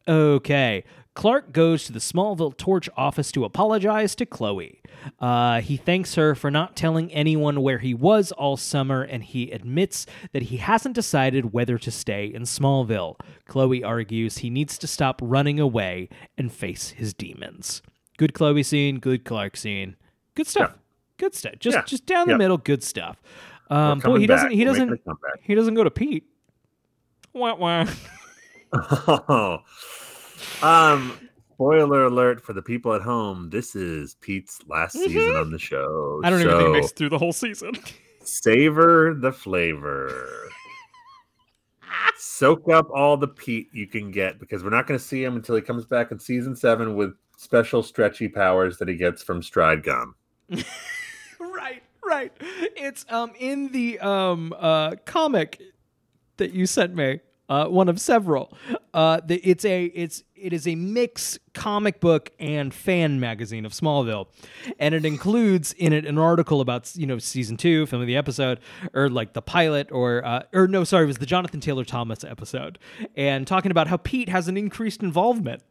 okay. 0.09 0.85
Clark 1.15 1.53
goes 1.53 1.85
to 1.85 1.93
the 1.93 2.01
Smallville 2.01 2.57
Torch 2.57 2.91
office 2.97 3.31
to 3.33 3.45
apologize 3.45 4.17
to 4.17 4.27
Chloe. 4.27 4.83
Uh, 5.21 5.61
he 5.61 5.77
thanks 5.77 6.17
her 6.17 6.35
for 6.35 6.51
not 6.51 6.75
telling 6.75 7.13
anyone 7.13 7.63
where 7.63 7.79
he 7.79 7.95
was 7.95 8.33
all 8.33 8.57
summer, 8.57 9.03
and 9.03 9.23
he 9.23 9.53
admits 9.53 10.07
that 10.33 10.43
he 10.45 10.57
hasn't 10.57 10.97
decided 10.97 11.53
whether 11.53 11.79
to 11.79 11.91
stay 11.93 12.27
in 12.27 12.43
Smallville. 12.43 13.17
Chloe 13.47 13.85
argues 13.85 14.39
he 14.39 14.51
needs 14.51 14.77
to 14.79 14.89
stop 14.89 15.21
running 15.23 15.61
away 15.61 16.09
and 16.37 16.53
face 16.53 16.91
his 16.91 17.15
demons. 17.15 17.81
Good 18.19 18.35
Chloe 18.35 18.65
scene, 18.65 18.99
good 18.99 19.25
Clark 19.25 19.57
scene, 19.57 19.95
good 20.35 20.49
stuff. 20.49 20.73
Yeah. 20.75 20.81
Good 21.25 21.35
stuff. 21.35 21.55
Just 21.59 21.75
Yeah. 21.75 21.83
just 21.87 22.05
down 22.05 22.27
the 22.27 22.35
Yeah. 22.35 22.37
middle, 22.37 22.59
good 22.59 22.83
stuff. 22.83 23.17
Um, 23.71 23.99
boy, 24.01 24.19
he 24.19 24.27
doesn't. 24.27 24.51
He 24.51 24.63
doesn't. 24.63 25.01
He 25.41 25.55
doesn't 25.55 25.73
go 25.73 25.83
to 25.83 25.91
Pete. 25.91 26.27
Wah 27.33 27.55
wah. 27.55 27.87
Oh. 28.75 29.61
um, 30.63 31.19
spoiler 31.55 32.05
alert 32.05 32.43
for 32.43 32.53
the 32.53 32.61
people 32.61 32.93
at 32.93 33.01
home. 33.01 33.49
This 33.49 33.75
is 33.75 34.17
Pete's 34.17 34.59
last 34.69 34.93
season 34.93 35.35
on 35.37 35.51
the 35.51 35.59
show. 35.59 36.21
I 36.23 36.29
don't 36.29 36.43
even 36.43 36.59
think 36.59 36.67
so 36.67 36.73
makes 36.73 36.91
it 36.91 36.97
through 36.97 37.09
the 37.09 37.19
whole 37.19 37.33
season. 37.33 37.73
savor 38.23 39.15
the 39.15 39.33
flavor. 39.33 40.29
Soak 42.19 42.69
up 42.69 42.91
all 42.91 43.17
the 43.17 43.29
Pete 43.29 43.69
you 43.73 43.87
can 43.87 44.11
get 44.11 44.39
because 44.39 44.63
we're 44.63 44.69
not 44.69 44.87
going 44.87 45.01
to 45.01 45.05
see 45.05 45.25
him 45.25 45.37
until 45.37 45.57
he 45.57 45.63
comes 45.63 45.87
back 45.87 46.11
in 46.11 46.19
season 46.19 46.55
seven 46.55 46.97
with 46.97 47.15
special 47.39 47.83
stretchy 47.83 48.29
powers 48.29 48.77
that 48.77 48.89
he 48.89 48.97
gets 48.97 49.23
from 49.23 49.43
Stride 49.43 49.83
Gum. 49.83 50.15
right. 52.09 52.33
It's 52.41 53.05
um 53.09 53.33
in 53.39 53.73
the 53.73 53.99
um 54.01 54.55
uh 54.59 54.97
comic 55.05 55.61
that 56.37 56.53
you 56.53 56.67
sent 56.67 56.95
me. 56.95 57.21
Uh, 57.47 57.67
one 57.67 57.91
of 57.91 58.01
several. 58.01 58.57
Uh, 58.95 59.21
the, 59.23 59.37
it's 59.47 59.67
a 59.67 59.85
it's 59.85 60.23
it 60.35 60.55
is 60.55 60.67
a 60.67 60.75
mix 60.77 61.39
comic 61.53 62.01
book 62.01 62.31
and 62.41 62.73
fan 62.73 63.21
magazine 63.21 63.67
of 63.67 63.73
Smallville, 63.73 64.29
and 64.79 64.95
it 64.95 65.05
includes 65.05 65.75
in 65.75 65.93
it 65.93 66.07
an 66.07 66.17
article 66.17 66.63
about 66.63 66.97
you 66.97 67.07
know 67.07 67.19
season 67.19 67.59
two, 67.59 67.85
filming 67.85 68.09
the 68.09 68.17
episode, 68.17 68.61
or 68.95 69.11
like 69.11 69.35
the 69.35 69.43
pilot, 69.43 69.93
or 69.93 70.25
uh, 70.25 70.45
or 70.55 70.67
no, 70.67 70.85
sorry, 70.85 71.05
it 71.05 71.09
was 71.09 71.19
the 71.19 71.27
Jonathan 71.27 71.61
Taylor 71.61 71.85
Thomas 71.85 72.25
episode, 72.25 72.79
and 73.15 73.47
talking 73.47 73.71
about 73.71 73.89
how 73.89 73.99
Pete 73.99 74.31
has 74.31 74.49
an 74.49 74.57
increased 74.57 75.03
involvement. 75.03 75.63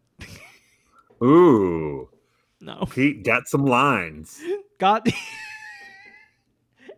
Ooh, 1.24 2.08
No, 2.62 2.86
Pete 2.92 3.24
got 3.24 3.48
some 3.48 3.66
lines. 3.66 4.40
got. 4.80 5.08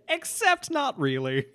Except 0.10 0.70
not 0.72 1.00
really. 1.00 1.46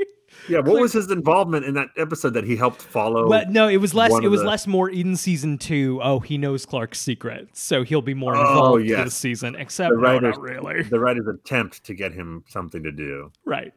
Yeah, 0.48 0.61
what 0.61 0.80
was 0.80 0.92
his 0.92 1.11
involvement 1.11 1.64
in 1.64 1.74
that 1.74 1.88
episode 1.96 2.34
that 2.34 2.44
he 2.44 2.55
helped 2.55 2.80
follow? 2.80 3.28
Well, 3.28 3.44
no, 3.48 3.66
it 3.66 3.78
was 3.78 3.94
less. 3.94 4.12
It 4.22 4.28
was 4.28 4.42
the- 4.42 4.46
less 4.46 4.64
more 4.68 4.88
in 4.88 5.16
season 5.16 5.59
two. 5.59 5.98
Oh, 6.03 6.20
he 6.20 6.38
knows 6.38 6.64
Clark's 6.64 7.01
secret, 7.01 7.48
so 7.53 7.82
he'll 7.82 8.01
be 8.01 8.14
more 8.14 8.36
Oh, 8.36 8.40
involved 8.40 8.84
yes. 8.86 9.05
this 9.07 9.14
season. 9.16 9.57
Except 9.57 9.90
the 9.90 9.96
no, 9.96 10.03
writers, 10.03 10.36
not 10.36 10.40
really. 10.40 10.82
the 10.84 11.01
writers 11.01 11.26
attempt 11.26 11.82
to 11.84 11.94
get 11.94 12.12
him 12.12 12.44
something 12.48 12.82
to 12.84 12.92
do. 12.92 13.32
right. 13.44 13.72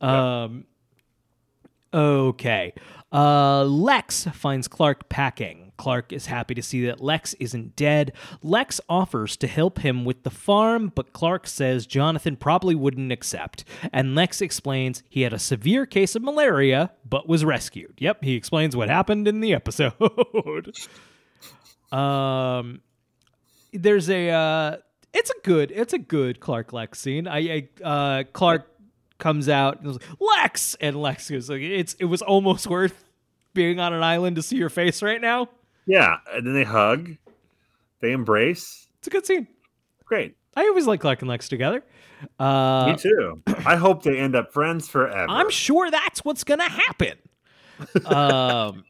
Um. 0.00 0.64
Okay. 1.92 2.72
Uh, 3.12 3.64
Lex 3.64 4.24
finds 4.32 4.68
Clark 4.68 5.08
packing. 5.08 5.63
Clark 5.76 6.12
is 6.12 6.26
happy 6.26 6.54
to 6.54 6.62
see 6.62 6.84
that 6.86 7.00
Lex 7.00 7.34
isn't 7.34 7.76
dead. 7.76 8.12
Lex 8.42 8.80
offers 8.88 9.36
to 9.38 9.46
help 9.46 9.80
him 9.80 10.04
with 10.04 10.22
the 10.22 10.30
farm, 10.30 10.92
but 10.94 11.12
Clark 11.12 11.46
says 11.46 11.86
Jonathan 11.86 12.36
probably 12.36 12.74
wouldn't 12.74 13.12
accept. 13.12 13.64
And 13.92 14.14
Lex 14.14 14.40
explains 14.40 15.02
he 15.08 15.22
had 15.22 15.32
a 15.32 15.38
severe 15.38 15.86
case 15.86 16.14
of 16.14 16.22
malaria, 16.22 16.92
but 17.08 17.28
was 17.28 17.44
rescued. 17.44 17.94
Yep, 17.98 18.24
he 18.24 18.34
explains 18.34 18.76
what 18.76 18.88
happened 18.88 19.28
in 19.28 19.40
the 19.40 19.54
episode. 19.54 19.92
um, 21.92 22.80
there's 23.72 24.08
a 24.08 24.30
uh, 24.30 24.76
it's 25.12 25.30
a 25.30 25.40
good 25.42 25.70
it's 25.70 25.92
a 25.92 25.98
good 25.98 26.40
Clark 26.40 26.72
Lex 26.72 27.00
scene. 27.00 27.26
I, 27.26 27.38
I 27.38 27.84
uh, 27.84 28.24
Clark 28.32 28.70
comes 29.18 29.48
out 29.48 29.80
and 29.80 29.98
Lex, 30.20 30.74
and 30.80 31.00
Lex 31.00 31.30
goes 31.30 31.48
like, 31.48 31.62
it's 31.62 31.94
it 31.94 32.06
was 32.06 32.22
almost 32.22 32.66
worth 32.66 33.04
being 33.54 33.80
on 33.80 33.92
an 33.92 34.02
island 34.02 34.36
to 34.36 34.42
see 34.42 34.56
your 34.56 34.68
face 34.68 35.02
right 35.02 35.20
now. 35.20 35.48
Yeah, 35.86 36.16
and 36.32 36.46
then 36.46 36.54
they 36.54 36.64
hug, 36.64 37.10
they 38.00 38.12
embrace. 38.12 38.88
It's 38.98 39.08
a 39.08 39.10
good 39.10 39.26
scene. 39.26 39.46
Great. 40.04 40.36
I 40.56 40.62
always 40.62 40.86
like 40.86 41.00
Clark 41.00 41.20
and 41.22 41.28
Lex 41.28 41.48
together. 41.48 41.82
Uh, 42.38 42.86
Me 42.92 42.96
too. 42.96 43.42
I 43.66 43.76
hope 43.76 44.02
they 44.02 44.18
end 44.18 44.36
up 44.36 44.52
friends 44.52 44.88
forever. 44.88 45.26
I'm 45.28 45.50
sure 45.50 45.90
that's 45.90 46.24
what's 46.24 46.44
gonna 46.44 46.68
happen. 46.68 47.18
um, 48.06 48.84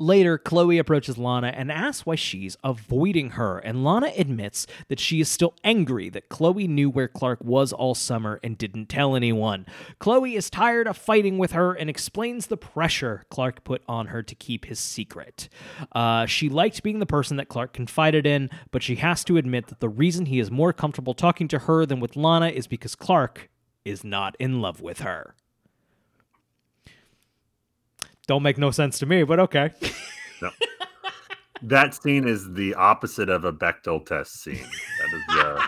later, 0.00 0.38
Chloe 0.38 0.78
approaches 0.78 1.18
Lana 1.18 1.48
and 1.48 1.70
asks 1.70 2.06
why 2.06 2.14
she's 2.14 2.56
avoiding 2.64 3.30
her, 3.30 3.58
and 3.58 3.84
Lana 3.84 4.12
admits 4.16 4.66
that 4.88 4.98
she 4.98 5.20
is 5.20 5.28
still 5.28 5.54
angry 5.62 6.08
that 6.08 6.28
Chloe 6.28 6.66
knew 6.66 6.90
where 6.90 7.08
Clark 7.08 7.44
was 7.44 7.72
all 7.72 7.94
summer 7.94 8.40
and 8.42 8.58
didn't 8.58 8.88
tell 8.88 9.14
anyone. 9.14 9.66
Chloe 9.98 10.34
is 10.34 10.50
tired 10.50 10.86
of 10.86 10.96
fighting 10.96 11.38
with 11.38 11.52
her 11.52 11.72
and 11.74 11.90
explains 11.90 12.46
the 12.46 12.56
pressure 12.56 13.24
Clark 13.30 13.62
put 13.62 13.82
on 13.86 14.08
her 14.08 14.22
to 14.22 14.34
keep 14.34 14.64
his 14.64 14.78
secret. 14.78 15.48
Uh, 15.92 16.26
she 16.26 16.48
liked 16.48 16.82
being 16.82 16.98
the 16.98 17.06
person 17.06 17.36
that 17.36 17.48
Clark 17.48 17.72
confided 17.72 18.26
in, 18.26 18.50
but 18.70 18.82
she 18.82 18.96
has 18.96 19.22
to 19.24 19.36
admit 19.36 19.66
that 19.68 19.80
the 19.80 19.88
reason 19.88 20.26
he 20.26 20.40
is 20.40 20.50
more 20.50 20.72
comfortable 20.72 21.14
talking 21.14 21.48
to 21.48 21.60
her 21.60 21.84
than 21.84 22.00
with 22.00 22.16
Lana 22.16 22.48
is 22.48 22.66
because 22.66 22.94
Clark 22.94 23.50
is 23.84 24.04
not 24.04 24.36
in 24.38 24.60
love 24.60 24.80
with 24.80 25.00
her. 25.00 25.34
Don't 28.26 28.42
make 28.42 28.58
no 28.58 28.70
sense 28.70 28.98
to 29.00 29.06
me, 29.06 29.24
but 29.24 29.40
okay. 29.40 29.70
No. 30.42 30.50
that 31.62 31.94
scene 31.94 32.26
is 32.26 32.52
the 32.52 32.74
opposite 32.74 33.28
of 33.28 33.44
a 33.44 33.52
Bechdel 33.52 34.06
test 34.06 34.42
scene. 34.42 34.66
That 34.98 35.12
is 35.14 35.22
uh, 35.38 35.66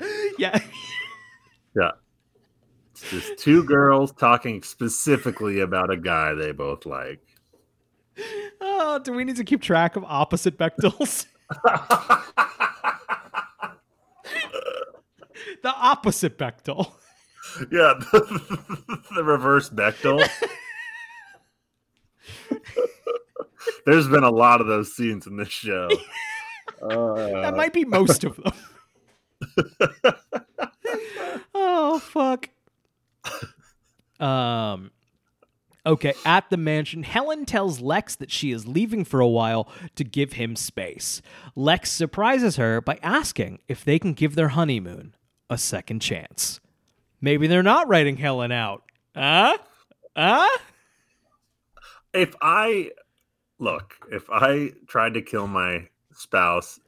yeah. 0.38 0.58
yeah. 1.76 1.90
It's 2.92 3.10
just 3.10 3.38
two 3.38 3.62
girls 3.64 4.12
talking 4.12 4.62
specifically 4.62 5.60
about 5.60 5.90
a 5.92 5.96
guy 5.96 6.34
they 6.34 6.52
both 6.52 6.86
like. 6.86 7.20
Oh, 8.60 8.98
do 8.98 9.12
we 9.12 9.24
need 9.24 9.36
to 9.36 9.44
keep 9.44 9.62
track 9.62 9.96
of 9.96 10.04
opposite 10.04 10.58
Bechdels? 10.58 11.26
the 15.62 15.68
opposite 15.68 16.38
Bechdel. 16.38 16.92
Yeah, 17.70 17.94
the, 17.98 19.00
the 19.14 19.24
reverse 19.24 19.70
Bechdel. 19.70 20.28
There's 23.86 24.08
been 24.08 24.24
a 24.24 24.30
lot 24.30 24.60
of 24.60 24.66
those 24.66 24.94
scenes 24.94 25.26
in 25.26 25.36
this 25.36 25.48
show. 25.48 25.88
Uh, 26.82 27.40
That 27.42 27.56
might 27.56 27.72
be 27.72 27.84
most 27.84 28.24
of 28.24 28.36
them. 28.36 28.52
oh 31.54 31.98
fuck. 31.98 32.48
Um 34.20 34.90
Okay, 35.86 36.12
at 36.26 36.50
the 36.50 36.58
mansion, 36.58 37.02
Helen 37.02 37.46
tells 37.46 37.80
Lex 37.80 38.14
that 38.16 38.30
she 38.30 38.50
is 38.50 38.68
leaving 38.68 39.06
for 39.06 39.20
a 39.20 39.28
while 39.28 39.70
to 39.94 40.04
give 40.04 40.34
him 40.34 40.54
space. 40.54 41.22
Lex 41.56 41.90
surprises 41.90 42.56
her 42.56 42.82
by 42.82 42.98
asking 43.02 43.60
if 43.68 43.86
they 43.86 43.98
can 43.98 44.12
give 44.12 44.34
their 44.34 44.48
honeymoon 44.48 45.14
a 45.48 45.56
second 45.56 46.00
chance. 46.00 46.60
Maybe 47.20 47.46
they're 47.46 47.62
not 47.62 47.88
writing 47.88 48.16
Helen 48.16 48.52
out. 48.52 48.82
Huh? 49.14 49.58
Huh? 50.16 50.58
if 52.12 52.34
I 52.40 52.90
look, 53.58 53.94
if 54.10 54.28
I 54.30 54.72
tried 54.86 55.14
to 55.14 55.22
kill 55.22 55.46
my 55.46 55.86
spouse 56.14 56.80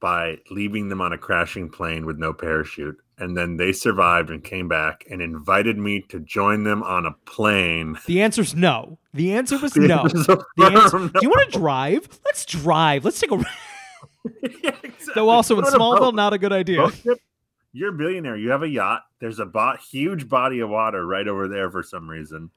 by 0.00 0.38
leaving 0.50 0.88
them 0.88 1.00
on 1.00 1.12
a 1.12 1.18
crashing 1.18 1.70
plane 1.70 2.06
with 2.06 2.18
no 2.18 2.32
parachute, 2.32 2.98
and 3.18 3.36
then 3.36 3.56
they 3.56 3.72
survived 3.72 4.28
and 4.28 4.44
came 4.44 4.68
back 4.68 5.04
and 5.10 5.22
invited 5.22 5.78
me 5.78 6.04
to 6.10 6.20
join 6.20 6.64
them 6.64 6.82
on 6.82 7.06
a 7.06 7.12
plane. 7.24 7.98
The 8.06 8.20
answer's 8.20 8.54
no. 8.54 8.98
The 9.14 9.32
answer 9.32 9.58
was 9.58 9.72
The 9.74 9.88
no. 9.88 10.06
The 10.08 10.64
answer, 10.66 10.90
firm 10.90 11.08
do 11.08 11.20
you 11.22 11.30
want 11.30 11.50
to 11.50 11.58
drive? 11.58 12.08
Let's 12.26 12.44
drive. 12.44 13.04
Let's 13.04 13.18
take 13.18 13.30
a. 13.30 13.42
Though 15.14 15.28
also 15.28 15.58
in 15.58 15.64
Smallville, 15.64 16.14
not 16.14 16.34
a 16.34 16.38
good 16.38 16.52
idea. 16.52 16.90
Boat 17.76 17.80
trip. 17.80 17.80
You're 17.80 17.94
a 17.94 17.96
billionaire. 17.96 18.36
You 18.36 18.50
have 18.50 18.62
a 18.62 18.68
yacht. 18.68 19.02
There's 19.20 19.38
a 19.38 19.46
bo- 19.46 19.76
huge 19.90 20.28
body 20.28 20.60
of 20.60 20.68
water 20.70 21.06
right 21.06 21.26
over 21.28 21.48
there 21.48 21.70
for 21.70 21.82
some 21.82 22.08
reason. 22.08 22.50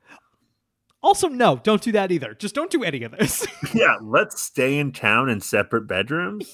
Also, 1.01 1.29
no, 1.29 1.55
don't 1.63 1.81
do 1.81 1.93
that 1.93 2.11
either. 2.11 2.33
Just 2.33 2.53
don't 2.53 2.69
do 2.69 2.83
any 2.83 3.03
of 3.03 3.11
this. 3.13 3.47
Yeah, 3.73 3.97
let's 4.01 4.41
stay 4.41 4.79
in 4.79 4.91
town 4.91 5.29
in 5.29 5.39
separate 5.41 5.87
bedrooms 5.87 6.51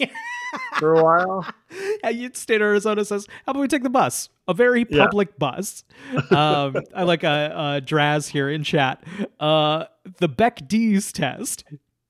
for 0.77 0.93
a 0.95 1.03
while. 1.03 1.45
Yeah, 2.03 2.09
you- 2.09 2.29
State 2.33 2.57
of 2.57 2.61
Arizona 2.61 3.03
says, 3.05 3.25
"How 3.45 3.51
about 3.51 3.61
we 3.61 3.67
take 3.67 3.83
the 3.83 3.89
bus? 3.89 4.29
A 4.47 4.53
very 4.53 4.85
Yeah. 4.89 5.03
public 5.05 5.37
bus." 5.39 5.83
Um, 6.29 6.75
I 6.95 7.03
like 7.03 7.23
a, 7.23 7.27
uh 7.27 7.79
Draz 7.79 8.27
here 8.29 8.49
in 8.49 8.63
chat. 8.63 9.03
Uh, 9.39 9.85
the 10.19 10.27
Beck 10.27 10.67
D's 10.67 11.11
test. 11.11 11.63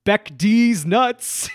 Beck 0.04 0.36
D's 0.36 0.84
nuts. 0.84 1.48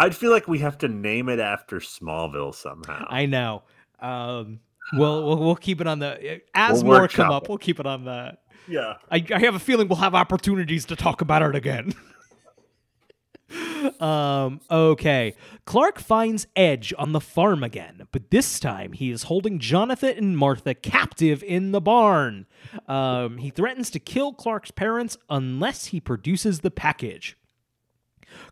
I'd 0.00 0.16
feel 0.16 0.30
like 0.30 0.48
we 0.48 0.60
have 0.60 0.78
to 0.78 0.88
name 0.88 1.28
it 1.28 1.40
after 1.40 1.78
Smallville 1.78 2.54
somehow. 2.54 3.06
I 3.10 3.26
know. 3.26 3.64
Um, 4.00 4.60
we'll, 4.94 5.26
we'll 5.26 5.36
we'll 5.36 5.56
keep 5.56 5.82
it 5.82 5.86
on 5.86 5.98
the 5.98 6.40
as 6.54 6.82
We'll 6.82 7.00
more 7.00 7.08
come 7.08 7.30
up. 7.30 7.44
it. 7.44 7.48
We'll 7.50 7.58
keep 7.58 7.78
it 7.78 7.86
on 7.86 8.04
the. 8.04 8.38
yeah. 8.66 8.94
I, 9.10 9.22
I 9.34 9.38
have 9.40 9.54
a 9.54 9.58
feeling 9.58 9.88
we'll 9.88 9.98
have 9.98 10.14
opportunities 10.14 10.86
to 10.86 10.96
talk 10.96 11.20
about 11.20 11.42
it 11.42 11.54
again. 11.54 11.92
um, 14.00 14.60
okay. 14.70 15.34
Clark 15.66 15.98
finds 15.98 16.46
Edge 16.56 16.94
on 16.96 17.12
the 17.12 17.20
farm 17.20 17.62
again, 17.62 18.06
but 18.10 18.30
this 18.30 18.58
time 18.58 18.92
he 18.92 19.10
is 19.10 19.24
holding 19.24 19.58
Jonathan 19.58 20.14
and 20.16 20.38
Martha 20.38 20.74
captive 20.74 21.42
in 21.42 21.72
the 21.72 21.80
barn. 21.80 22.46
Um, 22.88 23.36
he 23.36 23.50
threatens 23.50 23.90
to 23.90 23.98
kill 23.98 24.32
Clark's 24.32 24.70
parents 24.70 25.18
unless 25.28 25.86
he 25.86 26.00
produces 26.00 26.60
the 26.60 26.70
package. 26.70 27.36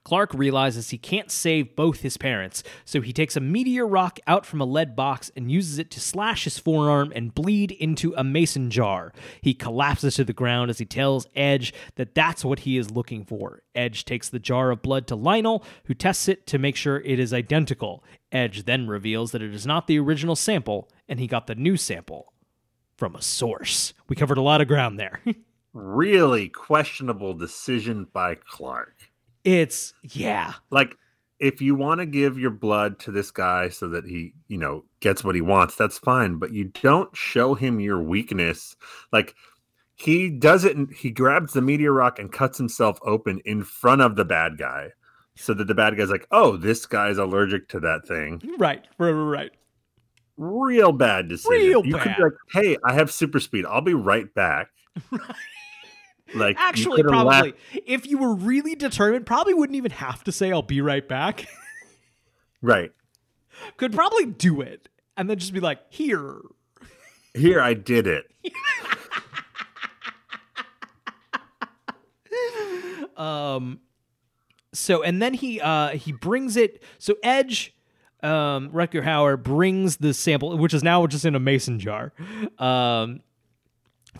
Clark 0.04 0.32
realizes 0.34 0.90
he 0.90 0.98
can't 0.98 1.30
save 1.30 1.76
both 1.76 2.00
his 2.00 2.16
parents, 2.16 2.62
so 2.84 3.00
he 3.00 3.12
takes 3.12 3.36
a 3.36 3.40
meteor 3.40 3.86
rock 3.86 4.18
out 4.26 4.46
from 4.46 4.60
a 4.60 4.64
lead 4.64 4.96
box 4.96 5.30
and 5.36 5.50
uses 5.50 5.78
it 5.78 5.90
to 5.92 6.00
slash 6.00 6.44
his 6.44 6.58
forearm 6.58 7.12
and 7.14 7.34
bleed 7.34 7.72
into 7.72 8.14
a 8.16 8.24
mason 8.24 8.70
jar. 8.70 9.12
He 9.40 9.54
collapses 9.54 10.16
to 10.16 10.24
the 10.24 10.32
ground 10.32 10.70
as 10.70 10.78
he 10.78 10.84
tells 10.84 11.26
Edge 11.34 11.72
that 11.96 12.14
that's 12.14 12.44
what 12.44 12.60
he 12.60 12.76
is 12.76 12.90
looking 12.90 13.24
for. 13.24 13.62
Edge 13.74 14.04
takes 14.04 14.28
the 14.28 14.38
jar 14.38 14.70
of 14.70 14.82
blood 14.82 15.06
to 15.08 15.16
Lionel, 15.16 15.64
who 15.84 15.94
tests 15.94 16.28
it 16.28 16.46
to 16.48 16.58
make 16.58 16.76
sure 16.76 17.00
it 17.00 17.18
is 17.18 17.32
identical. 17.32 18.02
Edge 18.32 18.64
then 18.64 18.88
reveals 18.88 19.32
that 19.32 19.42
it 19.42 19.54
is 19.54 19.66
not 19.66 19.86
the 19.86 19.98
original 19.98 20.36
sample, 20.36 20.88
and 21.08 21.20
he 21.20 21.26
got 21.26 21.46
the 21.46 21.54
new 21.54 21.76
sample 21.76 22.32
from 22.96 23.14
a 23.14 23.22
source. 23.22 23.94
We 24.08 24.16
covered 24.16 24.38
a 24.38 24.42
lot 24.42 24.60
of 24.60 24.68
ground 24.68 24.98
there. 24.98 25.22
Really 25.74 26.48
questionable 26.48 27.34
decision 27.34 28.08
by 28.12 28.36
Clark. 28.36 29.07
It's, 29.48 29.94
yeah. 30.02 30.54
Like, 30.70 30.96
if 31.38 31.62
you 31.62 31.74
want 31.74 32.00
to 32.00 32.06
give 32.06 32.38
your 32.38 32.50
blood 32.50 32.98
to 33.00 33.12
this 33.12 33.30
guy 33.30 33.68
so 33.68 33.88
that 33.88 34.04
he, 34.04 34.34
you 34.48 34.58
know, 34.58 34.84
gets 35.00 35.22
what 35.24 35.34
he 35.34 35.40
wants, 35.40 35.76
that's 35.76 35.98
fine. 35.98 36.36
But 36.36 36.52
you 36.52 36.64
don't 36.64 37.16
show 37.16 37.54
him 37.54 37.80
your 37.80 38.02
weakness. 38.02 38.76
Like, 39.12 39.34
he 39.94 40.30
does 40.30 40.64
it 40.64 40.76
he 40.94 41.10
grabs 41.10 41.54
the 41.54 41.62
meteor 41.62 41.92
rock 41.92 42.18
and 42.20 42.30
cuts 42.32 42.56
himself 42.56 43.00
open 43.02 43.40
in 43.44 43.64
front 43.64 44.00
of 44.00 44.16
the 44.16 44.24
bad 44.24 44.58
guy. 44.58 44.90
So 45.36 45.54
that 45.54 45.68
the 45.68 45.74
bad 45.74 45.96
guy's 45.96 46.10
like, 46.10 46.26
oh, 46.32 46.56
this 46.56 46.84
guy's 46.84 47.16
allergic 47.16 47.68
to 47.68 47.80
that 47.80 48.06
thing. 48.08 48.42
Right, 48.58 48.84
right, 48.98 49.10
right, 49.10 49.38
right. 49.38 49.50
real 50.36 50.90
bad 50.90 51.28
decision. 51.28 51.68
Real 51.68 51.86
you 51.86 51.94
could 51.94 52.04
bad. 52.04 52.16
be 52.16 52.22
like, 52.24 52.32
"Hey, 52.52 52.76
I 52.84 52.92
have 52.92 53.12
super 53.12 53.38
speed. 53.38 53.64
I'll 53.64 53.80
be 53.80 53.94
right 53.94 54.32
back." 54.34 54.68
Like, 56.34 56.56
Actually, 56.58 57.02
probably, 57.02 57.52
left- 57.52 57.58
if 57.86 58.06
you 58.06 58.18
were 58.18 58.34
really 58.34 58.74
determined, 58.74 59.26
probably 59.26 59.54
wouldn't 59.54 59.76
even 59.76 59.92
have 59.92 60.22
to 60.24 60.32
say, 60.32 60.52
I'll 60.52 60.62
be 60.62 60.80
right 60.80 61.06
back. 61.06 61.46
right 62.62 62.92
Could 63.76 63.92
probably 63.92 64.26
do 64.26 64.60
it 64.60 64.88
and 65.16 65.28
then 65.30 65.38
just 65.38 65.52
be 65.52 65.60
like, 65.60 65.80
here. 65.88 66.38
here. 67.34 67.60
I 67.60 67.74
did 67.74 68.06
it. 68.06 68.26
Um, 73.16 73.80
so, 74.72 75.02
and 75.02 75.20
then 75.20 75.34
he, 75.34 75.60
uh, 75.60 75.88
he 75.90 76.12
brings 76.12 76.56
it. 76.56 76.82
So 76.98 77.16
Edge, 77.22 77.74
um, 78.22 78.70
Rutger 78.70 79.02
Hauer 79.02 79.42
brings 79.42 79.96
the 79.96 80.14
sample, 80.14 80.56
which 80.56 80.72
is 80.72 80.84
now 80.84 81.06
just 81.06 81.24
in 81.24 81.34
a 81.34 81.40
mason 81.40 81.80
jar, 81.80 82.12
um, 82.58 83.20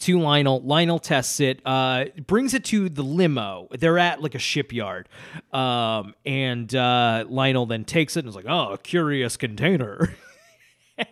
to 0.00 0.18
Lionel. 0.18 0.60
Lionel 0.62 0.98
tests 0.98 1.40
it, 1.40 1.60
uh, 1.64 2.06
brings 2.26 2.54
it 2.54 2.64
to 2.66 2.88
the 2.88 3.02
limo. 3.02 3.68
They're 3.70 3.98
at 3.98 4.22
like 4.22 4.34
a 4.34 4.38
shipyard. 4.38 5.08
Um, 5.52 6.14
and 6.24 6.74
uh, 6.74 7.24
Lionel 7.28 7.66
then 7.66 7.84
takes 7.84 8.16
it 8.16 8.20
and 8.20 8.28
is 8.28 8.36
like, 8.36 8.46
oh, 8.48 8.72
a 8.72 8.78
curious 8.78 9.36
container. 9.36 10.14
and 10.98 11.08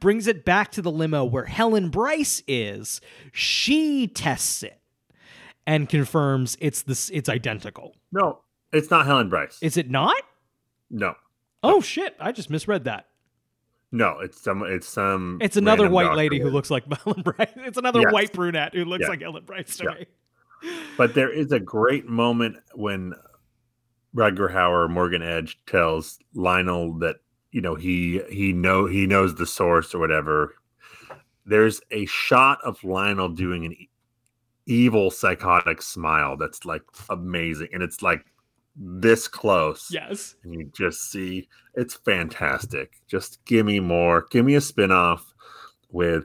brings 0.00 0.26
it 0.26 0.44
back 0.44 0.72
to 0.72 0.82
the 0.82 0.90
limo 0.90 1.24
where 1.24 1.44
Helen 1.44 1.90
Bryce 1.90 2.42
is. 2.46 3.00
She 3.32 4.06
tests 4.06 4.62
it 4.62 4.80
and 5.66 5.88
confirms 5.88 6.56
it's 6.60 6.82
this 6.82 7.10
it's 7.10 7.28
identical. 7.28 7.96
No, 8.12 8.40
it's 8.72 8.90
not 8.90 9.06
Helen 9.06 9.28
Bryce. 9.28 9.58
Is 9.60 9.76
it 9.76 9.90
not? 9.90 10.16
no, 10.90 11.14
Oh 11.62 11.80
shit, 11.80 12.14
I 12.20 12.32
just 12.32 12.48
misread 12.50 12.84
that. 12.84 13.08
No, 13.96 14.20
it's 14.20 14.40
some. 14.40 14.62
It's 14.62 14.88
some. 14.88 15.38
It's 15.40 15.56
another 15.56 15.88
white 15.90 16.14
lady 16.14 16.38
who 16.38 16.50
looks 16.50 16.70
like 16.70 16.84
Helen 17.04 17.22
Bryce. 17.22 17.50
It's 17.56 17.78
another 17.78 18.00
Yes. 18.02 18.12
white 18.12 18.32
brunette 18.32 18.74
who 18.74 18.84
looks 18.84 19.02
Yeah. 19.02 19.08
like 19.08 19.22
Ellen 19.22 19.44
Bryce 19.44 19.76
to 19.78 19.84
Yeah. 19.84 19.94
me. 19.94 20.06
But 20.96 21.14
there 21.14 21.30
is 21.30 21.52
a 21.52 21.60
great 21.60 22.06
moment 22.08 22.56
when 22.74 23.14
Rutger 24.14 24.50
Hauer, 24.52 24.88
Morgan 24.88 25.22
Edge, 25.22 25.58
tells 25.66 26.18
Lionel 26.34 26.98
that 26.98 27.16
you 27.52 27.60
know 27.60 27.74
he 27.74 28.20
he 28.30 28.52
know 28.52 28.86
he 28.86 29.06
knows 29.06 29.34
the 29.34 29.46
source 29.46 29.94
or 29.94 29.98
whatever. 29.98 30.54
There's 31.44 31.80
a 31.90 32.06
shot 32.06 32.58
of 32.64 32.82
Lionel 32.82 33.28
doing 33.28 33.64
an 33.66 33.76
evil 34.66 35.10
psychotic 35.10 35.80
smile 35.82 36.36
that's 36.36 36.64
like 36.64 36.82
amazing, 37.08 37.68
and 37.72 37.82
it's 37.82 38.02
like 38.02 38.24
this 38.76 39.26
close. 39.28 39.88
Yes. 39.90 40.34
and 40.44 40.52
you 40.54 40.70
just 40.76 41.10
see 41.10 41.48
it's 41.74 41.94
fantastic. 41.94 43.00
Just 43.06 43.44
give 43.44 43.64
me 43.66 43.80
more. 43.80 44.26
Give 44.30 44.44
me 44.44 44.54
a 44.54 44.60
spin-off 44.60 45.34
with 45.90 46.24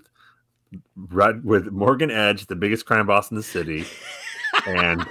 Rud 0.96 1.44
with 1.44 1.72
Morgan 1.72 2.12
Edge, 2.12 2.48
the 2.48 2.56
biggest 2.56 2.86
crime 2.86 3.08
boss 3.08 3.30
in 3.32 3.36
the 3.38 3.44
city, 3.44 3.86
and 4.66 5.06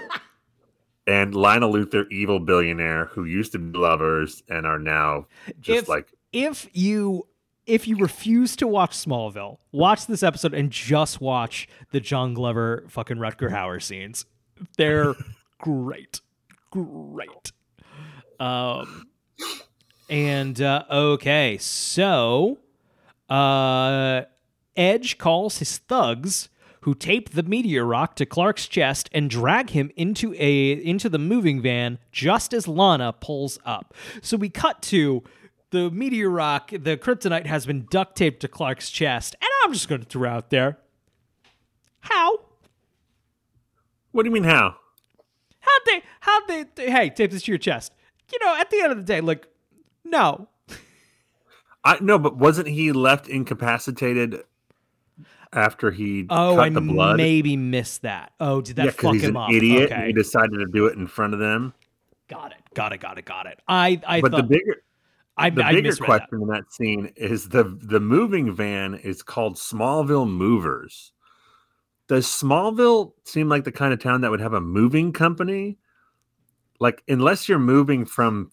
and 1.07 1.35
Lionel 1.35 1.73
Luthor, 1.73 2.05
evil 2.11 2.41
billionaire 2.41 3.07
who 3.07 3.25
used 3.25 3.53
to 3.53 3.59
be 3.59 3.79
lovers 3.79 4.43
and 4.49 4.67
are 4.67 4.79
now 4.79 5.27
just 5.61 5.83
If- 5.83 5.89
like 5.89 6.13
If 6.33 6.69
you 6.73 7.27
if 7.67 7.87
you 7.87 7.97
refuse 7.99 8.57
to 8.57 8.67
watch 8.67 8.93
Smallville, 8.93 9.59
watch 9.71 10.07
this 10.07 10.23
episode 10.23 10.55
and 10.55 10.71
just 10.73 11.21
watch 11.21 11.69
the 11.93 12.01
John 12.01 12.35
Glover 12.35 12.85
fucking 12.89 13.19
Rutger 13.19 13.51
Hauer 13.51 13.81
scenes. 13.83 14.25
They're 14.77 15.15
great. 15.61 16.21
Great. 16.71 17.53
Um 18.39 19.09
and 20.09 20.61
uh 20.61 20.85
okay, 20.91 21.59
so 21.59 22.59
uh 23.29 24.23
Edge 24.77 25.19
calls 25.19 25.59
his 25.59 25.79
thugs 25.79 26.49
who 26.83 26.95
tape 26.95 27.31
the 27.31 27.43
meteor 27.43 27.85
rock 27.85 28.17
to 28.17 28.25
Clark's 28.25 28.67
chest 28.67 29.11
and 29.13 29.29
drag 29.29 29.71
him 29.71 29.91
into 29.97 30.35
a 30.39 30.73
into 30.73 31.09
the 31.09 31.19
moving 31.19 31.61
van 31.61 31.99
just 32.13 32.55
as 32.55 32.67
Lana 32.67 33.13
pulls 33.13 33.59
up. 33.65 33.95
So 34.23 34.37
we 34.37 34.49
cut 34.49 34.81
to 34.83 35.23
the 35.71 35.91
meteor 35.91 36.31
rock, 36.31 36.71
the 36.71 36.97
kryptonite 36.97 37.47
has 37.47 37.67
been 37.67 37.87
duct 37.91 38.17
taped 38.17 38.41
to 38.41 38.49
Clark's 38.49 38.91
chest, 38.91 39.37
and 39.41 39.49
I'm 39.63 39.73
just 39.73 39.89
going 39.89 40.01
to 40.01 40.09
throw 40.09 40.29
out 40.29 40.51
there 40.51 40.79
how 42.01 42.41
what 44.13 44.25
do 44.25 44.29
you 44.29 44.35
mean 44.35 44.45
how? 44.45 44.77
How'd 45.61 45.83
they 45.87 46.03
how'd 46.21 46.43
they, 46.49 46.65
they 46.75 46.91
hey 46.91 47.11
tape 47.11 47.31
this 47.31 47.43
to 47.45 47.53
your 47.53 47.59
chest? 47.59 47.93
You 48.33 48.39
know, 48.45 48.57
at 48.57 48.71
the 48.71 48.81
end 48.81 48.93
of 48.93 48.99
the 48.99 49.05
day, 49.05 49.21
like 49.21 49.47
no, 50.05 50.49
I 51.85 51.99
no, 52.01 52.19
but 52.19 52.37
wasn't 52.37 52.69
he 52.69 52.93
left 52.93 53.29
incapacitated 53.29 54.43
after 55.53 55.91
he 55.91 56.27
oh, 56.31 56.57
cut 56.57 56.67
I 56.67 56.69
the 56.69 56.81
blood? 56.81 57.17
maybe 57.17 57.57
missed 57.57 58.03
that. 58.03 58.33
Oh, 58.41 58.61
did 58.61 58.77
that 58.77 58.85
yeah, 58.87 58.91
fuck 58.93 59.15
he's 59.15 59.25
him 59.25 59.37
an 59.37 59.43
up? 59.43 59.51
idiot. 59.51 59.93
Okay. 59.93 60.07
He 60.09 60.13
decided 60.13 60.59
to 60.59 60.67
do 60.67 60.87
it 60.87 60.97
in 60.97 61.07
front 61.07 61.35
of 61.35 61.41
them. 61.41 61.75
got 62.29 62.53
it, 62.53 62.59
got 62.75 62.93
it, 62.93 63.01
got 63.01 63.19
it, 63.19 63.25
got 63.25 63.47
it. 63.47 63.59
I 63.67 64.01
I 64.07 64.21
but 64.21 64.31
the 64.31 64.39
thought 64.39 64.49
bigger 64.49 64.83
I, 65.37 65.51
the 65.51 65.65
I 65.65 65.73
bigger 65.73 65.89
misread 65.89 66.09
that. 66.11 66.29
question 66.29 66.43
in 66.43 66.49
that 66.49 66.73
scene 66.73 67.13
is 67.17 67.49
the 67.49 67.65
the 67.65 68.01
moving 68.01 68.55
van 68.55 68.95
is 68.95 69.23
called 69.23 69.57
Smallville 69.57 70.29
Movers. 70.29 71.13
Does 72.11 72.27
Smallville 72.27 73.13
seem 73.25 73.49
like 73.49 73.63
the 73.63 73.71
kind 73.71 73.93
of 73.93 74.01
town 74.03 74.23
that 74.23 74.33
would 74.33 74.41
have 74.41 74.53
a 74.53 74.61
moving 74.61 75.13
company? 75.13 75.79
Like, 76.81 77.05
unless 77.07 77.49
you're 77.49 77.61
moving 77.61 78.05
from 78.05 78.51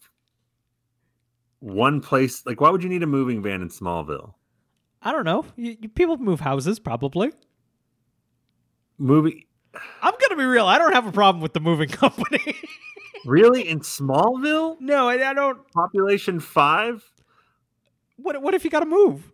one 1.57 1.99
place, 1.99 2.45
like, 2.45 2.61
why 2.61 2.69
would 2.69 2.83
you 2.83 2.89
need 2.89 3.01
a 3.01 3.07
moving 3.07 3.41
van 3.41 3.63
in 3.63 3.69
Smallville? 3.69 4.35
I 5.01 5.11
don't 5.11 5.25
know. 5.25 5.43
You, 5.55 5.75
you, 5.81 5.89
people 5.89 6.17
move 6.17 6.39
houses, 6.39 6.77
probably. 6.77 7.31
Moving 8.99 9.41
I'm 10.03 10.13
gonna 10.21 10.39
be 10.39 10.45
real. 10.45 10.67
I 10.67 10.77
don't 10.77 10.93
have 10.93 11.07
a 11.07 11.11
problem 11.11 11.41
with 11.41 11.53
the 11.53 11.59
moving 11.59 11.89
company. 12.03 12.55
really 13.25 13.67
in 13.67 13.79
Smallville? 13.79 14.79
no, 14.79 15.09
I, 15.09 15.31
I 15.31 15.33
don't. 15.33 15.67
Population 15.71 16.39
five? 16.39 17.03
What 18.17 18.39
What 18.43 18.53
if 18.53 18.63
you 18.63 18.69
got 18.69 18.81
to 18.81 18.85
move? 18.85 19.31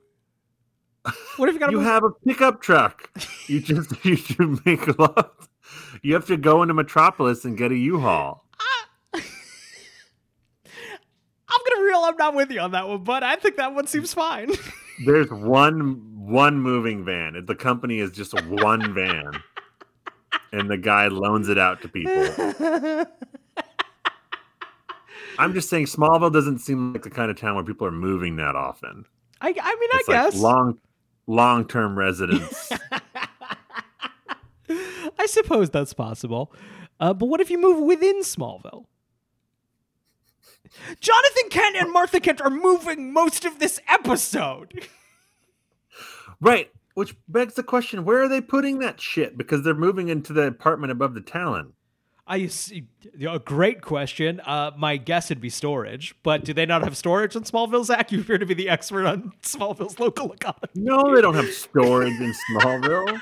What 1.37 1.49
if 1.49 1.53
you 1.55 1.59
got 1.59 1.71
You 1.71 1.77
move? 1.77 1.85
have 1.85 2.03
a 2.03 2.11
pickup 2.11 2.61
truck. 2.61 3.09
You 3.47 3.59
just 3.59 3.93
you 4.05 4.15
should 4.15 4.65
make 4.65 4.87
love. 4.99 5.49
You 6.01 6.13
have 6.13 6.25
to 6.27 6.37
go 6.37 6.61
into 6.61 6.73
Metropolis 6.73 7.43
and 7.43 7.57
get 7.57 7.71
a 7.71 7.75
U-Haul. 7.77 8.45
I'm 9.13 9.21
gonna 11.67 11.77
be 11.77 11.83
real. 11.83 11.99
I'm 11.99 12.15
not 12.17 12.33
with 12.35 12.51
you 12.51 12.59
on 12.61 12.71
that 12.71 12.87
one, 12.87 13.03
but 13.03 13.21
I 13.23 13.35
think 13.35 13.57
that 13.57 13.75
one 13.75 13.85
seems 13.87 14.13
fine. 14.13 14.51
There's 15.05 15.29
one 15.29 16.01
one 16.25 16.57
moving 16.59 17.03
van. 17.05 17.43
The 17.45 17.55
company 17.55 17.99
is 17.99 18.11
just 18.11 18.33
one 18.45 18.93
van, 18.93 19.31
and 20.51 20.69
the 20.69 20.77
guy 20.77 21.07
loans 21.07 21.49
it 21.49 21.57
out 21.57 21.81
to 21.81 21.89
people. 21.89 23.05
I'm 25.39 25.53
just 25.53 25.69
saying, 25.69 25.85
Smallville 25.87 26.31
doesn't 26.31 26.59
seem 26.59 26.93
like 26.93 27.01
the 27.03 27.09
kind 27.09 27.29
of 27.31 27.37
town 27.37 27.55
where 27.55 27.63
people 27.63 27.87
are 27.87 27.91
moving 27.91 28.35
that 28.37 28.55
often. 28.55 29.05
I, 29.41 29.47
I 29.49 29.51
mean, 29.51 29.89
I 29.91 29.95
like 29.95 30.05
guess. 30.07 30.35
long 30.39 30.79
long 31.27 31.67
term 31.67 31.97
residents. 31.97 32.71
I 35.19 35.25
suppose 35.25 35.69
that's 35.69 35.93
possible. 35.93 36.53
Uh, 36.99 37.13
but 37.13 37.27
what 37.27 37.41
if 37.41 37.49
you 37.49 37.59
move 37.59 37.79
within 37.79 38.21
Smallville? 38.21 38.85
Jonathan 40.99 41.49
Kent 41.49 41.75
and 41.77 41.91
Martha 41.91 42.19
Kent 42.19 42.41
are 42.41 42.49
moving 42.49 43.13
most 43.13 43.45
of 43.45 43.59
this 43.59 43.79
episode. 43.87 44.87
right. 46.41 46.71
Which 46.95 47.15
begs 47.27 47.55
the 47.55 47.63
question: 47.63 48.05
Where 48.05 48.21
are 48.21 48.27
they 48.27 48.41
putting 48.41 48.79
that 48.79 49.01
shit? 49.01 49.37
Because 49.37 49.63
they're 49.63 49.73
moving 49.73 50.09
into 50.09 50.31
the 50.31 50.43
apartment 50.47 50.91
above 50.91 51.15
the 51.15 51.21
Talon. 51.21 51.73
I 52.25 52.47
see. 52.47 52.87
A 53.27 53.39
great 53.39 53.81
question. 53.81 54.39
Uh, 54.45 54.71
my 54.77 54.95
guess 54.97 55.29
would 55.29 55.41
be 55.41 55.49
storage, 55.49 56.15
but 56.23 56.45
do 56.45 56.53
they 56.53 56.65
not 56.65 56.83
have 56.83 56.95
storage 56.95 57.35
in 57.35 57.43
Smallville, 57.43 57.83
Zach? 57.83 58.11
You 58.13 58.21
appear 58.21 58.37
to 58.37 58.45
be 58.45 58.53
the 58.53 58.69
expert 58.69 59.05
on 59.05 59.33
Smallville's 59.41 59.99
local 59.99 60.31
economy. 60.31 60.69
No, 60.75 61.13
they 61.13 61.21
don't 61.21 61.35
have 61.35 61.49
storage 61.49 62.19
in 62.21 62.33
Smallville. 62.51 63.19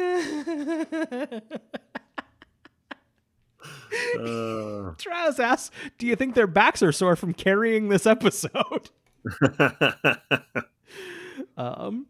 Uh, 0.00 1.40
Traz 4.96 5.38
asks, 5.38 5.70
"Do 5.98 6.06
you 6.06 6.16
think 6.16 6.34
their 6.34 6.46
backs 6.46 6.82
are 6.82 6.92
sore 6.92 7.16
from 7.16 7.34
carrying 7.34 7.88
this 7.88 8.06
episode?" 8.06 8.90
Um. 11.56 12.06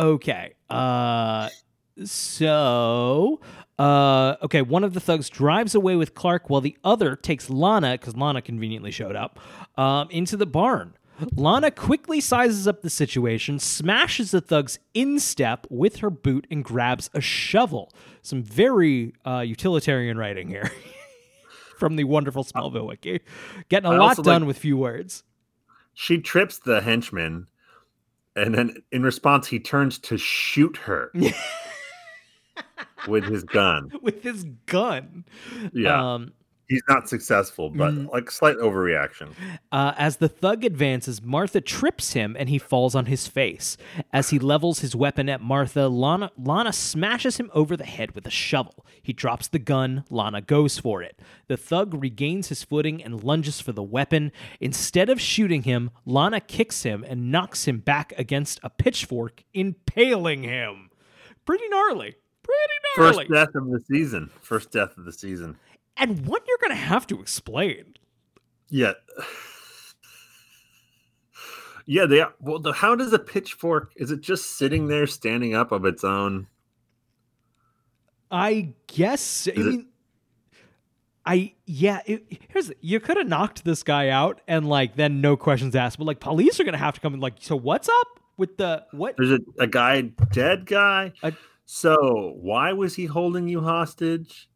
Okay. 0.00 0.54
Uh. 0.70 1.48
So. 2.04 3.40
Uh. 3.78 4.36
Okay. 4.42 4.62
One 4.62 4.84
of 4.84 4.94
the 4.94 5.00
thugs 5.00 5.28
drives 5.28 5.74
away 5.74 5.96
with 5.96 6.14
Clark, 6.14 6.48
while 6.50 6.60
the 6.60 6.76
other 6.84 7.16
takes 7.16 7.50
Lana, 7.50 7.92
because 7.92 8.16
Lana 8.16 8.42
conveniently 8.42 8.90
showed 8.90 9.16
up, 9.16 9.38
um, 9.76 10.08
into 10.10 10.36
the 10.36 10.46
barn. 10.46 10.94
Lana 11.36 11.70
quickly 11.70 12.18
sizes 12.18 12.66
up 12.66 12.80
the 12.80 12.88
situation, 12.88 13.58
smashes 13.58 14.30
the 14.30 14.40
thug's 14.40 14.78
instep 14.94 15.66
with 15.68 15.96
her 15.96 16.08
boot, 16.08 16.46
and 16.50 16.64
grabs 16.64 17.10
a 17.12 17.20
shovel. 17.20 17.92
Some 18.22 18.42
very 18.42 19.12
uh, 19.26 19.40
utilitarian 19.40 20.16
writing 20.16 20.48
here 20.48 20.70
from 21.78 21.96
the 21.96 22.04
wonderful 22.04 22.42
Smallville 22.42 22.86
wiki. 22.88 23.20
Getting 23.68 23.90
a 23.90 23.94
I 23.94 23.98
lot 23.98 24.16
done 24.16 24.42
like- 24.42 24.46
with 24.48 24.58
few 24.58 24.78
words. 24.78 25.22
she 25.92 26.16
trips 26.18 26.58
the 26.58 26.80
henchman, 26.80 27.48
and 28.36 28.54
then 28.54 28.76
in 28.92 29.02
response, 29.02 29.46
he 29.46 29.58
turns 29.58 29.98
to 29.98 30.16
shoot 30.16 30.76
her 30.78 31.12
with 33.08 33.24
his 33.24 33.44
gun. 33.44 33.90
with 34.02 34.22
his 34.22 34.44
gun. 34.66 35.24
Yeah. 35.72 36.14
Um, 36.14 36.32
he's 36.70 36.82
not 36.88 37.06
successful, 37.08 37.68
but 37.68 37.92
Mm. 37.92 38.10
like 38.10 38.30
slight 38.30 38.56
overreaction. 38.56 39.28
Uh, 39.70 39.92
as 39.98 40.16
the 40.16 40.28
thug 40.28 40.64
advances, 40.64 41.20
Martha 41.20 41.60
trips 41.60 42.14
him 42.14 42.34
and 42.38 42.48
he 42.48 42.58
falls 42.58 42.94
on 42.94 43.06
his 43.06 43.26
face. 43.26 43.76
As 44.12 44.30
he 44.30 44.38
levels 44.38 44.78
his 44.78 44.96
weapon 44.96 45.28
at 45.28 45.42
Martha, 45.42 45.88
Lana, 45.88 46.30
Lana 46.38 46.72
smashes 46.72 47.36
him 47.38 47.50
over 47.52 47.76
the 47.76 47.84
head 47.84 48.14
with 48.14 48.26
a 48.26 48.30
shovel. 48.30 48.86
He 49.02 49.12
drops 49.12 49.48
the 49.48 49.58
gun. 49.58 50.04
Lana 50.08 50.40
goes 50.40 50.78
for 50.78 51.02
it. 51.02 51.20
The 51.48 51.56
thug 51.58 51.92
regains 52.00 52.48
his 52.48 52.62
footing 52.64 53.02
and 53.02 53.22
lunges 53.22 53.60
for 53.60 53.72
the 53.72 53.82
weapon. 53.82 54.30
Instead 54.60 55.10
of 55.10 55.20
shooting 55.20 55.64
him, 55.64 55.90
Lana 56.06 56.40
kicks 56.40 56.84
him 56.84 57.04
and 57.06 57.30
knocks 57.32 57.66
him 57.66 57.80
back 57.80 58.12
against 58.16 58.60
a 58.62 58.70
pitchfork, 58.70 59.42
impaling 59.52 60.44
him. 60.44 60.90
Pretty 61.44 61.68
gnarly. 61.68 62.14
Pretty 62.42 62.74
gnarly. 62.96 63.24
First 63.26 63.32
death 63.32 63.54
of 63.54 63.70
the 63.70 63.80
season. 63.80 64.30
First 64.40 64.70
death 64.70 64.96
of 64.96 65.04
the 65.04 65.12
season. 65.12 65.56
And 65.96 66.26
one 66.26 66.40
you're 66.46 66.58
going 66.58 66.70
to 66.70 66.74
have 66.86 67.06
to 67.08 67.20
explain. 67.20 67.94
Yeah. 68.68 68.92
Yeah, 71.86 72.06
they 72.06 72.20
are. 72.20 72.32
Well, 72.40 72.60
the, 72.60 72.72
how 72.72 72.94
does 72.94 73.12
a 73.12 73.18
pitchfork? 73.18 73.92
Is 73.96 74.10
it 74.12 74.20
just 74.20 74.56
sitting 74.58 74.86
there, 74.86 75.06
standing 75.06 75.54
up 75.54 75.72
of 75.72 75.84
its 75.84 76.04
own? 76.04 76.46
I 78.30 78.74
guess. 78.86 79.48
I 79.48 79.52
Is 79.58 79.66
it- 79.66 79.70
mean, 79.70 79.86
I 81.26 81.54
yeah. 81.66 82.00
It, 82.06 82.24
here's 82.50 82.70
you 82.80 83.00
could 83.00 83.16
have 83.16 83.26
knocked 83.26 83.64
this 83.64 83.82
guy 83.82 84.08
out 84.08 84.40
and 84.46 84.68
like 84.68 84.94
then 84.96 85.20
no 85.20 85.36
questions 85.36 85.74
asked, 85.74 85.98
but 85.98 86.04
like 86.06 86.20
police 86.20 86.58
are 86.60 86.64
gonna 86.64 86.78
have 86.78 86.94
to 86.94 87.00
come 87.00 87.12
and 87.12 87.20
like, 87.22 87.34
so 87.40 87.56
what's 87.56 87.88
up 87.88 88.08
with 88.36 88.56
the 88.56 88.84
what? 88.92 89.16
There's 89.18 89.32
a, 89.32 89.40
a 89.58 89.66
guy, 89.66 90.00
dead 90.32 90.66
guy. 90.66 91.12
A- 91.22 91.32
so 91.66 92.34
why 92.40 92.72
was 92.72 92.94
he 92.94 93.04
holding 93.06 93.48
you 93.48 93.60
hostage? 93.62 94.48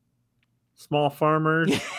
Small 0.74 1.10
farmers. 1.10 1.72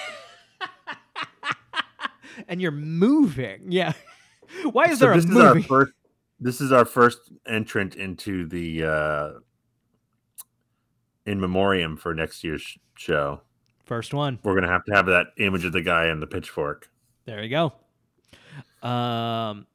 And 2.47 2.61
you're 2.61 2.71
moving, 2.71 3.71
yeah. 3.71 3.93
Why 4.71 4.85
is 4.85 4.99
so 4.99 5.05
there 5.05 5.13
a 5.13 5.21
this 5.21 5.25
is 5.25 5.37
our 5.37 5.61
first. 5.61 5.91
This 6.39 6.61
is 6.61 6.71
our 6.71 6.85
first 6.85 7.31
entrant 7.47 7.95
into 7.95 8.47
the 8.47 8.83
uh 8.83 9.29
in 11.25 11.39
memoriam 11.39 11.97
for 11.97 12.13
next 12.13 12.43
year's 12.43 12.77
show. 12.95 13.41
First 13.85 14.13
one. 14.13 14.39
We're 14.43 14.55
gonna 14.55 14.71
have 14.71 14.85
to 14.85 14.93
have 14.93 15.05
that 15.07 15.27
image 15.37 15.65
of 15.65 15.71
the 15.71 15.81
guy 15.81 16.05
and 16.05 16.21
the 16.21 16.27
pitchfork. 16.27 16.89
There 17.25 17.43
you 17.43 17.49
go. 17.49 18.87
Um. 18.87 19.65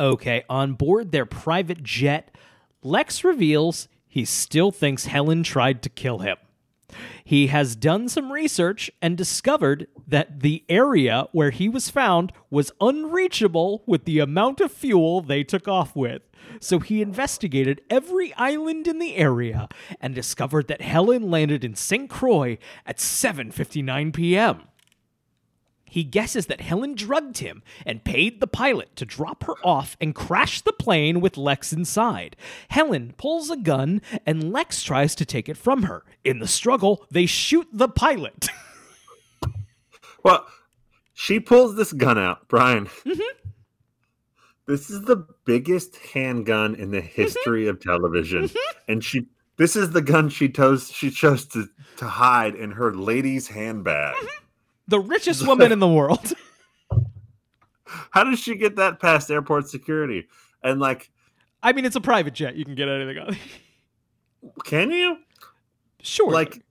Okay, 0.00 0.42
on 0.48 0.72
board 0.72 1.12
their 1.12 1.26
private 1.26 1.82
jet, 1.82 2.34
Lex 2.82 3.22
reveals 3.22 3.88
he 4.08 4.24
still 4.24 4.72
thinks 4.72 5.04
Helen 5.04 5.42
tried 5.42 5.82
to 5.82 5.88
kill 5.88 6.18
him. 6.20 6.36
He 7.24 7.48
has 7.48 7.76
done 7.76 8.08
some 8.08 8.32
research 8.32 8.90
and 9.00 9.16
discovered 9.16 9.86
that 10.06 10.40
the 10.40 10.64
area 10.68 11.26
where 11.32 11.50
he 11.50 11.68
was 11.68 11.90
found 11.90 12.32
was 12.50 12.72
unreachable 12.80 13.82
with 13.86 14.04
the 14.04 14.18
amount 14.18 14.60
of 14.60 14.72
fuel 14.72 15.20
they 15.20 15.44
took 15.44 15.68
off 15.68 15.94
with. 15.96 16.22
So 16.60 16.78
he 16.80 17.02
investigated 17.02 17.80
every 17.88 18.34
island 18.34 18.86
in 18.88 18.98
the 18.98 19.16
area 19.16 19.68
and 20.00 20.14
discovered 20.14 20.68
that 20.68 20.82
Helen 20.82 21.30
landed 21.30 21.64
in 21.64 21.74
St. 21.74 22.10
Croix 22.10 22.58
at 22.86 22.98
7:59 22.98 24.12
p.m. 24.12 24.62
He 25.92 26.04
guesses 26.04 26.46
that 26.46 26.62
Helen 26.62 26.94
drugged 26.94 27.36
him 27.38 27.62
and 27.84 28.02
paid 28.02 28.40
the 28.40 28.46
pilot 28.46 28.96
to 28.96 29.04
drop 29.04 29.44
her 29.44 29.56
off 29.62 29.94
and 30.00 30.14
crash 30.14 30.62
the 30.62 30.72
plane 30.72 31.20
with 31.20 31.36
Lex 31.36 31.70
inside. 31.70 32.34
Helen 32.70 33.12
pulls 33.18 33.50
a 33.50 33.58
gun 33.58 34.00
and 34.24 34.50
Lex 34.50 34.82
tries 34.82 35.14
to 35.16 35.26
take 35.26 35.50
it 35.50 35.58
from 35.58 35.82
her. 35.82 36.02
In 36.24 36.38
the 36.38 36.48
struggle, 36.48 37.04
they 37.10 37.26
shoot 37.26 37.68
the 37.72 37.88
pilot. 37.88 38.48
Well, 40.24 40.46
she 41.14 41.40
pulls 41.40 41.74
this 41.74 41.92
gun 41.92 42.16
out, 42.16 42.46
Brian. 42.48 42.86
Mm-hmm. 42.86 43.48
This 44.66 44.88
is 44.88 45.02
the 45.02 45.26
biggest 45.44 45.96
handgun 45.96 46.76
in 46.76 46.92
the 46.92 46.98
Mm-hmm. 46.98 47.22
history 47.22 47.66
of 47.66 47.80
television, 47.80 48.48
and 48.88 49.02
she. 49.02 49.26
This 49.56 49.74
is 49.76 49.90
the 49.90 50.00
gun 50.00 50.28
she 50.28 50.48
chose. 50.48 50.90
She 50.92 51.10
chose 51.10 51.44
to 51.46 51.66
to 51.96 52.04
hide 52.06 52.54
in 52.54 52.70
her 52.70 52.94
lady's 52.94 53.48
handbag. 53.48 54.14
The 54.88 55.00
richest 55.00 55.46
woman 55.46 55.72
in 55.72 55.78
the 55.78 55.88
world. 55.88 56.32
How 58.10 58.24
does 58.24 58.38
she 58.38 58.56
get 58.56 58.76
that 58.76 59.00
past 59.00 59.30
airport 59.30 59.68
security? 59.68 60.26
And 60.62 60.80
like, 60.80 61.10
I 61.62 61.72
mean, 61.72 61.84
it's 61.84 61.96
a 61.96 62.00
private 62.00 62.34
jet. 62.34 62.56
You 62.56 62.64
can 62.64 62.74
get 62.74 62.88
anything 62.88 63.18
on. 63.18 63.36
can 64.64 64.90
you? 64.90 65.18
sure. 66.02 66.30
Like, 66.30 66.62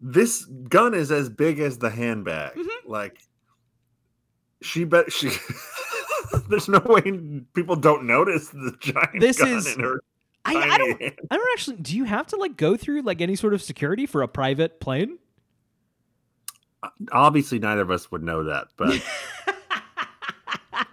this 0.00 0.44
gun 0.44 0.92
is 0.94 1.10
as 1.10 1.28
big 1.28 1.58
as 1.60 1.78
the 1.78 1.88
handbag. 1.90 2.54
Mm-hmm. 2.54 2.90
Like, 2.90 3.18
she 4.62 4.84
bet 4.84 5.10
she. 5.12 5.30
There's 6.48 6.68
no 6.68 6.80
way 6.84 7.00
people 7.54 7.76
don't 7.76 8.06
notice 8.06 8.48
the 8.48 8.76
giant 8.80 9.20
This 9.20 9.38
gun 9.38 9.48
is- 9.48 9.74
in 9.74 9.80
her. 9.82 10.00
I, 10.48 10.54
I 10.54 10.78
don't. 10.78 11.02
hand. 11.02 11.14
I 11.28 11.36
don't 11.36 11.48
actually. 11.54 11.78
Do 11.78 11.96
you 11.96 12.04
have 12.04 12.28
to 12.28 12.36
like 12.36 12.56
go 12.56 12.76
through 12.76 13.02
like 13.02 13.20
any 13.20 13.34
sort 13.34 13.52
of 13.52 13.60
security 13.60 14.06
for 14.06 14.22
a 14.22 14.28
private 14.28 14.78
plane? 14.78 15.18
Obviously 17.12 17.58
neither 17.58 17.82
of 17.82 17.90
us 17.90 18.10
would 18.10 18.22
know 18.22 18.44
that 18.44 18.68
but 18.76 19.02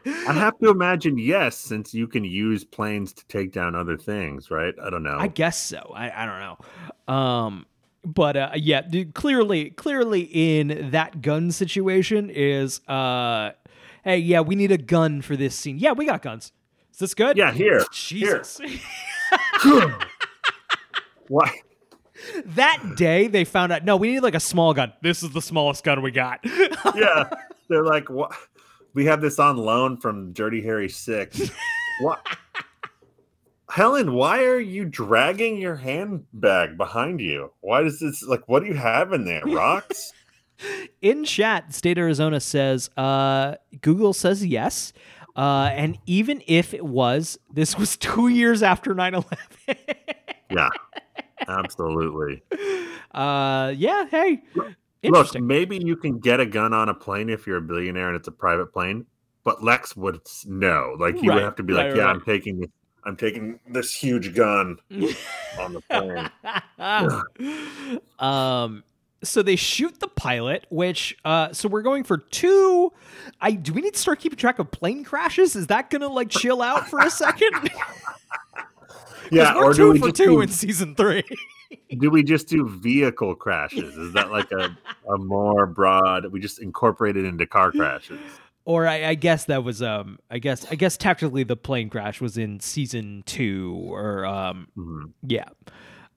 i 0.06 0.34
have 0.34 0.58
to 0.60 0.70
imagine 0.70 1.18
yes 1.18 1.58
since 1.58 1.94
you 1.94 2.08
can 2.08 2.24
use 2.24 2.64
planes 2.64 3.14
to 3.14 3.26
take 3.28 3.52
down 3.52 3.76
other 3.76 3.98
things 3.98 4.50
right 4.52 4.74
i 4.82 4.90
don't 4.90 5.04
know 5.04 5.18
I 5.20 5.28
guess 5.28 5.60
so. 5.60 5.92
I, 5.96 6.24
I 6.24 6.26
don't 6.26 6.40
know. 6.40 7.14
Um, 7.14 7.66
but 8.06 8.36
uh, 8.36 8.52
yeah, 8.56 8.82
dude, 8.82 9.14
clearly, 9.14 9.70
clearly 9.70 10.22
in 10.32 10.92
that 10.92 11.22
gun 11.22 11.52
situation 11.52 12.30
is 12.30 12.82
uh, 12.88 13.52
hey, 14.04 14.18
yeah, 14.18 14.42
we 14.42 14.56
need 14.56 14.72
a 14.72 14.78
gun 14.78 15.22
for 15.22 15.38
this 15.38 15.56
scene. 15.56 15.80
Yeah, 15.80 15.94
we 15.94 16.06
got 16.06 16.22
guns. 16.22 16.52
Is 16.92 17.00
this 17.00 17.14
good? 17.14 17.38
yeah 17.38 17.52
here 17.52 17.84
Jesus. 17.92 18.60
here 19.64 19.98
what 21.30 21.50
that 22.46 22.96
day 22.96 23.28
they 23.28 23.44
found 23.44 23.72
out. 23.72 23.84
No, 23.84 23.98
we 23.98 24.14
need 24.14 24.22
like 24.22 24.36
a 24.36 24.40
small 24.40 24.74
gun. 24.74 24.94
This 25.02 25.24
is 25.24 25.32
the 25.32 25.42
smallest 25.42 25.84
gun 25.84 26.02
we 26.02 26.12
got. 26.12 26.40
yeah 26.96 27.30
they're 27.70 27.84
like 27.84 28.10
what 28.10 28.32
we 28.94 29.06
have 29.06 29.22
this 29.22 29.40
on 29.40 29.58
loan 29.58 29.98
from 29.98 30.32
dirty 30.34 30.62
harry 30.62 30.90
6 30.90 31.52
what 32.02 32.26
helen 33.70 34.14
why 34.14 34.44
are 34.44 34.60
you 34.60 34.86
dragging 34.86 35.58
your 35.58 35.76
handbag 35.76 36.78
behind 36.78 37.20
you 37.20 37.52
why 37.62 37.82
does 37.82 38.00
this 38.00 38.24
like 38.24 38.48
what 38.48 38.62
do 38.62 38.68
you 38.68 38.76
have 38.76 39.14
in 39.14 39.26
there 39.26 39.44
rocks 39.46 40.14
in 41.02 41.26
chat, 41.26 41.74
State 41.74 41.98
Arizona 41.98 42.40
says 42.40 42.90
uh, 42.96 43.56
Google 43.82 44.14
says 44.14 44.46
yes. 44.46 44.94
Uh, 45.36 45.72
and 45.74 45.98
even 46.06 46.44
if 46.46 46.76
it 46.76 46.86
was, 46.86 47.40
this 47.52 47.76
was 47.76 47.98
two 47.98 48.28
years 48.28 48.62
after 48.62 48.94
9 48.94 49.16
11. 49.16 49.34
yeah 50.52 50.70
absolutely 51.48 52.44
uh, 53.12 53.74
yeah, 53.76 54.06
hey. 54.10 54.42
Look, 55.06 55.40
maybe 55.42 55.78
you 55.78 55.96
can 55.98 56.20
get 56.20 56.40
a 56.40 56.46
gun 56.46 56.74
on 56.74 56.88
a 56.90 56.94
plane 56.94 57.30
if 57.30 57.46
you're 57.46 57.58
a 57.58 57.62
billionaire 57.62 58.08
and 58.08 58.16
it's 58.16 58.28
a 58.30 58.32
private 58.32 58.72
plane, 58.72 59.06
but 59.44 59.62
Lex 59.64 59.98
would 59.98 60.22
know. 60.46 60.96
Like 60.98 61.18
he 61.18 61.28
Right, 61.28 61.36
would 61.36 61.44
have 61.44 61.56
to 61.58 61.64
be 61.64 61.74
like, 61.74 61.88
right, 61.88 61.98
"Yeah, 61.98 62.04
right. 62.06 62.16
I'm 62.16 62.22
taking 62.22 62.60
this. 62.60 62.70
I'm 63.06 63.18
taking 63.18 63.60
this 63.68 63.94
huge 63.94 64.34
gun 64.34 64.78
on 65.60 65.74
the 65.74 65.82
plane." 65.92 66.30
um 68.20 68.84
so 69.24 69.42
they 69.42 69.56
shoot 69.56 70.00
the 70.00 70.08
pilot 70.08 70.66
which 70.70 71.18
uh 71.26 71.52
so 71.54 71.70
we're 71.70 71.82
going 71.82 72.04
for 72.04 72.18
two 72.18 72.92
i 73.40 73.52
do 73.52 73.72
we 73.72 73.82
need 73.82 73.94
to 73.94 74.00
start 74.00 74.20
keeping 74.20 74.38
track 74.38 74.60
of 74.60 74.70
plane 74.72 75.04
crashes 75.04 75.56
is 75.56 75.68
that 75.68 75.90
gonna 75.90 76.08
like 76.08 76.30
chill 76.30 76.62
out 76.62 76.88
for 76.90 77.00
a 77.00 77.10
second 77.10 77.54
yeah, 79.32 79.54
or 79.56 79.74
two 79.74 79.78
do 79.88 79.92
we 79.94 80.00
for 80.00 80.12
two 80.12 80.26
do, 80.26 80.42
in 80.42 80.50
season 80.50 80.96
three 80.96 81.24
do 82.00 82.10
we 82.10 82.24
just 82.24 82.48
do 82.48 82.68
vehicle 82.68 83.36
crashes? 83.36 83.96
Is 83.98 84.14
that 84.14 84.32
like 84.32 84.52
a 84.52 84.76
a 85.12 85.18
more 85.18 85.66
broad? 85.66 86.32
We 86.32 86.40
just 86.40 86.60
incorporate 86.60 87.18
it 87.18 87.26
into 87.26 87.46
car 87.48 87.72
crashes. 87.72 88.20
or 88.66 88.88
I, 88.88 89.08
I 89.10 89.16
guess 89.16 89.46
that 89.46 89.64
was 89.64 89.82
um 89.82 90.20
i 90.32 90.40
guess 90.40 90.66
i 90.72 90.76
guess 90.76 90.96
technically 90.98 91.44
the 91.44 91.58
plane 91.58 91.90
crash 91.90 92.22
was 92.22 92.38
in 92.38 92.60
season 92.62 93.24
two 93.26 93.76
or 93.90 94.26
um 94.26 94.68
Mhm. 94.78 95.12
yeah 95.28 95.50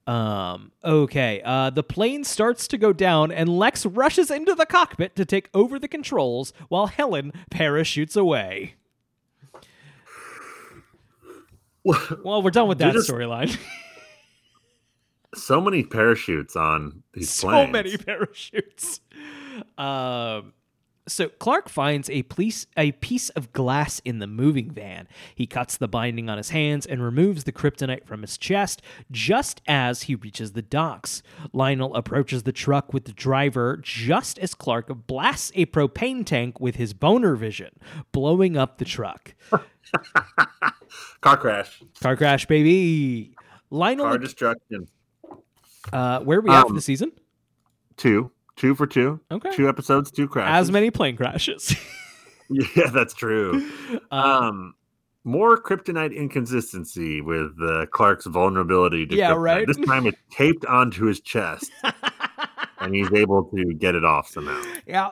um 0.07 0.71
okay 0.85 1.43
uh 1.45 1.71
the 1.71 1.83
plane 1.83 2.23
starts 2.23 2.69
to 2.69 2.79
go 2.79 2.93
down 2.93 3.33
and 3.33 3.49
lex 3.49 3.85
rushes 3.85 4.31
into 4.31 4.55
the 4.55 4.65
cockpit 4.67 5.17
to 5.17 5.25
take 5.25 5.49
over 5.53 5.79
the 5.81 5.89
controls 5.89 6.53
while 6.69 6.87
helen 6.87 7.33
parachutes 7.51 8.15
away 8.15 8.75
well 12.25 12.43
we're 12.43 12.51
done 12.51 12.69
with 12.69 12.79
that 12.79 12.95
storyline 12.95 13.57
So 15.35 15.61
many 15.61 15.83
parachutes 15.83 16.57
on 16.57 17.03
these 17.13 17.31
so 17.31 17.49
planes. 17.49 17.69
So 17.69 17.73
many 17.73 17.97
parachutes 17.99 19.01
um 19.77 20.55
So 21.07 21.29
Clark 21.29 21.69
finds 21.69 22.09
a 22.09 22.23
police 22.23 22.67
a 22.77 22.93
piece 22.93 23.29
of 23.31 23.53
glass 23.53 24.01
in 24.05 24.19
the 24.19 24.27
moving 24.27 24.71
van. 24.71 25.07
He 25.35 25.47
cuts 25.47 25.77
the 25.77 25.89
binding 25.89 26.31
on 26.31 26.39
his 26.39 26.51
hands 26.51 26.87
and 26.87 27.03
removes 27.03 27.45
the 27.45 27.53
kryptonite 27.53 28.07
from 28.07 28.23
his 28.23 28.39
chest 28.39 28.81
just 29.11 29.61
as 29.69 30.03
he 30.05 30.15
reaches 30.15 30.53
the 30.53 30.63
docks. 30.63 31.23
Lionel 31.53 31.95
approaches 31.95 32.45
the 32.45 32.53
truck 32.53 32.95
with 32.95 33.05
the 33.05 33.13
driver 33.13 33.79
just 33.83 34.39
as 34.39 34.55
Clark 34.55 35.07
blasts 35.07 35.53
a 35.55 35.67
propane 35.67 36.25
tank 36.25 36.61
with 36.61 36.77
his 36.77 36.95
boner 36.95 37.37
vision, 37.37 37.71
blowing 38.11 38.57
up 38.57 38.79
the 38.79 38.85
truck. 38.87 39.35
Car 41.21 41.37
crash. 41.37 41.83
Car 42.01 42.17
crash, 42.17 42.47
baby. 42.47 43.35
Lionel, 43.71 44.07
Car 44.07 44.19
destruction. 44.19 44.87
uh, 45.93 46.21
where 46.21 46.39
are 46.39 46.43
we 46.43 46.51
at 46.51 46.63
for 46.63 46.69
Um, 46.69 46.75
the 46.75 46.81
season? 46.81 47.13
Two. 47.97 48.31
Two 48.57 48.75
for 48.75 48.87
two. 48.87 49.21
Okay. 49.31 49.51
Two 49.51 49.69
episodes, 49.69 50.11
two 50.11 50.29
crashes. 50.29 50.69
As 50.69 50.71
many 50.73 50.91
plane 50.91 51.17
crashes. 51.17 51.75
Yeah, 52.49 52.91
that's 52.91 53.13
true. 53.13 53.69
Um, 54.13 54.21
Um, 54.23 54.75
more 55.25 55.61
kryptonite 55.61 56.15
inconsistency 56.15 57.21
with 57.21 57.51
uh, 57.61 57.87
Clark's 57.91 58.27
vulnerability 58.27 59.05
to 59.07 59.17
Yeah, 59.17 59.33
kryptonite. 59.33 59.41
right? 59.43 59.67
This 59.67 59.79
time 59.79 60.07
it's 60.07 60.19
taped 60.31 60.65
onto 60.67 61.07
his 61.07 61.21
chest, 61.21 61.73
and 62.79 62.95
he's 62.95 63.13
able 63.13 63.47
to 63.53 63.75
get 63.75 63.97
it 63.97 64.05
off 64.05 64.29
somehow. 64.29 64.63
Yeah. 64.87 65.11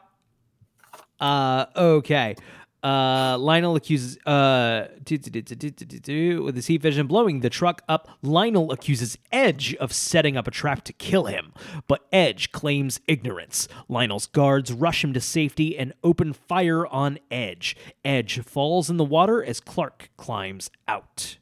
Uh 1.21 1.67
okay. 1.77 2.37
Uh, 2.85 3.39
Lionel 3.39 3.77
accuses 3.77 4.19
uh, 4.27 4.89
do, 5.03 5.17
do, 5.17 5.41
do, 5.41 6.43
with 6.43 6.55
his 6.55 6.67
heat 6.67 6.83
vision 6.83 7.07
blowing 7.07 7.41
the 7.41 7.49
truck 7.49 7.81
up. 7.89 8.11
Lionel 8.21 8.71
accuses 8.73 9.17
Edge 9.33 9.75
of 9.77 9.91
setting 9.91 10.37
up 10.37 10.47
a 10.47 10.51
trap 10.51 10.85
to 10.85 10.93
kill 10.93 11.25
him, 11.25 11.55
but 11.89 12.05
Edge 12.13 12.53
claims 12.53 13.01
ignorance. 13.09 13.69
Lionel's 13.89 14.27
guards 14.27 14.71
rush 14.71 15.03
him 15.03 15.15
to 15.15 15.21
safety 15.21 15.79
and 15.79 15.95
open 16.05 16.35
fire 16.35 16.87
on 16.87 17.19
Edge. 17.31 17.75
Edge 18.05 18.41
falls 18.43 18.91
in 18.91 18.99
the 18.99 19.05
water 19.05 19.43
as 19.43 19.61
Clark 19.61 20.11
climbs 20.19 20.71
out. 20.87 21.39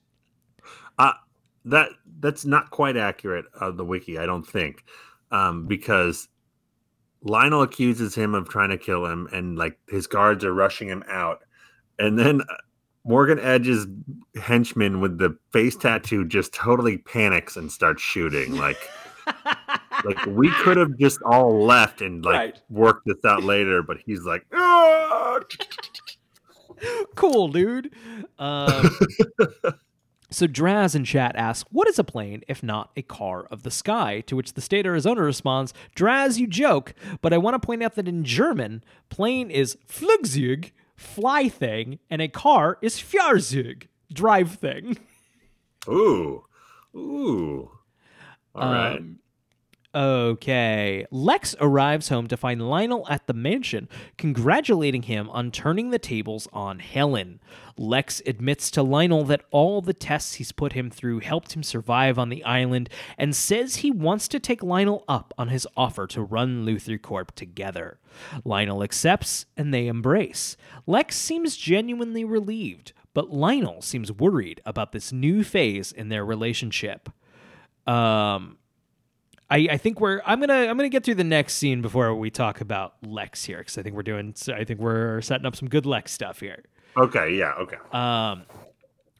Uh, 0.96 1.14
that 1.64 1.88
that's 2.20 2.44
not 2.44 2.70
quite 2.70 2.96
accurate 2.96 3.46
on 3.60 3.76
the 3.76 3.84
wiki, 3.84 4.16
I 4.16 4.26
don't 4.26 4.46
think, 4.46 4.84
um, 5.32 5.66
because 5.66 6.28
Lionel 7.22 7.62
accuses 7.62 8.14
him 8.14 8.34
of 8.34 8.48
trying 8.48 8.70
to 8.70 8.78
kill 8.78 9.06
him, 9.06 9.28
and 9.32 9.56
like 9.56 9.78
his 9.88 10.06
guards 10.06 10.44
are 10.44 10.52
rushing 10.52 10.88
him 10.88 11.04
out, 11.08 11.40
and 11.98 12.18
then 12.18 12.40
uh, 12.40 12.54
Morgan 13.04 13.38
Edge's 13.38 13.86
henchman 14.40 15.00
with 15.00 15.18
the 15.18 15.36
face 15.52 15.76
tattoo 15.76 16.24
just 16.24 16.52
totally 16.52 16.98
panics 16.98 17.56
and 17.56 17.70
starts 17.70 18.02
shooting. 18.02 18.56
Like, 18.56 18.78
like 20.04 20.26
we 20.26 20.50
could 20.62 20.76
have 20.76 20.96
just 20.98 21.20
all 21.22 21.64
left 21.64 22.00
and 22.00 22.24
like 22.24 22.34
Right. 22.34 22.62
worked 22.70 23.06
this 23.06 23.24
out 23.24 23.44
later, 23.44 23.82
but 23.82 23.98
he's 24.04 24.22
like, 24.22 24.46
"Ah!" 24.52 25.40
cool, 27.14 27.48
dude. 27.48 27.92
Um, 28.38 28.98
so 30.32 30.46
Draz 30.46 30.94
in 30.96 31.04
chat 31.04 31.36
asks, 31.36 31.68
"What 31.70 31.88
is 31.88 31.98
a 31.98 32.04
plane 32.04 32.42
if 32.48 32.62
not 32.62 32.90
a 32.96 33.02
car 33.02 33.44
of 33.50 33.62
the 33.62 33.70
sky?" 33.70 34.20
To 34.22 34.36
which 34.36 34.54
the 34.54 34.60
state 34.60 34.86
Arizona 34.86 35.22
responds, 35.22 35.72
"Draz, 35.94 36.38
you 36.38 36.46
joke, 36.46 36.94
but 37.20 37.32
I 37.32 37.38
want 37.38 37.54
to 37.54 37.64
point 37.64 37.82
out 37.82 37.94
that 37.94 38.08
in 38.08 38.24
German, 38.24 38.82
plane 39.08 39.50
is 39.50 39.76
Flugzeug, 39.86 40.72
fly 40.96 41.48
thing, 41.48 41.98
and 42.10 42.20
a 42.20 42.28
car 42.28 42.78
is 42.82 42.98
Fahrzeug, 42.98 43.86
drive 44.12 44.54
thing." 44.54 44.98
ooh, 45.88 46.44
ooh. 46.96 47.70
All 48.54 48.72
right. 48.72 48.98
Um, 48.98 49.18
Okay. 49.94 51.04
Lex 51.10 51.54
arrives 51.60 52.08
home 52.08 52.26
to 52.28 52.36
find 52.36 52.66
Lionel 52.66 53.06
at 53.10 53.26
the 53.26 53.34
mansion, 53.34 53.90
congratulating 54.16 55.02
him 55.02 55.28
on 55.28 55.50
turning 55.50 55.90
the 55.90 55.98
tables 55.98 56.48
on 56.50 56.78
Helen. 56.78 57.40
Lex 57.76 58.22
admits 58.24 58.70
to 58.70 58.82
Lionel 58.82 59.24
that 59.24 59.44
all 59.50 59.82
the 59.82 59.92
tests 59.92 60.34
he's 60.34 60.50
put 60.50 60.72
him 60.72 60.90
through 60.90 61.20
helped 61.20 61.54
him 61.54 61.62
survive 61.62 62.18
on 62.18 62.30
the 62.30 62.42
island 62.44 62.88
and 63.18 63.36
says 63.36 63.76
he 63.76 63.90
wants 63.90 64.28
to 64.28 64.40
take 64.40 64.62
Lionel 64.62 65.04
up 65.08 65.34
on 65.36 65.48
his 65.48 65.66
offer 65.76 66.06
to 66.06 66.22
run 66.22 66.64
LuthorCorp 66.64 67.32
together. 67.32 67.98
Lionel 68.44 68.82
accepts 68.82 69.44
and 69.58 69.74
they 69.74 69.88
embrace. 69.88 70.56
Lex 70.86 71.16
seems 71.16 71.54
genuinely 71.54 72.24
relieved, 72.24 72.94
but 73.12 73.30
Lionel 73.30 73.82
seems 73.82 74.10
worried 74.10 74.62
about 74.64 74.92
this 74.92 75.12
new 75.12 75.44
phase 75.44 75.92
in 75.92 76.08
their 76.08 76.24
relationship. 76.24 77.10
Um, 77.86 78.56
I, 79.52 79.68
I 79.72 79.76
think 79.76 80.00
we're 80.00 80.22
I'm 80.24 80.40
gonna 80.40 80.54
I'm 80.54 80.78
gonna 80.78 80.88
get 80.88 81.04
through 81.04 81.16
the 81.16 81.24
next 81.24 81.54
scene 81.54 81.82
before 81.82 82.14
we 82.14 82.30
talk 82.30 82.62
about 82.62 82.94
Lex 83.02 83.44
here 83.44 83.58
because 83.58 83.76
I 83.76 83.82
think 83.82 83.94
we're 83.94 84.02
doing 84.02 84.34
I 84.48 84.64
think 84.64 84.80
we're 84.80 85.20
setting 85.20 85.44
up 85.44 85.54
some 85.54 85.68
good 85.68 85.84
Lex 85.84 86.10
stuff 86.10 86.40
here. 86.40 86.64
Okay. 86.96 87.34
Yeah. 87.36 87.52
Okay. 87.58 87.76
Um, 87.92 88.44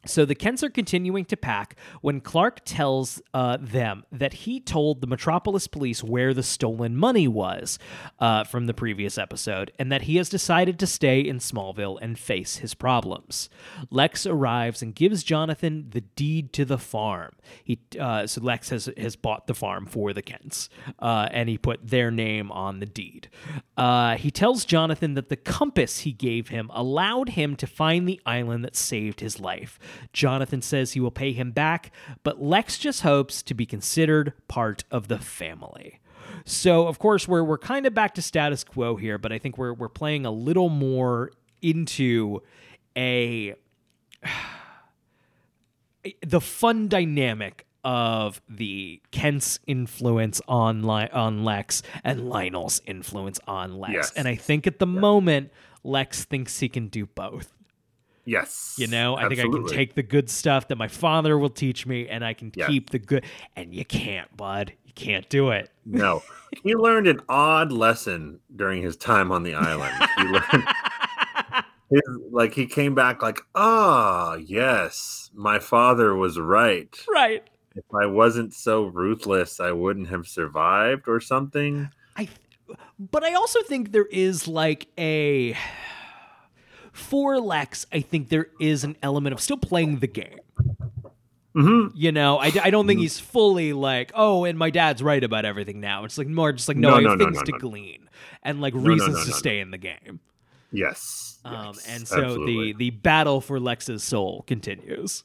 so 0.05 0.25
the 0.25 0.35
Kents 0.35 0.63
are 0.63 0.69
continuing 0.69 1.25
to 1.25 1.37
pack 1.37 1.75
when 2.01 2.19
Clark 2.19 2.61
tells 2.65 3.21
uh, 3.33 3.57
them 3.59 4.03
that 4.11 4.33
he 4.33 4.59
told 4.59 5.01
the 5.01 5.07
Metropolis 5.07 5.67
police 5.67 6.03
where 6.03 6.33
the 6.33 6.43
stolen 6.43 6.97
money 6.97 7.27
was 7.27 7.79
uh, 8.19 8.43
from 8.43 8.65
the 8.65 8.73
previous 8.73 9.17
episode, 9.17 9.71
and 9.79 9.91
that 9.91 10.03
he 10.03 10.17
has 10.17 10.29
decided 10.29 10.77
to 10.79 10.87
stay 10.87 11.21
in 11.21 11.37
Smallville 11.37 11.97
and 12.01 12.19
face 12.19 12.57
his 12.57 12.73
problems. 12.73 13.49
Lex 13.89 14.25
arrives 14.25 14.81
and 14.81 14.93
gives 14.93 15.23
Jonathan 15.23 15.87
the 15.91 16.01
deed 16.01 16.51
to 16.53 16.65
the 16.65 16.77
farm. 16.77 17.33
He 17.63 17.79
uh, 17.99 18.27
so 18.27 18.41
Lex 18.41 18.69
has 18.69 18.89
has 18.97 19.15
bought 19.15 19.47
the 19.47 19.53
farm 19.53 19.85
for 19.85 20.13
the 20.13 20.21
Kents, 20.21 20.69
uh, 20.99 21.29
and 21.31 21.47
he 21.47 21.57
put 21.57 21.87
their 21.87 22.11
name 22.11 22.51
on 22.51 22.79
the 22.79 22.85
deed. 22.85 23.29
Uh, 23.77 24.15
he 24.17 24.31
tells 24.31 24.65
Jonathan 24.65 25.13
that 25.13 25.29
the 25.29 25.35
compass 25.35 25.99
he 25.99 26.11
gave 26.11 26.49
him 26.49 26.69
allowed 26.73 27.29
him 27.29 27.55
to 27.55 27.67
find 27.67 28.07
the 28.07 28.19
island 28.25 28.63
that 28.63 28.75
saved 28.75 29.19
his 29.19 29.39
life. 29.39 29.79
Jonathan 30.11 30.61
says 30.61 30.93
he 30.93 30.99
will 30.99 31.11
pay 31.11 31.33
him 31.33 31.51
back, 31.51 31.91
but 32.23 32.41
Lex 32.41 32.77
just 32.77 33.01
hopes 33.01 33.41
to 33.43 33.53
be 33.53 33.65
considered 33.65 34.33
part 34.47 34.83
of 34.91 35.07
the 35.07 35.19
family. 35.19 35.99
So, 36.45 36.87
of 36.87 36.99
course, 36.99 37.27
we're 37.27 37.43
we're 37.43 37.57
kind 37.57 37.85
of 37.85 37.93
back 37.93 38.15
to 38.15 38.21
status 38.21 38.63
quo 38.63 38.95
here, 38.95 39.17
but 39.17 39.31
I 39.31 39.37
think 39.37 39.57
we're 39.57 39.73
we're 39.73 39.89
playing 39.89 40.25
a 40.25 40.31
little 40.31 40.69
more 40.69 41.31
into 41.61 42.41
a 42.97 43.55
the 46.25 46.41
fun 46.41 46.87
dynamic 46.87 47.65
of 47.83 48.41
the 48.47 49.01
Kent's 49.11 49.59
influence 49.67 50.41
on 50.47 50.83
Li- 50.83 51.09
on 51.11 51.43
Lex 51.43 51.83
and 52.03 52.29
Lionel's 52.29 52.81
influence 52.85 53.39
on 53.47 53.77
Lex. 53.77 53.93
Yes. 53.93 54.13
And 54.15 54.27
I 54.27 54.35
think 54.35 54.67
at 54.67 54.79
the 54.79 54.87
moment 54.87 55.51
Lex 55.83 56.23
thinks 56.23 56.59
he 56.59 56.69
can 56.69 56.87
do 56.87 57.05
both. 57.05 57.53
Yes. 58.25 58.75
You 58.77 58.87
know, 58.87 59.15
I 59.15 59.27
think 59.27 59.39
I 59.41 59.43
can 59.43 59.65
take 59.67 59.95
the 59.95 60.03
good 60.03 60.29
stuff 60.29 60.69
that 60.69 60.77
my 60.77 60.87
father 60.87 61.37
will 61.37 61.49
teach 61.49 61.85
me 61.85 62.07
and 62.07 62.23
I 62.23 62.33
can 62.33 62.51
Yeah. 62.55 62.67
keep 62.67 62.89
the 62.91 62.99
good 62.99 63.25
and 63.55 63.73
you 63.73 63.85
can't, 63.85 64.35
bud. 64.37 64.73
You 64.85 64.93
can't 64.93 65.27
do 65.29 65.49
it. 65.49 65.69
No, 65.85 66.23
he 66.63 66.75
learned 66.75 67.07
an 67.07 67.21
odd 67.27 67.71
lesson 67.71 68.39
during 68.55 68.81
his 68.81 68.95
time 68.95 69.31
on 69.31 69.43
the 69.43 69.55
island. 69.55 69.93
He 70.17 70.23
learned, 70.23 70.67
his, 71.89 72.01
like 72.31 72.53
he 72.53 72.65
came 72.65 72.95
back 72.95 73.21
like, 73.21 73.41
ah, 73.55 74.35
yes, 74.35 75.29
my 75.33 75.59
father 75.59 76.15
was 76.15 76.39
right. 76.39 76.97
Right. 77.13 77.43
If 77.75 77.85
I 77.93 78.05
wasn't 78.05 78.53
so 78.53 78.83
ruthless, 78.85 79.59
I 79.59 79.71
wouldn't 79.71 80.07
have 80.09 80.27
survived, 80.27 81.07
or 81.07 81.19
something. 81.19 81.89
I 82.15 82.29
but 82.99 83.23
I 83.23 83.33
also 83.33 83.61
think 83.63 83.91
there 83.91 84.05
is 84.05 84.47
like 84.47 84.87
a 84.97 85.57
for 86.93 87.39
Lex, 87.39 87.85
I 87.91 87.99
think 87.99 88.29
there 88.29 88.47
is 88.59 88.83
an 88.83 88.95
element 89.03 89.33
of 89.33 89.41
still 89.41 89.57
playing 89.57 89.99
the 89.99 90.07
game. 90.07 90.39
Mm-hmm. 91.55 91.95
You 91.95 92.11
know, 92.11 92.37
I, 92.37 92.51
I 92.63 92.69
don't 92.69 92.87
think 92.87 92.99
he's 92.99 93.19
fully 93.19 93.73
like, 93.73 94.11
oh, 94.15 94.45
and 94.45 94.57
my 94.57 94.69
dad's 94.69 95.03
right 95.03 95.23
about 95.23 95.43
everything 95.45 95.79
now. 95.79 96.03
It's 96.05 96.17
like 96.17 96.27
more 96.27 96.51
just 96.53 96.67
like, 96.67 96.77
no, 96.77 96.91
No, 96.91 96.95
I 96.95 97.01
no, 97.01 97.09
have 97.09 97.19
no, 97.19 97.25
things 97.25 97.37
no, 97.37 97.43
to 97.43 97.51
glean 97.59 98.09
and 98.43 98.61
like 98.61 98.73
reasons 98.75 99.25
to 99.25 99.33
stay 99.33 99.59
in 99.59 99.71
the 99.71 99.77
game. 99.77 100.19
Yes. 100.71 101.39
Um, 101.45 101.73
yes, 101.73 101.87
and 101.89 102.07
so 102.07 102.23
absolutely. 102.23 102.71
the 102.71 102.77
the 102.77 102.89
battle 102.91 103.41
for 103.41 103.59
Lex's 103.59 104.03
soul 104.03 104.43
continues. 104.47 105.23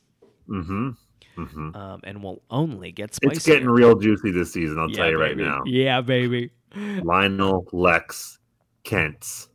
Mm-hmm. 0.48 0.90
Mm-hmm. 1.38 1.76
Um, 1.76 2.00
and 2.02 2.22
will 2.22 2.42
only 2.50 2.92
get 2.92 3.14
spicier. 3.14 3.36
It's 3.36 3.46
getting 3.46 3.68
real 3.68 3.94
juicy 3.94 4.32
this 4.32 4.52
season. 4.52 4.78
I'll 4.78 4.90
yeah, 4.90 4.96
tell 4.96 5.10
you 5.10 5.20
right 5.20 5.36
now. 5.36 5.62
Yeah, 5.64 6.00
baby. 6.00 6.50
Lionel, 6.74 7.66
Lex, 7.72 8.38
Kent, 8.82 9.46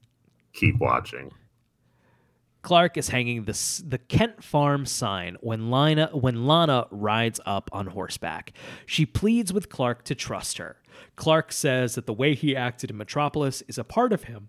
keep 0.54 0.80
watching. 0.80 1.32
Clark 2.64 2.98
is 2.98 3.10
hanging 3.10 3.44
the 3.44 3.84
the 3.86 3.98
Kent 3.98 4.44
Farm 4.44 4.86
sign 4.86 5.38
when 5.42 5.70
Lana 5.70 6.10
when 6.14 6.48
Lana 6.48 6.88
rides 6.90 7.40
up 7.46 7.70
on 7.74 7.88
horseback. 7.88 8.54
She 8.86 9.06
pleads 9.06 9.54
with 9.54 9.70
Clark 9.70 10.06
to 10.06 10.16
trust 10.16 10.58
her. 10.58 10.78
Clark 11.18 11.52
says 11.52 11.96
that 11.96 12.06
the 12.06 12.14
way 12.14 12.34
he 12.34 12.56
acted 12.56 12.90
in 12.90 12.98
Metropolis 12.98 13.62
is 13.68 13.78
a 13.78 13.84
part 13.84 14.14
of 14.14 14.24
him, 14.24 14.48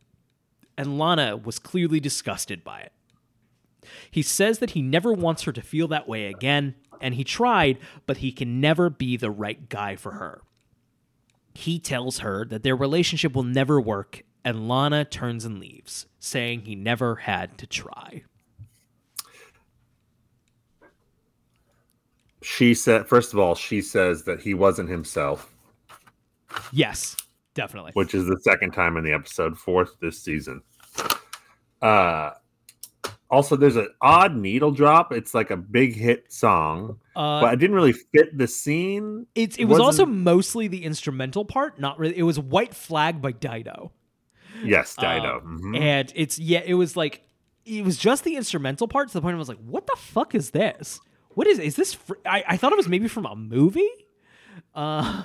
and 0.79 0.99
Lana 0.99 1.37
was 1.37 1.59
clearly 1.59 1.99
disgusted 1.99 2.63
by 2.63 2.81
it. 2.81 2.93
He 4.11 4.23
says 4.23 4.61
that 4.61 4.71
he 4.71 4.81
never 4.81 5.13
wants 5.13 5.43
her 5.43 5.53
to 5.53 5.61
feel 5.61 5.89
that 5.89 6.09
way 6.09 6.27
again, 6.27 6.77
and 7.01 7.17
he 7.17 7.25
tried, 7.25 7.79
but 8.07 8.19
he 8.19 8.31
can 8.31 8.61
never 8.61 8.89
be 8.89 9.17
the 9.17 9.31
right 9.31 9.69
guy 9.69 9.97
for 9.97 10.13
her. 10.13 10.43
He 11.55 11.79
tells 11.79 12.19
her 12.19 12.45
that 12.47 12.63
their 12.63 12.77
relationship 12.77 13.35
will 13.35 13.43
never 13.43 13.81
work 13.81 14.23
and 14.45 14.69
Lana 14.69 15.05
turns 15.05 15.45
and 15.45 15.59
leaves, 15.59 16.07
saying 16.19 16.63
he 16.63 16.75
never 16.75 17.17
had 17.17 17.57
to 17.59 17.67
try. 17.67 18.23
She 22.43 22.75
said, 22.75 23.07
first 23.09 23.33
of 23.33 23.39
all, 23.39 23.55
she 23.55 23.81
says 23.81 24.25
that 24.25 24.41
he 24.41 24.53
wasn't 24.53 24.91
himself, 24.91 25.51
Yes, 26.73 27.17
definitely. 27.55 27.93
which 27.95 28.15
is 28.15 28.27
the 28.27 28.39
second 28.43 28.73
time 28.73 28.97
in 28.99 29.05
the 29.05 29.13
episode, 29.13 29.57
fourth 29.59 29.97
this 30.01 30.23
season. 30.23 30.61
Uh, 31.81 32.33
also, 33.31 33.57
there's 33.57 33.77
an 33.77 33.89
odd 34.03 34.37
needle 34.37 34.71
drop. 34.71 35.11
It's 35.13 35.35
like 35.35 35.51
a 35.51 35.57
big 35.57 35.95
hit 35.95 36.31
song, 36.31 36.99
Uh, 37.17 37.41
but 37.41 37.55
it 37.55 37.57
didn't 37.57 37.77
really 37.77 37.95
fit 37.95 38.37
the 38.37 38.47
scene. 38.47 39.27
It's 39.35 39.57
it 39.57 39.65
was 39.65 39.81
also 39.81 40.05
mostly 40.05 40.69
the 40.69 40.85
instrumental 40.85 41.47
part, 41.47 41.81
not 41.81 41.99
really. 41.99 42.17
It 42.17 42.23
was 42.25 42.39
White 42.39 42.75
Flag 42.75 43.23
by 43.23 43.33
Dido, 43.33 43.91
Yes, 44.63 44.95
Dido. 44.97 45.39
Um, 45.45 45.61
Mhm. 45.63 45.81
and 45.81 46.13
it's 46.15 46.39
yeah, 46.39 46.63
it 46.65 46.75
was 46.75 46.97
like 46.97 47.23
it 47.65 47.85
was 47.85 47.97
just 47.97 48.25
the 48.25 48.37
instrumental 48.37 48.87
part 48.87 49.09
to 49.09 49.15
the 49.15 49.23
point 49.23 49.35
I 49.35 49.39
was 49.39 49.49
like, 49.49 49.59
what 49.65 49.87
the 49.87 49.97
fuck 49.99 50.35
is 50.35 50.51
this? 50.51 51.01
What 51.31 51.47
is 51.47 51.59
is 51.59 51.77
this? 51.77 51.95
Fr-? 51.95 52.15
I 52.27 52.45
I 52.47 52.57
thought 52.57 52.73
it 52.73 52.77
was 52.77 52.89
maybe 52.89 53.09
from 53.09 53.27
a 53.27 53.35
movie. 53.35 53.89
Uh, 54.75 55.23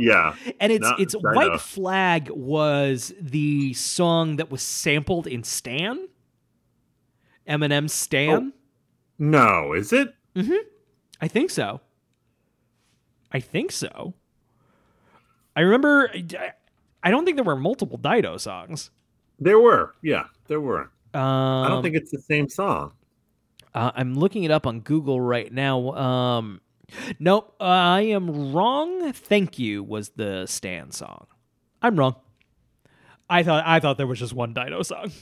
yeah, 0.00 0.34
and 0.60 0.70
it's 0.72 0.88
it's 0.98 1.14
Dido. 1.14 1.32
White 1.34 1.60
Flag 1.60 2.30
was 2.30 3.12
the 3.20 3.72
song 3.74 4.36
that 4.36 4.50
was 4.50 4.62
sampled 4.62 5.26
in 5.26 5.42
Stan. 5.42 6.08
Eminem's 7.48 7.92
Stan. 7.92 8.52
no, 9.18 9.72
is 9.72 9.92
it? 9.92 10.14
I 11.20 11.26
think 11.28 11.50
so. 11.50 11.80
I 13.32 13.40
think 13.40 13.72
so. 13.72 14.14
I 15.56 15.60
remember. 15.62 16.10
I- 17.08 17.10
don't 17.10 17.24
think 17.24 17.36
there 17.36 17.44
were 17.44 17.56
multiple 17.56 17.98
Dido 17.98 18.36
songs. 18.36 18.90
There 19.40 19.58
were, 19.60 19.94
yeah, 20.02 20.24
there 20.48 20.60
were. 20.60 20.90
Um, 21.14 21.22
I 21.22 21.68
don't 21.68 21.82
think 21.82 21.94
it's 21.96 22.10
the 22.10 22.20
same 22.20 22.48
song. 22.48 22.92
uh, 23.74 23.92
I'm 23.94 24.14
looking 24.14 24.44
it 24.44 24.50
up 24.50 24.66
on 24.66 24.80
Google 24.80 25.20
right 25.20 25.52
now. 25.52 25.92
Um, 25.92 26.60
nope, 27.18 27.54
I 27.60 28.02
am 28.02 28.52
wrong. 28.52 29.12
Thank 29.12 29.58
you 29.58 29.82
was 29.82 30.10
the 30.10 30.46
Stan 30.46 30.90
song. 30.90 31.26
I'm 31.82 31.96
wrong. 31.96 32.16
I 33.30 33.42
thought 33.42 33.62
I 33.66 33.78
thought 33.78 33.96
there 33.98 34.06
was 34.06 34.18
just 34.18 34.32
one 34.32 34.52
Dido 34.54 34.82
song, 34.82 35.12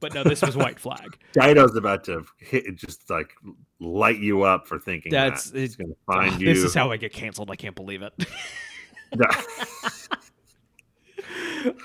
but 0.00 0.14
no, 0.14 0.22
this 0.24 0.40
was 0.40 0.56
White 0.56 0.78
Flag. 0.80 1.18
Dido's 1.32 1.76
about 1.76 2.04
to 2.04 2.24
hit, 2.38 2.76
just 2.76 3.10
like 3.10 3.32
light 3.80 4.18
you 4.20 4.42
up 4.42 4.66
for 4.66 4.78
thinking 4.78 5.10
That's- 5.12 5.50
that. 5.50 5.58
He's 5.58 5.74
it- 5.74 5.78
going 5.78 5.90
to 5.90 5.96
find 6.06 6.40
you. 6.40 6.46
This 6.54 6.62
is 6.64 6.74
how 6.74 6.90
I 6.92 6.96
get 6.96 7.12
canceled. 7.12 7.50
I 7.50 7.56
can't 7.56 7.74
believe 7.76 8.02
it. 8.02 8.14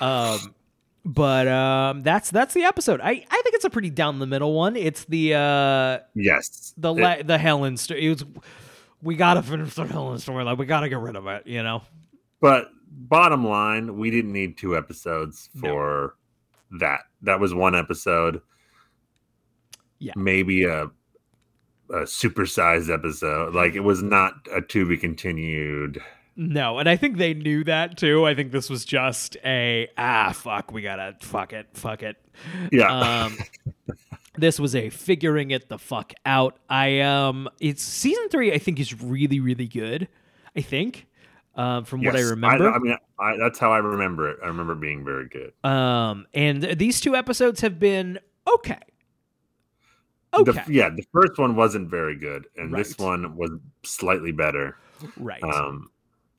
um 0.00 0.54
but 1.04 1.48
um 1.48 2.02
that's 2.02 2.30
that's 2.30 2.54
the 2.54 2.62
episode 2.62 3.00
i 3.00 3.10
i 3.10 3.42
think 3.42 3.54
it's 3.54 3.64
a 3.64 3.70
pretty 3.70 3.90
down 3.90 4.18
the 4.20 4.26
middle 4.26 4.52
one 4.54 4.76
it's 4.76 5.04
the 5.06 5.34
uh 5.34 5.98
yes. 6.14 6.74
the 6.76 6.94
It- 6.94 7.00
le- 7.18 7.24
the 7.24 7.38
helen 7.38 7.76
story 7.76 8.06
it 8.06 8.08
was 8.10 8.24
we 9.02 9.16
gotta 9.16 9.42
finish 9.42 9.74
the 9.74 9.84
helen 9.84 10.18
story 10.18 10.44
like 10.44 10.58
we 10.58 10.66
gotta 10.66 10.88
get 10.88 10.98
rid 11.00 11.16
of 11.16 11.26
it 11.26 11.46
you 11.46 11.62
know 11.62 11.82
but 12.40 12.70
bottom 12.94 13.46
line, 13.46 13.96
we 13.96 14.10
didn't 14.10 14.32
need 14.32 14.58
two 14.58 14.76
episodes 14.76 15.48
No. 15.54 15.68
for 15.70 16.16
that. 16.80 17.00
That 17.22 17.38
was 17.40 17.54
one 17.54 17.74
episode. 17.76 18.42
Yeah. 19.98 20.12
Maybe 20.16 20.64
a 20.64 20.84
a 21.90 22.02
supersized 22.04 22.92
episode. 22.92 23.54
Like 23.54 23.74
it 23.74 23.80
was 23.80 24.02
not 24.02 24.34
a 24.52 24.60
to 24.60 24.86
be 24.86 24.96
continued. 24.96 26.02
No 26.36 26.78
and 26.78 26.88
i 26.88 26.96
think 26.96 27.16
they 27.18 27.34
knew 27.34 27.62
that 27.64 27.96
too 27.96 28.24
i 28.26 28.34
think 28.34 28.52
this 28.52 28.70
was 28.70 28.84
just 28.84 29.36
a 29.44 29.88
ah 29.98 30.32
fuck 30.34 30.72
we 30.72 30.80
gotta 30.82 31.14
fuck 31.20 31.52
it 31.52 31.66
fuck 31.74 32.02
it 32.02 32.16
Yeah. 32.70 33.24
um 33.24 33.36
this 34.36 34.58
was 34.58 34.74
a 34.74 34.88
figuring 34.90 35.50
it 35.50 35.68
the 35.68 35.78
fuck 35.78 36.12
out 36.24 36.58
i 36.70 37.00
um 37.00 37.48
it's 37.60 37.82
season 37.82 38.28
three 38.30 38.52
i 38.52 38.58
think 38.58 38.80
is 38.80 39.00
really 39.02 39.40
really 39.40 39.68
good 39.68 40.08
i 40.56 40.60
think 40.62 41.06
um 41.54 41.84
from 41.84 42.02
what 42.02 42.16
i 42.16 42.20
remember 42.20 42.70
I, 42.72 42.78
mean, 42.78 42.96
I, 43.18 43.36
that's 43.38 43.58
how 43.58 43.70
I 43.72 43.78
remember 43.78 44.30
it. 44.30 44.38
I 44.42 44.46
remember 44.46 44.72
it 44.72 44.80
being 44.80 45.04
very 45.04 45.28
good. 45.28 45.52
Um, 45.68 46.26
and 46.34 46.62
these 46.62 47.00
two 47.00 47.14
episodes 47.14 47.60
have 47.60 47.78
been 47.78 48.18
okay. 48.52 48.78
The- 50.32 50.38
Okay, 50.40 50.62
yeah, 50.68 50.88
the 50.88 51.04
first 51.12 51.38
one 51.38 51.54
wasn't 51.54 51.90
very 51.90 52.16
good, 52.16 52.46
and 52.56 52.74
this 52.74 52.96
one 52.98 53.36
was 53.36 53.50
slightly 53.84 54.32
better. 54.32 54.76
right. 55.18 55.42
Um, 55.44 55.90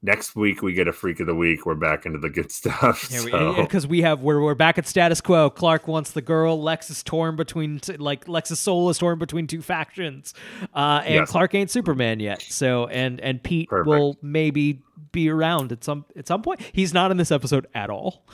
next 0.04 0.36
week 0.36 0.62
we 0.62 0.74
get 0.74 0.88
a 0.88 0.92
freak 0.94 1.20
of 1.22 1.28
the 1.28 1.34
week. 1.34 1.66
We're 1.66 1.74
back 1.76 2.06
into 2.06 2.20
the 2.20 2.30
good 2.30 2.52
stuff. 2.52 3.06
so- 3.06 3.56
Because 3.56 3.88
we 3.88 4.02
have 4.02 4.22
we're 4.22 4.42
we're 4.42 4.54
back 4.54 4.78
at 4.78 4.86
status 4.88 5.22
quo. 5.22 5.50
Clark 5.50 5.88
wants 5.88 6.12
the 6.12 6.22
girl. 6.22 6.62
Lex 6.62 6.90
is 6.92 7.02
torn 7.02 7.36
between 7.36 7.80
t- 7.80 7.98
like 7.98 8.28
Lex's 8.28 8.60
soul 8.60 8.90
is 8.90 8.98
torn 9.00 9.18
between 9.18 9.48
two 9.48 9.62
factions, 9.62 10.34
uh, 10.76 11.02
and 11.06 11.16
Yes. 11.16 11.32
Clark 11.32 11.56
ain't 11.56 11.72
Superman 11.72 12.20
yet. 12.20 12.42
So 12.42 12.86
and 12.88 13.20
and 13.22 13.42
Pete 13.42 13.70
Perfect. 13.70 13.88
will 13.88 14.18
maybe 14.22 14.82
be 15.12 15.30
around 15.30 15.72
at 15.72 15.84
some 15.84 16.06
at 16.16 16.28
some 16.28 16.42
point. 16.42 16.60
He's 16.74 16.94
not 16.94 17.10
in 17.12 17.18
this 17.18 17.32
episode 17.32 17.66
at 17.74 17.90
all. 17.90 18.26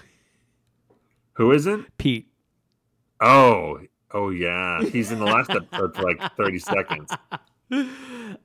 Who 1.34 1.52
isn't? 1.54 1.86
Pete. 1.98 2.28
Oh, 3.22 3.80
oh 4.14 4.30
yeah, 4.30 4.82
he's 4.84 5.12
in 5.12 5.20
the 5.20 5.26
last 5.26 5.50
episode 5.50 5.96
for 5.96 6.04
like 6.04 6.20
thirty 6.36 6.60
seconds. 6.60 7.12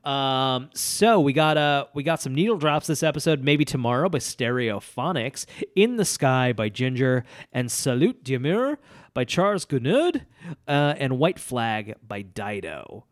Um, 0.04 0.70
so 0.74 1.20
we 1.20 1.32
got 1.32 1.56
uh 1.56 1.86
we 1.94 2.02
got 2.02 2.20
some 2.20 2.34
needle 2.34 2.56
drops 2.56 2.86
this 2.86 3.02
episode, 3.02 3.42
maybe 3.42 3.64
tomorrow 3.64 4.08
by 4.08 4.18
Stereophonics, 4.18 5.46
In 5.74 5.96
the 5.96 6.04
Sky 6.04 6.52
by 6.52 6.68
Ginger, 6.68 7.24
and 7.52 7.70
Salute 7.70 8.22
d'Amour 8.22 8.78
by 9.14 9.24
Charles 9.24 9.64
Gounod, 9.64 10.22
uh, 10.68 10.94
and 10.98 11.18
White 11.18 11.38
Flag 11.38 11.94
by 12.06 12.22
Dido. 12.22 13.04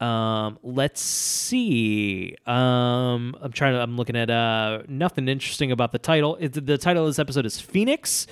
Um, 0.00 0.58
let's 0.62 1.00
see. 1.00 2.36
Um, 2.46 3.36
I'm 3.40 3.52
trying 3.52 3.74
to. 3.74 3.80
I'm 3.80 3.96
looking 3.96 4.16
at 4.16 4.30
uh 4.30 4.82
nothing 4.88 5.28
interesting 5.28 5.70
about 5.72 5.92
the 5.92 5.98
title. 5.98 6.36
It, 6.36 6.66
the 6.66 6.78
title 6.78 7.04
of 7.04 7.10
this 7.10 7.18
episode 7.18 7.46
is 7.46 7.60
Phoenix. 7.60 8.26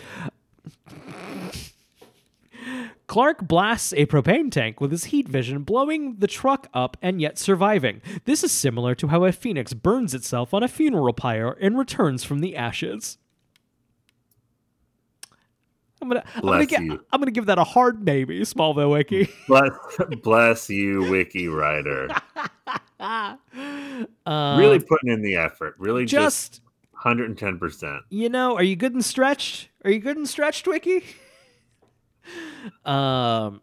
Clark 3.08 3.48
blasts 3.48 3.94
a 3.94 4.04
propane 4.04 4.52
tank 4.52 4.82
with 4.82 4.90
his 4.90 5.04
heat 5.04 5.26
vision, 5.26 5.62
blowing 5.64 6.16
the 6.18 6.26
truck 6.26 6.68
up 6.74 6.98
and 7.00 7.20
yet 7.22 7.38
surviving. 7.38 8.02
This 8.26 8.44
is 8.44 8.52
similar 8.52 8.94
to 8.96 9.08
how 9.08 9.24
a 9.24 9.32
phoenix 9.32 9.72
burns 9.72 10.14
itself 10.14 10.52
on 10.52 10.62
a 10.62 10.68
funeral 10.68 11.14
pyre 11.14 11.56
and 11.60 11.78
returns 11.78 12.22
from 12.22 12.40
the 12.40 12.54
ashes. 12.54 13.16
I'm 16.00 16.08
gonna, 16.08 16.22
I'm 16.36 16.42
gonna, 16.42 16.66
you. 16.70 17.04
I'm 17.10 17.20
gonna 17.20 17.32
give 17.32 17.46
that 17.46 17.58
a 17.58 17.64
hard 17.64 18.04
maybe, 18.04 18.40
Smallville 18.42 18.92
Wiki. 18.92 19.28
Bless, 19.48 19.72
bless 20.22 20.70
you, 20.70 21.10
wiki 21.10 21.48
writer. 21.48 22.08
Uh, 24.26 24.56
really 24.58 24.80
putting 24.80 25.10
in 25.10 25.22
the 25.22 25.36
effort. 25.36 25.74
Really 25.78 26.04
just 26.04 26.54
just 26.54 26.62
hundred 26.92 27.28
and 27.28 27.38
ten 27.38 27.56
percent. 27.58 28.02
you 28.10 28.28
know, 28.28 28.56
are 28.56 28.62
you 28.62 28.74
good 28.74 28.92
and 28.92 29.04
stretched? 29.04 29.68
Are 29.84 29.90
you 29.90 30.00
good 30.00 30.16
and 30.16 30.28
stretched, 30.28 30.66
Wiki? 30.66 31.04
um, 32.84 33.60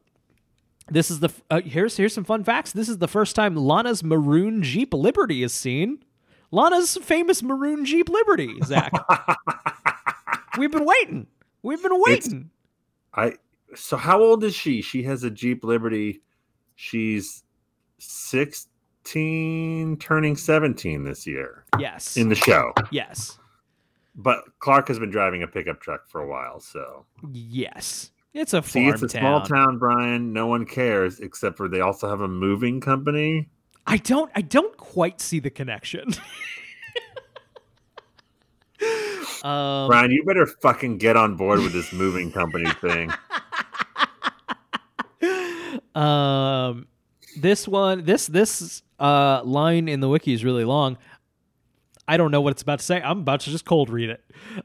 this 0.90 1.10
is 1.10 1.20
the 1.20 1.30
f- 1.30 1.42
uh, 1.50 1.62
here's 1.62 1.98
here's 1.98 2.14
some 2.14 2.24
fun 2.24 2.44
facts. 2.44 2.72
This 2.72 2.90
is 2.90 3.00
the 3.00 3.08
first 3.08 3.36
time 3.36 3.56
Lana's 3.56 4.04
maroon 4.04 4.64
Jeep 4.64 4.94
Liberty 4.94 5.44
is 5.44 5.54
seen. 5.54 6.04
Lana's 6.52 6.98
famous 7.02 7.44
maroon 7.44 7.86
Jeep 7.86 8.08
Liberty, 8.10 8.56
Zach. 8.64 8.92
We've 10.58 10.72
been 10.72 10.86
waiting. 10.86 11.28
We've 11.64 11.82
been 11.82 12.00
waiting. 12.02 12.50
I. 13.14 13.34
So 13.76 13.98
how 13.98 14.22
old 14.22 14.44
is 14.44 14.56
she? 14.56 14.82
She 14.82 15.04
has 15.04 15.24
a 15.24 15.30
Jeep 15.30 15.64
Liberty. 15.66 16.22
She's 16.76 17.44
sixteen, 17.98 19.98
turning 19.98 20.38
seventeen 20.38 21.04
this 21.04 21.26
year 21.26 21.66
yes. 21.80 22.16
in 22.18 22.30
the 22.30 22.36
show. 22.36 22.74
yes. 22.92 23.38
But 24.18 24.44
Clark 24.60 24.88
has 24.88 24.98
been 24.98 25.10
driving 25.10 25.44
a 25.44 25.48
pickup 25.48 25.82
truck 25.82 26.08
for 26.08 26.22
a 26.22 26.28
while, 26.28 26.62
so 26.62 27.06
Yes. 27.34 28.12
It's 28.36 28.54
a 28.54 28.62
see, 28.62 28.88
it's 28.88 29.02
a 29.02 29.08
town. 29.08 29.22
small 29.22 29.42
town, 29.42 29.78
Brian. 29.78 30.34
No 30.34 30.48
one 30.48 30.66
cares 30.66 31.22
except 31.22 31.56
for 31.56 31.70
they 31.70 31.80
also 31.80 32.10
have 32.10 32.20
a 32.20 32.28
moving 32.28 32.82
company. 32.82 33.48
I 33.88 33.96
don't 33.96 34.30
I 34.36 34.42
don't 34.42 34.76
quite 34.76 35.22
see 35.22 35.40
the 35.40 35.50
connection. 35.50 36.10
um, 39.42 39.88
Brian, 39.88 40.12
you 40.12 40.22
better 40.26 40.46
fucking 40.46 40.98
get 40.98 41.16
on 41.16 41.38
board 41.38 41.62
with 41.62 41.72
this 41.72 41.94
moving 41.94 42.30
company 42.30 42.70
thing. 42.82 43.10
um 45.96 46.88
this 47.38 47.70
one 47.70 48.04
this 48.04 48.28
this 48.28 48.84
uh 49.00 49.42
line 49.46 49.88
in 49.88 50.02
the 50.02 50.10
wiki 50.10 50.34
is 50.34 50.44
really 50.44 50.66
long 50.66 50.98
i 52.08 52.18
don't 52.18 52.32
know 52.32 52.42
what 52.42 52.52
it's 52.52 52.62
about 52.62 52.80
to 52.80 52.86
say. 52.86 53.02
I'm 53.02 53.20
about 53.20 53.42
to 53.42 53.50
just 53.50 53.66
cold 53.66 53.90
read 53.90 54.10
it. 54.10 54.24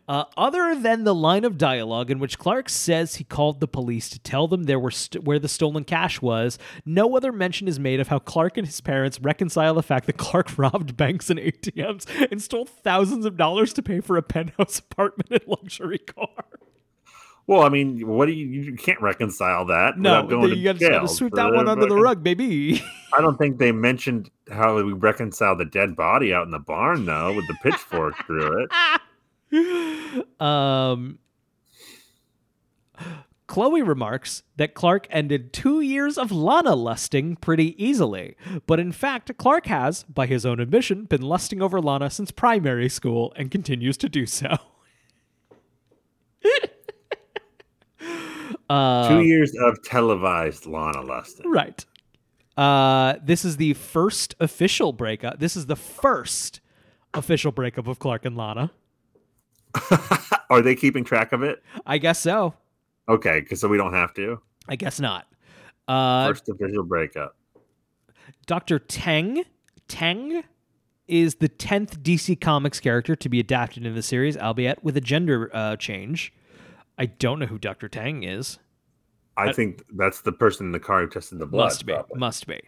Uh, 0.08 0.24
other 0.36 0.74
than 0.74 1.04
the 1.04 1.14
line 1.14 1.44
of 1.44 1.56
dialogue 1.58 2.10
in 2.10 2.18
which 2.18 2.38
clark 2.38 2.68
says 2.68 3.16
he 3.16 3.24
called 3.24 3.60
the 3.60 3.68
police 3.68 4.08
to 4.10 4.18
tell 4.18 4.46
them 4.48 4.64
there 4.64 4.78
were 4.78 4.90
st- 4.90 5.24
where 5.24 5.38
the 5.38 5.48
stolen 5.48 5.84
cash 5.84 6.20
was 6.20 6.58
no 6.84 7.16
other 7.16 7.32
mention 7.32 7.66
is 7.68 7.78
made 7.78 8.00
of 8.00 8.08
how 8.08 8.18
clark 8.18 8.56
and 8.56 8.66
his 8.66 8.80
parents 8.80 9.20
reconcile 9.20 9.74
the 9.74 9.82
fact 9.82 10.06
that 10.06 10.16
clark 10.16 10.50
robbed 10.58 10.96
banks 10.96 11.30
and 11.30 11.38
atms 11.38 12.06
and 12.30 12.42
stole 12.42 12.64
thousands 12.66 13.24
of 13.24 13.36
dollars 13.36 13.72
to 13.72 13.82
pay 13.82 14.00
for 14.00 14.16
a 14.16 14.22
penthouse 14.22 14.78
apartment 14.90 15.30
and 15.30 15.46
luxury 15.46 15.98
car 15.98 16.28
Well, 17.50 17.62
I 17.62 17.68
mean, 17.68 18.06
what 18.06 18.26
do 18.26 18.32
you 18.32 18.46
you 18.46 18.76
can't 18.76 19.00
reconcile 19.00 19.64
that? 19.66 19.98
No, 19.98 20.24
going 20.24 20.56
you 20.56 20.72
got 20.72 20.78
to 20.78 21.08
sweep 21.08 21.32
that 21.34 21.52
one 21.52 21.66
under 21.66 21.84
the 21.84 21.96
rug, 21.96 22.22
baby. 22.22 22.80
I 23.12 23.20
don't 23.20 23.36
think 23.38 23.58
they 23.58 23.72
mentioned 23.72 24.30
how 24.52 24.76
we 24.76 24.92
reconcile 24.92 25.56
the 25.56 25.64
dead 25.64 25.96
body 25.96 26.32
out 26.32 26.44
in 26.44 26.52
the 26.52 26.60
barn 26.60 27.06
though, 27.06 27.34
with 27.34 27.48
the 27.48 27.56
pitchfork 27.60 28.14
through 28.24 28.68
it. 29.50 30.24
um, 30.40 31.18
Chloe 33.48 33.82
remarks 33.82 34.44
that 34.54 34.74
Clark 34.74 35.08
ended 35.10 35.52
two 35.52 35.80
years 35.80 36.16
of 36.18 36.30
Lana 36.30 36.76
lusting 36.76 37.34
pretty 37.34 37.74
easily, 37.84 38.36
but 38.68 38.78
in 38.78 38.92
fact, 38.92 39.36
Clark 39.38 39.66
has, 39.66 40.04
by 40.04 40.26
his 40.26 40.46
own 40.46 40.60
admission, 40.60 41.04
been 41.04 41.22
lusting 41.22 41.60
over 41.60 41.80
Lana 41.80 42.10
since 42.10 42.30
primary 42.30 42.88
school 42.88 43.32
and 43.34 43.50
continues 43.50 43.96
to 43.96 44.08
do 44.08 44.24
so. 44.24 44.56
Uh, 48.70 49.08
Two 49.08 49.22
years 49.22 49.54
of 49.60 49.82
televised 49.82 50.66
Lana 50.66 51.02
lusting. 51.02 51.50
Right. 51.50 51.84
Uh, 52.56 53.14
this 53.22 53.44
is 53.44 53.56
the 53.56 53.74
first 53.74 54.34
official 54.38 54.92
breakup. 54.92 55.40
This 55.40 55.56
is 55.56 55.66
the 55.66 55.76
first 55.76 56.60
official 57.14 57.52
breakup 57.52 57.86
of 57.86 57.98
Clark 57.98 58.24
and 58.24 58.36
Lana. 58.36 58.70
Are 60.50 60.62
they 60.62 60.74
keeping 60.74 61.04
track 61.04 61.32
of 61.32 61.42
it? 61.42 61.62
I 61.86 61.98
guess 61.98 62.20
so. 62.20 62.54
Okay, 63.08 63.40
because 63.40 63.60
so 63.60 63.68
we 63.68 63.76
don't 63.76 63.92
have 63.92 64.14
to. 64.14 64.40
I 64.68 64.76
guess 64.76 65.00
not. 65.00 65.26
Uh, 65.88 66.28
First 66.28 66.48
official 66.48 66.84
breakup. 66.84 67.36
Dr. 68.46 68.78
Teng, 68.78 69.44
Teng 69.88 70.44
is 71.08 71.36
the 71.36 71.48
10th 71.48 71.98
DC 72.02 72.40
Comics 72.40 72.78
character 72.78 73.16
to 73.16 73.28
be 73.28 73.40
adapted 73.40 73.84
in 73.84 73.94
the 73.96 74.02
series, 74.02 74.36
albeit 74.36 74.84
with 74.84 74.96
a 74.96 75.00
gender 75.00 75.50
uh, 75.52 75.76
change. 75.76 76.32
I 77.00 77.06
don't 77.06 77.38
know 77.38 77.46
who 77.46 77.58
Dr. 77.58 77.88
Tang 77.88 78.24
is. 78.24 78.58
I 79.34 79.52
think 79.52 79.82
that's 79.96 80.20
the 80.20 80.32
person 80.32 80.66
in 80.66 80.72
the 80.72 80.80
car 80.80 81.00
who 81.00 81.08
tested 81.08 81.38
the 81.38 81.46
blood. 81.46 81.64
must 81.64 81.86
be. 81.86 81.94
probably. 81.94 82.18
Must 82.18 82.46
be. 82.46 82.60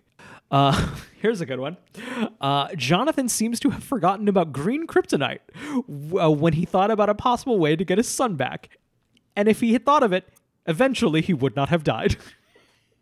Uh, 0.51 0.89
here's 1.21 1.43
a 1.43 1.47
good 1.47 1.61
one. 1.61 1.77
Uh, 2.41 2.69
Jonathan 2.75 3.29
seems 3.29 3.61
to 3.61 3.69
have 3.69 3.85
forgotten 3.85 4.29
about 4.29 4.51
green 4.51 4.87
kryptonite 4.87 5.41
uh, 6.19 6.31
when 6.31 6.55
he 6.55 6.65
thought 6.65 6.91
about 6.91 7.11
a 7.11 7.15
possible 7.15 7.59
way 7.59 7.77
to 7.77 7.85
get 7.85 7.99
his 7.99 8.09
son 8.09 8.37
back. 8.37 8.71
And 9.37 9.49
if 9.49 9.61
he 9.61 9.75
had 9.75 9.85
thought 9.85 10.03
of 10.03 10.15
it, 10.15 10.27
eventually 10.67 11.21
he 11.21 11.35
would 11.35 11.55
not 11.55 11.69
have 11.69 11.85
died. 11.85 12.17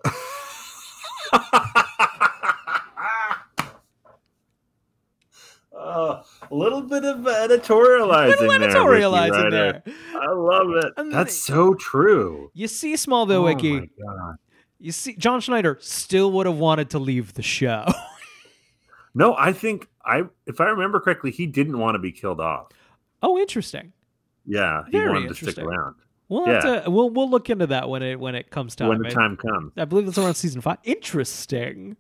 a 5.91 6.25
little 6.51 6.83
bit 6.83 7.05
of 7.05 7.19
editorializing. 7.19 8.39
Little 8.41 8.59
there, 8.59 8.71
editorializing 8.71 9.45
Wiki 9.45 9.51
there. 9.51 9.83
I 10.21 10.33
love 10.33 10.71
it. 10.85 10.93
And 10.97 11.13
That's 11.13 11.37
so 11.37 11.75
true. 11.75 12.51
You 12.55 12.69
see, 12.69 12.95
Smallville 12.95 13.33
Oh 13.33 13.43
Wiki, 13.45 13.81
my 13.81 13.87
God. 14.05 14.37
you 14.79 14.93
see, 14.93 15.15
John 15.17 15.41
Schneider 15.41 15.77
still 15.81 16.33
would 16.33 16.47
have 16.47 16.59
wanted 16.59 16.91
to 16.91 16.99
leave 16.99 17.35
the 17.35 17.43
show. 17.43 17.87
No, 19.15 19.35
I 19.37 19.53
think 19.53 19.89
I, 20.05 20.23
if 20.47 20.61
I 20.61 20.67
remember 20.67 21.01
correctly, 21.01 21.33
he 21.33 21.47
didn't 21.47 21.79
want 21.79 21.97
to 21.97 21.99
be 21.99 22.13
killed 22.13 22.41
off. 22.41 22.69
oh, 23.25 23.37
interesting. 23.39 23.93
Yeah, 24.47 24.85
he 24.87 24.93
Very 24.93 25.11
wanted 25.11 25.29
to 25.29 25.35
stick 25.35 25.59
around 25.59 25.97
We'll 26.29 26.47
have 26.47 26.85
to, 26.85 26.91
we'll 26.91 27.11
we'll 27.11 27.29
look 27.29 27.51
into 27.51 27.67
that 27.67 27.89
when 27.89 28.05
it 28.05 28.21
when 28.21 28.37
it 28.37 28.51
comes 28.51 28.77
time. 28.77 28.89
when 28.89 29.03
the 29.03 29.11
time 29.11 29.37
comes. 29.37 29.73
I 29.77 29.85
believe 29.85 30.07
that's 30.07 30.17
around 30.17 30.35
season 30.35 30.61
five. 30.61 30.79
Interesting. 30.85 31.97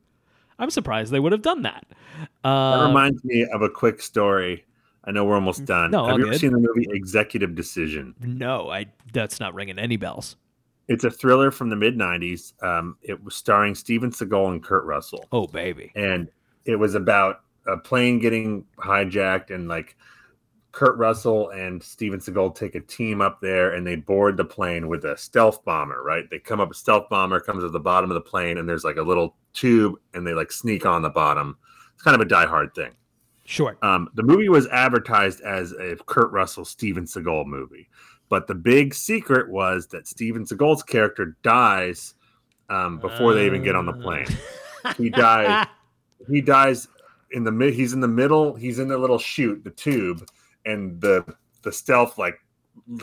I'm 0.60 0.70
surprised 0.70 1.10
they 1.12 1.18
would 1.20 1.32
have 1.32 1.42
done 1.42 1.62
that. 1.62 1.84
That 2.44 2.48
Uh, 2.48 2.86
reminds 2.88 3.24
me 3.24 3.46
of 3.52 3.62
a 3.62 3.68
quick 3.70 4.00
story. 4.00 4.64
I 5.04 5.10
know 5.12 5.24
we're 5.24 5.34
almost 5.34 5.64
done. 5.64 5.90
No, 5.90 6.04
Have 6.04 6.12
all 6.12 6.18
you 6.18 6.24
ever 6.26 6.32
good. 6.32 6.40
seen 6.40 6.52
the 6.52 6.58
movie 6.58 6.86
Executive 6.90 7.54
Decision? 7.54 8.14
no, 8.20 8.68
I 8.70 8.86
that's 9.12 9.40
not 9.40 9.54
ringing 9.54 9.78
any 9.78 9.96
bells. 9.96 10.36
It's 10.88 11.04
a 11.04 11.10
thriller 11.10 11.50
from 11.50 11.70
the 11.70 11.76
mid 11.76 11.96
'90s. 11.96 12.52
Um, 12.62 12.96
it 13.02 13.22
was 13.24 13.34
starring 13.34 13.74
Steven 13.74 14.10
Seagal 14.10 14.52
and 14.52 14.62
Kurt 14.62 14.84
Russell. 14.84 15.26
Oh 15.32 15.46
baby. 15.46 15.90
and 15.96 16.28
it 16.66 16.76
was 16.76 16.94
about 16.94 17.40
a 17.66 17.78
plane 17.78 18.18
getting 18.18 18.64
hijacked 18.78 19.50
and 19.50 19.66
like 19.68 19.96
Kurt 20.72 20.96
Russell 20.98 21.50
and 21.50 21.82
Steven 21.82 22.20
Seagal 22.20 22.54
take 22.54 22.74
a 22.74 22.80
team 22.80 23.20
up 23.20 23.40
there 23.40 23.72
and 23.74 23.86
they 23.86 23.96
board 23.96 24.36
the 24.36 24.44
plane 24.44 24.88
with 24.88 25.04
a 25.04 25.16
stealth 25.16 25.64
bomber, 25.64 26.02
right? 26.02 26.28
They 26.30 26.38
come 26.38 26.60
up 26.60 26.70
a 26.70 26.74
stealth 26.74 27.08
bomber 27.08 27.40
comes 27.40 27.64
to 27.64 27.68
the 27.68 27.80
bottom 27.80 28.10
of 28.10 28.14
the 28.14 28.20
plane 28.20 28.58
and 28.58 28.68
there's 28.68 28.84
like 28.84 28.96
a 28.96 29.02
little 29.02 29.36
tube 29.52 29.96
and 30.14 30.26
they 30.26 30.32
like 30.32 30.52
sneak 30.52 30.86
on 30.86 31.02
the 31.02 31.10
bottom. 31.10 31.56
It's 31.94 32.02
kind 32.02 32.14
of 32.14 32.20
a 32.20 32.28
Die 32.28 32.46
Hard 32.46 32.74
thing. 32.74 32.92
Sure. 33.44 33.76
Um, 33.82 34.08
the 34.14 34.22
movie 34.22 34.48
was 34.48 34.68
advertised 34.68 35.40
as 35.40 35.72
a 35.72 35.96
Kurt 36.06 36.30
Russell 36.30 36.64
Steven 36.64 37.04
Seagal 37.04 37.46
movie, 37.46 37.88
but 38.28 38.46
the 38.46 38.54
big 38.54 38.94
secret 38.94 39.50
was 39.50 39.88
that 39.88 40.06
Steven 40.06 40.44
Seagal's 40.44 40.84
character 40.84 41.36
dies 41.42 42.14
um, 42.68 43.00
before 43.00 43.34
they 43.34 43.46
even 43.46 43.64
get 43.64 43.74
on 43.74 43.86
the 43.86 43.92
plane. 43.92 44.28
He 44.96 45.10
dies 45.10 45.66
he 46.30 46.40
dies 46.40 46.86
in 47.32 47.44
the 47.44 47.50
mid 47.50 47.74
he's 47.74 47.92
in 47.92 48.00
the 48.00 48.08
middle 48.08 48.54
he's 48.54 48.78
in 48.78 48.88
the 48.88 48.98
little 48.98 49.18
chute 49.18 49.64
the 49.64 49.70
tube 49.70 50.26
and 50.66 51.00
the 51.00 51.24
the 51.62 51.72
stealth 51.72 52.18
like 52.18 52.38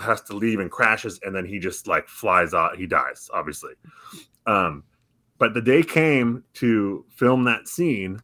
has 0.02 0.22
to 0.22 0.34
leave 0.34 0.60
and 0.60 0.72
crashes 0.72 1.20
and 1.24 1.36
then 1.36 1.46
he 1.46 1.60
just 1.60 1.88
like 1.88 2.08
flies 2.08 2.54
out 2.54 2.78
he 2.78 2.86
dies 2.86 3.30
obviously. 3.34 3.74
Um 4.46 4.84
but 5.38 5.54
the 5.54 5.62
day 5.62 5.84
came 5.84 6.44
to 6.56 7.06
film 7.10 7.44
that 7.44 7.68
scene 7.68 8.20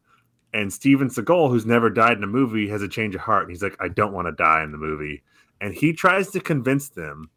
and 0.53 0.71
steven 0.71 1.09
seagal 1.09 1.49
who's 1.49 1.65
never 1.65 1.89
died 1.89 2.17
in 2.17 2.23
a 2.23 2.27
movie 2.27 2.67
has 2.67 2.81
a 2.81 2.87
change 2.87 3.15
of 3.15 3.21
heart. 3.21 3.43
And 3.43 3.51
he's 3.51 3.63
like 3.63 3.77
i 3.79 3.87
don't 3.87 4.13
want 4.13 4.27
to 4.27 4.31
die 4.31 4.63
in 4.63 4.71
the 4.71 4.77
movie. 4.77 5.23
And 5.61 5.73
he 5.73 5.93
tries 5.93 6.29
to 6.31 6.39
convince 6.39 6.89
them 6.89 7.29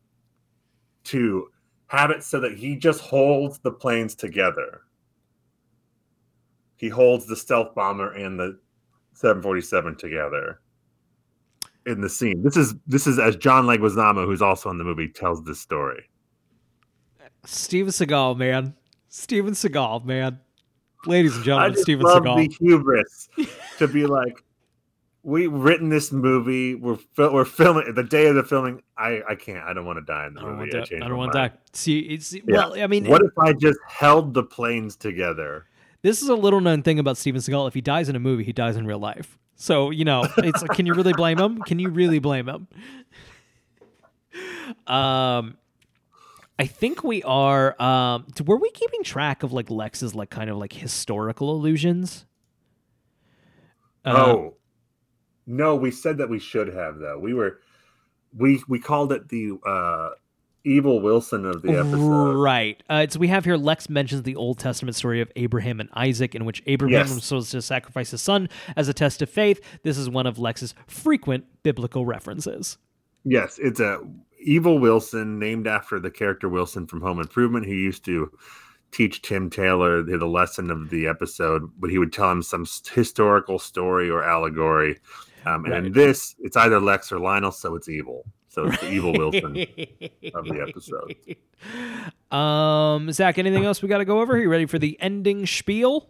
to 1.04 1.48
have 1.88 2.10
it 2.10 2.24
so 2.24 2.40
that 2.40 2.56
he 2.56 2.76
just 2.76 3.00
holds 3.00 3.58
the 3.60 3.70
planes 3.70 4.14
together. 4.16 4.82
He 6.76 6.88
holds 6.88 7.26
the 7.26 7.36
stealth 7.36 7.74
bomber 7.74 8.12
and 8.12 8.38
the 8.38 8.58
747 9.14 9.96
together 9.96 10.60
in 11.86 12.00
the 12.00 12.08
scene. 12.08 12.42
This 12.42 12.56
is 12.56 12.74
this 12.86 13.06
is 13.06 13.18
as 13.18 13.36
John 13.36 13.64
Leguizamo, 13.66 14.24
who's 14.26 14.42
also 14.42 14.70
in 14.70 14.78
the 14.78 14.84
movie, 14.84 15.08
tells 15.08 15.42
this 15.44 15.60
story. 15.60 16.08
Steven 17.44 17.92
Seagal, 17.92 18.36
man. 18.36 18.74
Steven 19.08 19.54
Seagal, 19.54 20.04
man. 20.04 20.40
Ladies 21.06 21.34
and 21.36 21.42
I 21.42 21.44
gentlemen, 21.44 21.72
just 21.72 21.82
Steven 21.84 22.04
love 22.04 22.22
Seagal. 22.22 22.36
the 22.58 22.66
hubris 22.66 23.28
to 23.78 23.86
be 23.86 24.06
like, 24.06 24.42
we've 25.22 25.52
written 25.52 25.88
this 25.88 26.10
movie. 26.10 26.74
We're 26.74 26.96
fil- 27.14 27.32
we're 27.32 27.44
filming 27.44 27.94
the 27.94 28.02
day 28.02 28.26
of 28.26 28.34
the 28.34 28.42
filming. 28.42 28.82
I 28.98 29.22
I 29.28 29.34
can't. 29.36 29.64
I 29.64 29.72
don't 29.72 29.84
want 29.86 29.98
to 29.98 30.04
die 30.04 30.26
in 30.26 30.34
the 30.34 30.40
I 30.40 30.44
don't 30.44 30.58
movie. 30.58 30.76
want 30.76 30.86
to. 30.88 30.96
I 30.96 31.08
don't 31.08 31.16
want 31.18 31.32
to 31.32 31.38
die. 31.38 31.52
See, 31.72 32.00
it's 32.00 32.32
Yeah. 32.32 32.40
well. 32.48 32.74
I 32.82 32.86
mean, 32.88 33.06
what 33.06 33.22
if 33.22 33.38
I 33.38 33.52
just 33.52 33.78
held 33.88 34.34
the 34.34 34.42
planes 34.42 34.96
together? 34.96 35.66
this 36.02 36.22
is 36.22 36.28
a 36.28 36.34
little 36.36 36.60
known 36.60 36.82
thing 36.82 36.98
about 37.00 37.16
Steven 37.16 37.40
Seagal. 37.40 37.68
If 37.68 37.74
he 37.74 37.80
dies 37.80 38.08
in 38.08 38.16
a 38.16 38.20
movie, 38.20 38.44
he 38.44 38.52
dies 38.52 38.76
in 38.76 38.86
real 38.86 38.98
life. 38.98 39.38
So 39.56 39.90
you 39.90 40.04
know, 40.04 40.26
it's 40.38 40.62
can 40.62 40.86
you 40.86 40.94
really 40.94 41.14
blame 41.14 41.38
him? 41.38 41.60
Can 41.62 41.78
you 41.78 41.88
really 41.88 42.18
blame 42.18 42.48
him? 42.48 42.68
Um, 44.86 45.56
I 46.58 46.66
think 46.66 47.02
we 47.02 47.22
are. 47.22 47.80
Um, 47.80 48.26
were 48.44 48.56
we 48.56 48.70
keeping 48.70 49.02
track 49.02 49.42
of 49.42 49.52
like 49.52 49.70
Lex's 49.70 50.14
like 50.14 50.30
kind 50.30 50.50
of 50.50 50.56
like 50.56 50.72
historical 50.72 51.54
illusions? 51.54 52.26
Uh, 54.04 54.14
oh 54.16 54.54
no, 55.46 55.74
we 55.74 55.90
said 55.90 56.18
that 56.18 56.28
we 56.28 56.38
should 56.38 56.68
have 56.68 56.98
though. 56.98 57.18
We 57.18 57.34
were 57.34 57.60
we 58.36 58.62
we 58.68 58.78
called 58.78 59.12
it 59.12 59.28
the 59.28 59.58
uh 59.66 60.10
evil 60.66 61.00
Wilson 61.00 61.46
of 61.46 61.62
the 61.62 61.72
episode. 61.78 62.34
Right. 62.34 62.82
Uh, 62.90 63.06
so 63.08 63.18
we 63.18 63.28
have 63.28 63.44
here 63.44 63.56
Lex 63.56 63.88
mentions 63.88 64.24
the 64.24 64.36
Old 64.36 64.58
Testament 64.58 64.96
story 64.96 65.20
of 65.20 65.30
Abraham 65.36 65.80
and 65.80 65.88
Isaac, 65.94 66.34
in 66.34 66.44
which 66.44 66.62
Abraham 66.66 66.92
Yes. 66.92 67.14
was 67.14 67.24
supposed 67.24 67.50
to 67.52 67.62
sacrifice 67.62 68.10
his 68.10 68.20
son 68.20 68.48
as 68.76 68.88
a 68.88 68.92
test 68.92 69.22
of 69.22 69.30
faith. 69.30 69.60
This 69.82 69.96
is 69.96 70.10
one 70.10 70.26
of 70.26 70.38
Lex's 70.38 70.74
frequent 70.86 71.44
biblical 71.62 72.04
references. 72.04 72.76
Yes, 73.24 73.58
it's 73.62 73.80
a 73.80 74.00
evil 74.40 74.78
Wilson 74.78 75.38
named 75.38 75.66
after 75.66 75.98
the 75.98 76.10
character 76.10 76.48
Wilson 76.48 76.86
from 76.86 77.00
Home 77.00 77.20
Improvement. 77.20 77.66
He 77.66 77.74
used 77.74 78.04
to 78.04 78.30
teach 78.92 79.22
Tim 79.22 79.50
Taylor 79.50 80.02
the, 80.02 80.16
the 80.18 80.26
lesson 80.26 80.70
of 80.70 80.90
the 80.90 81.06
episode, 81.06 81.62
but 81.78 81.90
he 81.90 81.98
would 81.98 82.12
tell 82.12 82.30
him 82.30 82.42
some 82.42 82.66
historical 82.92 83.58
story 83.58 84.08
or 84.08 84.22
allegory. 84.22 84.98
Um, 85.44 85.64
and 85.66 85.86
in 85.86 85.92
this, 85.92 86.34
it's 86.40 86.56
either 86.56 86.80
Lex 86.80 87.12
or 87.12 87.18
Lionel, 87.18 87.52
so 87.52 87.74
it's 87.74 87.88
evil. 87.88 88.24
So 88.56 88.68
it's 88.68 88.80
the 88.80 88.90
evil 88.90 89.12
Wilson 89.12 89.54
of 89.54 89.64
the 90.46 90.64
episode. 90.66 91.14
Um, 92.34 93.12
Zach, 93.12 93.36
anything 93.36 93.66
else 93.66 93.82
we 93.82 93.88
got 93.90 93.98
to 93.98 94.06
go 94.06 94.22
over? 94.22 94.32
Are 94.32 94.38
you 94.40 94.48
ready 94.48 94.64
for 94.64 94.78
the 94.78 94.96
ending 94.98 95.44
spiel? 95.44 96.08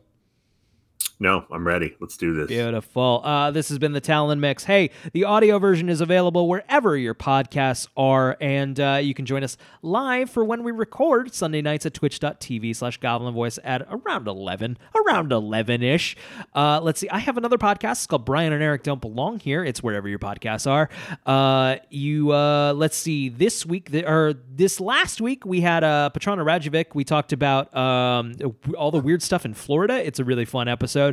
No, 1.18 1.44
I'm 1.50 1.66
ready. 1.66 1.96
Let's 2.00 2.16
do 2.16 2.34
this. 2.34 2.48
Beautiful. 2.48 3.22
Uh, 3.24 3.50
this 3.50 3.68
has 3.70 3.78
been 3.78 3.92
the 3.92 4.00
Talon 4.00 4.38
Mix. 4.40 4.64
Hey, 4.64 4.90
the 5.12 5.24
audio 5.24 5.58
version 5.58 5.88
is 5.88 6.00
available 6.00 6.48
wherever 6.48 6.96
your 6.96 7.14
podcasts 7.14 7.88
are, 7.96 8.36
and 8.40 8.78
uh, 8.78 8.98
you 9.02 9.14
can 9.14 9.24
join 9.24 9.42
us 9.42 9.56
live 9.82 10.28
for 10.30 10.44
when 10.44 10.62
we 10.62 10.72
record 10.72 11.32
Sunday 11.32 11.62
nights 11.62 11.86
at 11.86 11.94
twitch.tv 11.94 12.76
slash 12.76 12.98
goblin 12.98 13.32
voice 13.32 13.58
at 13.64 13.86
around 13.90 14.28
11, 14.28 14.76
around 14.94 15.32
11 15.32 15.82
ish. 15.82 16.16
Uh, 16.54 16.80
let's 16.82 17.00
see. 17.00 17.08
I 17.08 17.18
have 17.18 17.36
another 17.38 17.56
podcast 17.58 17.92
it's 17.92 18.06
called 18.06 18.24
Brian 18.24 18.52
and 18.52 18.62
Eric 18.62 18.82
Don't 18.82 19.00
Belong 19.00 19.38
Here. 19.38 19.64
It's 19.64 19.82
wherever 19.82 20.08
your 20.08 20.18
podcasts 20.18 20.70
are. 20.70 20.90
Uh, 21.24 21.76
you, 21.88 22.32
uh, 22.32 22.74
let's 22.74 22.96
see, 22.96 23.28
this 23.30 23.64
week, 23.64 23.90
th- 23.90 24.04
or 24.04 24.34
this 24.48 24.80
last 24.80 25.20
week, 25.20 25.46
we 25.46 25.60
had 25.60 25.82
uh, 25.82 26.10
Petrona 26.12 26.44
Rajovic. 26.44 26.94
We 26.94 27.04
talked 27.04 27.32
about 27.32 27.74
um, 27.74 28.34
all 28.76 28.90
the 28.90 29.00
weird 29.00 29.22
stuff 29.22 29.44
in 29.46 29.54
Florida. 29.54 30.04
It's 30.06 30.18
a 30.18 30.24
really 30.24 30.44
fun 30.44 30.68
episode. 30.68 31.05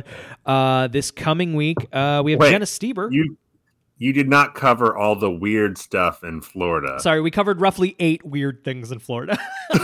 Uh, 0.44 0.88
this 0.88 1.10
coming 1.10 1.54
week, 1.54 1.76
uh, 1.92 2.22
we 2.24 2.32
have 2.32 2.40
Wait, 2.40 2.50
Jenna 2.50 2.64
Stieber. 2.64 3.12
You 3.12 3.36
you 3.98 4.12
did 4.12 4.28
not 4.28 4.54
cover 4.54 4.96
all 4.96 5.16
the 5.16 5.30
weird 5.30 5.78
stuff 5.78 6.24
in 6.24 6.40
Florida. 6.40 6.98
Sorry, 7.00 7.20
we 7.20 7.30
covered 7.30 7.60
roughly 7.60 7.94
eight 7.98 8.24
weird 8.24 8.64
things 8.64 8.90
in 8.90 8.98
Florida. 8.98 9.38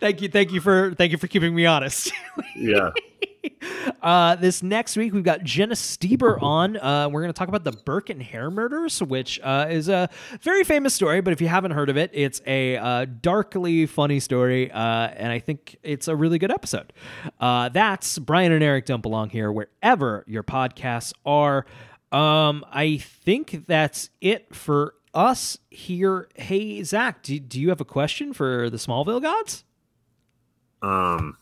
thank 0.00 0.20
you, 0.20 0.28
thank 0.28 0.52
you 0.52 0.60
for 0.60 0.94
thank 0.94 1.12
you 1.12 1.18
for 1.18 1.26
keeping 1.26 1.54
me 1.54 1.66
honest. 1.66 2.12
yeah. 2.56 2.90
Uh, 4.02 4.34
this 4.36 4.62
next 4.62 4.96
week, 4.96 5.14
we've 5.14 5.24
got 5.24 5.42
Jenna 5.44 5.74
Stieber 5.74 6.42
on. 6.42 6.76
Uh, 6.76 7.08
we're 7.10 7.22
going 7.22 7.32
to 7.32 7.38
talk 7.38 7.48
about 7.48 7.64
the 7.64 7.72
Burke 7.72 8.10
and 8.10 8.22
Hare 8.22 8.50
murders, 8.50 9.02
which 9.02 9.40
uh, 9.42 9.66
is 9.70 9.88
a 9.88 10.10
very 10.42 10.62
famous 10.62 10.92
story. 10.94 11.22
But 11.22 11.32
if 11.32 11.40
you 11.40 11.48
haven't 11.48 11.70
heard 11.70 11.88
of 11.88 11.96
it, 11.96 12.10
it's 12.12 12.42
a 12.46 12.76
uh, 12.76 13.06
darkly 13.22 13.86
funny 13.86 14.20
story, 14.20 14.70
uh, 14.70 14.78
and 14.78 15.32
I 15.32 15.38
think 15.38 15.78
it's 15.82 16.08
a 16.08 16.16
really 16.16 16.38
good 16.38 16.50
episode. 16.50 16.92
Uh, 17.40 17.70
that's 17.70 18.18
Brian 18.18 18.52
and 18.52 18.62
Eric 18.62 18.84
don't 18.84 19.00
belong 19.02 19.30
here 19.30 19.50
wherever 19.50 20.24
your 20.26 20.42
podcasts 20.42 21.14
are. 21.24 21.64
Um, 22.12 22.64
I 22.70 22.98
think 22.98 23.66
that's 23.66 24.10
it 24.20 24.54
for 24.54 24.94
us 25.14 25.58
here. 25.70 26.28
Hey, 26.34 26.82
Zach, 26.82 27.22
do, 27.22 27.38
do 27.38 27.58
you 27.60 27.70
have 27.70 27.80
a 27.80 27.86
question 27.86 28.34
for 28.34 28.68
the 28.68 28.76
Smallville 28.76 29.22
gods? 29.22 29.64
Um. 30.82 31.38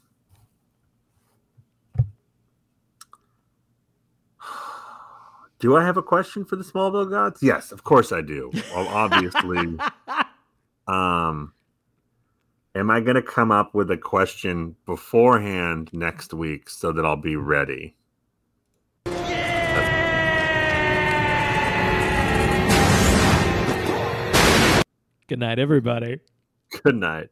Do 5.63 5.77
I 5.77 5.85
have 5.85 5.97
a 5.97 6.03
question 6.03 6.45
for 6.45 6.57
the 6.57 6.65
Smallville 6.65 7.09
gods? 7.09 7.41
Yes, 7.41 7.71
of 7.71 7.85
course 7.85 8.11
I 8.11 8.21
do. 8.21 8.51
Well, 8.75 8.89
obviously, 8.89 9.79
um, 10.89 11.53
am 12.75 12.91
I 12.91 12.99
going 12.99 13.15
to 13.15 13.23
come 13.23 13.53
up 13.53 13.73
with 13.73 13.89
a 13.93 13.97
question 13.97 14.75
beforehand 14.87 15.89
next 15.93 16.35
week 16.35 16.69
so 16.69 16.91
that 16.91 17.07
I'll 17.07 17.15
be 17.15 17.37
ready? 17.37 17.95
Good 25.29 25.39
night, 25.39 25.61
everybody. 25.61 26.19
Good 26.83 26.97
night. 26.97 27.29